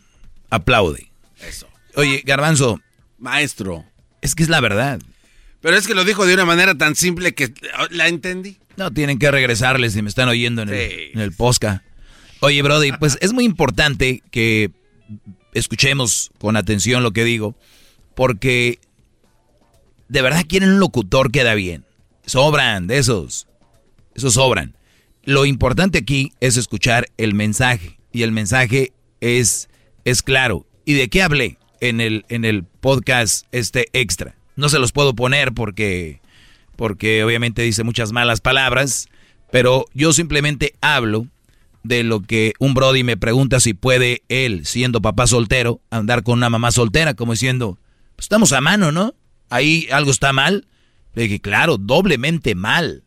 Aplaude. 0.49 1.11
Eso. 1.39 1.67
Oye, 1.95 2.23
Garbanzo. 2.25 2.79
Maestro. 3.19 3.85
Es 4.21 4.33
que 4.35 4.43
es 4.43 4.49
la 4.49 4.59
verdad. 4.59 4.99
Pero 5.61 5.77
es 5.77 5.87
que 5.87 5.93
lo 5.93 6.03
dijo 6.03 6.25
de 6.25 6.33
una 6.33 6.45
manera 6.45 6.75
tan 6.75 6.95
simple 6.95 7.33
que 7.33 7.53
la 7.91 8.07
entendí. 8.07 8.57
No, 8.77 8.91
tienen 8.91 9.19
que 9.19 9.29
regresarles 9.31 9.93
si 9.93 10.01
me 10.01 10.09
están 10.09 10.29
oyendo 10.29 10.61
en 10.63 10.69
el, 10.69 10.89
Sí. 10.89 10.95
en 11.13 11.19
el 11.21 11.31
posca. 11.31 11.83
Oye, 12.39 12.61
Brody, 12.61 12.91
pues 12.93 13.17
es 13.21 13.33
muy 13.33 13.45
importante 13.45 14.21
que 14.31 14.71
escuchemos 15.53 16.31
con 16.39 16.57
atención 16.57 17.03
lo 17.03 17.11
que 17.11 17.23
digo, 17.23 17.55
porque 18.15 18.79
de 20.09 20.21
verdad 20.21 20.45
quieren 20.47 20.69
un 20.71 20.79
locutor 20.79 21.31
que 21.31 21.43
da 21.43 21.53
bien. 21.53 21.85
Sobran 22.25 22.87
de 22.87 22.97
esos. 22.97 23.47
Esos 24.15 24.33
sobran. 24.33 24.75
Lo 25.23 25.45
importante 25.45 25.99
aquí 25.99 26.33
es 26.39 26.57
escuchar 26.57 27.07
el 27.17 27.33
mensaje. 27.33 27.97
Y 28.11 28.23
el 28.23 28.31
mensaje 28.31 28.91
es, 29.21 29.69
es 30.05 30.21
claro. 30.21 30.65
¿Y 30.85 30.93
de 30.93 31.07
qué 31.09 31.21
hablé 31.23 31.57
en 31.79 32.01
el, 32.01 32.25
en 32.29 32.45
el 32.45 32.63
podcast 32.63 33.45
este 33.51 33.87
extra? 33.93 34.35
No 34.55 34.69
se 34.69 34.79
los 34.79 34.91
puedo 34.91 35.15
poner 35.15 35.53
porque, 35.53 36.21
porque 36.75 37.23
obviamente 37.23 37.61
dice 37.61 37.83
muchas 37.83 38.11
malas 38.11 38.41
palabras, 38.41 39.07
pero 39.51 39.85
yo 39.93 40.13
simplemente 40.13 40.73
hablo 40.81 41.27
de 41.83 42.03
lo 42.03 42.21
que 42.21 42.53
un 42.59 42.73
Brody 42.73 43.03
me 43.03 43.17
pregunta 43.17 43.59
si 43.59 43.73
puede 43.73 44.23
él, 44.29 44.65
siendo 44.65 45.01
papá 45.01 45.27
soltero, 45.27 45.81
andar 45.89 46.23
con 46.23 46.37
una 46.37 46.49
mamá 46.49 46.71
soltera, 46.71 47.13
como 47.13 47.33
diciendo, 47.33 47.77
pues 48.15 48.25
estamos 48.25 48.53
a 48.53 48.61
mano, 48.61 48.91
¿no? 48.91 49.13
Ahí 49.49 49.87
algo 49.91 50.11
está 50.11 50.33
mal. 50.33 50.67
Le 51.13 51.23
dije, 51.23 51.39
claro, 51.39 51.77
doblemente 51.77 52.55
mal. 52.55 53.03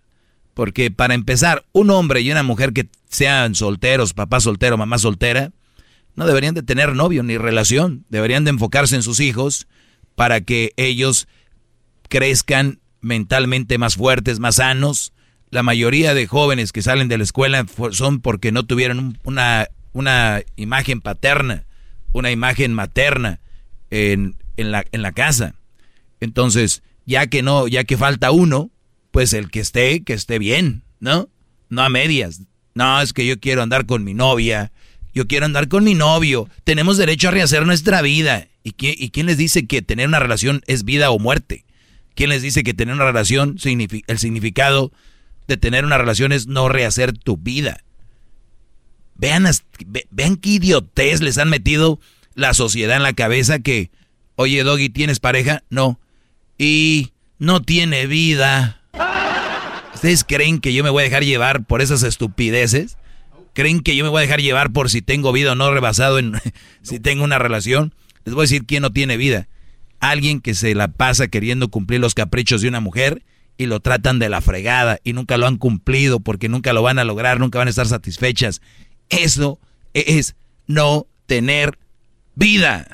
Porque 0.55 0.91
para 0.91 1.15
empezar, 1.15 1.65
un 1.73 1.91
hombre 1.91 2.21
y 2.21 2.31
una 2.31 2.43
mujer 2.43 2.73
que 2.73 2.89
sean 3.09 3.55
solteros, 3.55 4.15
papá 4.15 4.41
soltero, 4.41 4.77
mamá 4.77 4.99
soltera, 4.99 5.53
no 6.15 6.27
deberían 6.27 6.55
de 6.55 6.63
tener 6.63 6.95
novio 6.95 7.23
ni 7.23 7.37
relación. 7.39 8.05
Deberían 8.09 8.45
de 8.45 8.51
enfocarse 8.51 8.95
en 8.95 9.03
sus 9.03 9.21
hijos 9.21 9.67
para 10.15 10.41
que 10.41 10.73
ellos 10.77 11.29
crezcan 12.09 12.81
mentalmente 13.07 13.79
más 13.79 13.95
fuertes, 13.95 14.41
más 14.41 14.57
sanos. 14.57 15.13
La 15.51 15.63
mayoría 15.63 16.13
de 16.13 16.27
jóvenes 16.27 16.73
que 16.73 16.83
salen 16.83 17.07
de 17.09 17.19
la 17.19 17.25
escuela 17.25 17.65
son 17.93 18.21
porque 18.21 18.51
no 18.51 18.65
tuvieron 18.67 18.99
un- 18.99 19.19
una, 19.23 19.69
una 19.93 20.43
imagen 20.57 21.01
paterna, 21.01 21.65
una 22.13 22.33
imagen 22.33 22.75
materna 22.75 23.39
en, 23.91 24.35
en 24.57 24.73
la, 24.73 24.85
en 24.91 25.03
la 25.03 25.13
casa. 25.13 25.55
Entonces, 26.21 26.83
ya 27.05 27.29
que 27.29 27.43
no, 27.43 27.69
ya 27.69 27.85
que 27.85 27.97
falta 27.97 28.33
uno, 28.33 28.71
pues 29.13 29.33
el 29.33 29.51
que 29.51 29.61
esté, 29.61 30.03
que 30.03 30.13
esté 30.13 30.39
bien, 30.41 30.83
¿no? 30.99 31.29
No 31.69 31.83
a 31.83 31.89
medias. 31.89 32.43
No, 32.75 33.01
es 33.01 33.13
que 33.13 33.25
yo 33.25 33.39
quiero 33.39 33.63
andar 33.63 33.87
con 33.87 34.03
mi 34.03 34.15
novia, 34.15 34.73
yo 35.15 35.27
quiero 35.29 35.47
andar 35.47 35.69
con 35.69 35.85
mi 35.85 35.95
novio. 35.95 36.49
Tenemos 36.65 36.97
derecho 36.97 37.29
a 37.29 37.31
rehacer 37.31 37.65
nuestra 37.67 38.03
vida. 38.03 38.49
¿Y, 38.65 38.73
qui- 38.73 38.97
y 38.99 39.11
quién 39.11 39.27
les 39.27 39.39
dice 39.39 39.67
que 39.69 39.81
tener 39.81 40.09
una 40.09 40.19
relación 40.19 40.61
es 40.67 40.85
vida 40.85 41.11
o 41.11 41.19
muerte? 41.21 41.65
¿Quién 42.17 42.31
les 42.31 42.41
dice 42.41 42.65
que 42.65 42.73
tener 42.73 42.95
una 42.95 43.05
relación, 43.05 43.59
el 43.63 44.19
significado 44.19 44.91
de 45.47 45.57
tener 45.59 45.85
una 45.85 45.99
relación 45.99 46.33
es 46.33 46.47
no 46.47 46.71
rehacer 46.71 47.13
tu 47.13 47.37
vida? 47.37 47.85
Vean, 49.17 49.47
vean 50.11 50.37
qué 50.37 50.49
idiotez 50.49 51.21
les 51.21 51.37
han 51.37 51.51
metido 51.51 52.01
la 52.35 52.55
sociedad 52.55 52.97
en 52.97 53.03
la 53.03 53.13
cabeza 53.13 53.59
que, 53.59 53.91
oye, 54.35 54.65
Doggy, 54.65 54.89
¿tienes 54.89 55.21
pareja? 55.21 55.63
No. 55.69 56.01
Y 56.57 57.13
no 57.39 57.61
tiene 57.61 58.07
vida. 58.07 58.81
¿Ustedes 59.95 60.25
creen 60.25 60.61
que 60.61 60.73
yo 60.73 60.83
me 60.83 60.91
voy 60.91 61.03
a 61.03 61.05
dejar 61.05 61.23
llevar 61.23 61.65
por 61.67 61.83
esas 61.83 62.03
estupideces? 62.03 62.97
¿Creen 63.53 63.81
que 63.81 63.95
yo 63.95 64.05
me 64.05 64.11
voy 64.11 64.21
a 64.21 64.23
dejar 64.23 64.41
llevar 64.41 64.73
por 64.73 64.89
si 64.89 65.03
tengo 65.03 65.33
vida 65.33 65.53
o 65.53 65.55
no 65.55 65.71
rebasado 65.71 66.19
en 66.19 66.33
si 66.83 66.99
tengo 66.99 67.25
una 67.25 67.39
relación? 67.39 67.95
Les 68.25 68.35
voy 68.35 68.43
a 68.43 68.49
decir 68.49 68.65
quién 68.65 68.81
no 68.81 68.93
tiene 68.93 69.19
vida. 69.19 69.49
Alguien 70.11 70.41
que 70.41 70.55
se 70.55 70.75
la 70.75 70.89
pasa 70.89 71.27
queriendo 71.27 71.69
cumplir 71.69 71.99
los 72.01 72.15
caprichos 72.15 72.63
de 72.63 72.69
una 72.69 72.81
mujer 72.81 73.25
y 73.59 73.67
lo 73.67 73.81
tratan 73.81 74.21
de 74.21 74.29
la 74.29 74.41
fregada 74.41 75.01
y 75.03 75.15
nunca 75.15 75.37
lo 75.37 75.49
han 75.49 75.57
cumplido 75.57 76.21
porque 76.21 76.49
nunca 76.49 76.73
lo 76.73 76.83
van 76.83 77.01
a 77.01 77.05
lograr, 77.05 77.41
nunca 77.41 77.59
van 77.59 77.67
a 77.67 77.71
estar 77.71 77.89
satisfechas. 77.89 78.61
Eso 79.09 79.59
es 79.95 80.37
no 80.69 81.09
tener 81.27 81.77
vida. 82.37 82.87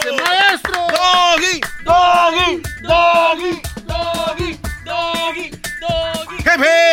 ¡Ese 0.00 0.12
maestro! 0.12 0.80
¡Doggy! 0.88 1.60
¡Doggy! 1.84 2.62
¡Doggy! 2.82 3.60
¡Doggy! 3.86 4.58
¡Doggy! 4.86 5.50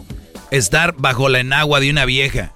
Estar 0.49 0.95
bajo 0.98 1.30
la 1.30 1.39
enagua 1.39 1.80
de 1.80 1.91
una 1.91 2.06
vieja. 2.06 2.53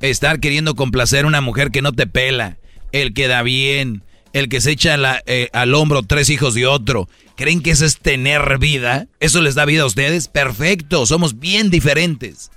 Estar 0.00 0.40
queriendo 0.40 0.74
complacer 0.74 1.24
a 1.24 1.28
una 1.28 1.40
mujer 1.40 1.70
que 1.70 1.82
no 1.82 1.92
te 1.92 2.06
pela. 2.06 2.58
El 2.92 3.12
que 3.14 3.28
da 3.28 3.42
bien. 3.42 4.02
El 4.32 4.48
que 4.48 4.60
se 4.60 4.72
echa 4.72 4.96
la- 4.96 5.22
eh, 5.26 5.48
al 5.52 5.74
hombro 5.74 6.02
tres 6.02 6.30
hijos 6.30 6.54
de 6.54 6.66
otro. 6.66 7.08
¿Creen 7.36 7.60
que 7.62 7.70
eso 7.70 7.84
es 7.84 7.98
tener 7.98 8.58
vida? 8.58 9.06
¿Eso 9.20 9.40
les 9.40 9.54
da 9.54 9.64
vida 9.64 9.82
a 9.82 9.86
ustedes? 9.86 10.28
Perfecto, 10.28 11.06
somos 11.06 11.38
bien 11.38 11.70
diferentes. 11.70 12.50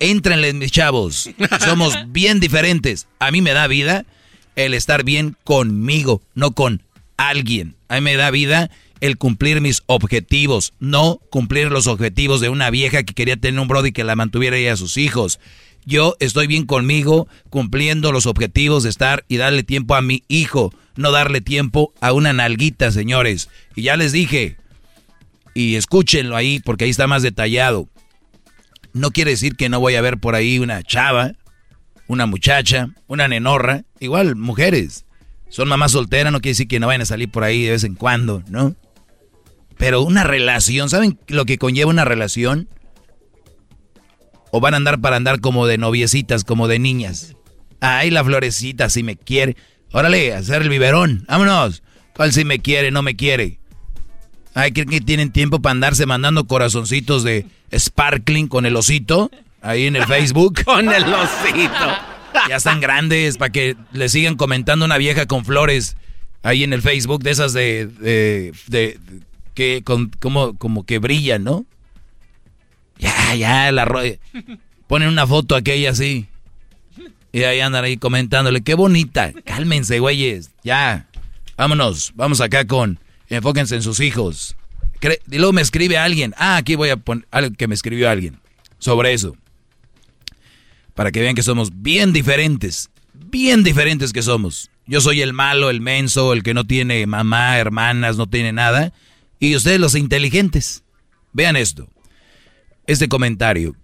Éntrenle, 0.00 0.52
mis 0.52 0.70
chavos. 0.70 1.28
Somos 1.60 1.94
bien 2.08 2.38
diferentes. 2.40 3.08
A 3.18 3.30
mí 3.32 3.42
me 3.42 3.52
da 3.52 3.66
vida 3.66 4.06
el 4.54 4.74
estar 4.74 5.02
bien 5.04 5.36
conmigo, 5.44 6.22
no 6.34 6.52
con 6.52 6.82
alguien. 7.16 7.74
A 7.88 7.96
mí 7.96 8.00
me 8.02 8.16
da 8.16 8.30
vida 8.30 8.70
el 9.00 9.18
cumplir 9.18 9.60
mis 9.60 9.82
objetivos, 9.86 10.72
no 10.78 11.20
cumplir 11.30 11.70
los 11.70 11.86
objetivos 11.88 12.40
de 12.40 12.48
una 12.48 12.70
vieja 12.70 13.02
que 13.02 13.14
quería 13.14 13.36
tener 13.36 13.60
un 13.60 13.68
brody 13.68 13.90
que 13.92 14.04
la 14.04 14.14
mantuviera 14.16 14.56
ella 14.56 14.74
a 14.74 14.76
sus 14.76 14.96
hijos. 14.96 15.40
Yo 15.84 16.16
estoy 16.20 16.46
bien 16.46 16.66
conmigo 16.66 17.28
cumpliendo 17.50 18.12
los 18.12 18.26
objetivos 18.26 18.82
de 18.82 18.90
estar 18.90 19.24
y 19.28 19.36
darle 19.36 19.62
tiempo 19.62 19.94
a 19.94 20.02
mi 20.02 20.22
hijo, 20.28 20.72
no 20.96 21.12
darle 21.12 21.40
tiempo 21.40 21.94
a 22.00 22.12
una 22.12 22.32
nalguita, 22.32 22.90
señores. 22.90 23.48
Y 23.74 23.82
ya 23.82 23.96
les 23.96 24.12
dije, 24.12 24.56
y 25.54 25.76
escúchenlo 25.76 26.36
ahí 26.36 26.60
porque 26.60 26.84
ahí 26.84 26.90
está 26.90 27.06
más 27.06 27.22
detallado. 27.22 27.88
No 28.92 29.10
quiere 29.10 29.32
decir 29.32 29.56
que 29.56 29.68
no 29.68 29.80
voy 29.80 29.94
a 29.94 30.00
ver 30.00 30.18
por 30.18 30.34
ahí 30.34 30.58
una 30.58 30.82
chava, 30.82 31.32
una 32.06 32.26
muchacha, 32.26 32.90
una 33.06 33.28
nenorra, 33.28 33.84
igual 34.00 34.36
mujeres. 34.36 35.04
Son 35.48 35.68
mamás 35.68 35.92
solteras, 35.92 36.32
no 36.32 36.40
quiere 36.40 36.52
decir 36.52 36.68
que 36.68 36.80
no 36.80 36.86
vayan 36.86 37.02
a 37.02 37.06
salir 37.06 37.30
por 37.30 37.44
ahí 37.44 37.64
de 37.64 37.70
vez 37.72 37.84
en 37.84 37.94
cuando, 37.94 38.42
¿no? 38.48 38.76
Pero 39.76 40.02
una 40.02 40.24
relación, 40.24 40.90
¿saben 40.90 41.18
lo 41.28 41.44
que 41.44 41.58
conlleva 41.58 41.90
una 41.90 42.04
relación? 42.04 42.68
O 44.50 44.60
van 44.60 44.74
a 44.74 44.78
andar 44.78 45.00
para 45.00 45.16
andar 45.16 45.40
como 45.40 45.66
de 45.66 45.78
noviecitas, 45.78 46.44
como 46.44 46.68
de 46.68 46.78
niñas. 46.78 47.34
Ay, 47.80 48.10
la 48.10 48.24
florecita, 48.24 48.88
si 48.88 49.02
me 49.02 49.16
quiere. 49.16 49.56
Órale, 49.92 50.34
hacer 50.34 50.62
el 50.62 50.68
biberón, 50.68 51.24
vámonos. 51.28 51.82
¿Cuál 52.14 52.32
si 52.32 52.44
me 52.44 52.58
quiere, 52.58 52.90
no 52.90 53.02
me 53.02 53.14
quiere? 53.16 53.58
Ay, 54.54 54.72
¿creen 54.72 54.88
que 54.88 55.00
tienen 55.00 55.30
tiempo 55.30 55.60
para 55.60 55.72
andarse 55.72 56.04
mandando 56.06 56.46
corazoncitos 56.46 57.22
de 57.22 57.46
sparkling 57.76 58.48
con 58.48 58.66
el 58.66 58.74
osito? 58.76 59.30
Ahí 59.62 59.86
en 59.86 59.96
el 59.96 60.04
Facebook. 60.06 60.64
Con 60.64 60.92
el 60.92 61.04
osito. 61.04 61.96
Ya 62.48 62.56
están 62.56 62.80
grandes 62.80 63.36
para 63.38 63.52
que 63.52 63.76
le 63.92 64.08
sigan 64.08 64.36
comentando 64.36 64.84
una 64.84 64.98
vieja 64.98 65.26
con 65.26 65.44
flores 65.44 65.96
ahí 66.42 66.62
en 66.64 66.72
el 66.72 66.82
Facebook 66.82 67.22
de 67.22 67.30
esas 67.30 67.52
de, 67.52 67.86
de, 67.86 68.52
de- 68.66 68.98
que 69.54 69.82
con, 69.84 70.10
como, 70.20 70.56
como 70.56 70.84
que 70.86 70.98
brillan, 70.98 71.42
¿no? 71.44 71.66
Ya, 72.98 73.34
ya, 73.34 73.70
la 73.72 73.84
ro- 73.84 74.00
ponen 74.86 75.08
una 75.08 75.26
foto 75.26 75.54
aquella 75.54 75.90
así. 75.90 76.26
Y 77.32 77.42
ahí 77.42 77.60
andan 77.60 77.84
ahí 77.84 77.96
comentándole, 77.96 78.62
qué 78.62 78.74
bonita. 78.74 79.32
Cálmense, 79.44 79.98
güeyes. 80.00 80.50
Ya. 80.64 81.06
Vámonos. 81.56 82.12
Vamos 82.14 82.40
acá 82.40 82.66
con. 82.66 82.98
Enfóquense 83.28 83.76
en 83.76 83.82
sus 83.82 84.00
hijos. 84.00 84.56
Y 85.30 85.36
luego 85.36 85.52
me 85.52 85.60
escribe 85.62 85.98
alguien. 85.98 86.34
Ah, 86.38 86.56
aquí 86.56 86.74
voy 86.74 86.88
a 86.90 86.96
poner 86.96 87.26
algo 87.30 87.54
que 87.56 87.68
me 87.68 87.74
escribió 87.74 88.08
alguien. 88.10 88.40
Sobre 88.78 89.12
eso. 89.12 89.36
Para 90.94 91.12
que 91.12 91.20
vean 91.20 91.34
que 91.34 91.42
somos 91.42 91.70
bien 91.82 92.12
diferentes. 92.12 92.90
Bien 93.12 93.62
diferentes 93.62 94.12
que 94.12 94.22
somos. 94.22 94.70
Yo 94.86 95.00
soy 95.00 95.20
el 95.20 95.32
malo, 95.34 95.68
el 95.70 95.80
menso, 95.80 96.32
el 96.32 96.42
que 96.42 96.54
no 96.54 96.64
tiene 96.64 97.06
mamá, 97.06 97.58
hermanas, 97.58 98.16
no 98.16 98.26
tiene 98.26 98.52
nada. 98.52 98.92
Y 99.38 99.54
ustedes 99.54 99.78
los 99.78 99.94
inteligentes. 99.94 100.82
Vean 101.32 101.56
esto. 101.56 101.88
Este 102.88 103.06
comentario. 103.06 103.76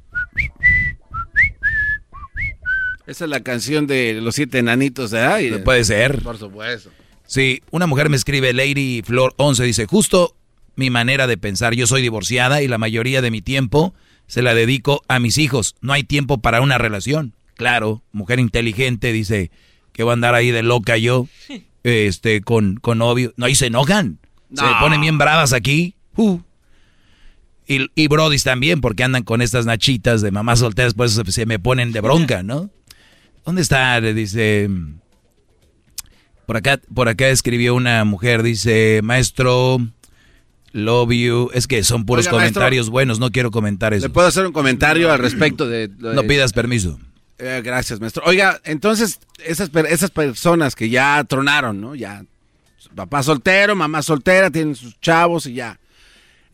Esa 3.06 3.24
es 3.24 3.30
la 3.30 3.40
canción 3.40 3.86
de 3.86 4.18
los 4.22 4.34
siete 4.34 4.58
enanitos 4.58 5.10
de 5.10 5.20
ahí. 5.20 5.50
Puede 5.62 5.84
ser. 5.84 6.22
Por 6.22 6.38
supuesto. 6.38 6.90
Sí, 7.26 7.62
una 7.70 7.86
mujer 7.86 8.08
me 8.08 8.16
escribe, 8.16 8.54
Lady 8.54 9.02
Flor 9.04 9.34
11, 9.36 9.62
dice, 9.64 9.86
justo 9.86 10.34
mi 10.74 10.88
manera 10.88 11.26
de 11.26 11.36
pensar, 11.36 11.74
yo 11.74 11.86
soy 11.86 12.00
divorciada 12.00 12.62
y 12.62 12.68
la 12.68 12.78
mayoría 12.78 13.20
de 13.20 13.30
mi 13.30 13.42
tiempo 13.42 13.94
se 14.26 14.40
la 14.40 14.54
dedico 14.54 15.02
a 15.06 15.18
mis 15.18 15.36
hijos, 15.36 15.76
no 15.82 15.92
hay 15.92 16.04
tiempo 16.04 16.38
para 16.38 16.62
una 16.62 16.78
relación. 16.78 17.34
Claro, 17.56 18.02
mujer 18.10 18.40
inteligente 18.40 19.12
dice 19.12 19.50
que 19.92 20.02
voy 20.02 20.12
a 20.12 20.14
andar 20.14 20.34
ahí 20.34 20.50
de 20.50 20.62
loca 20.62 20.96
yo, 20.96 21.28
este, 21.82 22.40
con, 22.40 22.76
con 22.76 22.98
novio. 22.98 23.34
No, 23.36 23.48
y 23.48 23.54
se 23.54 23.66
enojan, 23.66 24.18
se 24.54 24.64
ponen 24.80 25.02
bien 25.02 25.18
bravas 25.18 25.52
aquí. 25.52 25.94
Uh. 26.16 26.40
Y, 27.66 27.90
y 27.94 28.08
brodis 28.08 28.44
también, 28.44 28.80
porque 28.80 29.04
andan 29.04 29.22
con 29.22 29.40
estas 29.40 29.64
nachitas 29.66 30.20
de 30.20 30.30
mamás 30.30 30.58
solteras, 30.58 30.94
pues 30.94 31.12
se, 31.12 31.24
se 31.32 31.46
me 31.46 31.58
ponen 31.58 31.92
de 31.92 32.00
bronca, 32.00 32.42
¿no? 32.42 32.70
¿Dónde 33.44 33.62
está? 33.62 34.00
Le 34.00 34.14
dice... 34.14 34.68
Por 36.46 36.58
acá, 36.58 36.78
por 36.92 37.08
acá 37.08 37.28
escribió 37.28 37.74
una 37.74 38.04
mujer, 38.04 38.42
dice, 38.42 39.00
maestro, 39.02 39.78
love 40.72 41.10
you. 41.12 41.50
Es 41.54 41.66
que 41.66 41.82
son 41.84 42.04
puros 42.04 42.26
Oiga, 42.26 42.36
maestro. 42.36 42.60
comentarios 42.60 42.90
buenos, 42.90 43.18
no 43.18 43.30
quiero 43.30 43.50
comentar 43.50 43.94
eso. 43.94 44.06
¿Le 44.08 44.12
puedo 44.12 44.26
hacer 44.26 44.46
un 44.46 44.52
comentario 44.52 45.10
al 45.10 45.20
respecto 45.20 45.66
de... 45.66 45.90
No 45.98 46.22
pidas 46.24 46.52
permiso. 46.52 47.00
Eh, 47.38 47.62
gracias, 47.64 47.98
maestro. 47.98 48.22
Oiga, 48.26 48.60
entonces, 48.64 49.18
esas, 49.42 49.70
esas 49.88 50.10
personas 50.10 50.74
que 50.76 50.90
ya 50.90 51.24
tronaron, 51.24 51.80
¿no? 51.80 51.94
Ya, 51.94 52.24
papá 52.94 53.22
soltero, 53.22 53.74
mamá 53.74 54.02
soltera, 54.02 54.50
tienen 54.50 54.74
sus 54.74 55.00
chavos 55.00 55.46
y 55.46 55.54
ya. 55.54 55.80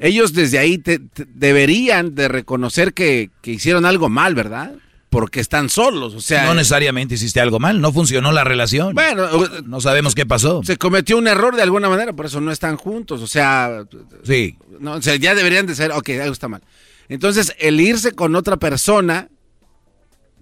Ellos 0.01 0.33
desde 0.33 0.59
ahí 0.59 0.79
te- 0.79 0.99
te- 0.99 1.27
deberían 1.29 2.15
de 2.15 2.27
reconocer 2.29 2.95
que, 2.95 3.31
que 3.43 3.53
hicieron 3.53 3.85
algo 3.85 4.09
mal, 4.09 4.35
¿verdad? 4.35 4.73
Porque 5.11 5.41
están 5.41 5.69
solos, 5.69 6.15
o 6.15 6.21
sea... 6.21 6.45
no 6.47 6.55
necesariamente 6.55 7.17
hiciste 7.17 7.41
algo 7.41 7.59
mal, 7.59 7.81
no 7.81 7.93
funcionó 7.93 8.33
la 8.33 8.45
relación. 8.45 8.95
Bueno, 8.95 9.27
no 9.67 9.81
sabemos 9.81 10.15
qué 10.15 10.25
pasó. 10.25 10.63
Se 10.65 10.77
cometió 10.77 11.19
un 11.19 11.27
error 11.29 11.55
de 11.57 11.63
alguna 11.63 11.89
manera, 11.89 12.13
por 12.13 12.27
eso 12.27 12.41
no 12.41 12.51
están 12.53 12.77
juntos, 12.77 13.21
o 13.21 13.27
sea... 13.27 13.85
Sí. 14.25 14.57
No, 14.79 14.93
o 14.95 15.03
sea, 15.03 15.17
ya 15.17 15.35
deberían 15.35 15.67
de 15.67 15.75
ser, 15.75 15.91
ok, 15.93 16.09
algo 16.21 16.33
está 16.33 16.49
mal. 16.49 16.63
Entonces, 17.09 17.55
el 17.59 17.81
irse 17.81 18.13
con 18.13 18.37
otra 18.37 18.57
persona, 18.57 19.29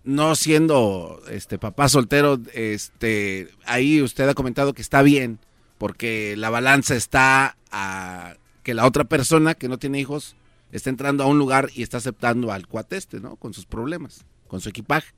no 0.04 0.34
siendo 0.36 1.22
este 1.30 1.58
papá 1.58 1.88
soltero, 1.88 2.38
este, 2.54 3.48
ahí 3.64 4.02
usted 4.02 4.28
ha 4.28 4.34
comentado 4.34 4.74
que 4.74 4.82
está 4.82 5.00
bien, 5.02 5.38
porque 5.78 6.34
la 6.36 6.50
balanza 6.50 6.94
está 6.94 7.56
a 7.70 8.34
que 8.68 8.74
la 8.74 8.84
otra 8.84 9.04
persona 9.04 9.54
que 9.54 9.66
no 9.66 9.78
tiene 9.78 9.98
hijos 9.98 10.36
está 10.72 10.90
entrando 10.90 11.24
a 11.24 11.26
un 11.26 11.38
lugar 11.38 11.70
y 11.74 11.82
está 11.82 11.96
aceptando 11.96 12.52
al 12.52 12.66
cuate 12.66 12.98
este, 12.98 13.18
¿no? 13.18 13.36
Con 13.36 13.54
sus 13.54 13.64
problemas, 13.64 14.26
con 14.46 14.60
su 14.60 14.68
equipaje. 14.68 15.08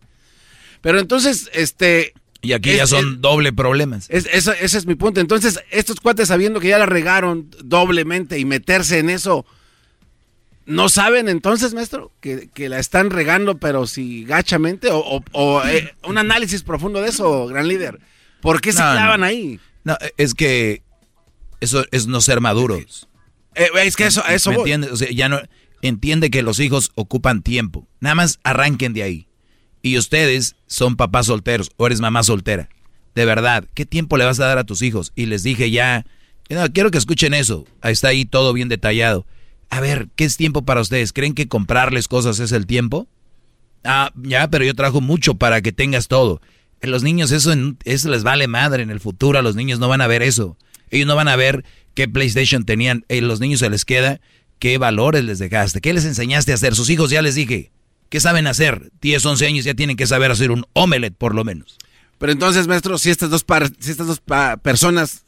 Pero 0.81 1.01
entonces, 1.01 1.51
este... 1.53 2.15
Y 2.43 2.53
aquí 2.53 2.77
ya 2.77 2.85
es- 2.85 2.91
son 2.91 3.21
doble 3.21 3.53
problemas. 3.53 4.07
es- 4.09 4.29
eso- 4.33 4.53
ese 4.53 4.79
es 4.79 4.87
mi 4.87 4.95
punto. 4.95 5.21
Entonces, 5.21 5.59
estos 5.73 5.99
cuates 5.99 6.29
sabiendo 6.29 6.61
que 6.61 6.69
ya 6.69 6.79
la 6.79 6.87
regaron 6.87 7.51
doblemente 7.65 8.39
y 8.39 8.45
meterse 8.45 9.01
en 9.01 9.11
eso, 9.11 9.45
¿no 10.65 10.89
saben 10.89 11.29
entonces, 11.29 11.75
maestro, 11.75 12.13
que, 12.21 12.51
que 12.55 12.69
la 12.69 12.79
están 12.79 13.11
regando, 13.11 13.59
pero 13.59 13.89
si 13.89 14.25
gachamente? 14.27 14.93
¿O, 14.93 14.99
o- 15.01 15.25
o, 15.33 15.63
eh, 15.67 15.93
un 16.05 16.19
análisis 16.19 16.63
profundo 16.63 17.01
de 17.03 17.09
eso, 17.09 17.49
gran 17.49 17.67
líder? 17.67 17.99
¿Por 18.43 18.61
qué 18.61 18.71
se 18.71 18.79
No, 18.79 18.93
clavan 18.93 19.21
no. 19.21 19.27
ahí? 19.27 19.59
No, 19.83 19.97
es 20.17 20.35
que 20.35 20.85
eso 21.61 21.85
es 21.91 22.07
no 22.07 22.21
ser 22.21 22.41
maduros. 22.41 23.09
Eh, 23.55 23.69
es 23.85 23.97
que 23.97 24.07
eso, 24.07 24.23
eso 24.29 24.51
¿Me 24.51 24.57
voy. 24.57 24.63
entiendes? 24.71 24.93
O 24.93 24.97
sea, 24.97 25.11
ya 25.11 25.29
no 25.29 25.41
entiende 25.83 26.31
que 26.31 26.43
los 26.43 26.61
hijos 26.61 26.93
ocupan 26.95 27.43
tiempo. 27.43 27.87
Nada 28.01 28.15
más 28.15 28.39
arranquen 28.45 28.93
de 28.93 29.03
ahí. 29.03 29.27
Y 29.83 29.97
ustedes 29.97 30.57
son 30.67 30.97
papás 30.97 31.27
solteros 31.27 31.71
o 31.77 31.87
eres 31.87 32.01
mamá 32.01 32.23
soltera. 32.23 32.69
De 33.15 33.25
verdad, 33.25 33.65
¿qué 33.75 33.87
tiempo 33.87 34.17
le 34.17 34.25
vas 34.25 34.39
a 34.41 34.47
dar 34.47 34.59
a 34.59 34.65
tus 34.65 34.83
hijos? 34.83 35.13
Y 35.17 35.27
les 35.27 35.43
dije 35.43 35.71
ya, 35.71 36.05
no, 36.49 36.71
quiero 36.73 36.91
que 36.91 36.99
escuchen 36.99 37.35
eso. 37.35 37.65
Ahí 37.81 37.93
está 37.93 38.09
ahí 38.09 38.25
todo 38.25 38.53
bien 38.53 38.69
detallado. 38.69 39.27
A 39.71 39.81
ver, 39.81 40.09
¿qué 40.17 40.25
es 40.25 40.37
tiempo 40.37 40.63
para 40.63 40.81
ustedes? 40.81 41.13
¿Creen 41.13 41.35
que 41.35 41.49
comprarles 41.49 42.09
cosas 42.09 42.41
es 42.41 42.53
el 42.53 42.67
tiempo? 42.67 43.09
Ah, 43.85 44.13
ya, 44.17 44.49
pero 44.49 44.65
yo 44.65 44.75
trabajo 44.75 45.01
mucho 45.01 45.35
para 45.35 45.63
que 45.63 45.73
tengas 45.73 46.09
todo. 46.09 46.41
Los 46.83 47.03
niños 47.03 47.31
eso, 47.31 47.53
eso 47.85 48.11
les 48.11 48.23
vale 48.23 48.49
madre 48.49 48.83
en 48.83 48.91
el 48.91 49.01
futuro. 49.01 49.39
A 49.39 49.43
los 49.43 49.55
niños 49.57 49.79
no 49.79 49.89
van 49.89 50.01
a 50.01 50.07
ver 50.07 50.23
eso. 50.23 50.57
Ellos 50.91 51.07
no 51.07 51.15
van 51.17 51.29
a 51.29 51.37
ver 51.37 51.65
qué 51.95 52.09
PlayStation 52.09 52.65
tenían. 52.65 53.05
A 53.09 53.15
los 53.17 53.41
niños 53.41 53.61
se 53.61 53.71
les 53.71 53.85
queda 53.85 54.21
qué 54.59 54.79
valores 54.79 55.25
les 55.25 55.39
dejaste. 55.39 55.81
¿Qué 55.81 55.93
les 55.95 56.05
enseñaste 56.05 56.53
a 56.53 56.55
hacer? 56.57 56.75
Sus 56.75 56.91
hijos 56.91 57.11
ya 57.11 57.23
les 57.23 57.35
dije. 57.35 57.71
¿Qué 58.09 58.21
saben 58.21 58.47
hacer? 58.47 58.91
10, 59.01 59.25
11 59.25 59.47
años 59.47 59.65
ya 59.65 59.75
tienen 59.75 59.97
que 59.97 60.07
saber 60.07 60.31
hacer 60.31 60.51
un 60.51 60.65
omelette 60.73 61.15
por 61.17 61.35
lo 61.35 61.45
menos. 61.45 61.79
Pero 62.19 62.33
entonces, 62.33 62.67
maestro, 62.67 62.99
si 62.99 63.09
estas 63.09 63.31
dos, 63.31 63.45
par- 63.45 63.71
si 63.79 63.91
estas 63.93 64.07
dos 64.07 64.21
pa- 64.21 64.59
personas, 64.59 65.25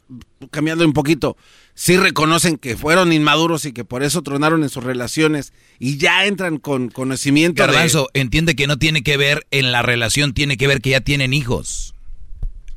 cambiando 0.51 0.85
un 0.85 0.93
poquito, 0.93 1.35
sí 1.73 1.97
reconocen 1.97 2.57
que 2.57 2.77
fueron 2.77 3.11
inmaduros 3.11 3.65
y 3.65 3.71
que 3.73 3.83
por 3.83 4.03
eso 4.03 4.21
tronaron 4.21 4.61
en 4.61 4.69
sus 4.69 4.83
relaciones 4.83 5.53
y 5.79 5.97
ya 5.97 6.25
entran 6.27 6.57
con 6.59 6.89
conocimiento 6.89 7.63
de... 7.63 7.67
Garbanzo, 7.67 8.09
entiende 8.13 8.55
que 8.55 8.67
no 8.67 8.77
tiene 8.77 9.01
que 9.01 9.17
ver 9.17 9.47
en 9.49 9.71
la 9.71 9.81
relación, 9.81 10.33
tiene 10.35 10.55
que 10.57 10.67
ver 10.67 10.81
que 10.81 10.91
ya 10.91 11.01
tienen 11.01 11.33
hijos. 11.33 11.92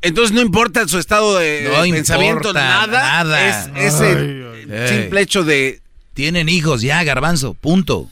Entonces 0.03 0.35
no 0.35 0.41
importa 0.41 0.87
su 0.89 0.99
estado 0.99 1.37
de, 1.39 1.69
No 1.73 1.83
de 1.83 1.91
pensamiento, 1.91 2.53
nada. 2.53 3.25
nada. 3.25 3.49
Es 3.49 3.95
ese 3.95 4.89
simple 4.89 5.21
hecho 5.21 5.45
de... 5.45 5.81
Tienen 6.15 6.49
hijos, 6.49 6.81
ya, 6.81 7.05
garbanzo, 7.05 7.53
punto. 7.55 8.09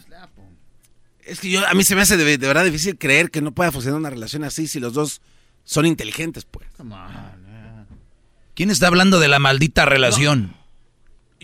Es 1.24 1.40
que 1.40 1.48
yo, 1.48 1.66
a 1.66 1.72
mí 1.72 1.84
se 1.84 1.94
me 1.94 2.02
hace 2.02 2.18
de, 2.18 2.36
de 2.36 2.46
verdad 2.46 2.64
difícil 2.64 2.98
creer 2.98 3.30
que 3.30 3.40
no 3.40 3.52
pueda 3.52 3.72
funcionar 3.72 3.98
una 3.98 4.10
relación 4.10 4.44
así 4.44 4.66
si 4.66 4.78
los 4.78 4.92
dos 4.92 5.22
son 5.64 5.86
inteligentes, 5.86 6.44
pues. 6.44 6.66
¿Quién 8.54 8.70
está 8.70 8.88
hablando 8.88 9.20
de 9.20 9.28
la 9.28 9.38
maldita 9.38 9.86
relación? 9.86 10.54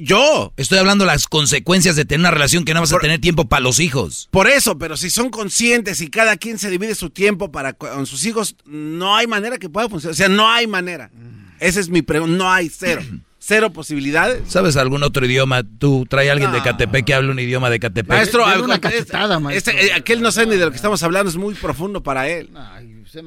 Yo. 0.01 0.53
Estoy 0.57 0.79
hablando 0.79 1.05
de 1.05 1.11
las 1.11 1.27
consecuencias 1.27 1.97
de 1.97 2.05
tener 2.05 2.21
una 2.21 2.31
relación 2.31 2.65
que 2.65 2.75
no 2.75 2.81
vas 2.81 2.93
a 2.93 2.99
tener 2.99 3.21
tiempo 3.21 3.49
para 3.49 3.61
los 3.61 3.81
hijos. 3.81 4.29
Por 4.31 4.49
eso, 4.49 4.79
pero 4.79 4.97
si 4.97 5.11
son 5.11 5.31
conscientes 5.31 6.01
y 6.01 6.09
cada 6.09 6.37
quien 6.37 6.59
se 6.59 6.71
divide 6.71 6.95
su 6.95 7.11
tiempo 7.11 7.53
para 7.53 7.73
con 7.73 8.07
sus 8.07 8.25
hijos, 8.27 8.57
no 8.65 9.17
hay 9.17 9.27
manera 9.27 9.59
que 9.59 9.69
pueda 9.69 9.89
funcionar. 9.89 10.13
O 10.13 10.17
sea, 10.17 10.29
no 10.29 10.49
hay 10.49 10.67
manera. 10.67 11.11
Esa 11.59 11.81
es 11.81 11.89
mi 11.89 12.03
pregunta. 12.03 12.37
No 12.37 12.51
hay 12.51 12.69
cero. 12.69 13.03
Cero 13.43 13.73
posibilidades. 13.73 14.43
¿Sabes 14.49 14.77
algún 14.77 15.03
otro 15.03 15.25
idioma? 15.25 15.63
Tú 15.63 16.07
trae 16.09 16.29
a 16.29 16.33
alguien 16.33 16.53
de 16.53 16.63
Catepec 16.63 17.07
que 17.07 17.15
hable 17.15 17.31
un 17.31 17.39
idioma 17.39 17.71
de 17.71 17.81
Catepec. 17.81 18.09
Maestro, 18.09 18.45
una 18.63 18.79
cachetada, 18.79 19.41
maestro. 19.41 19.73
este, 19.73 19.87
eh, 19.87 19.93
aquel 19.95 20.21
no 20.21 20.31
sabe 20.31 20.49
ni 20.49 20.57
de 20.57 20.67
lo 20.67 20.71
que 20.71 20.77
estamos 20.77 21.03
hablando, 21.03 21.31
es 21.31 21.37
muy 21.37 21.55
profundo 21.55 22.03
para 22.03 22.29
él. 22.29 22.51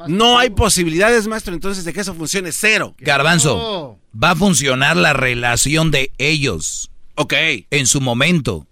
No 0.07 0.37
hay 0.37 0.51
posibilidades, 0.51 1.27
maestro, 1.27 1.53
entonces 1.53 1.83
de 1.83 1.93
que 1.93 2.01
eso 2.01 2.13
funcione. 2.13 2.51
Cero. 2.51 2.95
Garbanzo, 2.99 3.99
va 4.21 4.31
a 4.31 4.35
funcionar 4.35 4.97
la 4.97 5.13
relación 5.13 5.91
de 5.91 6.11
ellos. 6.17 6.89
Ok. 7.15 7.33
En 7.69 7.87
su 7.87 8.01
momento. 8.01 8.67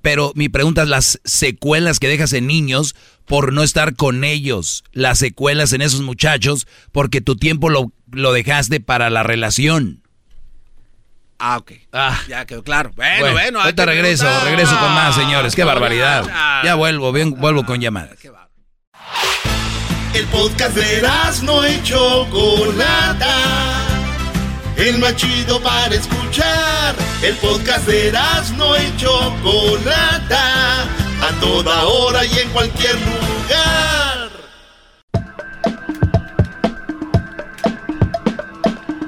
Pero 0.00 0.32
mi 0.34 0.48
pregunta 0.48 0.82
es 0.82 0.88
las 0.88 1.20
secuelas 1.24 2.00
que 2.00 2.08
dejas 2.08 2.32
en 2.32 2.46
niños 2.48 2.96
por 3.24 3.52
no 3.52 3.62
estar 3.62 3.94
con 3.94 4.24
ellos. 4.24 4.82
Las 4.92 5.18
secuelas 5.18 5.72
en 5.72 5.80
esos 5.82 6.00
muchachos 6.00 6.66
porque 6.90 7.20
tu 7.20 7.36
tiempo 7.36 7.70
lo, 7.70 7.92
lo 8.10 8.32
dejaste 8.32 8.80
para 8.80 9.10
la 9.10 9.22
relación. 9.22 10.02
Ah, 11.38 11.58
ok. 11.58 11.72
Ah. 11.92 12.20
Ya 12.28 12.44
quedó 12.46 12.62
claro. 12.62 12.90
Bueno, 12.94 13.20
Bueno, 13.20 13.32
bueno. 13.32 13.60
ahorita 13.60 13.84
regreso, 13.86 14.24
preguntar. 14.24 14.48
regreso 14.48 14.78
con 14.78 14.92
más, 14.92 15.14
señores. 15.14 15.54
Qué 15.56 15.64
barbaridad. 15.64 16.24
ya. 16.64 16.74
Vuelvo, 16.76 17.12
bien, 17.12 17.34
vuelvo 17.40 17.64
con 17.64 17.80
llamadas. 17.80 18.16
El 20.14 20.26
podcast 20.26 20.76
de 20.76 21.02
no 21.42 21.66
y 21.68 21.82
Chocolata. 21.82 23.20
El 24.82 24.98
más 24.98 25.14
chido 25.14 25.62
para 25.62 25.94
escuchar. 25.94 26.96
El 27.22 27.36
podcast 27.36 27.86
de 27.86 28.08
Erasmo 28.08 28.74
y 28.76 28.96
Chocolata. 28.96 30.82
A 30.82 31.40
toda 31.40 31.84
hora 31.84 32.24
y 32.24 32.38
en 32.40 32.48
cualquier 32.50 32.96
lugar. 32.96 34.30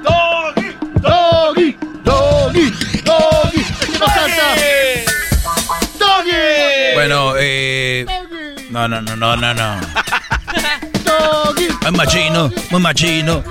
Doggy, 0.01 0.77
doggy, 1.01 1.77
doggy, 2.05 2.71
doggy. 3.03 3.65
¿Qué 3.91 3.99
nos 3.99 4.11
canta? 4.13 4.55
Doggy. 5.99 6.93
Bueno, 6.93 7.33
eh. 7.37 8.05
No, 8.69 8.87
no, 8.87 9.01
no, 9.01 9.17
no, 9.17 9.35
no, 9.35 9.53
no. 9.53 9.81
Doggy. 11.03 11.67
Muy 11.81 11.91
machino, 11.91 12.49
muy 12.71 12.81
machino. 12.81 13.43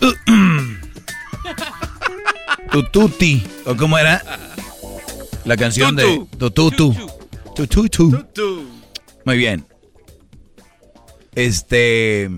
Tututi, 2.72 3.42
¿o 3.64 3.76
cómo 3.76 3.98
era? 3.98 4.22
La 5.44 5.56
canción 5.56 5.96
de 5.96 6.26
Tututu. 6.38 6.94
Tututu. 7.54 8.24
Muy 9.24 9.38
bien. 9.38 9.64
Este. 11.34 12.28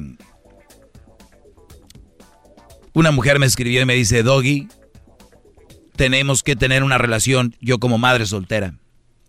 Una 2.93 3.10
mujer 3.10 3.39
me 3.39 3.47
escribió 3.47 3.80
y 3.80 3.85
me 3.85 3.94
dice, 3.94 4.22
Doggy, 4.22 4.68
tenemos 5.97 6.43
que 6.43 6.56
tener 6.56 6.82
una 6.82 6.98
relación, 6.98 7.55
yo 7.60 7.78
como 7.78 7.98
madre 7.98 8.26
soltera. 8.26 8.74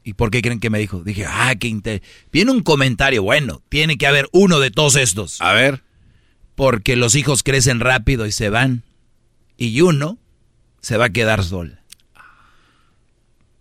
¿Y 0.03 0.13
por 0.13 0.31
qué 0.31 0.41
creen 0.41 0.59
que 0.59 0.69
me 0.71 0.79
dijo? 0.79 1.03
Dije, 1.03 1.25
ah, 1.27 1.53
qué 1.59 1.67
inte- 1.67 2.01
Viene 2.31 2.51
un 2.51 2.63
comentario, 2.63 3.21
bueno, 3.21 3.61
tiene 3.69 3.97
que 3.97 4.07
haber 4.07 4.27
uno 4.31 4.59
de 4.59 4.71
todos 4.71 4.95
estos. 4.95 5.39
A 5.41 5.53
ver. 5.53 5.83
Porque 6.59 6.97
los 6.97 7.15
hijos 7.15 7.41
crecen 7.41 7.79
rápido 7.79 8.25
y 8.25 8.33
se 8.33 8.49
van. 8.49 8.83
Y 9.55 9.79
uno 9.79 10.17
se 10.81 10.97
va 10.97 11.05
a 11.05 11.09
quedar 11.09 11.41
sola. 11.41 11.85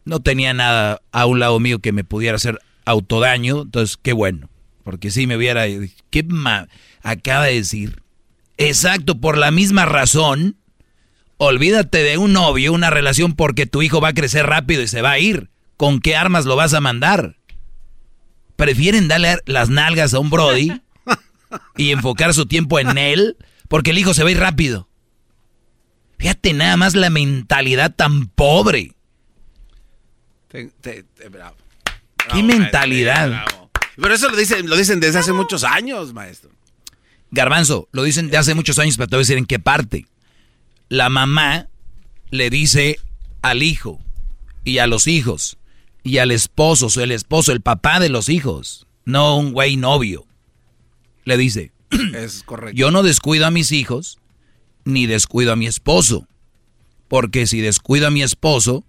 No 0.04 0.18
tenía 0.18 0.52
nada 0.52 1.00
a 1.12 1.26
un 1.26 1.38
lado 1.38 1.60
mío 1.60 1.78
que 1.78 1.92
me 1.92 2.02
pudiera 2.02 2.34
hacer 2.34 2.58
autodaño, 2.86 3.62
entonces 3.62 3.96
qué 4.02 4.12
bueno. 4.12 4.50
Porque 4.82 5.12
si 5.12 5.28
me 5.28 5.36
hubiera... 5.36 5.64
¿Qué 6.10 6.24
ma 6.24 6.66
acaba 7.00 7.44
de 7.44 7.54
decir? 7.54 8.02
Exacto, 8.56 9.20
por 9.20 9.38
la 9.38 9.52
misma 9.52 9.86
razón, 9.86 10.56
olvídate 11.36 11.98
de 11.98 12.18
un 12.18 12.32
novio, 12.32 12.72
una 12.72 12.90
relación, 12.90 13.36
porque 13.36 13.66
tu 13.66 13.80
hijo 13.80 14.00
va 14.00 14.08
a 14.08 14.14
crecer 14.14 14.44
rápido 14.46 14.82
y 14.82 14.88
se 14.88 15.02
va 15.02 15.12
a 15.12 15.18
ir. 15.20 15.50
¿Con 15.76 16.00
qué 16.00 16.16
armas 16.16 16.46
lo 16.46 16.56
vas 16.56 16.74
a 16.74 16.80
mandar? 16.80 17.36
Prefieren 18.56 19.06
darle 19.06 19.38
las 19.46 19.68
nalgas 19.68 20.14
a 20.14 20.18
un 20.18 20.30
Brody 20.30 20.72
y 21.76 21.90
enfocar 21.90 22.34
su 22.34 22.46
tiempo 22.46 22.78
en 22.78 22.98
él, 22.98 23.36
porque 23.68 23.90
el 23.90 23.98
hijo 23.98 24.14
se 24.14 24.22
va 24.22 24.28
a 24.28 24.32
ir 24.32 24.38
rápido. 24.38 24.88
Fíjate 26.18 26.52
nada 26.52 26.76
más 26.76 26.94
la 26.94 27.10
mentalidad 27.10 27.94
tan 27.94 28.26
pobre. 28.28 28.94
Te- 30.48 30.70
te- 30.80 31.02
te- 31.04 31.28
bravo. 31.28 31.56
¿Qué 32.32 32.42
mentalidad? 32.42 33.28
bravo. 33.28 33.70
Pero 33.96 34.14
eso 34.14 34.28
lo 34.28 34.36
dicen, 34.36 34.68
lo 34.68 34.76
dicen 34.76 35.00
desde 35.00 35.18
hace 35.18 35.32
muchos 35.32 35.64
años, 35.64 36.12
maestro. 36.14 36.50
Garbanzo, 37.30 37.88
lo 37.92 38.02
dicen 38.04 38.30
de 38.30 38.36
hace 38.36 38.54
muchos 38.54 38.78
años, 38.78 38.96
pero 38.96 39.08
te 39.08 39.16
voy 39.16 39.20
a 39.20 39.24
decir 39.24 39.38
en 39.38 39.46
qué 39.46 39.58
parte. 39.58 40.06
La 40.88 41.08
mamá 41.10 41.68
le 42.30 42.48
dice 42.48 42.98
al 43.42 43.62
hijo 43.62 44.00
y 44.64 44.78
a 44.78 44.86
los 44.86 45.06
hijos 45.06 45.58
y 46.02 46.18
al 46.18 46.30
esposo, 46.30 46.86
o 46.86 47.00
el 47.02 47.12
esposo, 47.12 47.52
el 47.52 47.60
papá 47.60 48.00
de 48.00 48.08
los 48.08 48.28
hijos, 48.28 48.86
no 49.04 49.36
un 49.36 49.52
güey 49.52 49.76
novio. 49.76 50.24
Le 51.28 51.36
dice, 51.36 51.72
Es 52.14 52.42
correcto. 52.42 52.74
yo 52.76 52.90
no 52.90 53.02
descuido 53.02 53.46
a 53.46 53.50
mis 53.50 53.70
hijos 53.72 54.18
ni 54.84 55.06
descuido 55.06 55.52
a 55.52 55.56
mi 55.56 55.66
esposo. 55.66 56.26
Porque 57.06 57.46
si 57.46 57.60
descuido 57.60 58.06
a 58.06 58.10
mi 58.10 58.22
esposo, 58.22 58.84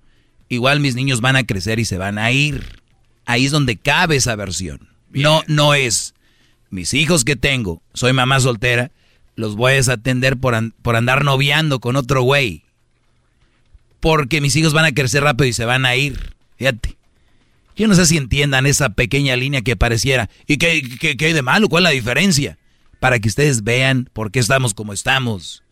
igual 0.47 0.79
mis 0.79 0.95
niños 0.95 1.19
van 1.21 1.35
a 1.35 1.43
crecer 1.45 1.79
y 1.79 1.85
se 1.85 1.97
van 1.97 2.17
a 2.17 2.31
ir. 2.31 2.81
Ahí 3.25 3.45
es 3.45 3.51
donde 3.51 3.75
cabe 3.77 4.15
esa 4.15 4.35
versión. 4.35 4.87
No, 5.11 5.43
no 5.47 5.73
es 5.73 6.13
mis 6.69 6.93
hijos 6.93 7.25
que 7.25 7.35
tengo, 7.35 7.81
soy 7.93 8.13
mamá 8.13 8.39
soltera, 8.39 8.91
los 9.35 9.55
voy 9.55 9.71
a 9.73 9.75
desatender 9.75 10.37
por, 10.37 10.53
an- 10.55 10.73
por 10.81 10.95
andar 10.95 11.23
noviando 11.25 11.79
con 11.79 11.95
otro 11.95 12.21
güey. 12.21 12.63
Porque 13.99 14.39
mis 14.39 14.55
hijos 14.55 14.73
van 14.73 14.85
a 14.85 14.91
crecer 14.93 15.23
rápido 15.23 15.47
y 15.47 15.53
se 15.53 15.65
van 15.65 15.85
a 15.85 15.95
ir. 15.95 16.35
Fíjate. 16.57 16.95
Yo 17.79 17.87
no 17.87 17.95
sé 17.95 18.05
si 18.05 18.17
entiendan 18.17 18.65
esa 18.65 18.89
pequeña 18.89 19.35
línea 19.35 19.61
que 19.61 19.75
pareciera. 19.75 20.29
¿Y 20.45 20.57
qué, 20.57 20.81
qué- 20.99 21.15
qué 21.17 21.25
hay 21.27 21.33
de 21.33 21.41
malo? 21.41 21.67
¿Cuál 21.69 21.83
es 21.83 21.89
la 21.89 21.93
diferencia? 21.95 22.57
Para 22.99 23.19
que 23.19 23.29
ustedes 23.29 23.63
vean 23.63 24.09
por 24.13 24.31
qué 24.31 24.39
estamos 24.39 24.73
como 24.73 24.91
estamos. 24.93 25.63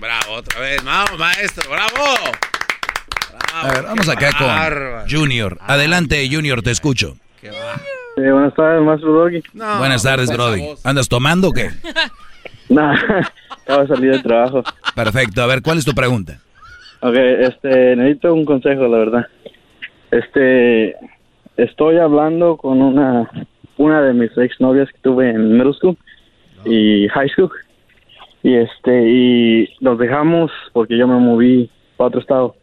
Bravo, 0.00 0.32
otra 0.34 0.60
vez. 0.60 0.82
Vamos, 0.84 1.18
maestro, 1.18 1.70
bravo. 1.70 2.04
A 3.54 3.68
ver, 3.72 3.82
vamos 3.84 4.08
acá 4.08 4.30
bárbaro. 4.40 5.00
con 5.02 5.10
Junior. 5.10 5.58
Adelante, 5.60 6.28
Junior, 6.30 6.62
te 6.62 6.70
escucho. 6.70 7.16
Sí, 7.40 7.48
buenas 8.16 8.54
tardes, 8.54 8.82
maestro 8.82 9.12
Doggy. 9.12 9.42
Buenas 9.54 10.02
tardes, 10.02 10.28
Brody. 10.30 10.64
¿Andas 10.84 11.08
tomando 11.08 11.48
o 11.48 11.52
qué? 11.52 11.70
Nah, 12.70 12.92
acabo 13.62 13.80
de 13.82 13.88
salir 13.88 14.10
del 14.10 14.22
trabajo. 14.22 14.62
Perfecto. 14.94 15.42
A 15.42 15.46
ver, 15.46 15.62
¿cuál 15.62 15.78
es 15.78 15.86
tu 15.86 15.94
pregunta? 15.94 16.38
Ok, 17.00 17.14
este, 17.16 17.96
necesito 17.96 18.34
un 18.34 18.44
consejo, 18.44 18.86
la 18.88 18.98
verdad. 18.98 19.26
Este, 20.10 20.94
estoy 21.56 21.98
hablando 21.98 22.56
con 22.56 22.80
una, 22.80 23.30
una 23.76 24.02
de 24.02 24.14
mis 24.14 24.36
exnovias 24.38 24.88
que 24.90 24.98
tuve 25.02 25.30
en 25.30 25.52
middle 25.52 25.74
school 25.74 25.96
y 26.64 27.08
high 27.08 27.28
school. 27.28 27.50
Y 28.42 28.54
este, 28.54 29.08
y 29.08 29.68
los 29.80 29.98
dejamos 29.98 30.50
porque 30.72 30.96
yo 30.96 31.06
me 31.06 31.18
moví 31.18 31.70
para 31.96 32.08
otro 32.08 32.20
estado. 32.20 32.56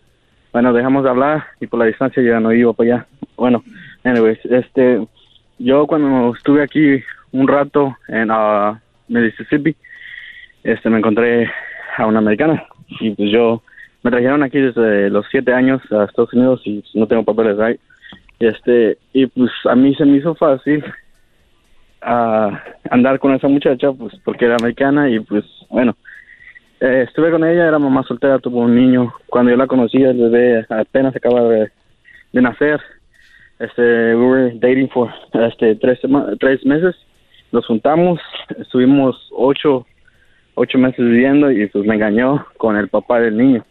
Bueno, 0.54 0.74
dejamos 0.74 1.04
de 1.04 1.10
hablar 1.10 1.44
y 1.60 1.68
por 1.68 1.80
la 1.80 1.86
distancia 1.86 2.24
ya 2.24 2.40
no 2.40 2.54
iba 2.54 2.74
para 2.74 2.96
allá. 2.96 3.08
Bueno, 3.36 3.64
anyways, 4.04 4.40
este, 4.46 5.06
yo 5.60 5.86
cuando 5.86 6.34
estuve 6.36 6.64
aquí 6.64 7.04
un 7.32 7.48
rato 7.48 7.96
en 8.08 8.30
ah, 8.32 8.80
Mississippi, 9.10 9.76
este, 10.64 10.90
me 10.90 11.00
encontré 11.00 11.52
a 11.98 12.06
una 12.08 12.20
americana 12.20 12.66
y 13.00 13.12
pues 13.12 13.30
yo 13.32 13.62
me 14.06 14.12
trajeron 14.12 14.44
aquí 14.44 14.60
desde 14.60 15.10
los 15.10 15.26
siete 15.32 15.52
años 15.52 15.82
a 15.92 16.04
Estados 16.04 16.32
Unidos 16.32 16.62
y 16.64 16.84
no 16.94 17.08
tengo 17.08 17.24
papeles 17.24 17.60
ahí. 17.60 17.80
Este, 18.38 19.00
y 19.14 19.26
pues 19.26 19.50
a 19.68 19.74
mí 19.76 19.96
se 19.96 20.06
me 20.06 20.18
hizo 20.18 20.36
fácil 20.36 20.86
ah, 22.04 22.62
andar 22.92 23.18
con 23.18 23.34
esa 23.34 23.48
muchacha, 23.48 23.92
pues 23.94 24.14
porque 24.24 24.46
era 24.46 24.58
americana 24.60 25.10
y 25.10 25.20
pues 25.22 25.44
bueno, 25.72 25.98
eh, 26.82 27.06
estuve 27.08 27.32
con 27.32 27.44
ella, 27.44 27.68
era 27.68 27.80
mamá 27.80 28.04
soltera, 28.04 28.38
tuvo 28.38 28.60
un 28.60 28.76
niño. 28.76 29.12
Cuando 29.26 29.50
yo 29.50 29.58
la 29.58 29.66
conocí, 29.66 29.98
el 29.98 30.30
bebé 30.30 30.68
apenas 30.70 31.16
acaba 31.16 31.42
de, 31.42 31.72
nacer. 32.32 32.80
Este, 33.58 33.82
we 34.16 34.28
were 34.28 34.52
dating 34.60 34.90
for 34.90 35.12
este, 35.34 35.78
tres, 35.78 36.00
tres 36.40 36.64
meses. 36.64 36.96
Nos 37.52 37.66
juntamos, 37.66 38.20
estuvimos 38.60 39.32
ocho, 39.32 39.88
ocho 40.54 40.78
meses 40.78 41.04
viviendo 41.04 41.50
y 41.50 41.66
pues 41.70 41.88
me 41.88 41.96
engañó 41.96 42.46
con 42.58 42.78
el 42.78 42.88
papá 42.88 43.20
del 43.20 43.36
niño. 43.36 43.66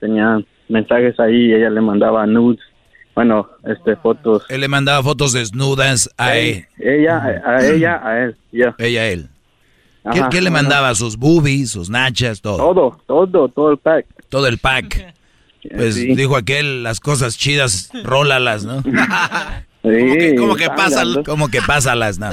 Tenía 0.00 0.38
mensajes 0.68 1.18
ahí 1.20 1.46
y 1.46 1.54
ella 1.54 1.70
le 1.70 1.80
mandaba 1.80 2.26
nudes, 2.26 2.60
bueno, 3.14 3.48
este, 3.64 3.96
fotos. 3.96 4.44
Él 4.48 4.60
le 4.60 4.68
mandaba 4.68 5.02
fotos 5.02 5.32
desnudas 5.32 6.10
a 6.18 6.36
él. 6.36 6.66
Ella, 6.78 7.16
a, 7.16 7.50
a 7.56 7.66
ella, 7.66 8.00
a 8.04 8.24
él. 8.24 8.36
Ella 8.52 9.00
a 9.00 9.06
él. 9.06 9.28
¿Qué, 10.12 10.20
Ajá, 10.20 10.28
qué 10.28 10.40
le 10.40 10.50
mandaba? 10.50 10.94
¿Sus 10.94 11.16
boobies, 11.16 11.70
sus 11.70 11.88
nachas, 11.90 12.40
todo? 12.40 12.58
Todo, 12.58 13.00
todo, 13.26 13.48
todo 13.48 13.70
el 13.72 13.78
pack. 13.78 14.06
Todo 14.28 14.46
el 14.46 14.58
pack. 14.58 15.14
Pues 15.74 15.96
Sí. 15.96 16.14
dijo 16.14 16.36
aquel, 16.36 16.84
las 16.84 17.00
cosas 17.00 17.36
chidas, 17.36 17.90
rólalas, 18.04 18.64
¿no? 18.64 18.82
Sí, 19.82 20.34
¿Cómo 20.36 20.54
que 20.54 20.62
están 20.64 20.76
pasa? 20.76 20.96
dando 21.04 21.24
¿Cómo 21.24 21.48
que 21.48 21.60
pásalas? 21.60 22.18
No. 22.20 22.30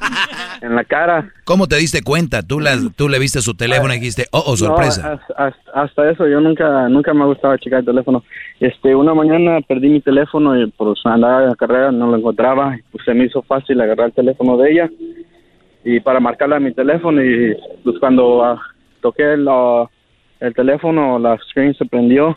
En 0.62 0.74
la 0.74 0.84
cara. 0.84 1.30
¿Cómo 1.44 1.66
te 1.66 1.76
diste 1.76 2.02
cuenta? 2.02 2.42
Tú, 2.42 2.60
las, 2.60 2.80
tú 2.96 3.08
le 3.10 3.18
viste 3.18 3.40
su 3.42 3.54
teléfono 3.54 3.92
y 3.92 3.98
dijiste, 3.98 4.26
oh, 4.32 4.42
oh, 4.46 4.56
sorpresa. 4.56 5.02
No, 5.02 5.20
hasta, 5.36 5.62
hasta- 5.74 6.10
eso, 6.10 6.26
yo 6.26 6.40
nunca 6.40 6.88
nunca 6.88 7.12
me 7.12 7.22
ha 7.22 7.26
gustado 7.26 7.56
checar 7.58 7.80
el 7.80 7.84
teléfono. 7.86 8.24
Este, 8.58 8.94
una 8.94 9.12
mañana 9.12 9.60
perdí 9.60 9.90
mi 9.90 10.00
teléfono 10.00 10.58
y 10.58 10.66
pues 10.70 10.98
andaba 11.04 11.42
en 11.42 11.50
la 11.50 11.56
carrera, 11.56 11.92
no 11.92 12.06
lo 12.06 12.16
encontraba. 12.16 12.76
Pues 12.90 13.04
se 13.04 13.12
me 13.12 13.26
hizo 13.26 13.42
fácil 13.42 13.80
agarrar 13.80 14.06
el 14.06 14.14
teléfono 14.14 14.56
de 14.56 14.72
ella 14.72 14.90
y 15.84 16.00
para 16.00 16.18
marcarla 16.18 16.56
a 16.56 16.60
mi 16.60 16.72
teléfono 16.72 17.22
y 17.22 17.56
pues 17.84 17.98
cuando 18.00 18.42
ah, 18.44 18.60
toqué 19.02 19.34
el, 19.34 19.46
ah, 19.48 19.88
el 20.40 20.52
teléfono, 20.52 21.18
la 21.18 21.38
screen 21.50 21.74
se 21.74 21.84
prendió 21.84 22.36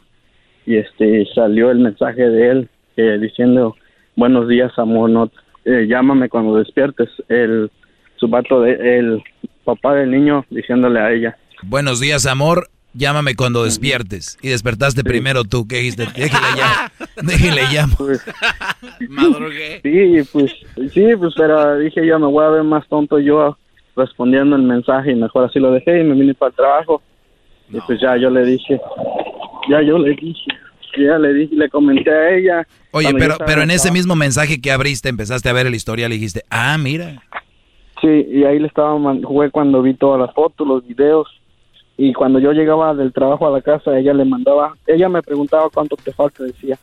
y 0.66 0.76
este 0.76 1.26
salió 1.34 1.72
el 1.72 1.80
mensaje 1.80 2.22
de 2.30 2.50
él 2.50 2.70
eh, 2.98 3.18
diciendo 3.20 3.76
buenos 4.16 4.48
días 4.48 4.72
amor, 4.78 5.10
no 5.10 5.32
eh, 5.66 5.88
llámame 5.88 6.30
cuando 6.30 6.58
despiertes. 6.58 7.10
El 7.28 7.72
su 8.20 8.28
vato 8.28 8.62
de 8.62 9.00
el 9.00 9.24
papá 9.64 9.96
del 9.96 10.12
niño 10.12 10.46
diciéndole 10.50 11.00
a 11.00 11.12
ella. 11.12 11.38
Buenos 11.64 12.00
días, 12.00 12.26
amor. 12.26 12.70
Llámame 12.94 13.36
cuando 13.36 13.64
despiertes. 13.64 14.38
Y 14.42 14.50
despertaste 14.50 15.04
primero 15.04 15.44
tú. 15.44 15.68
¿Qué 15.68 15.78
dijiste? 15.78 16.08
Déjale 16.16 16.58
ya. 16.58 16.92
Déjale 17.22 17.62
ya. 17.72 17.88
Sí, 19.84 20.30
pues, 20.32 20.52
sí, 20.92 21.06
pues, 21.18 21.34
pero 21.38 21.78
dije 21.78 22.06
yo 22.06 22.20
me 22.20 22.28
voy 22.28 22.46
a 22.46 22.50
ver 22.50 22.64
más 22.64 22.88
tonto 22.88 23.20
yo 23.20 23.58
respondiendo 23.96 24.56
el 24.56 24.64
mensaje 24.64 25.12
y 25.12 25.16
mejor 25.16 25.46
así 25.46 25.60
lo 25.60 25.72
dejé 25.72 26.02
y 26.02 26.04
me 26.04 26.16
vine 26.16 26.34
para 26.34 26.50
el 26.50 26.56
trabajo. 26.56 27.02
Y 27.72 27.80
pues 27.82 28.02
ya 28.02 28.18
yo 28.18 28.32
le 28.32 28.44
dije, 28.44 28.82
ya 29.70 29.82
yo 29.82 30.00
le 30.00 30.16
dije, 30.16 30.52
ya 31.06 31.18
le 31.18 31.34
dije, 31.34 31.56
le 31.56 31.70
comenté 31.70 32.12
a 32.12 32.36
ella. 32.36 32.68
Oye, 32.92 33.14
pero, 33.18 33.38
pero 33.46 33.62
en 33.62 33.72
ese 33.72 33.92
mismo 33.92 34.16
mensaje 34.16 34.62
que 34.62 34.72
abriste, 34.72 35.10
empezaste 35.10 35.50
a 35.50 35.54
ver 35.54 35.68
el 35.68 35.76
historial 35.76 36.12
y 36.12 36.16
dijiste, 36.16 36.44
ah, 36.50 36.78
mira. 36.78 37.22
Sí, 38.02 38.08
y 38.32 38.44
ahí 38.46 38.60
le 38.60 38.68
estaba, 38.68 38.98
jugué 39.24 39.52
cuando 39.52 39.82
vi 39.82 39.94
todas 39.94 40.20
las 40.20 40.34
fotos, 40.34 40.68
los 40.68 40.86
videos. 40.88 41.28
Y 41.98 42.14
cuando 42.14 42.40
yo 42.40 42.54
llegaba 42.54 42.94
del 42.94 43.12
trabajo 43.12 43.48
a 43.48 43.52
la 43.52 43.62
casa, 43.62 43.98
ella 43.98 44.14
le 44.14 44.24
mandaba, 44.24 44.76
ella 44.88 45.10
me 45.10 45.22
preguntaba 45.22 45.70
cuánto 45.70 45.98
te 45.98 46.14
falta, 46.14 46.44
decía. 46.44 46.78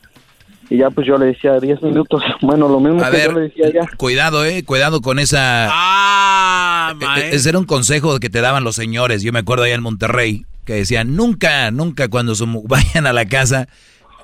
Y 0.69 0.77
ya 0.77 0.89
pues 0.89 1.07
yo 1.07 1.17
le 1.17 1.27
decía 1.27 1.59
10 1.59 1.81
minutos. 1.81 2.21
Bueno, 2.41 2.67
lo 2.67 2.79
mismo 2.79 3.01
A 3.01 3.09
que 3.09 3.17
ver, 3.17 3.27
yo 3.31 3.39
le 3.39 3.41
decía 3.47 3.71
ya. 3.73 3.89
Cuidado, 3.97 4.45
eh, 4.45 4.63
cuidado 4.63 5.01
con 5.01 5.17
esa... 5.17 5.69
Ah, 5.71 6.93
Eh, 7.17 7.29
Ese 7.33 7.49
era 7.49 7.57
un 7.57 7.65
consejo 7.65 8.19
que 8.19 8.29
te 8.29 8.41
daban 8.41 8.63
los 8.63 8.75
señores. 8.75 9.23
Yo 9.23 9.31
me 9.33 9.39
acuerdo 9.39 9.63
allá 9.63 9.75
en 9.75 9.81
Monterrey 9.81 10.45
que 10.65 10.73
decían, 10.73 11.15
nunca, 11.15 11.71
nunca 11.71 12.09
cuando 12.09 12.33
vayan 12.65 13.07
a 13.07 13.13
la 13.13 13.25
casa, 13.25 13.67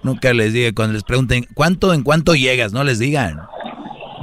nunca 0.03 0.33
les 0.33 0.53
diga, 0.53 0.71
cuando 0.73 0.93
les 0.93 1.03
pregunten, 1.03 1.45
¿cuánto, 1.53 1.93
en 1.93 2.03
cuánto 2.03 2.35
llegas? 2.35 2.73
No 2.73 2.83
les 2.83 2.99
digan. 2.99 3.39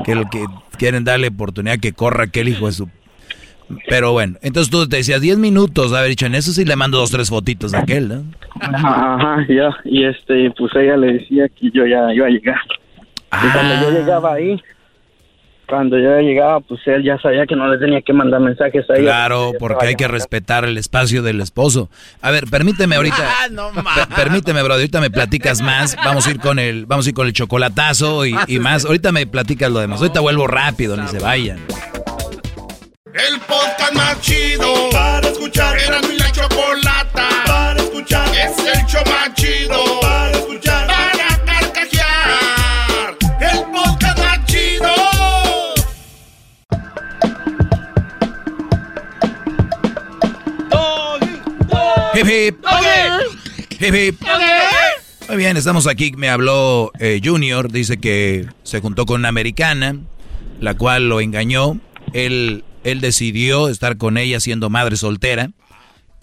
Que 0.05 0.15
lo 0.15 0.24
que 0.31 0.44
quieren 0.78 1.05
darle 1.05 1.28
oportunidad 1.28 1.78
que 1.78 1.93
corra 1.93 2.24
aquel 2.24 2.48
hijo 2.48 2.66
de 2.66 2.73
su... 2.73 2.89
Pero 3.89 4.11
bueno, 4.12 4.36
entonces 4.43 4.69
tú 4.70 4.89
te 4.89 4.97
decías 4.97 5.20
10 5.20 5.39
minutos, 5.39 5.93
haber 5.93 6.09
dicho, 6.09 6.27
en 6.27 6.35
eso 6.35 6.52
sí 6.52 6.65
le 6.65 6.74
mando 6.74 6.98
dos, 6.98 7.11
tres 7.11 7.28
fotitos 7.28 7.70
de 7.70 7.78
aquel, 7.78 8.09
¿no? 8.09 8.24
Ajá, 8.61 9.15
ajá, 9.15 9.47
ya. 9.48 9.70
Y 9.85 10.05
este, 10.05 10.51
pues 10.59 10.73
ella 10.74 10.97
le 10.97 11.12
decía 11.15 11.48
que 11.48 11.70
yo 11.70 11.86
ya 11.86 12.12
iba 12.12 12.27
a 12.27 12.31
llegar. 12.31 12.57
Y 13.32 13.52
cuando 13.52 13.74
Ah. 13.74 13.81
yo 13.82 13.90
llegaba 13.93 14.35
ahí, 14.35 14.61
cuando 15.70 15.97
yo 15.98 16.18
llegaba, 16.20 16.60
pues 16.60 16.80
él 16.86 17.02
ya 17.05 17.16
sabía 17.18 17.47
que 17.47 17.56
no 17.56 17.66
le 17.72 17.78
tenía 17.78 18.02
que 18.02 18.12
mandar 18.12 18.40
mensajes 18.40 18.84
a 18.90 18.94
ella. 18.94 19.02
Claro, 19.05 19.52
porque 19.59 19.86
hay 19.86 19.94
que 19.94 20.09
respetar 20.09 20.64
el 20.64 20.76
espacio 20.76 21.22
del 21.22 21.40
esposo. 21.40 21.88
A 22.20 22.30
ver, 22.30 22.44
permíteme 22.51 22.97
ahorita. 22.97 23.16
per- 23.94 24.09
permíteme, 24.14 24.62
bro, 24.62 24.74
ahorita 24.74 25.01
me 25.01 25.10
platicas 25.10 25.62
más. 25.62 25.97
Vamos 26.05 26.26
a 26.26 26.30
ir 26.32 26.40
con 26.40 26.59
el, 26.59 26.84
vamos 26.86 27.06
a 27.06 27.09
ir 27.10 27.14
con 27.14 27.26
el 27.26 27.32
chocolatazo 27.32 28.26
y, 28.26 28.34
y 28.48 28.59
más. 28.59 28.84
Ahorita 28.84 29.12
me 29.12 29.26
platicas 29.26 29.70
lo 29.70 29.78
demás. 29.80 30.01
Ahorita 30.01 30.20
vuelvo 30.20 30.47
rápido, 30.47 30.97
ni 30.97 31.06
se 31.09 31.18
vayan. 31.20 31.59
El 33.06 33.40
podcast 33.40 33.92
más 33.94 34.20
chido 34.20 34.72
para 34.92 35.26
escuchar. 35.28 35.76
Era 35.78 36.01
mi 36.02 36.16
la 36.18 36.30
chocolata 36.30 36.90
Hip 52.20 52.26
hip. 52.28 52.59
Hip 53.80 53.94
hip. 53.94 54.20
Muy 55.26 55.36
bien, 55.38 55.56
estamos 55.56 55.86
aquí. 55.86 56.12
Me 56.18 56.28
habló 56.28 56.92
eh, 56.98 57.18
Junior. 57.24 57.72
Dice 57.72 57.97
que 57.97 58.47
se 58.62 58.80
juntó 58.80 59.06
con 59.06 59.20
una 59.20 59.30
americana, 59.30 59.97
la 60.60 60.76
cual 60.76 61.09
lo 61.09 61.22
engañó. 61.22 61.80
Él, 62.12 62.64
él 62.84 63.01
decidió 63.01 63.70
estar 63.70 63.97
con 63.97 64.18
ella 64.18 64.38
siendo 64.38 64.68
madre 64.68 64.97
soltera. 64.97 65.52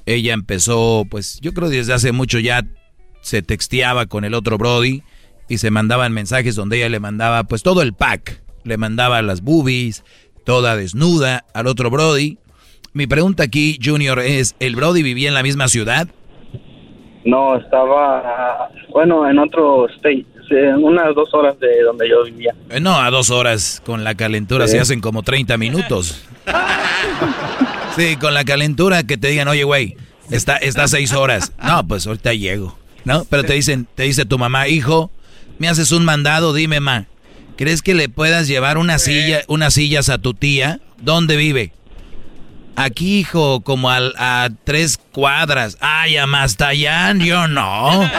Ella 0.05 0.33
empezó, 0.33 1.07
pues 1.09 1.39
yo 1.41 1.55
creo 1.55 1.67
desde 1.67 1.93
hace 1.93 2.11
mucho 2.11 2.37
ya 2.37 2.63
se 3.21 3.41
texteaba 3.41 4.05
con 4.05 4.23
el 4.23 4.35
otro 4.35 4.59
Brody 4.59 5.01
y 5.49 5.57
se 5.57 5.71
mandaban 5.71 6.13
mensajes 6.13 6.53
donde 6.53 6.77
ella 6.77 6.89
le 6.89 6.99
mandaba 6.99 7.45
pues 7.45 7.63
todo 7.63 7.81
el 7.81 7.93
pack. 7.93 8.43
Le 8.63 8.77
mandaba 8.77 9.23
las 9.23 9.41
boobies, 9.41 10.03
toda 10.45 10.75
desnuda 10.75 11.43
al 11.55 11.65
otro 11.65 11.89
Brody. 11.89 12.37
Mi 12.97 13.05
pregunta 13.05 13.43
aquí, 13.43 13.77
Junior, 13.79 14.17
es, 14.17 14.55
¿el 14.59 14.75
Brody 14.75 15.03
vivía 15.03 15.27
en 15.27 15.35
la 15.35 15.43
misma 15.43 15.67
ciudad? 15.67 16.07
No, 17.25 17.55
estaba, 17.55 18.71
bueno, 18.89 19.29
en 19.29 19.37
otro 19.37 19.87
state, 19.89 20.25
unas 20.79 21.13
dos 21.13 21.31
horas 21.31 21.59
de 21.59 21.83
donde 21.83 22.09
yo 22.09 22.23
vivía. 22.23 22.55
Eh, 22.71 22.79
no, 22.79 22.99
a 22.99 23.11
dos 23.11 23.29
horas 23.29 23.83
con 23.85 24.03
la 24.03 24.15
calentura 24.15 24.65
Sí. 24.65 24.71
se 24.71 24.79
hacen 24.79 24.99
como 24.99 25.21
30 25.21 25.57
minutos. 25.59 26.25
Sí, 27.95 28.15
con 28.15 28.33
la 28.35 28.43
calentura 28.43 29.03
que 29.03 29.17
te 29.17 29.27
digan, 29.29 29.47
oye, 29.47 29.63
güey, 29.63 29.95
está, 30.31 30.57
está 30.57 30.87
seis 30.87 31.13
horas. 31.13 31.51
No, 31.63 31.87
pues 31.87 32.05
ahorita 32.07 32.33
llego, 32.33 32.77
¿no? 33.05 33.25
Pero 33.25 33.43
te 33.43 33.53
dicen, 33.53 33.87
te 33.95 34.03
dice 34.03 34.25
tu 34.25 34.37
mamá, 34.37 34.67
hijo, 34.67 35.09
me 35.59 35.67
haces 35.67 35.91
un 35.91 36.05
mandado, 36.05 36.53
dime, 36.53 36.79
ma, 36.79 37.05
¿crees 37.57 37.81
que 37.81 37.93
le 37.95 38.07
puedas 38.09 38.47
llevar 38.47 38.77
una 38.77 38.99
silla, 38.99 39.41
unas 39.47 39.73
sillas 39.75 40.09
a 40.09 40.19
tu 40.19 40.33
tía? 40.35 40.79
¿Dónde 41.01 41.37
vive? 41.37 41.71
Aquí, 42.79 43.19
hijo, 43.19 43.61
como 43.61 43.89
al- 43.89 44.13
a, 44.17 44.49
tres 44.63 44.99
cuadras. 45.11 45.77
Ay, 45.81 46.15
a 46.17 46.27
Mastayán, 46.27 47.19
yo 47.19 47.47
no. 47.47 48.09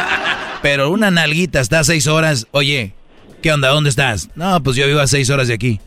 Pero 0.62 0.90
una 0.90 1.10
nalguita 1.12 1.60
está 1.60 1.78
a 1.80 1.85
seis 1.85 2.09
horas. 2.09 2.47
Oye, 2.51 2.93
¿qué 3.40 3.52
onda? 3.52 3.68
¿Dónde 3.68 3.89
estás? 3.90 4.28
No, 4.35 4.60
pues 4.62 4.76
yo 4.76 4.86
vivo 4.89 4.98
a 5.01 5.06
seis 5.06 5.30
horas 5.30 5.47
de 5.48 5.55
aquí. 5.55 5.80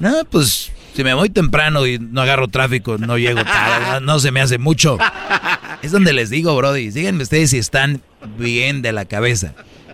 No, 0.00 0.12
pues 0.28 0.72
si 0.94 1.04
me 1.04 1.14
voy 1.14 1.30
temprano 1.30 1.86
y 1.86 1.98
no 2.00 2.20
agarro 2.20 2.48
tráfico, 2.48 2.98
no 2.98 3.16
llego 3.16 3.44
tarde. 3.44 3.86
No, 3.92 4.00
no 4.14 4.18
se 4.18 4.32
me 4.32 4.40
hace 4.40 4.58
mucho. 4.58 4.98
Es 5.82 5.92
donde 5.92 6.12
les 6.12 6.28
digo, 6.28 6.56
Brody. 6.56 6.90
Díganme 6.90 7.22
ustedes 7.22 7.50
si 7.50 7.58
están 7.58 8.02
bien 8.38 8.82
de 8.82 8.90
la 8.92 9.04
cabeza. 9.04 9.52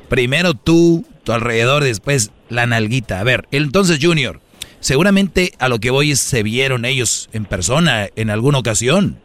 Primero 0.09 0.55
tú, 0.55 1.07
tu 1.25 1.33
alrededor, 1.33 1.85
después 1.85 2.31
la 2.49 2.65
nalguita. 2.67 3.21
A 3.21 3.25
ver, 3.25 3.47
entonces, 3.51 3.99
Junior, 4.01 4.41
seguramente 4.83 5.53
a 5.59 5.71
lo 5.71 5.79
que 5.79 5.91
voy 5.91 6.11
es 6.11 6.21
se 6.21 6.43
vieron 6.43 6.85
ellos 6.85 7.31
en 7.33 7.47
persona 7.47 8.09
en 8.15 8.29
alguna 8.29 8.59
ocasión. 8.59 9.17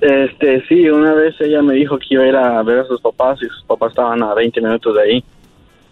Este, 0.00 0.64
sí, 0.66 0.88
una 0.88 1.14
vez 1.14 1.36
ella 1.40 1.62
me 1.62 1.74
dijo 1.74 1.96
que 1.96 2.06
iba 2.10 2.24
a 2.24 2.26
ir 2.26 2.34
a 2.34 2.60
ver 2.64 2.80
a 2.80 2.84
sus 2.86 3.00
papás 3.00 3.38
y 3.40 3.46
sus 3.46 3.62
papás 3.68 3.90
estaban 3.90 4.20
a 4.24 4.34
20 4.34 4.60
minutos 4.60 4.96
de 4.96 5.02
ahí. 5.02 5.24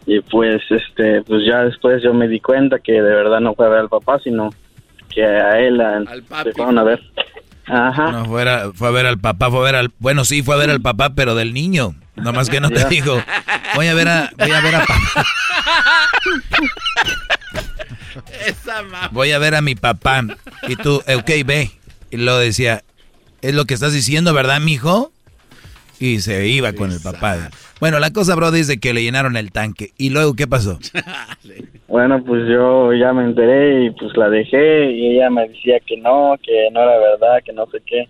Y 0.07 0.19
pues, 0.21 0.61
este, 0.71 1.23
pues 1.23 1.43
ya 1.47 1.63
después 1.63 2.03
yo 2.03 2.13
me 2.13 2.27
di 2.27 2.41
cuenta 2.41 2.81
que 2.81 2.93
de 2.95 3.03
verdad 3.03 3.39
no 3.39 3.55
fue 3.55 3.67
a 3.67 3.69
ver 3.69 3.79
al 3.81 3.89
papá, 3.89 4.19
sino 4.25 4.51
que 5.15 5.23
a 5.25 5.61
él 5.61 5.81
a- 5.81 6.03
se 6.43 6.53
fueron 6.53 6.79
a 6.79 6.83
ver. 6.83 7.01
Ajá. 7.67 8.11
No, 8.11 8.25
fuera, 8.25 8.73
fue 8.75 8.89
a 8.89 8.91
ver 8.91 9.07
al 9.07 9.19
papá, 9.19 9.49
fue 9.51 9.61
a 9.61 9.63
ver 9.63 9.75
al... 9.77 9.91
Bueno, 10.01 10.25
sí, 10.25 10.43
fue 10.43 10.57
a 10.57 10.59
ver 10.59 10.71
al 10.71 10.81
papá, 10.81 11.11
pero 11.15 11.37
del 11.37 11.55
niño. 11.55 11.95
Nomás 12.17 12.51
que 12.51 12.61
no 12.61 12.71
te 12.71 12.77
Ya. 12.81 12.89
digo, 12.89 13.23
voy 13.77 13.87
a 13.87 13.95
ver 13.95 14.09
a, 14.09 14.31
voy 14.37 14.51
a 14.51 14.61
ver 14.61 14.75
a 14.75 14.81
papá. 14.81 15.25
Voy 19.13 19.33
a 19.33 19.39
ver 19.39 19.55
a 19.55 19.61
mi 19.61 19.75
papá. 19.75 20.23
Y 20.69 20.77
tú, 20.77 21.03
eh, 21.07 21.17
ok, 21.17 21.31
ve. 21.47 21.71
Y 22.11 22.17
lo 22.17 22.39
decía, 22.39 22.83
es 23.43 23.55
lo 23.55 23.65
que 23.65 23.75
estás 23.75 23.93
diciendo, 23.93 24.35
¿verdad, 24.35 24.61
mijo? 24.61 25.13
Y 25.99 26.21
se 26.21 26.49
iba 26.49 26.73
con 26.73 26.91
el 26.91 27.01
papá. 27.01 27.51
Bueno, 27.81 27.99
la 27.99 28.13
cosa, 28.13 28.35
bro, 28.35 28.51
de 28.51 28.79
que 28.79 28.93
le 28.93 29.03
llenaron 29.03 29.37
el 29.37 29.53
tanque. 29.53 29.91
¿Y 29.97 30.11
luego 30.11 30.35
qué 30.35 30.47
pasó? 30.47 30.79
Bueno, 31.89 32.23
pues 32.25 32.47
yo 32.49 32.93
ya 32.95 33.13
me 33.13 33.25
enteré 33.25 33.87
y 33.87 33.91
pues 33.91 34.17
la 34.17 34.29
dejé 34.29 34.93
y 34.93 35.17
ella 35.17 35.29
me 35.29 35.49
decía 35.49 35.81
que 35.81 35.97
no, 35.97 36.37
que 36.41 36.69
no 36.73 36.83
era 36.83 36.99
verdad, 36.99 37.43
que 37.45 37.53
no 37.53 37.67
sé 37.67 37.83
qué. 37.85 38.09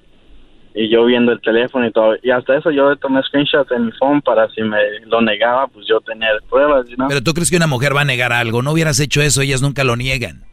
Y 0.75 0.89
yo 0.89 1.05
viendo 1.05 1.33
el 1.33 1.41
teléfono 1.41 1.87
y 1.87 1.93
todo. 1.93 2.15
Y 2.23 2.31
hasta 2.31 2.57
eso 2.57 2.71
yo 2.71 2.95
tomé 2.97 3.23
screenshots 3.23 3.73
en 3.73 3.87
mi 3.87 3.93
phone 3.93 4.23
para 4.23 4.49
si 4.51 4.63
me 4.63 4.79
lo 5.07 5.21
negaba, 5.21 5.67
pues 5.67 5.87
yo 5.89 6.01
tener 6.01 6.41
pruebas, 6.49 6.87
¿no? 6.97 7.09
Pero 7.09 7.23
tú 7.23 7.35
crees 7.35 7.51
que 7.51 7.57
una 7.57 7.67
mujer 7.67 7.95
va 7.95 8.03
a 8.03 8.05
negar 8.05 8.33
algo. 8.33 8.63
No 8.63 8.73
hubieras 8.73 9.01
hecho 9.01 9.21
eso, 9.21 9.43
ellas 9.43 9.63
nunca 9.63 9.83
lo 9.83 9.97
niegan. 9.97 10.45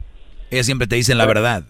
Ellas 0.50 0.66
siempre 0.66 0.88
te 0.88 0.96
dicen 0.96 1.18
la 1.18 1.26
verdad. 1.26 1.64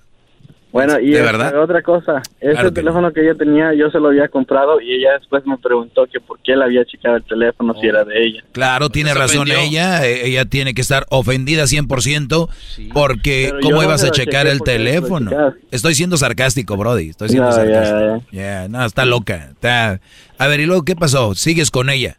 Bueno, 0.70 1.00
y 1.00 1.06
¿De 1.06 1.12
este, 1.12 1.22
verdad? 1.22 1.62
otra 1.62 1.80
cosa, 1.82 2.20
ese 2.40 2.52
Claro 2.52 2.68
que 2.68 2.74
teléfono 2.74 3.10
que 3.12 3.22
ella 3.22 3.34
tenía, 3.34 3.72
yo 3.72 3.90
se 3.90 3.98
lo 3.98 4.08
había 4.08 4.28
comprado 4.28 4.80
y 4.82 4.92
ella 4.96 5.12
después 5.18 5.46
me 5.46 5.56
preguntó 5.56 6.06
que 6.06 6.20
por 6.20 6.38
qué 6.40 6.54
le 6.56 6.64
había 6.64 6.84
checado 6.84 7.16
el 7.16 7.24
teléfono 7.24 7.72
si 7.80 7.86
era 7.86 8.04
de 8.04 8.22
ella. 8.22 8.44
Claro, 8.52 8.90
tiene 8.90 9.10
Se 9.12 9.18
razón 9.18 9.50
ofendió. 9.50 9.58
ella. 9.66 10.06
eh, 10.06 10.26
Ella 10.26 10.44
tiene 10.44 10.74
que 10.74 10.82
estar 10.82 11.06
ofendida 11.08 11.62
100% 11.64 12.48
porque 12.92 13.48
Pero 13.50 13.60
¿cómo 13.62 13.76
no 13.76 13.82
ibas 13.84 14.02
se 14.02 14.08
a 14.08 14.10
checar 14.10 14.46
el 14.46 14.58
no 14.58 14.64
teléfono? 14.64 15.30
Estoy 15.70 15.94
siendo 15.94 16.18
sarcástico, 16.18 16.76
Brody. 16.76 17.10
Estoy 17.10 17.30
siendo 17.30 17.50
Ya, 17.50 17.64
ya, 17.64 17.84
sarcástico. 17.84 18.30
Ya, 18.32 18.68
no, 18.68 18.84
está 18.84 19.06
loca. 19.06 19.48
Está... 19.52 20.00
A 20.36 20.46
ver, 20.48 20.60
¿y 20.60 20.66
luego 20.66 20.84
qué 20.84 20.94
pasó? 20.96 21.34
¿Sigues 21.34 21.70
con 21.70 21.88
ella? 21.88 22.16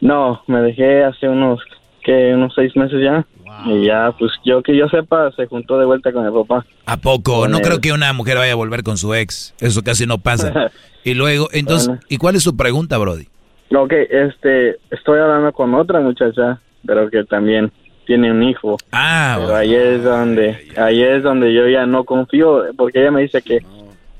No, 0.00 0.42
me 0.46 0.60
dejé 0.62 1.02
hace 1.04 1.28
unos, 1.28 1.60
que 2.04 2.32
unos 2.34 2.52
seis 2.54 2.74
meses 2.76 2.98
ya. 3.02 3.26
Y 3.66 3.86
ya, 3.86 4.12
pues 4.18 4.32
yo 4.44 4.62
que 4.62 4.76
yo 4.76 4.88
sepa, 4.88 5.30
se 5.32 5.46
juntó 5.46 5.78
de 5.78 5.84
vuelta 5.84 6.12
con 6.12 6.24
el 6.26 6.32
papá. 6.32 6.64
¿A 6.86 6.96
poco? 6.96 7.48
No 7.48 7.60
creo 7.60 7.80
que 7.80 7.92
una 7.92 8.12
mujer 8.12 8.36
vaya 8.38 8.52
a 8.52 8.56
volver 8.56 8.82
con 8.82 8.96
su 8.96 9.14
ex. 9.14 9.54
Eso 9.60 9.82
casi 9.82 10.06
no 10.06 10.18
pasa. 10.18 10.70
Y 11.04 11.14
luego, 11.14 11.48
entonces, 11.50 11.88
Bueno. 11.88 12.02
¿y 12.08 12.16
cuál 12.16 12.36
es 12.36 12.44
su 12.44 12.56
pregunta, 12.56 12.96
Brody? 12.96 13.26
Ok, 13.74 13.92
este, 14.08 14.76
estoy 14.88 15.18
hablando 15.18 15.52
con 15.52 15.74
otra 15.74 15.98
muchacha, 16.00 16.60
pero 16.86 17.10
que 17.10 17.24
también 17.24 17.72
tiene 18.06 18.30
un 18.30 18.42
hijo. 18.44 18.76
Ah, 18.92 19.36
Pero 19.40 19.56
ahí 19.56 19.74
es 19.74 20.04
donde, 20.04 20.68
ahí 20.76 21.02
es 21.02 21.24
donde 21.24 21.52
yo 21.52 21.66
ya 21.68 21.86
no 21.86 22.04
confío, 22.04 22.66
porque 22.76 23.00
ella 23.00 23.10
me 23.10 23.22
dice 23.22 23.42
que, 23.42 23.58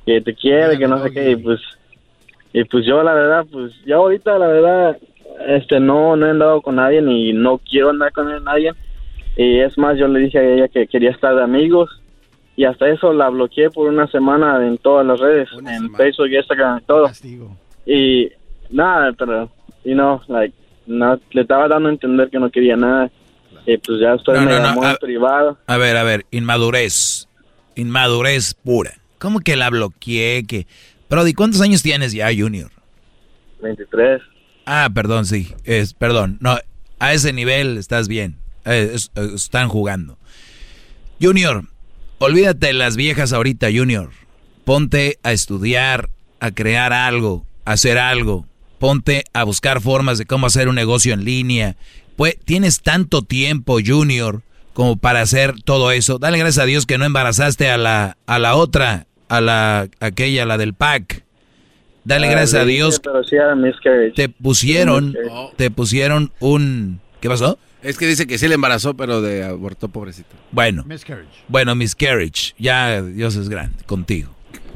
que 0.05 0.21
te 0.23 0.35
quiere, 0.35 0.77
que 0.77 0.89
no 0.89 1.01
sé 1.05 1.13
qué, 1.13 1.31
y 1.31 1.37
pues, 1.37 1.61
y 2.53 2.65
pues 2.65 2.85
yo 2.85 3.03
la 3.05 3.15
verdad, 3.15 3.47
pues 3.53 3.73
ya 3.87 3.97
ahorita 3.97 4.37
la 4.39 4.47
verdad, 4.49 4.97
este, 5.47 5.79
no, 5.79 6.17
no 6.17 6.27
he 6.27 6.31
andado 6.31 6.61
con 6.63 6.77
nadie 6.77 7.01
y 7.01 7.33
no 7.33 7.59
quiero 7.59 7.91
andar 7.91 8.11
con 8.13 8.43
nadie. 8.45 8.73
Y 9.37 9.61
es 9.61 9.77
más, 9.79 9.99
yo 9.99 10.09
le 10.09 10.21
dije 10.21 10.39
a 10.39 10.43
ella 10.45 10.69
que 10.69 10.87
quería 10.87 11.11
estar 11.11 11.35
de 11.35 11.43
amigos 11.43 11.91
y 12.57 12.65
hasta 12.65 12.89
eso 12.89 13.13
la 13.15 13.29
bloqueé 13.31 13.71
por 13.71 13.89
una 13.89 14.07
semana 14.09 14.67
en 14.67 14.77
todas 14.79 15.07
las 15.07 15.19
redes, 15.19 15.49
en 15.67 15.93
Facebook, 15.95 16.29
Instagram, 16.29 16.81
y 16.81 16.85
todo. 16.85 17.11
Y 17.87 18.29
nada, 18.71 19.13
pero, 19.19 19.51
you 19.85 19.95
know, 19.95 20.21
like, 20.29 20.55
no, 20.87 21.19
le 21.31 21.41
estaba 21.43 21.67
dando 21.69 21.89
a 21.89 21.93
entender 21.93 22.29
que 22.29 22.39
no 22.39 22.51
quería 22.51 22.77
nada. 22.77 23.11
Y 23.65 23.77
pues 23.79 24.01
ya 24.01 24.15
estoy 24.15 24.35
No, 24.35 24.45
no, 24.45 24.75
no, 24.75 24.83
a- 24.83 24.91
en 24.91 24.97
privado. 24.97 25.59
A 25.67 25.77
ver, 25.77 25.97
a 25.97 26.03
ver, 26.03 26.27
inmadurez. 26.31 27.29
Inmadurez 27.75 28.55
pura. 28.55 28.93
¿Cómo 29.19 29.41
que 29.41 29.57
la 29.57 29.71
bloqueé? 29.71 30.45
Que... 30.47 30.67
Brody, 31.09 31.33
¿cuántos 31.33 31.61
años 31.63 31.83
tienes 31.83 32.13
ya, 32.13 32.29
Junior? 32.37 32.71
23. 33.63 34.21
Ah, 34.67 34.89
perdón, 34.93 35.25
sí. 35.27 35.49
Es, 35.65 35.95
perdón. 35.95 36.39
No, 36.41 36.57
A 36.99 37.13
ese 37.13 37.33
nivel 37.33 37.79
estás 37.79 38.09
bien. 38.09 38.37
Eh, 38.65 38.97
están 39.35 39.69
jugando. 39.69 40.19
Junior, 41.21 41.65
olvídate 42.19 42.69
de 42.69 42.73
las 42.73 42.97
viejas 42.97 43.33
ahorita, 43.33 43.69
Junior. 43.73 44.11
Ponte 44.65 45.19
a 45.23 45.33
estudiar, 45.33 46.09
a 46.41 46.51
crear 46.51 46.93
algo, 46.93 47.45
a 47.65 47.73
hacer 47.73 47.99
algo. 47.99 48.47
Ponte 48.79 49.25
a 49.33 49.45
buscar 49.45 49.81
formas 49.81 50.19
de 50.19 50.27
cómo 50.27 50.47
hacer 50.47 50.69
un 50.69 50.75
negocio 50.75 51.15
en 51.15 51.25
línea. 51.25 51.77
Pues 52.17 52.37
tienes 52.45 52.83
tanto 52.83 53.23
tiempo, 53.23 53.79
Junior, 53.85 54.43
como 54.73 54.97
para 54.97 55.21
hacer 55.21 55.55
todo 55.65 55.93
eso. 55.93 56.19
Dale 56.19 56.39
gracias 56.39 56.63
a 56.63 56.67
Dios 56.67 56.87
que 56.87 56.99
no 56.99 57.05
embarazaste 57.05 57.71
a 57.71 57.77
la, 57.77 58.17
a 58.27 58.39
la 58.39 58.57
otra, 58.57 59.07
a 59.29 59.41
la 59.41 59.89
aquella, 60.01 60.45
la 60.47 60.59
del 60.59 60.75
pack. 60.75 61.25
Dale 62.05 62.27
ah, 62.27 62.31
gracias 62.33 62.61
a 62.61 62.65
Dios. 62.65 63.01
te 64.15 64.29
pusieron, 64.29 65.17
te 65.57 65.71
pusieron 65.71 66.33
un 66.41 67.01
¿Qué 67.23 67.29
pasó? 67.29 67.57
Es 67.83 67.99
que 67.99 68.07
dice 68.07 68.27
que 68.27 68.39
sí 68.39 68.47
le 68.47 68.55
embarazó, 68.55 68.95
pero 68.95 69.21
de 69.21 69.45
abortó, 69.45 69.89
pobrecito. 69.89 70.31
Bueno. 70.53 70.85
Bueno, 71.49 71.75
miscarriage. 71.75 72.55
Ya 72.59 73.03
Dios 73.03 73.35
es 73.37 73.49
grande 73.49 73.83
contigo. 73.85 74.35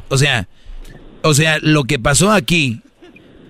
O 0.08 0.18
sea, 0.18 0.48
o 1.22 1.34
sea, 1.34 1.58
lo 1.60 1.84
que 1.84 1.98
pasó 1.98 2.32
aquí 2.32 2.82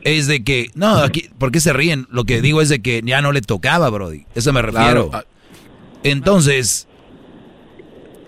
es 0.03 0.27
de 0.27 0.45
que, 0.45 0.71
no, 0.75 0.97
aquí, 0.99 1.31
¿por 1.39 1.51
qué 1.53 1.61
se 1.61 1.73
ríen? 1.73 2.07
Lo 2.11 2.25
que 2.25 2.41
digo 2.43 2.61
es 2.61 2.69
de 2.69 2.81
que 2.81 3.03
ya 3.05 3.23
no 3.23 3.33
le 3.33 3.41
tocaba, 3.41 3.89
Brody. 3.91 4.25
Eso 4.35 4.53
me 4.53 4.63
refiero. 4.63 5.11
Entonces, 6.03 6.87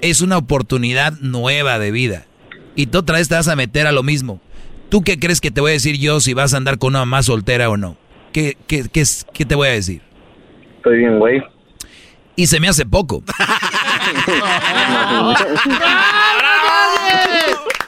es 0.00 0.20
una 0.20 0.38
oportunidad 0.38 1.12
nueva 1.20 1.78
de 1.78 1.90
vida. 1.90 2.26
Y 2.74 2.86
tú 2.86 2.98
otra 2.98 3.18
vez 3.18 3.28
te 3.28 3.34
vas 3.34 3.48
a 3.48 3.56
meter 3.56 3.86
a 3.86 3.92
lo 3.92 4.02
mismo. 4.02 4.40
¿Tú 4.88 5.02
qué 5.02 5.18
crees 5.18 5.40
que 5.40 5.50
te 5.50 5.60
voy 5.60 5.70
a 5.70 5.74
decir 5.74 5.98
yo 5.98 6.20
si 6.20 6.32
vas 6.32 6.54
a 6.54 6.56
andar 6.56 6.78
con 6.78 6.90
una 6.90 7.00
mamá 7.00 7.22
soltera 7.22 7.68
o 7.68 7.76
no? 7.76 7.96
¿Qué, 8.32 8.56
qué, 8.66 8.88
qué, 8.88 9.04
qué 9.32 9.44
te 9.44 9.54
voy 9.54 9.68
a 9.68 9.72
decir? 9.72 10.02
Estoy 10.88 11.00
bien, 11.00 11.18
güey. 11.18 11.42
Y 12.34 12.46
se 12.46 12.60
me 12.60 12.68
hace 12.68 12.86
poco. 12.86 13.22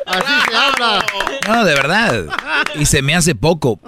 Así 0.06 0.32
se 0.47 0.55
habla. 0.55 1.06
No, 1.48 1.64
de 1.64 1.74
verdad. 1.74 2.27
Y 2.74 2.85
se 2.85 3.01
me 3.01 3.14
hace 3.14 3.35
poco. 3.35 3.81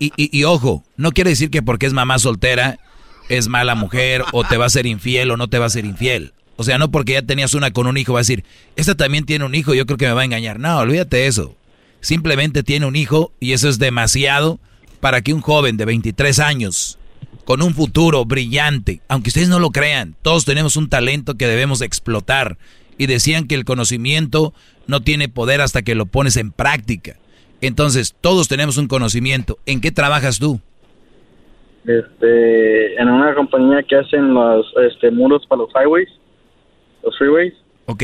Y, 0.00 0.10
y, 0.16 0.42
ojo, 0.42 0.82
no 0.96 1.12
quiere 1.12 1.30
decir 1.30 1.48
que 1.50 1.62
porque 1.62 1.86
es 1.86 1.92
mamá 1.92 2.18
soltera 2.18 2.80
es 3.28 3.46
mala 3.46 3.76
mujer 3.76 4.24
o 4.32 4.42
te 4.42 4.56
va 4.56 4.66
a 4.66 4.70
ser 4.70 4.86
infiel 4.86 5.30
o 5.30 5.36
no 5.36 5.46
te 5.46 5.60
va 5.60 5.66
a 5.66 5.70
ser 5.70 5.84
infiel. 5.84 6.32
O 6.56 6.64
sea, 6.64 6.76
no 6.78 6.90
porque 6.90 7.12
ya 7.12 7.22
tenías 7.22 7.54
una 7.54 7.70
con 7.70 7.86
un 7.86 7.96
hijo 7.96 8.14
va 8.14 8.18
a 8.18 8.22
decir, 8.22 8.44
esta 8.74 8.96
también 8.96 9.26
tiene 9.26 9.44
un 9.44 9.54
hijo, 9.54 9.74
yo 9.74 9.86
creo 9.86 9.96
que 9.96 10.08
me 10.08 10.12
va 10.12 10.22
a 10.22 10.24
engañar. 10.24 10.58
No, 10.58 10.78
olvídate 10.78 11.18
de 11.18 11.26
eso. 11.28 11.54
Simplemente 12.00 12.64
tiene 12.64 12.86
un 12.86 12.96
hijo 12.96 13.32
y 13.38 13.52
eso 13.52 13.68
es 13.68 13.78
demasiado 13.78 14.58
para 14.98 15.20
que 15.20 15.32
un 15.32 15.40
joven 15.40 15.76
de 15.76 15.84
23 15.84 16.40
años 16.40 16.98
con 17.46 17.62
un 17.62 17.74
futuro 17.74 18.24
brillante, 18.24 19.00
aunque 19.08 19.28
ustedes 19.28 19.48
no 19.48 19.60
lo 19.60 19.70
crean, 19.70 20.16
todos 20.20 20.44
tenemos 20.44 20.76
un 20.76 20.90
talento 20.90 21.36
que 21.36 21.46
debemos 21.46 21.80
explotar. 21.80 22.58
Y 22.98 23.06
decían 23.06 23.46
que 23.46 23.54
el 23.54 23.64
conocimiento 23.64 24.52
no 24.86 25.00
tiene 25.00 25.28
poder 25.28 25.60
hasta 25.60 25.82
que 25.82 25.94
lo 25.94 26.06
pones 26.06 26.36
en 26.36 26.50
práctica. 26.50 27.16
Entonces, 27.60 28.16
todos 28.20 28.48
tenemos 28.48 28.78
un 28.78 28.88
conocimiento. 28.88 29.58
¿En 29.64 29.80
qué 29.80 29.92
trabajas 29.92 30.38
tú? 30.38 30.60
Este, 31.86 33.00
en 33.00 33.08
una 33.08 33.34
compañía 33.34 33.82
que 33.82 33.96
hacen 33.96 34.34
los 34.34 34.66
este, 34.90 35.10
muros 35.10 35.46
para 35.46 35.62
los 35.62 35.70
highways, 35.70 36.08
los 37.04 37.16
freeways. 37.16 37.54
Ok. 37.84 38.02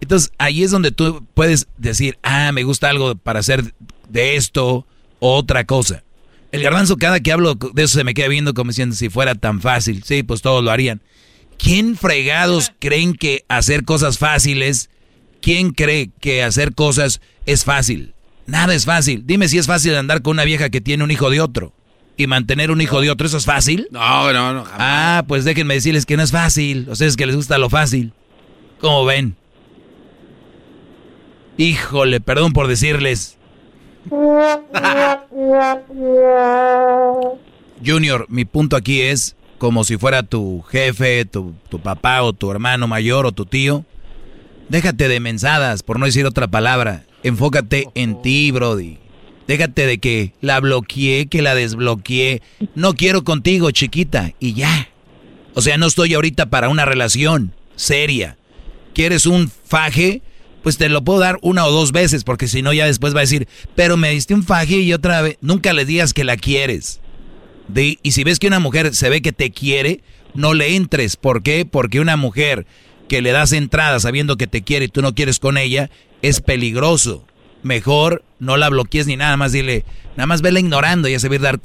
Entonces, 0.00 0.30
ahí 0.36 0.62
es 0.62 0.72
donde 0.72 0.90
tú 0.90 1.24
puedes 1.32 1.68
decir, 1.78 2.18
ah, 2.22 2.52
me 2.52 2.64
gusta 2.64 2.90
algo 2.90 3.14
para 3.14 3.38
hacer 3.38 3.62
de 4.10 4.36
esto 4.36 4.84
otra 5.20 5.64
cosa. 5.64 6.04
El 6.50 6.62
garbanzo, 6.62 6.96
cada 6.96 7.20
que 7.20 7.32
hablo 7.32 7.54
de 7.54 7.82
eso 7.82 7.98
se 7.98 8.04
me 8.04 8.14
queda 8.14 8.28
viendo 8.28 8.54
como 8.54 8.70
diciendo, 8.70 8.96
si 8.96 9.10
fuera 9.10 9.34
tan 9.34 9.60
fácil, 9.60 10.02
sí, 10.04 10.22
pues 10.22 10.40
todos 10.40 10.64
lo 10.64 10.70
harían. 10.70 11.02
¿Quién 11.58 11.96
fregados 11.96 12.72
creen 12.78 13.14
que 13.14 13.44
hacer 13.48 13.84
cosas 13.84 14.18
fáciles? 14.18 14.90
¿Quién 15.42 15.70
cree 15.70 16.10
que 16.20 16.42
hacer 16.42 16.74
cosas 16.74 17.20
es 17.46 17.64
fácil? 17.64 18.14
Nada 18.46 18.74
es 18.74 18.86
fácil. 18.86 19.24
Dime 19.26 19.48
si 19.48 19.58
es 19.58 19.66
fácil 19.66 19.94
andar 19.94 20.22
con 20.22 20.32
una 20.32 20.44
vieja 20.44 20.70
que 20.70 20.80
tiene 20.80 21.04
un 21.04 21.10
hijo 21.10 21.28
de 21.30 21.40
otro 21.40 21.74
y 22.16 22.26
mantener 22.26 22.70
un 22.70 22.80
hijo 22.80 23.00
de 23.00 23.10
otro, 23.10 23.26
¿eso 23.26 23.36
es 23.36 23.44
fácil? 23.44 23.88
No, 23.90 24.32
no, 24.32 24.54
no. 24.54 24.64
Ah, 24.72 25.24
pues 25.28 25.44
déjenme 25.44 25.74
decirles 25.74 26.06
que 26.06 26.16
no 26.16 26.22
es 26.22 26.32
fácil. 26.32 26.88
Ustedes 26.88 27.16
que 27.16 27.26
les 27.26 27.36
gusta 27.36 27.58
lo 27.58 27.68
fácil. 27.70 28.12
¿Cómo 28.80 29.04
ven? 29.04 29.36
Híjole, 31.56 32.20
perdón 32.20 32.52
por 32.52 32.68
decirles. 32.68 33.37
Junior, 37.84 38.26
mi 38.28 38.44
punto 38.44 38.76
aquí 38.76 39.00
es 39.00 39.36
como 39.58 39.84
si 39.84 39.96
fuera 39.96 40.22
tu 40.22 40.62
jefe, 40.62 41.24
tu, 41.24 41.54
tu, 41.68 41.80
papá 41.80 42.22
o 42.22 42.32
tu 42.32 42.50
hermano 42.50 42.86
mayor 42.86 43.26
o 43.26 43.32
tu 43.32 43.44
tío. 43.44 43.84
Déjate 44.68 45.08
de 45.08 45.20
mensadas, 45.20 45.82
por 45.82 45.98
no 45.98 46.06
decir 46.06 46.26
otra 46.26 46.46
palabra. 46.48 47.04
Enfócate 47.22 47.88
en 47.94 48.22
ti, 48.22 48.50
Brody. 48.50 48.98
Déjate 49.46 49.86
de 49.86 49.98
que 49.98 50.34
la 50.40 50.60
bloqueé, 50.60 51.26
que 51.26 51.42
la 51.42 51.54
desbloqueé. 51.54 52.42
No 52.74 52.94
quiero 52.94 53.24
contigo, 53.24 53.70
chiquita. 53.70 54.32
Y 54.38 54.52
ya. 54.52 54.88
O 55.54 55.62
sea, 55.62 55.78
no 55.78 55.86
estoy 55.86 56.14
ahorita 56.14 56.50
para 56.50 56.68
una 56.68 56.84
relación 56.84 57.54
seria. 57.74 58.36
¿Quieres 58.94 59.26
un 59.26 59.48
faje? 59.48 60.22
Pues 60.62 60.76
te 60.76 60.88
lo 60.88 61.02
puedo 61.02 61.20
dar 61.20 61.38
una 61.42 61.64
o 61.66 61.70
dos 61.70 61.92
veces, 61.92 62.24
porque 62.24 62.48
si 62.48 62.62
no 62.62 62.72
ya 62.72 62.86
después 62.86 63.14
va 63.14 63.20
a 63.20 63.22
decir, 63.22 63.48
pero 63.74 63.96
me 63.96 64.10
diste 64.10 64.34
un 64.34 64.44
faje 64.44 64.78
y 64.78 64.92
otra 64.92 65.22
vez, 65.22 65.38
nunca 65.40 65.72
le 65.72 65.84
digas 65.84 66.12
que 66.12 66.24
la 66.24 66.36
quieres. 66.36 67.00
y 67.74 68.12
si 68.12 68.24
ves 68.24 68.38
que 68.38 68.48
una 68.48 68.60
mujer 68.60 68.94
se 68.94 69.08
ve 69.08 69.22
que 69.22 69.32
te 69.32 69.50
quiere, 69.50 70.00
no 70.34 70.54
le 70.54 70.76
entres. 70.76 71.16
¿Por 71.16 71.42
qué? 71.42 71.66
Porque 71.66 72.00
una 72.00 72.16
mujer 72.16 72.66
que 73.08 73.22
le 73.22 73.32
das 73.32 73.52
entrada 73.52 73.98
sabiendo 74.00 74.36
que 74.36 74.46
te 74.46 74.62
quiere 74.62 74.86
y 74.86 74.88
tú 74.88 75.02
no 75.02 75.14
quieres 75.14 75.38
con 75.38 75.56
ella, 75.56 75.90
es 76.22 76.40
peligroso. 76.40 77.24
Mejor 77.62 78.24
no 78.38 78.56
la 78.56 78.68
bloquees 78.68 79.06
ni 79.06 79.16
nada 79.16 79.36
más 79.36 79.50
dile, 79.52 79.84
nada 80.16 80.26
más 80.26 80.42
vela 80.42 80.60
ignorando 80.60 81.08
y 81.08 81.12
ya 81.12 81.18
se 81.18 81.28
dar 81.38 81.60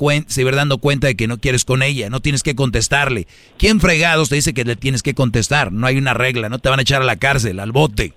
dando 0.56 0.78
cuenta 0.80 1.08
de 1.08 1.16
que 1.16 1.28
no 1.28 1.40
quieres 1.40 1.66
con 1.66 1.84
ella, 1.84 2.10
no 2.10 2.20
tienes 2.20 2.42
que 2.42 2.56
contestarle. 2.56 3.28
¿Quién 3.58 3.80
fregados 3.80 4.30
te 4.30 4.36
dice 4.36 4.54
que 4.54 4.64
le 4.64 4.76
tienes 4.76 5.04
que 5.04 5.14
contestar? 5.14 5.72
No 5.72 5.86
hay 5.86 5.98
una 5.98 6.14
regla, 6.14 6.50
no 6.50 6.60
te 6.60 6.70
van 6.70 6.80
a 6.80 6.82
echar 6.82 7.02
a 7.02 7.06
la 7.06 7.18
cárcel, 7.18 7.60
al 7.60 7.72
bote 7.72 8.14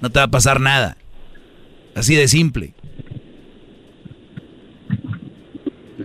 no 0.00 0.10
te 0.10 0.18
va 0.18 0.24
a 0.24 0.30
pasar 0.30 0.60
nada. 0.60 0.96
Así 1.94 2.14
de 2.14 2.28
simple. 2.28 2.74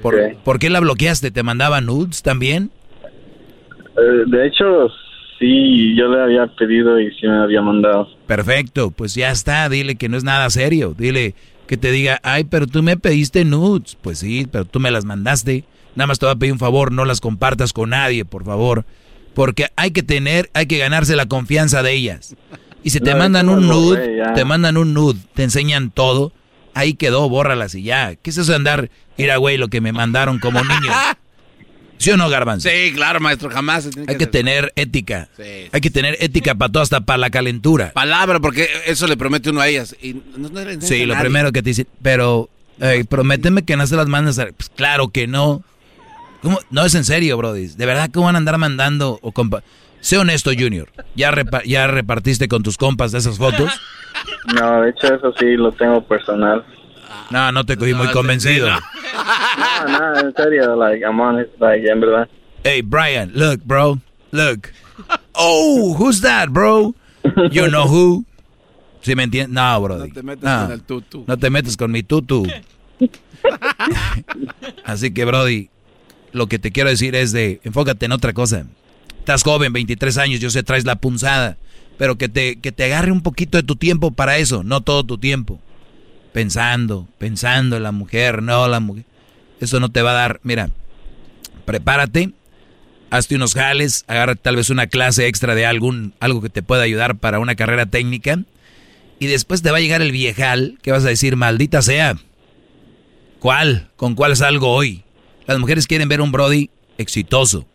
¿Por, 0.01 0.59
qué 0.59 0.69
la 0.69 0.79
bloqueaste? 0.79 1.31
¿Te 1.31 1.43
mandaba 1.43 1.81
nudes 1.81 2.21
también? 2.21 2.71
Eh, 3.97 4.23
de 4.27 4.47
hecho, 4.47 4.87
sí, 5.37 5.95
yo 5.95 6.07
le 6.07 6.21
había 6.21 6.47
pedido 6.55 6.99
y 6.99 7.11
sí 7.15 7.27
me 7.27 7.37
había 7.37 7.61
mandado. 7.61 8.07
Perfecto, 8.27 8.91
pues 8.91 9.15
ya 9.15 9.31
está, 9.31 9.67
dile 9.67 9.95
que 9.95 10.09
no 10.09 10.17
es 10.17 10.23
nada 10.23 10.49
serio. 10.49 10.95
Dile 10.97 11.35
que 11.67 11.77
te 11.77 11.91
diga, 11.91 12.19
ay, 12.23 12.45
pero 12.45 12.65
tú 12.67 12.81
me 12.81 12.97
pediste 12.97 13.43
nudes. 13.45 13.97
Pues 14.01 14.19
sí, 14.19 14.47
pero 14.49 14.65
tú 14.65 14.79
me 14.79 14.91
las 14.91 15.05
mandaste. 15.05 15.65
Nada 15.95 16.07
más 16.07 16.19
te 16.19 16.25
voy 16.25 16.35
a 16.35 16.37
pedir 16.37 16.53
un 16.53 16.59
favor, 16.59 16.91
no 16.91 17.05
las 17.05 17.19
compartas 17.19 17.73
con 17.73 17.89
nadie, 17.89 18.25
por 18.25 18.45
favor. 18.45 18.85
Porque 19.33 19.67
hay 19.75 19.91
que 19.91 20.03
tener, 20.03 20.49
hay 20.53 20.65
que 20.65 20.77
ganarse 20.77 21.15
la 21.15 21.27
confianza 21.27 21.83
de 21.83 21.93
ellas. 21.93 22.35
Y 22.83 22.91
si 22.91 22.99
te 22.99 23.15
mandan 23.15 23.49
un 23.49 23.67
nude, 23.67 24.21
te 24.35 24.45
mandan 24.45 24.77
un 24.77 24.93
nude, 24.93 25.19
te 25.33 25.43
enseñan 25.43 25.91
todo, 25.91 26.31
ahí 26.73 26.93
quedó, 26.93 27.27
bórralas 27.29 27.75
y 27.75 27.83
ya. 27.83 28.15
¿Qué 28.15 28.29
es 28.29 28.37
eso 28.37 28.51
de 28.51 28.55
andar, 28.55 28.89
mira, 29.17 29.37
güey, 29.37 29.57
lo 29.57 29.67
que 29.67 29.81
me 29.81 29.91
mandaron 29.91 30.39
como 30.39 30.63
niño? 30.63 30.91
¿Sí 31.99 32.11
o 32.11 32.17
no, 32.17 32.29
Garbanzo? 32.29 32.69
Sí, 32.69 32.93
claro, 32.95 33.19
maestro, 33.19 33.49
jamás. 33.49 33.89
Hay 34.07 34.15
que, 34.15 34.25
tener 34.25 34.71
ética. 34.77 35.27
Hay 35.73 35.81
que 35.81 35.89
tener 35.89 36.15
ética 36.21 36.55
para 36.55 36.71
todo, 36.71 36.81
hasta 36.81 37.01
para 37.01 37.17
la 37.17 37.29
calentura. 37.29 37.91
Palabra, 37.91 38.39
porque 38.39 38.69
eso 38.85 39.05
le 39.05 39.17
promete 39.17 39.49
uno 39.49 39.59
a 39.59 39.67
ellas. 39.67 39.97
Y 40.01 40.15
sí, 40.79 41.05
lo 41.05 41.19
primero 41.19 41.51
que 41.51 41.61
te 41.61 41.71
dicen, 41.71 41.87
pero 42.01 42.49
eh, 42.79 43.03
prométeme 43.07 43.63
que 43.63 43.75
no 43.75 43.85
se 43.85 43.97
las 43.97 44.07
mandes. 44.07 44.37
Pues 44.37 44.69
claro 44.73 45.09
que 45.09 45.27
no. 45.27 45.61
¿Cómo? 46.41 46.59
No 46.69 46.85
es 46.85 46.95
en 46.95 47.03
serio, 47.03 47.35
Brody. 47.35 47.67
¿De 47.67 47.85
verdad 47.85 48.09
cómo 48.13 48.27
van 48.27 48.35
a 48.35 48.37
andar 48.37 48.57
mandando 48.57 49.19
o 49.21 49.33
compa 49.33 49.61
Sé 50.01 50.17
honesto, 50.17 50.51
Junior. 50.57 50.89
¿Ya, 51.15 51.33
¿Ya 51.65 51.87
repartiste 51.87 52.47
con 52.47 52.63
tus 52.63 52.77
compas 52.77 53.11
de 53.11 53.19
esas 53.19 53.37
fotos? 53.37 53.71
No, 54.53 54.81
de 54.81 54.91
hecho 54.91 55.13
eso 55.13 55.33
sí 55.39 55.55
lo 55.55 55.71
tengo 55.71 56.01
personal. 56.03 56.65
No, 57.29 57.51
no 57.51 57.65
te 57.65 57.77
cogí 57.77 57.93
muy 57.93 58.07
convencido. 58.07 58.69
No, 58.69 58.79
no, 59.87 60.19
en 60.19 60.33
serio, 60.33 60.75
like, 60.75 61.03
I'm 61.03 61.19
honest, 61.19 61.51
like, 61.59 61.87
en 61.87 61.99
verdad. 61.99 62.27
Hey, 62.63 62.81
Brian, 62.81 63.31
look, 63.33 63.61
bro, 63.63 63.99
look. 64.31 64.69
Oh, 65.33 65.95
who's 65.97 66.21
that, 66.21 66.49
bro? 66.49 66.95
You 67.51 67.67
know 67.67 67.85
who? 67.87 68.25
¿Sí 69.01 69.15
me 69.15 69.23
entiendes? 69.23 69.53
No, 69.53 69.81
bro. 69.81 69.97
No 69.99 70.07
te 70.13 70.23
metas 70.23 70.63
con 70.63 70.71
el 70.71 70.81
tutu. 70.81 71.23
No 71.27 71.37
te 71.37 71.49
metas 71.49 71.77
con 71.77 71.91
mi 71.91 72.03
tutu. 72.03 72.47
Así 74.85 75.13
que, 75.13 75.25
Brody, 75.25 75.69
lo 76.33 76.47
que 76.47 76.59
te 76.59 76.71
quiero 76.71 76.89
decir 76.89 77.15
es 77.15 77.31
de, 77.31 77.61
enfócate 77.63 78.05
en 78.05 78.11
otra 78.11 78.33
cosa. 78.33 78.65
Estás 79.29 79.43
joven, 79.43 79.71
23 79.71 80.17
años, 80.17 80.39
yo 80.39 80.49
sé, 80.49 80.63
traes 80.63 80.85
la 80.85 80.95
punzada. 80.95 81.55
Pero 81.99 82.17
que 82.17 82.29
te, 82.29 82.55
que 82.55 82.71
te 82.71 82.85
agarre 82.85 83.11
un 83.11 83.21
poquito 83.21 83.59
de 83.59 83.63
tu 83.63 83.75
tiempo 83.75 84.09
para 84.09 84.39
eso, 84.39 84.63
no 84.63 84.81
todo 84.81 85.03
tu 85.03 85.19
tiempo. 85.19 85.59
Pensando, 86.33 87.07
pensando 87.19 87.77
en 87.77 87.83
la 87.83 87.91
mujer, 87.91 88.41
no 88.41 88.67
la 88.67 88.79
mujer. 88.79 89.05
Eso 89.61 89.79
no 89.79 89.89
te 89.89 90.01
va 90.01 90.11
a 90.11 90.13
dar. 90.15 90.39
Mira, 90.41 90.71
prepárate. 91.65 92.31
hazte 93.11 93.35
unos 93.35 93.53
jales, 93.53 94.03
agarra 94.07 94.33
tal 94.33 94.55
vez 94.55 94.71
una 94.71 94.87
clase 94.87 95.27
extra 95.27 95.53
de 95.53 95.67
algún, 95.67 96.15
algo 96.19 96.41
que 96.41 96.49
te 96.49 96.63
pueda 96.63 96.81
ayudar 96.81 97.15
para 97.15 97.37
una 97.37 97.53
carrera 97.53 97.85
técnica. 97.85 98.39
Y 99.19 99.27
después 99.27 99.61
te 99.61 99.69
va 99.69 99.77
a 99.77 99.81
llegar 99.81 100.01
el 100.01 100.11
viejal 100.11 100.79
que 100.81 100.91
vas 100.91 101.05
a 101.05 101.09
decir, 101.09 101.35
maldita 101.35 101.83
sea. 101.83 102.17
¿Cuál? 103.37 103.91
¿Con 103.95 104.15
cuál 104.15 104.35
salgo 104.35 104.71
hoy? 104.71 105.03
Las 105.45 105.59
mujeres 105.59 105.85
quieren 105.85 106.09
ver 106.09 106.19
un 106.19 106.31
Brody 106.31 106.71
exitoso. 106.97 107.67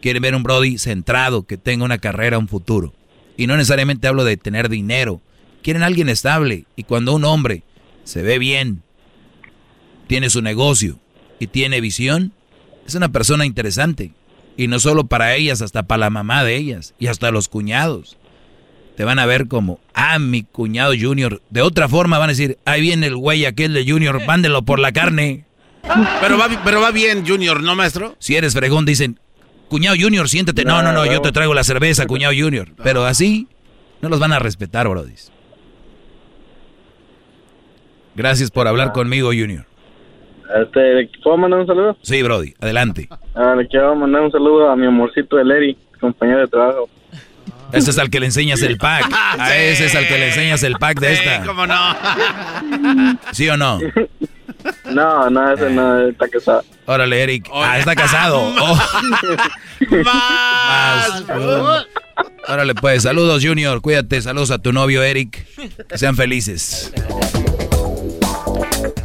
Quieren 0.00 0.22
ver 0.22 0.34
un 0.34 0.42
Brody 0.42 0.78
centrado, 0.78 1.46
que 1.46 1.56
tenga 1.56 1.84
una 1.84 1.98
carrera, 1.98 2.38
un 2.38 2.48
futuro. 2.48 2.94
Y 3.36 3.46
no 3.46 3.56
necesariamente 3.56 4.08
hablo 4.08 4.24
de 4.24 4.36
tener 4.36 4.68
dinero. 4.68 5.20
Quieren 5.62 5.82
alguien 5.82 6.08
estable. 6.08 6.64
Y 6.76 6.84
cuando 6.84 7.14
un 7.14 7.24
hombre 7.24 7.62
se 8.04 8.22
ve 8.22 8.38
bien, 8.38 8.82
tiene 10.06 10.30
su 10.30 10.42
negocio 10.42 10.98
y 11.38 11.46
tiene 11.46 11.80
visión, 11.80 12.32
es 12.86 12.94
una 12.94 13.10
persona 13.10 13.46
interesante. 13.46 14.12
Y 14.56 14.66
no 14.66 14.80
solo 14.80 15.04
para 15.04 15.36
ellas, 15.36 15.62
hasta 15.62 15.84
para 15.84 16.00
la 16.00 16.10
mamá 16.10 16.42
de 16.42 16.56
ellas 16.56 16.94
y 16.98 17.06
hasta 17.06 17.30
los 17.30 17.48
cuñados. 17.48 18.16
Te 18.96 19.04
van 19.04 19.20
a 19.20 19.26
ver 19.26 19.46
como, 19.46 19.78
ah, 19.94 20.18
mi 20.18 20.42
cuñado 20.42 20.92
Junior. 20.98 21.40
De 21.50 21.62
otra 21.62 21.88
forma 21.88 22.18
van 22.18 22.30
a 22.30 22.32
decir, 22.32 22.58
ahí 22.64 22.80
viene 22.80 23.06
el 23.06 23.14
güey 23.14 23.44
aquel 23.44 23.72
de 23.72 23.88
Junior, 23.88 24.24
mándelo 24.26 24.62
por 24.62 24.80
la 24.80 24.90
carne. 24.90 25.44
Pero 26.20 26.36
va, 26.36 26.48
pero 26.64 26.80
va 26.80 26.90
bien, 26.90 27.24
Junior, 27.26 27.62
¿no, 27.62 27.74
maestro? 27.76 28.16
Si 28.18 28.34
eres 28.34 28.52
fregón, 28.52 28.84
dicen, 28.84 29.20
cuñado 29.68 29.96
Junior, 29.98 30.28
siéntate. 30.28 30.64
No, 30.64 30.82
no, 30.82 30.92
no, 30.92 31.06
yo 31.06 31.20
te 31.20 31.32
traigo 31.32 31.54
la 31.54 31.64
cerveza, 31.64 32.06
cuñado 32.06 32.34
Junior. 32.36 32.68
Pero 32.82 33.04
así 33.04 33.48
no 34.00 34.08
los 34.08 34.18
van 34.20 34.32
a 34.32 34.38
respetar, 34.38 34.88
brodis. 34.88 35.32
Gracias 38.14 38.50
por 38.50 38.66
hablar 38.66 38.92
conmigo, 38.92 39.28
Junior. 39.28 39.64
Este, 40.62 41.10
¿Puedo 41.22 41.36
mandar 41.36 41.60
un 41.60 41.66
saludo? 41.66 41.96
Sí, 42.02 42.22
Brody, 42.22 42.54
adelante. 42.60 43.08
Ah, 43.34 43.54
le 43.56 43.68
quiero 43.68 43.94
mandar 43.94 44.22
un 44.22 44.32
saludo 44.32 44.70
a 44.70 44.76
mi 44.76 44.86
amorcito 44.86 45.38
Eri, 45.38 45.76
compañero 46.00 46.40
de 46.40 46.46
trabajo. 46.48 46.88
Ese 47.72 47.90
es 47.90 47.98
al 47.98 48.08
que 48.08 48.18
le 48.18 48.26
enseñas 48.26 48.62
el 48.62 48.78
pack. 48.78 49.12
A 49.38 49.56
ese 49.56 49.86
es 49.86 49.94
al 49.94 50.08
que 50.08 50.18
le 50.18 50.28
enseñas 50.28 50.62
el 50.62 50.74
pack 50.74 51.00
de 51.00 51.12
esta. 51.12 51.44
¿Cómo 51.44 51.66
no? 51.66 51.74
¿Sí 53.32 53.48
o 53.48 53.56
no? 53.56 53.78
No, 54.90 55.30
no, 55.30 55.52
ese 55.52 55.70
no, 55.70 56.08
está 56.08 56.28
casado. 56.28 56.64
Órale, 56.86 57.22
Eric. 57.22 57.48
Ah, 57.52 57.78
está 57.78 57.94
casado. 57.94 58.54
Oh. 59.80 60.04
Más. 60.04 61.24
Órale, 62.48 62.74
pues, 62.74 63.04
saludos, 63.04 63.44
Junior. 63.44 63.80
Cuídate, 63.80 64.20
saludos 64.20 64.50
a 64.50 64.58
tu 64.58 64.72
novio, 64.72 65.04
Eric. 65.04 65.46
Que 65.88 65.96
sean 65.98 66.16
felices. 66.16 66.92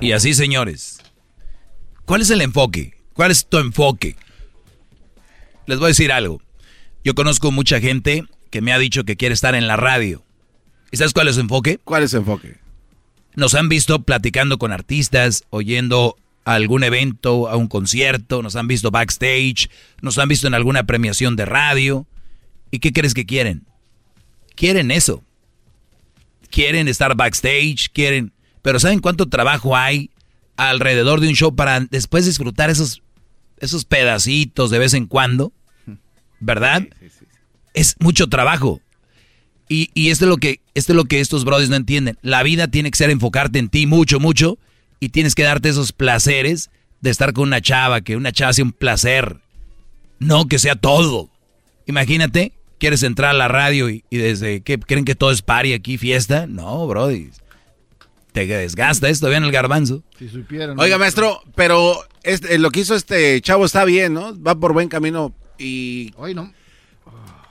Y 0.01 0.13
así, 0.13 0.33
señores. 0.33 0.99
¿Cuál 2.05 2.21
es 2.21 2.31
el 2.31 2.41
enfoque? 2.41 2.95
¿Cuál 3.13 3.31
es 3.31 3.45
tu 3.45 3.59
enfoque? 3.59 4.15
Les 5.67 5.77
voy 5.77 5.85
a 5.85 5.87
decir 5.89 6.11
algo. 6.11 6.41
Yo 7.03 7.13
conozco 7.15 7.51
mucha 7.51 7.79
gente 7.79 8.25
que 8.49 8.61
me 8.61 8.73
ha 8.73 8.79
dicho 8.79 9.03
que 9.03 9.15
quiere 9.15 9.33
estar 9.33 9.55
en 9.55 9.67
la 9.67 9.77
radio. 9.77 10.23
¿Y 10.91 10.97
sabes 10.97 11.13
cuál 11.13 11.27
es 11.27 11.35
su 11.35 11.41
enfoque? 11.41 11.79
¿Cuál 11.83 12.03
es 12.03 12.11
su 12.11 12.17
enfoque? 12.17 12.57
Nos 13.35 13.55
han 13.55 13.69
visto 13.69 14.03
platicando 14.03 14.57
con 14.57 14.71
artistas, 14.71 15.43
oyendo 15.49 16.17
a 16.45 16.53
algún 16.55 16.83
evento, 16.83 17.49
a 17.49 17.55
un 17.55 17.67
concierto, 17.67 18.41
nos 18.41 18.55
han 18.55 18.67
visto 18.67 18.91
backstage, 18.91 19.69
nos 20.01 20.17
han 20.17 20.27
visto 20.27 20.47
en 20.47 20.53
alguna 20.53 20.83
premiación 20.83 21.35
de 21.35 21.45
radio. 21.45 22.05
¿Y 22.69 22.79
qué 22.79 22.91
crees 22.91 23.13
que 23.13 23.25
quieren? 23.25 23.65
Quieren 24.55 24.91
eso. 24.91 25.23
Quieren 26.49 26.87
estar 26.87 27.15
backstage, 27.15 27.89
quieren... 27.93 28.33
Pero 28.61 28.79
¿saben 28.79 28.99
cuánto 28.99 29.27
trabajo 29.27 29.75
hay 29.75 30.09
alrededor 30.55 31.19
de 31.19 31.27
un 31.27 31.35
show 31.35 31.55
para 31.55 31.81
después 31.81 32.25
disfrutar 32.25 32.69
esos, 32.69 33.01
esos 33.57 33.85
pedacitos 33.85 34.69
de 34.69 34.79
vez 34.79 34.93
en 34.93 35.07
cuando? 35.07 35.51
¿Verdad? 36.39 36.87
Es 37.73 37.95
mucho 37.99 38.27
trabajo. 38.27 38.81
Y, 39.69 39.89
y 39.93 40.09
esto, 40.09 40.25
es 40.25 40.29
lo 40.29 40.37
que, 40.37 40.59
esto 40.73 40.93
es 40.93 40.95
lo 40.95 41.05
que 41.05 41.19
estos 41.19 41.45
brothers 41.45 41.69
no 41.69 41.75
entienden. 41.75 42.17
La 42.21 42.43
vida 42.43 42.67
tiene 42.67 42.91
que 42.91 42.97
ser 42.97 43.09
enfocarte 43.09 43.59
en 43.59 43.69
ti 43.69 43.87
mucho, 43.87 44.19
mucho. 44.19 44.57
Y 44.99 45.09
tienes 45.09 45.35
que 45.35 45.43
darte 45.43 45.69
esos 45.69 45.91
placeres 45.91 46.69
de 47.01 47.09
estar 47.09 47.33
con 47.33 47.47
una 47.47 47.61
chava, 47.61 48.01
que 48.01 48.15
una 48.15 48.31
chava 48.31 48.53
sea 48.53 48.65
un 48.65 48.71
placer. 48.71 49.37
No 50.19 50.47
que 50.47 50.59
sea 50.59 50.75
todo. 50.75 51.29
Imagínate, 51.85 52.53
quieres 52.79 53.03
entrar 53.03 53.31
a 53.31 53.37
la 53.37 53.47
radio 53.47 53.89
y, 53.89 54.03
y 54.09 54.17
desde 54.17 54.61
que 54.61 54.79
creen 54.79 55.05
que 55.05 55.15
todo 55.15 55.31
es 55.31 55.41
party 55.41 55.73
aquí, 55.73 55.97
fiesta. 55.97 56.47
No, 56.47 56.87
brody. 56.87 57.31
Te 58.31 58.47
desgasta 58.47 59.09
esto, 59.09 59.29
vean 59.29 59.43
el 59.43 59.51
garbanzo. 59.51 60.03
Si 60.17 60.27
supieran. 60.27 60.79
Oiga, 60.79 60.97
maestro, 60.97 61.41
pero 61.55 61.95
este, 62.23 62.57
lo 62.57 62.71
que 62.71 62.79
hizo 62.79 62.95
este 62.95 63.39
chavo 63.41 63.65
está 63.65 63.85
bien, 63.85 64.13
¿no? 64.13 64.41
Va 64.41 64.55
por 64.55 64.73
buen 64.73 64.89
camino 64.89 65.35
y... 65.59 66.11
Hoy 66.17 66.33
no. 66.33 66.51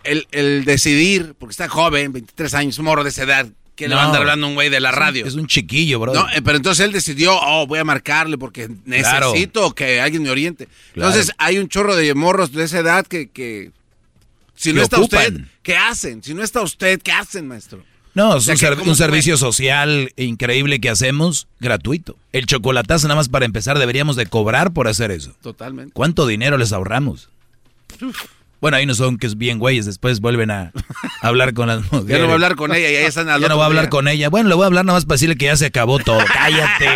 El, 0.04 0.26
el 0.32 0.64
decidir, 0.64 1.34
porque 1.38 1.52
está 1.52 1.68
joven, 1.68 2.12
23 2.12 2.54
años, 2.54 2.78
morro 2.80 3.02
de 3.04 3.10
esa 3.10 3.22
edad, 3.24 3.46
que 3.76 3.88
le 3.88 3.94
va 3.94 4.02
a 4.02 4.06
andar 4.06 4.20
hablando 4.22 4.46
un 4.48 4.54
güey 4.54 4.68
de 4.68 4.80
la 4.80 4.90
radio. 4.92 5.24
Es 5.26 5.34
un 5.34 5.46
chiquillo, 5.46 5.98
bro. 5.98 6.12
No, 6.12 6.28
eh, 6.30 6.42
pero 6.42 6.56
entonces 6.56 6.84
él 6.84 6.92
decidió, 6.92 7.34
oh, 7.40 7.66
voy 7.66 7.78
a 7.78 7.84
marcarle 7.84 8.36
porque 8.38 8.68
necesito 8.84 9.74
que 9.74 10.00
alguien 10.00 10.22
me 10.22 10.30
oriente. 10.30 10.68
Claro. 10.94 11.08
Entonces 11.10 11.34
hay 11.38 11.58
un 11.58 11.68
chorro 11.68 11.96
de 11.96 12.14
morros 12.14 12.52
de 12.52 12.64
esa 12.64 12.78
edad 12.80 13.06
que, 13.06 13.30
que 13.30 13.70
si 14.54 14.72
no 14.72 14.82
está 14.82 14.98
ocupan. 14.98 15.20
usted, 15.36 15.40
¿qué 15.62 15.76
hacen? 15.76 16.22
Si 16.22 16.34
no 16.34 16.42
está 16.42 16.60
usted, 16.60 17.00
¿qué 17.02 17.12
hacen, 17.12 17.48
maestro? 17.48 17.82
No, 18.14 18.32
O 18.32 18.36
es 18.36 18.44
sea, 18.44 18.52
un, 18.54 18.60
que 18.60 18.66
ser- 18.66 18.76
¿cómo 18.76 18.90
un 18.90 18.96
servicio 18.96 19.38
social 19.38 20.12
increíble 20.16 20.78
que 20.80 20.90
hacemos, 20.90 21.48
gratuito. 21.58 22.16
El 22.32 22.44
chocolatazo, 22.44 23.08
nada 23.08 23.16
más 23.16 23.30
para 23.30 23.46
empezar, 23.46 23.78
deberíamos 23.78 24.16
de 24.16 24.26
cobrar 24.26 24.74
por 24.74 24.86
hacer 24.86 25.10
eso. 25.10 25.34
Totalmente. 25.40 25.92
¿Cuánto 25.94 26.26
dinero 26.26 26.58
les 26.58 26.72
ahorramos? 26.74 27.30
Bueno, 28.62 28.76
ahí 28.76 28.86
no 28.86 28.94
son 28.94 29.18
que 29.18 29.26
es 29.26 29.36
bien 29.36 29.58
güeyes, 29.58 29.86
después 29.86 30.20
vuelven 30.20 30.52
a 30.52 30.70
hablar 31.20 31.52
con 31.52 31.66
las 31.66 31.80
mujeres. 31.90 32.06
Ya 32.08 32.18
no 32.18 32.26
va 32.26 32.30
a 32.30 32.34
hablar 32.34 32.54
con 32.54 32.72
ella 32.72 32.88
y 32.90 32.94
ahí 32.94 33.04
están 33.06 33.28
al 33.28 33.40
Ya 33.40 33.48
no 33.48 33.58
va 33.58 33.64
a 33.64 33.66
hablar 33.66 33.86
día. 33.86 33.90
con 33.90 34.06
ella. 34.06 34.28
Bueno, 34.28 34.48
le 34.48 34.54
voy 34.54 34.62
a 34.62 34.66
hablar 34.68 34.84
nada 34.84 34.96
más 34.98 35.04
para 35.04 35.14
decirle 35.16 35.36
que 35.36 35.46
ya 35.46 35.56
se 35.56 35.66
acabó 35.66 35.98
todo. 35.98 36.20
¡Cállate! 36.32 36.88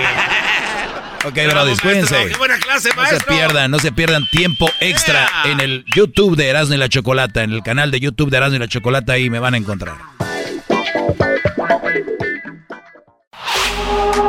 Ok, 1.24 1.34
brothers, 1.50 1.80
cuídense. 1.80 2.28
¡Qué 2.28 2.36
buena 2.36 2.56
clase, 2.58 2.90
No 2.94 3.04
se 3.04 3.20
pierdan, 3.24 3.70
no 3.72 3.80
se 3.80 3.90
pierdan 3.90 4.30
tiempo 4.30 4.70
extra 4.78 5.28
en 5.46 5.58
el 5.58 5.84
YouTube 5.92 6.36
de 6.36 6.46
Erasmo 6.50 6.74
y 6.76 6.78
la 6.78 6.88
Chocolata, 6.88 7.42
en 7.42 7.50
el 7.50 7.64
canal 7.64 7.90
de 7.90 7.98
YouTube 7.98 8.30
de 8.30 8.36
Erasmo 8.36 8.54
y 8.54 8.58
la 8.60 8.68
Chocolata, 8.68 9.14
ahí 9.14 9.28
me 9.28 9.40
van 9.40 9.54
a 9.54 9.56
encontrar. 9.56 9.96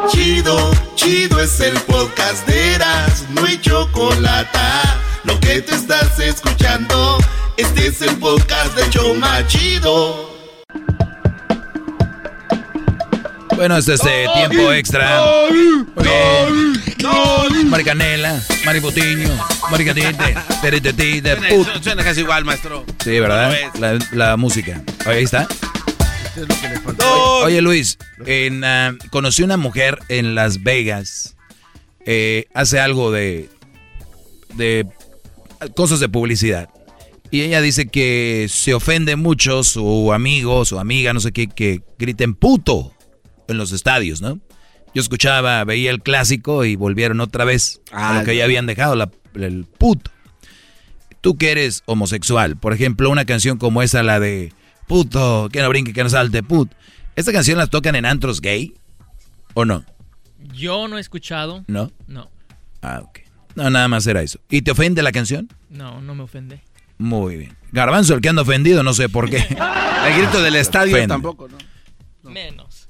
Chido, 0.10 0.72
chido 0.96 1.40
es 1.40 1.60
el 1.60 1.78
podcast 1.82 2.48
de 2.48 2.74
Eras, 2.74 3.26
no 3.30 3.46
hay 3.46 3.62
chocolate. 3.62 4.58
Lo 5.28 5.40
que 5.40 5.62
te 5.62 5.76
estás 5.76 6.20
escuchando, 6.20 7.18
este 7.58 7.88
es 7.88 8.02
el 8.02 8.16
podcast 8.18 8.76
de 8.76 8.90
Choma 8.90 9.46
Chido. 9.48 10.36
Bueno, 13.56 13.78
este 13.78 13.94
es 13.96 14.02
eh, 14.06 14.26
tiempo 14.36 14.72
extra. 14.72 15.22
Muy 15.50 15.84
bien. 16.04 17.70
Maricanela, 17.70 18.42
Mariputiño, 18.66 19.30
Maricatite, 19.72 20.36
Teretetite. 20.62 21.38
Suena, 21.38 21.84
suena 21.84 22.04
casi 22.04 22.22
igual, 22.22 22.46
maestro. 22.46 22.86
Sí, 23.04 23.20
¿verdad? 23.20 23.54
La, 23.80 23.98
la 24.12 24.38
música. 24.38 24.82
Oye, 25.06 25.18
ahí 25.18 25.24
está. 25.24 25.42
Esto 25.44 26.42
es 26.44 26.48
lo 26.48 26.62
que 26.62 26.70
le 26.70 26.80
faltó. 26.80 27.36
Oye, 27.44 27.62
Luis, 27.62 27.98
en, 28.26 28.64
ah, 28.64 28.96
conocí 29.10 29.44
una 29.44 29.58
mujer 29.58 30.00
en 30.10 30.36
Las 30.36 30.64
Vegas. 30.64 31.36
eh, 32.06 32.46
hace 32.54 32.80
algo 32.80 33.12
de, 33.12 33.50
de 34.54 34.86
cosas 35.76 36.00
de 36.00 36.10
publicidad. 36.10 36.69
Y 37.30 37.42
ella 37.42 37.60
dice 37.61 37.88
que 37.88 38.48
se 38.50 38.74
ofende 38.74 39.16
mucho 39.18 39.64
su 39.64 40.14
amigo, 40.14 40.64
su 40.66 40.80
amiga, 40.80 41.11
no 41.14 41.19
sé 41.19 41.32
qué, 41.34 41.48
que 41.48 41.82
griten 42.00 42.36
puto 42.36 42.94
en 43.48 43.58
los 43.58 43.72
estadios, 43.74 44.22
¿no? 44.22 44.40
Yo 44.94 45.02
escuchaba, 45.02 45.64
veía 45.66 45.92
el 45.92 46.02
clásico 46.02 46.64
y 46.66 46.76
volvieron 46.76 47.19
otra 47.19 47.44
vez 47.44 47.82
a 47.92 48.11
Ah, 48.16 48.19
lo 48.19 48.26
que 48.26 48.36
ya. 48.38 48.45
habían 48.45 48.66
dejado, 48.66 48.95
la- 48.95 49.11
el 49.36 49.66
puto. 49.66 50.10
Tú 51.22 51.38
que 51.38 51.52
eres 51.52 51.84
homosexual, 51.86 52.56
por 52.58 52.74
ejemplo, 52.74 53.10
una 53.10 53.26
canción 53.26 53.58
como 53.58 53.82
esa, 53.82 54.02
la 54.03 54.19
de 54.19 54.53
puto, 54.88 55.50
que 55.52 55.61
no 55.61 55.68
brinque, 55.69 55.92
que 55.94 56.03
no 56.03 56.10
salte, 56.10 56.44
put. 56.44 56.72
¿Esta 57.18 57.34
canción 57.34 57.58
la 57.58 57.68
tocan 57.68 57.95
en 57.95 58.06
antros 58.06 58.40
gay? 58.40 58.74
¿O 59.53 59.66
no? 59.66 59.84
Yo 60.53 60.88
no 60.88 60.98
he 60.98 61.02
escuchado. 61.02 61.64
¿No? 61.68 61.92
No, 62.08 62.30
Ah, 62.82 63.02
ok. 63.03 63.19
No, 63.58 63.69
nada 63.72 63.88
más 63.88 64.06
era 64.08 64.22
eso. 64.22 64.40
¿Y 64.50 64.61
te 64.61 64.72
ofende 64.72 65.02
la 65.02 65.11
canción? 65.11 65.50
no, 65.69 66.00
no 66.02 66.14
me 66.16 66.24
ofende. 66.24 66.61
Muy 67.00 67.38
bien. 67.38 67.56
Garbanzo, 67.72 68.14
el 68.16 68.22
que 68.22 68.30
anda 68.30 68.42
ofendido, 68.44 68.82
no 68.84 68.94
sé 68.94 69.10
por 69.10 69.30
qué. 69.30 69.38
El 70.08 70.18
grito 70.22 70.42
del 70.42 70.56
estadio 70.56 70.94
Ofende. 70.94 71.08
tampoco, 71.10 71.48
¿no? 71.50 71.58
Menos. 72.32 72.88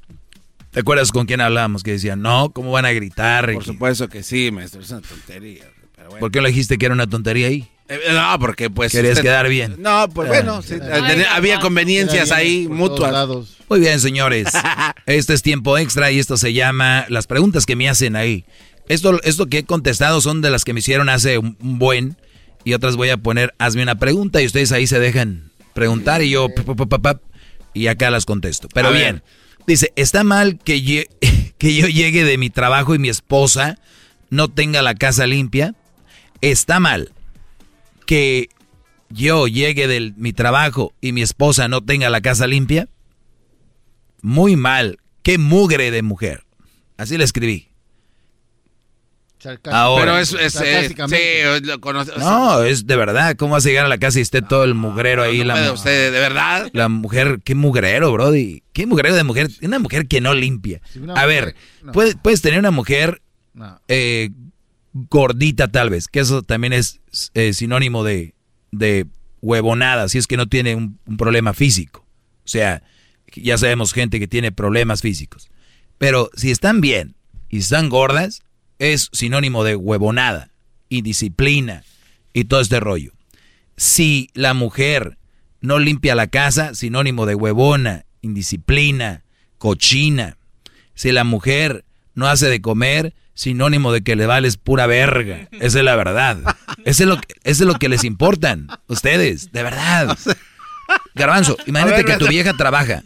¿Te 0.72 0.82
acuerdas 0.82 1.12
con 1.12 1.26
quién 1.26 1.42
hablábamos? 1.42 1.84
Que 1.84 1.92
decían, 1.92 2.22
no, 2.22 2.52
¿cómo 2.52 2.72
van 2.72 2.86
a 2.86 2.92
gritar? 2.92 3.52
Por 3.54 3.64
supuesto 3.66 4.08
que 4.08 4.24
sí, 4.24 4.52
maestro, 4.52 4.82
es 4.82 4.92
una 4.92 5.02
tontería. 5.02 5.64
Pero 5.96 6.10
bueno. 6.10 6.20
¿Por 6.20 6.32
qué 6.32 6.42
le 6.42 6.50
dijiste 6.50 6.78
que 6.78 6.86
era 6.86 6.94
una 6.94 7.08
tontería 7.08 7.48
ahí? 7.48 7.68
Eh, 7.90 8.00
no, 8.14 8.38
porque 8.40 8.70
pues... 8.70 8.92
Querías 8.92 9.14
usted- 9.14 9.24
quedar 9.24 9.48
bien. 9.50 9.76
No, 9.80 10.08
pues 10.10 10.28
bueno, 10.28 10.62
sí, 10.62 10.76
tenía- 10.80 11.34
había 11.36 11.60
conveniencias 11.60 12.32
ahí 12.32 12.68
mutuas. 12.68 13.14
Muy 13.70 13.80
bien, 13.80 14.00
señores. 14.00 14.48
Este 15.06 15.34
es 15.34 15.42
tiempo 15.42 15.78
extra 15.78 16.12
y 16.12 16.20
esto 16.20 16.36
se 16.38 16.52
llama 16.54 17.06
las 17.10 17.28
preguntas 17.28 17.66
que 17.66 17.76
me 17.78 17.88
hacen 17.90 18.16
ahí. 18.18 18.44
Esto, 18.88 19.22
esto 19.24 19.48
que 19.48 19.60
he 19.60 19.64
contestado 19.64 20.22
son 20.22 20.42
de 20.42 20.50
las 20.50 20.64
que 20.64 20.74
me 20.74 20.80
hicieron 20.80 21.10
hace 21.10 21.38
un 21.38 21.58
un 21.60 21.80
buen 21.80 22.18
y 22.64 22.74
otras 22.74 22.98
voy 22.98 23.10
a 23.10 23.18
poner, 23.18 23.54
hazme 23.60 23.84
una 23.84 23.98
pregunta 23.98 24.42
y 24.42 24.46
ustedes 24.46 24.74
ahí 24.74 24.88
se 24.88 25.00
dejan 25.00 25.52
preguntar 25.74 26.22
y 26.22 26.32
yo, 26.32 26.50
y 27.74 27.88
acá 27.88 28.10
las 28.10 28.26
contesto. 28.26 28.68
Pero 28.74 28.92
bien, 28.92 29.24
dice, 29.66 29.94
¿está 29.96 30.24
mal 30.24 30.60
que, 30.60 31.08
que 31.58 31.76
yo 31.76 31.88
llegue 31.88 32.24
de 32.26 32.38
mi 32.38 32.50
trabajo 32.50 32.94
y 32.94 33.00
mi 33.00 33.10
esposa 33.10 33.78
no 34.30 34.50
tenga 34.50 34.82
la 34.82 34.96
casa 34.96 35.28
limpia? 35.28 35.76
¿Está 36.42 36.80
mal 36.80 37.14
que 38.06 38.50
yo 39.10 39.48
llegue 39.48 39.88
de 39.88 40.14
mi 40.18 40.34
trabajo 40.34 40.94
y 41.00 41.14
mi 41.14 41.22
esposa 41.22 41.68
no 41.68 41.82
tenga 41.82 42.10
la 42.10 42.22
casa 42.22 42.48
limpia? 42.48 42.90
Muy 44.22 44.56
mal. 44.56 44.98
Qué 45.24 45.38
mugre 45.38 45.92
de 45.92 46.02
mujer. 46.02 46.44
Así 46.98 47.18
le 47.18 47.24
escribí. 47.24 47.70
Ahora, 49.72 50.04
Pero 50.06 50.18
es, 50.20 50.34
es, 50.34 50.54
sí, 50.54 50.96
lo 51.64 51.80
conoce- 51.80 52.12
o 52.12 52.20
sea, 52.20 52.30
no, 52.30 52.64
es 52.64 52.86
de 52.88 52.96
verdad. 52.96 53.36
¿Cómo 53.36 53.54
vas 53.54 53.66
a 53.66 53.70
llegar 53.70 53.86
a 53.86 53.90
la 53.90 53.98
casa 53.98 54.20
y 54.20 54.22
esté 54.22 54.42
todo 54.42 54.64
el 54.64 54.74
mugrero 54.74 55.24
ahí? 55.24 55.40
no 55.40 55.46
la, 55.46 55.54
puede 55.56 55.72
usted, 55.72 56.12
¿de 56.14 56.20
verdad? 56.20 56.70
La 56.74 56.90
mujer, 56.90 57.40
qué 57.44 57.56
mugrero, 57.56 58.12
Brody. 58.12 58.64
Qué 58.74 58.86
mugrero 58.86 59.16
de 59.16 59.24
mujer. 59.24 59.50
Una 59.62 59.80
mujer 59.80 60.08
que 60.08 60.22
no 60.22 60.34
limpia. 60.34 60.82
A 60.96 61.00
mujer- 61.00 61.28
ver, 61.28 61.56
no. 61.84 61.92
puedes, 61.92 62.16
puedes 62.16 62.42
tener 62.42 62.60
una 62.60 62.72
mujer 62.72 63.22
No. 63.54 63.80
eh, 63.88 64.30
gordita 64.94 65.68
tal 65.68 65.90
vez, 65.90 66.08
que 66.08 66.20
eso 66.20 66.42
también 66.42 66.74
es 66.74 67.02
eh, 67.34 67.54
sinónimo 67.54 68.04
de, 68.04 68.34
de 68.72 69.06
huevonada, 69.42 70.10
si 70.10 70.18
es 70.18 70.28
que 70.28 70.38
no 70.38 70.48
tiene 70.48 70.76
un, 70.76 71.00
un 71.06 71.18
problema 71.18 71.54
físico. 71.54 72.06
O 72.46 72.48
sea, 72.50 72.82
ya 73.36 73.58
sabemos 73.58 73.94
gente 73.94 74.20
que 74.20 74.28
tiene 74.28 74.52
problemas 74.52 75.02
físicos. 75.02 75.50
Pero 75.98 76.30
si 76.36 76.52
están 76.52 76.82
bien 76.82 77.16
y 77.50 77.60
están 77.60 77.90
gordas, 77.90 78.42
es 78.80 79.10
sinónimo 79.12 79.64
de 79.64 79.76
huevonada, 79.76 80.52
indisciplina 80.90 81.84
y 82.34 82.46
todo 82.46 82.62
este 82.62 82.80
rollo. 82.80 83.12
Si 83.76 84.30
la 84.34 84.54
mujer 84.54 85.18
no 85.62 85.80
limpia 85.80 86.16
la 86.16 86.28
casa, 86.28 86.74
sinónimo 86.76 87.26
de 87.26 87.36
huevona, 87.36 88.06
indisciplina, 88.22 89.24
cochina. 89.58 90.38
Si 90.94 91.12
la 91.12 91.24
mujer 91.24 91.86
no 92.14 92.28
hace 92.28 92.48
de 92.48 92.62
comer, 92.62 93.14
sinónimo 93.34 93.92
de 93.92 94.02
que 94.02 94.16
le 94.16 94.26
vales 94.26 94.58
pura 94.58 94.88
verga. 94.88 95.48
Esa 95.52 95.80
es 95.80 95.86
la 95.86 95.96
verdad. 95.96 96.40
Eso 96.86 97.04
es 97.04 97.10
lo 97.10 97.22
que, 97.22 97.36
es 97.44 97.60
lo 97.60 97.76
que 97.76 97.90
les 97.90 98.04
importan. 98.04 98.68
Ustedes, 98.88 99.52
de 99.52 99.64
verdad. 99.64 100.18
Garbanzo, 101.16 101.58
imagínate 101.66 102.04
ver, 102.04 102.06
que 102.06 102.18
tu 102.18 102.28
vieja 102.28 102.54
trabaja 102.54 103.04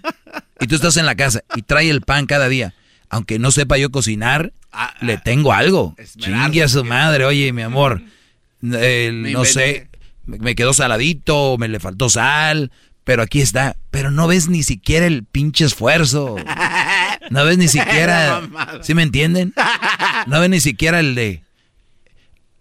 y 0.60 0.68
tú 0.68 0.76
estás 0.76 0.98
en 0.98 1.06
la 1.06 1.16
casa 1.16 1.44
y 1.56 1.64
trae 1.64 1.90
el 1.90 2.02
pan 2.02 2.26
cada 2.26 2.48
día. 2.48 2.74
Aunque 3.14 3.38
no 3.40 3.52
sepa 3.52 3.78
yo 3.78 3.92
cocinar, 3.92 4.54
le 5.02 5.18
tengo 5.18 5.52
algo. 5.54 5.96
Chingue 6.18 6.64
a 6.64 6.68
su 6.70 6.84
madre, 6.86 7.26
oye, 7.26 7.52
mi 7.52 7.62
amor. 7.62 8.02
eh, 8.64 9.12
no 9.14 9.44
sé, 9.46 9.90
me 10.26 10.56
quedó 10.56 10.72
saladito, 10.74 11.58
me 11.60 11.68
le 11.68 11.80
faltó 11.82 12.10
sal, 12.10 12.72
pero 13.04 13.22
aquí 13.22 13.42
está. 13.42 13.76
Pero 13.92 14.12
no 14.12 14.28
ves 14.28 14.48
ni 14.48 14.64
siquiera 14.64 15.06
el 15.06 15.26
pinche 15.26 15.66
esfuerzo. 15.66 16.36
No 17.30 17.46
ves 17.46 17.58
ni 17.58 17.68
siquiera. 17.70 18.42
¿Sí 18.82 18.94
me 18.94 19.04
entienden? 19.04 19.54
No 20.28 20.40
ves 20.42 20.50
ni 20.50 20.60
siquiera 20.60 21.00
el 21.00 21.16
de. 21.16 21.44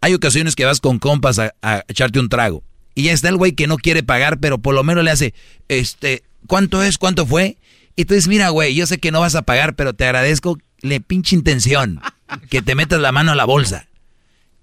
Hay 0.01 0.15
ocasiones 0.15 0.55
que 0.55 0.65
vas 0.65 0.81
con 0.81 0.99
compas 0.99 1.39
a, 1.41 1.55
a 1.63 1.83
echarte 1.89 2.21
un 2.21 2.29
trago. 2.29 2.63
Y 2.95 3.05
ya 3.05 3.13
está 3.13 3.31
el 3.31 3.37
güey 3.37 3.53
que 3.53 3.67
no 3.67 3.79
quiere 3.79 4.03
pagar, 4.03 4.39
pero 4.39 4.59
por 4.59 4.75
lo 4.75 4.85
menos 4.85 5.03
le 5.03 5.11
hace, 5.11 5.35
este, 5.69 6.23
¿cuánto 6.47 6.83
es? 6.85 6.99
¿Cuánto 6.99 7.27
fue? 7.27 7.57
Y 7.97 8.05
tú 8.05 8.15
dices, 8.15 8.29
mira, 8.29 8.49
güey, 8.51 8.75
yo 8.75 8.87
sé 8.87 8.99
que 8.99 9.11
no 9.11 9.21
vas 9.21 9.35
a 9.35 9.43
pagar, 9.43 9.75
pero 9.77 9.93
te 9.95 10.05
agradezco 10.05 10.59
la 10.81 10.99
pinche 11.01 11.37
intención. 11.37 12.01
Que 12.49 12.63
te 12.63 12.75
metas 12.75 13.01
la 13.01 13.13
mano 13.13 13.33
a 13.33 13.35
la 13.35 13.45
bolsa. 13.45 13.89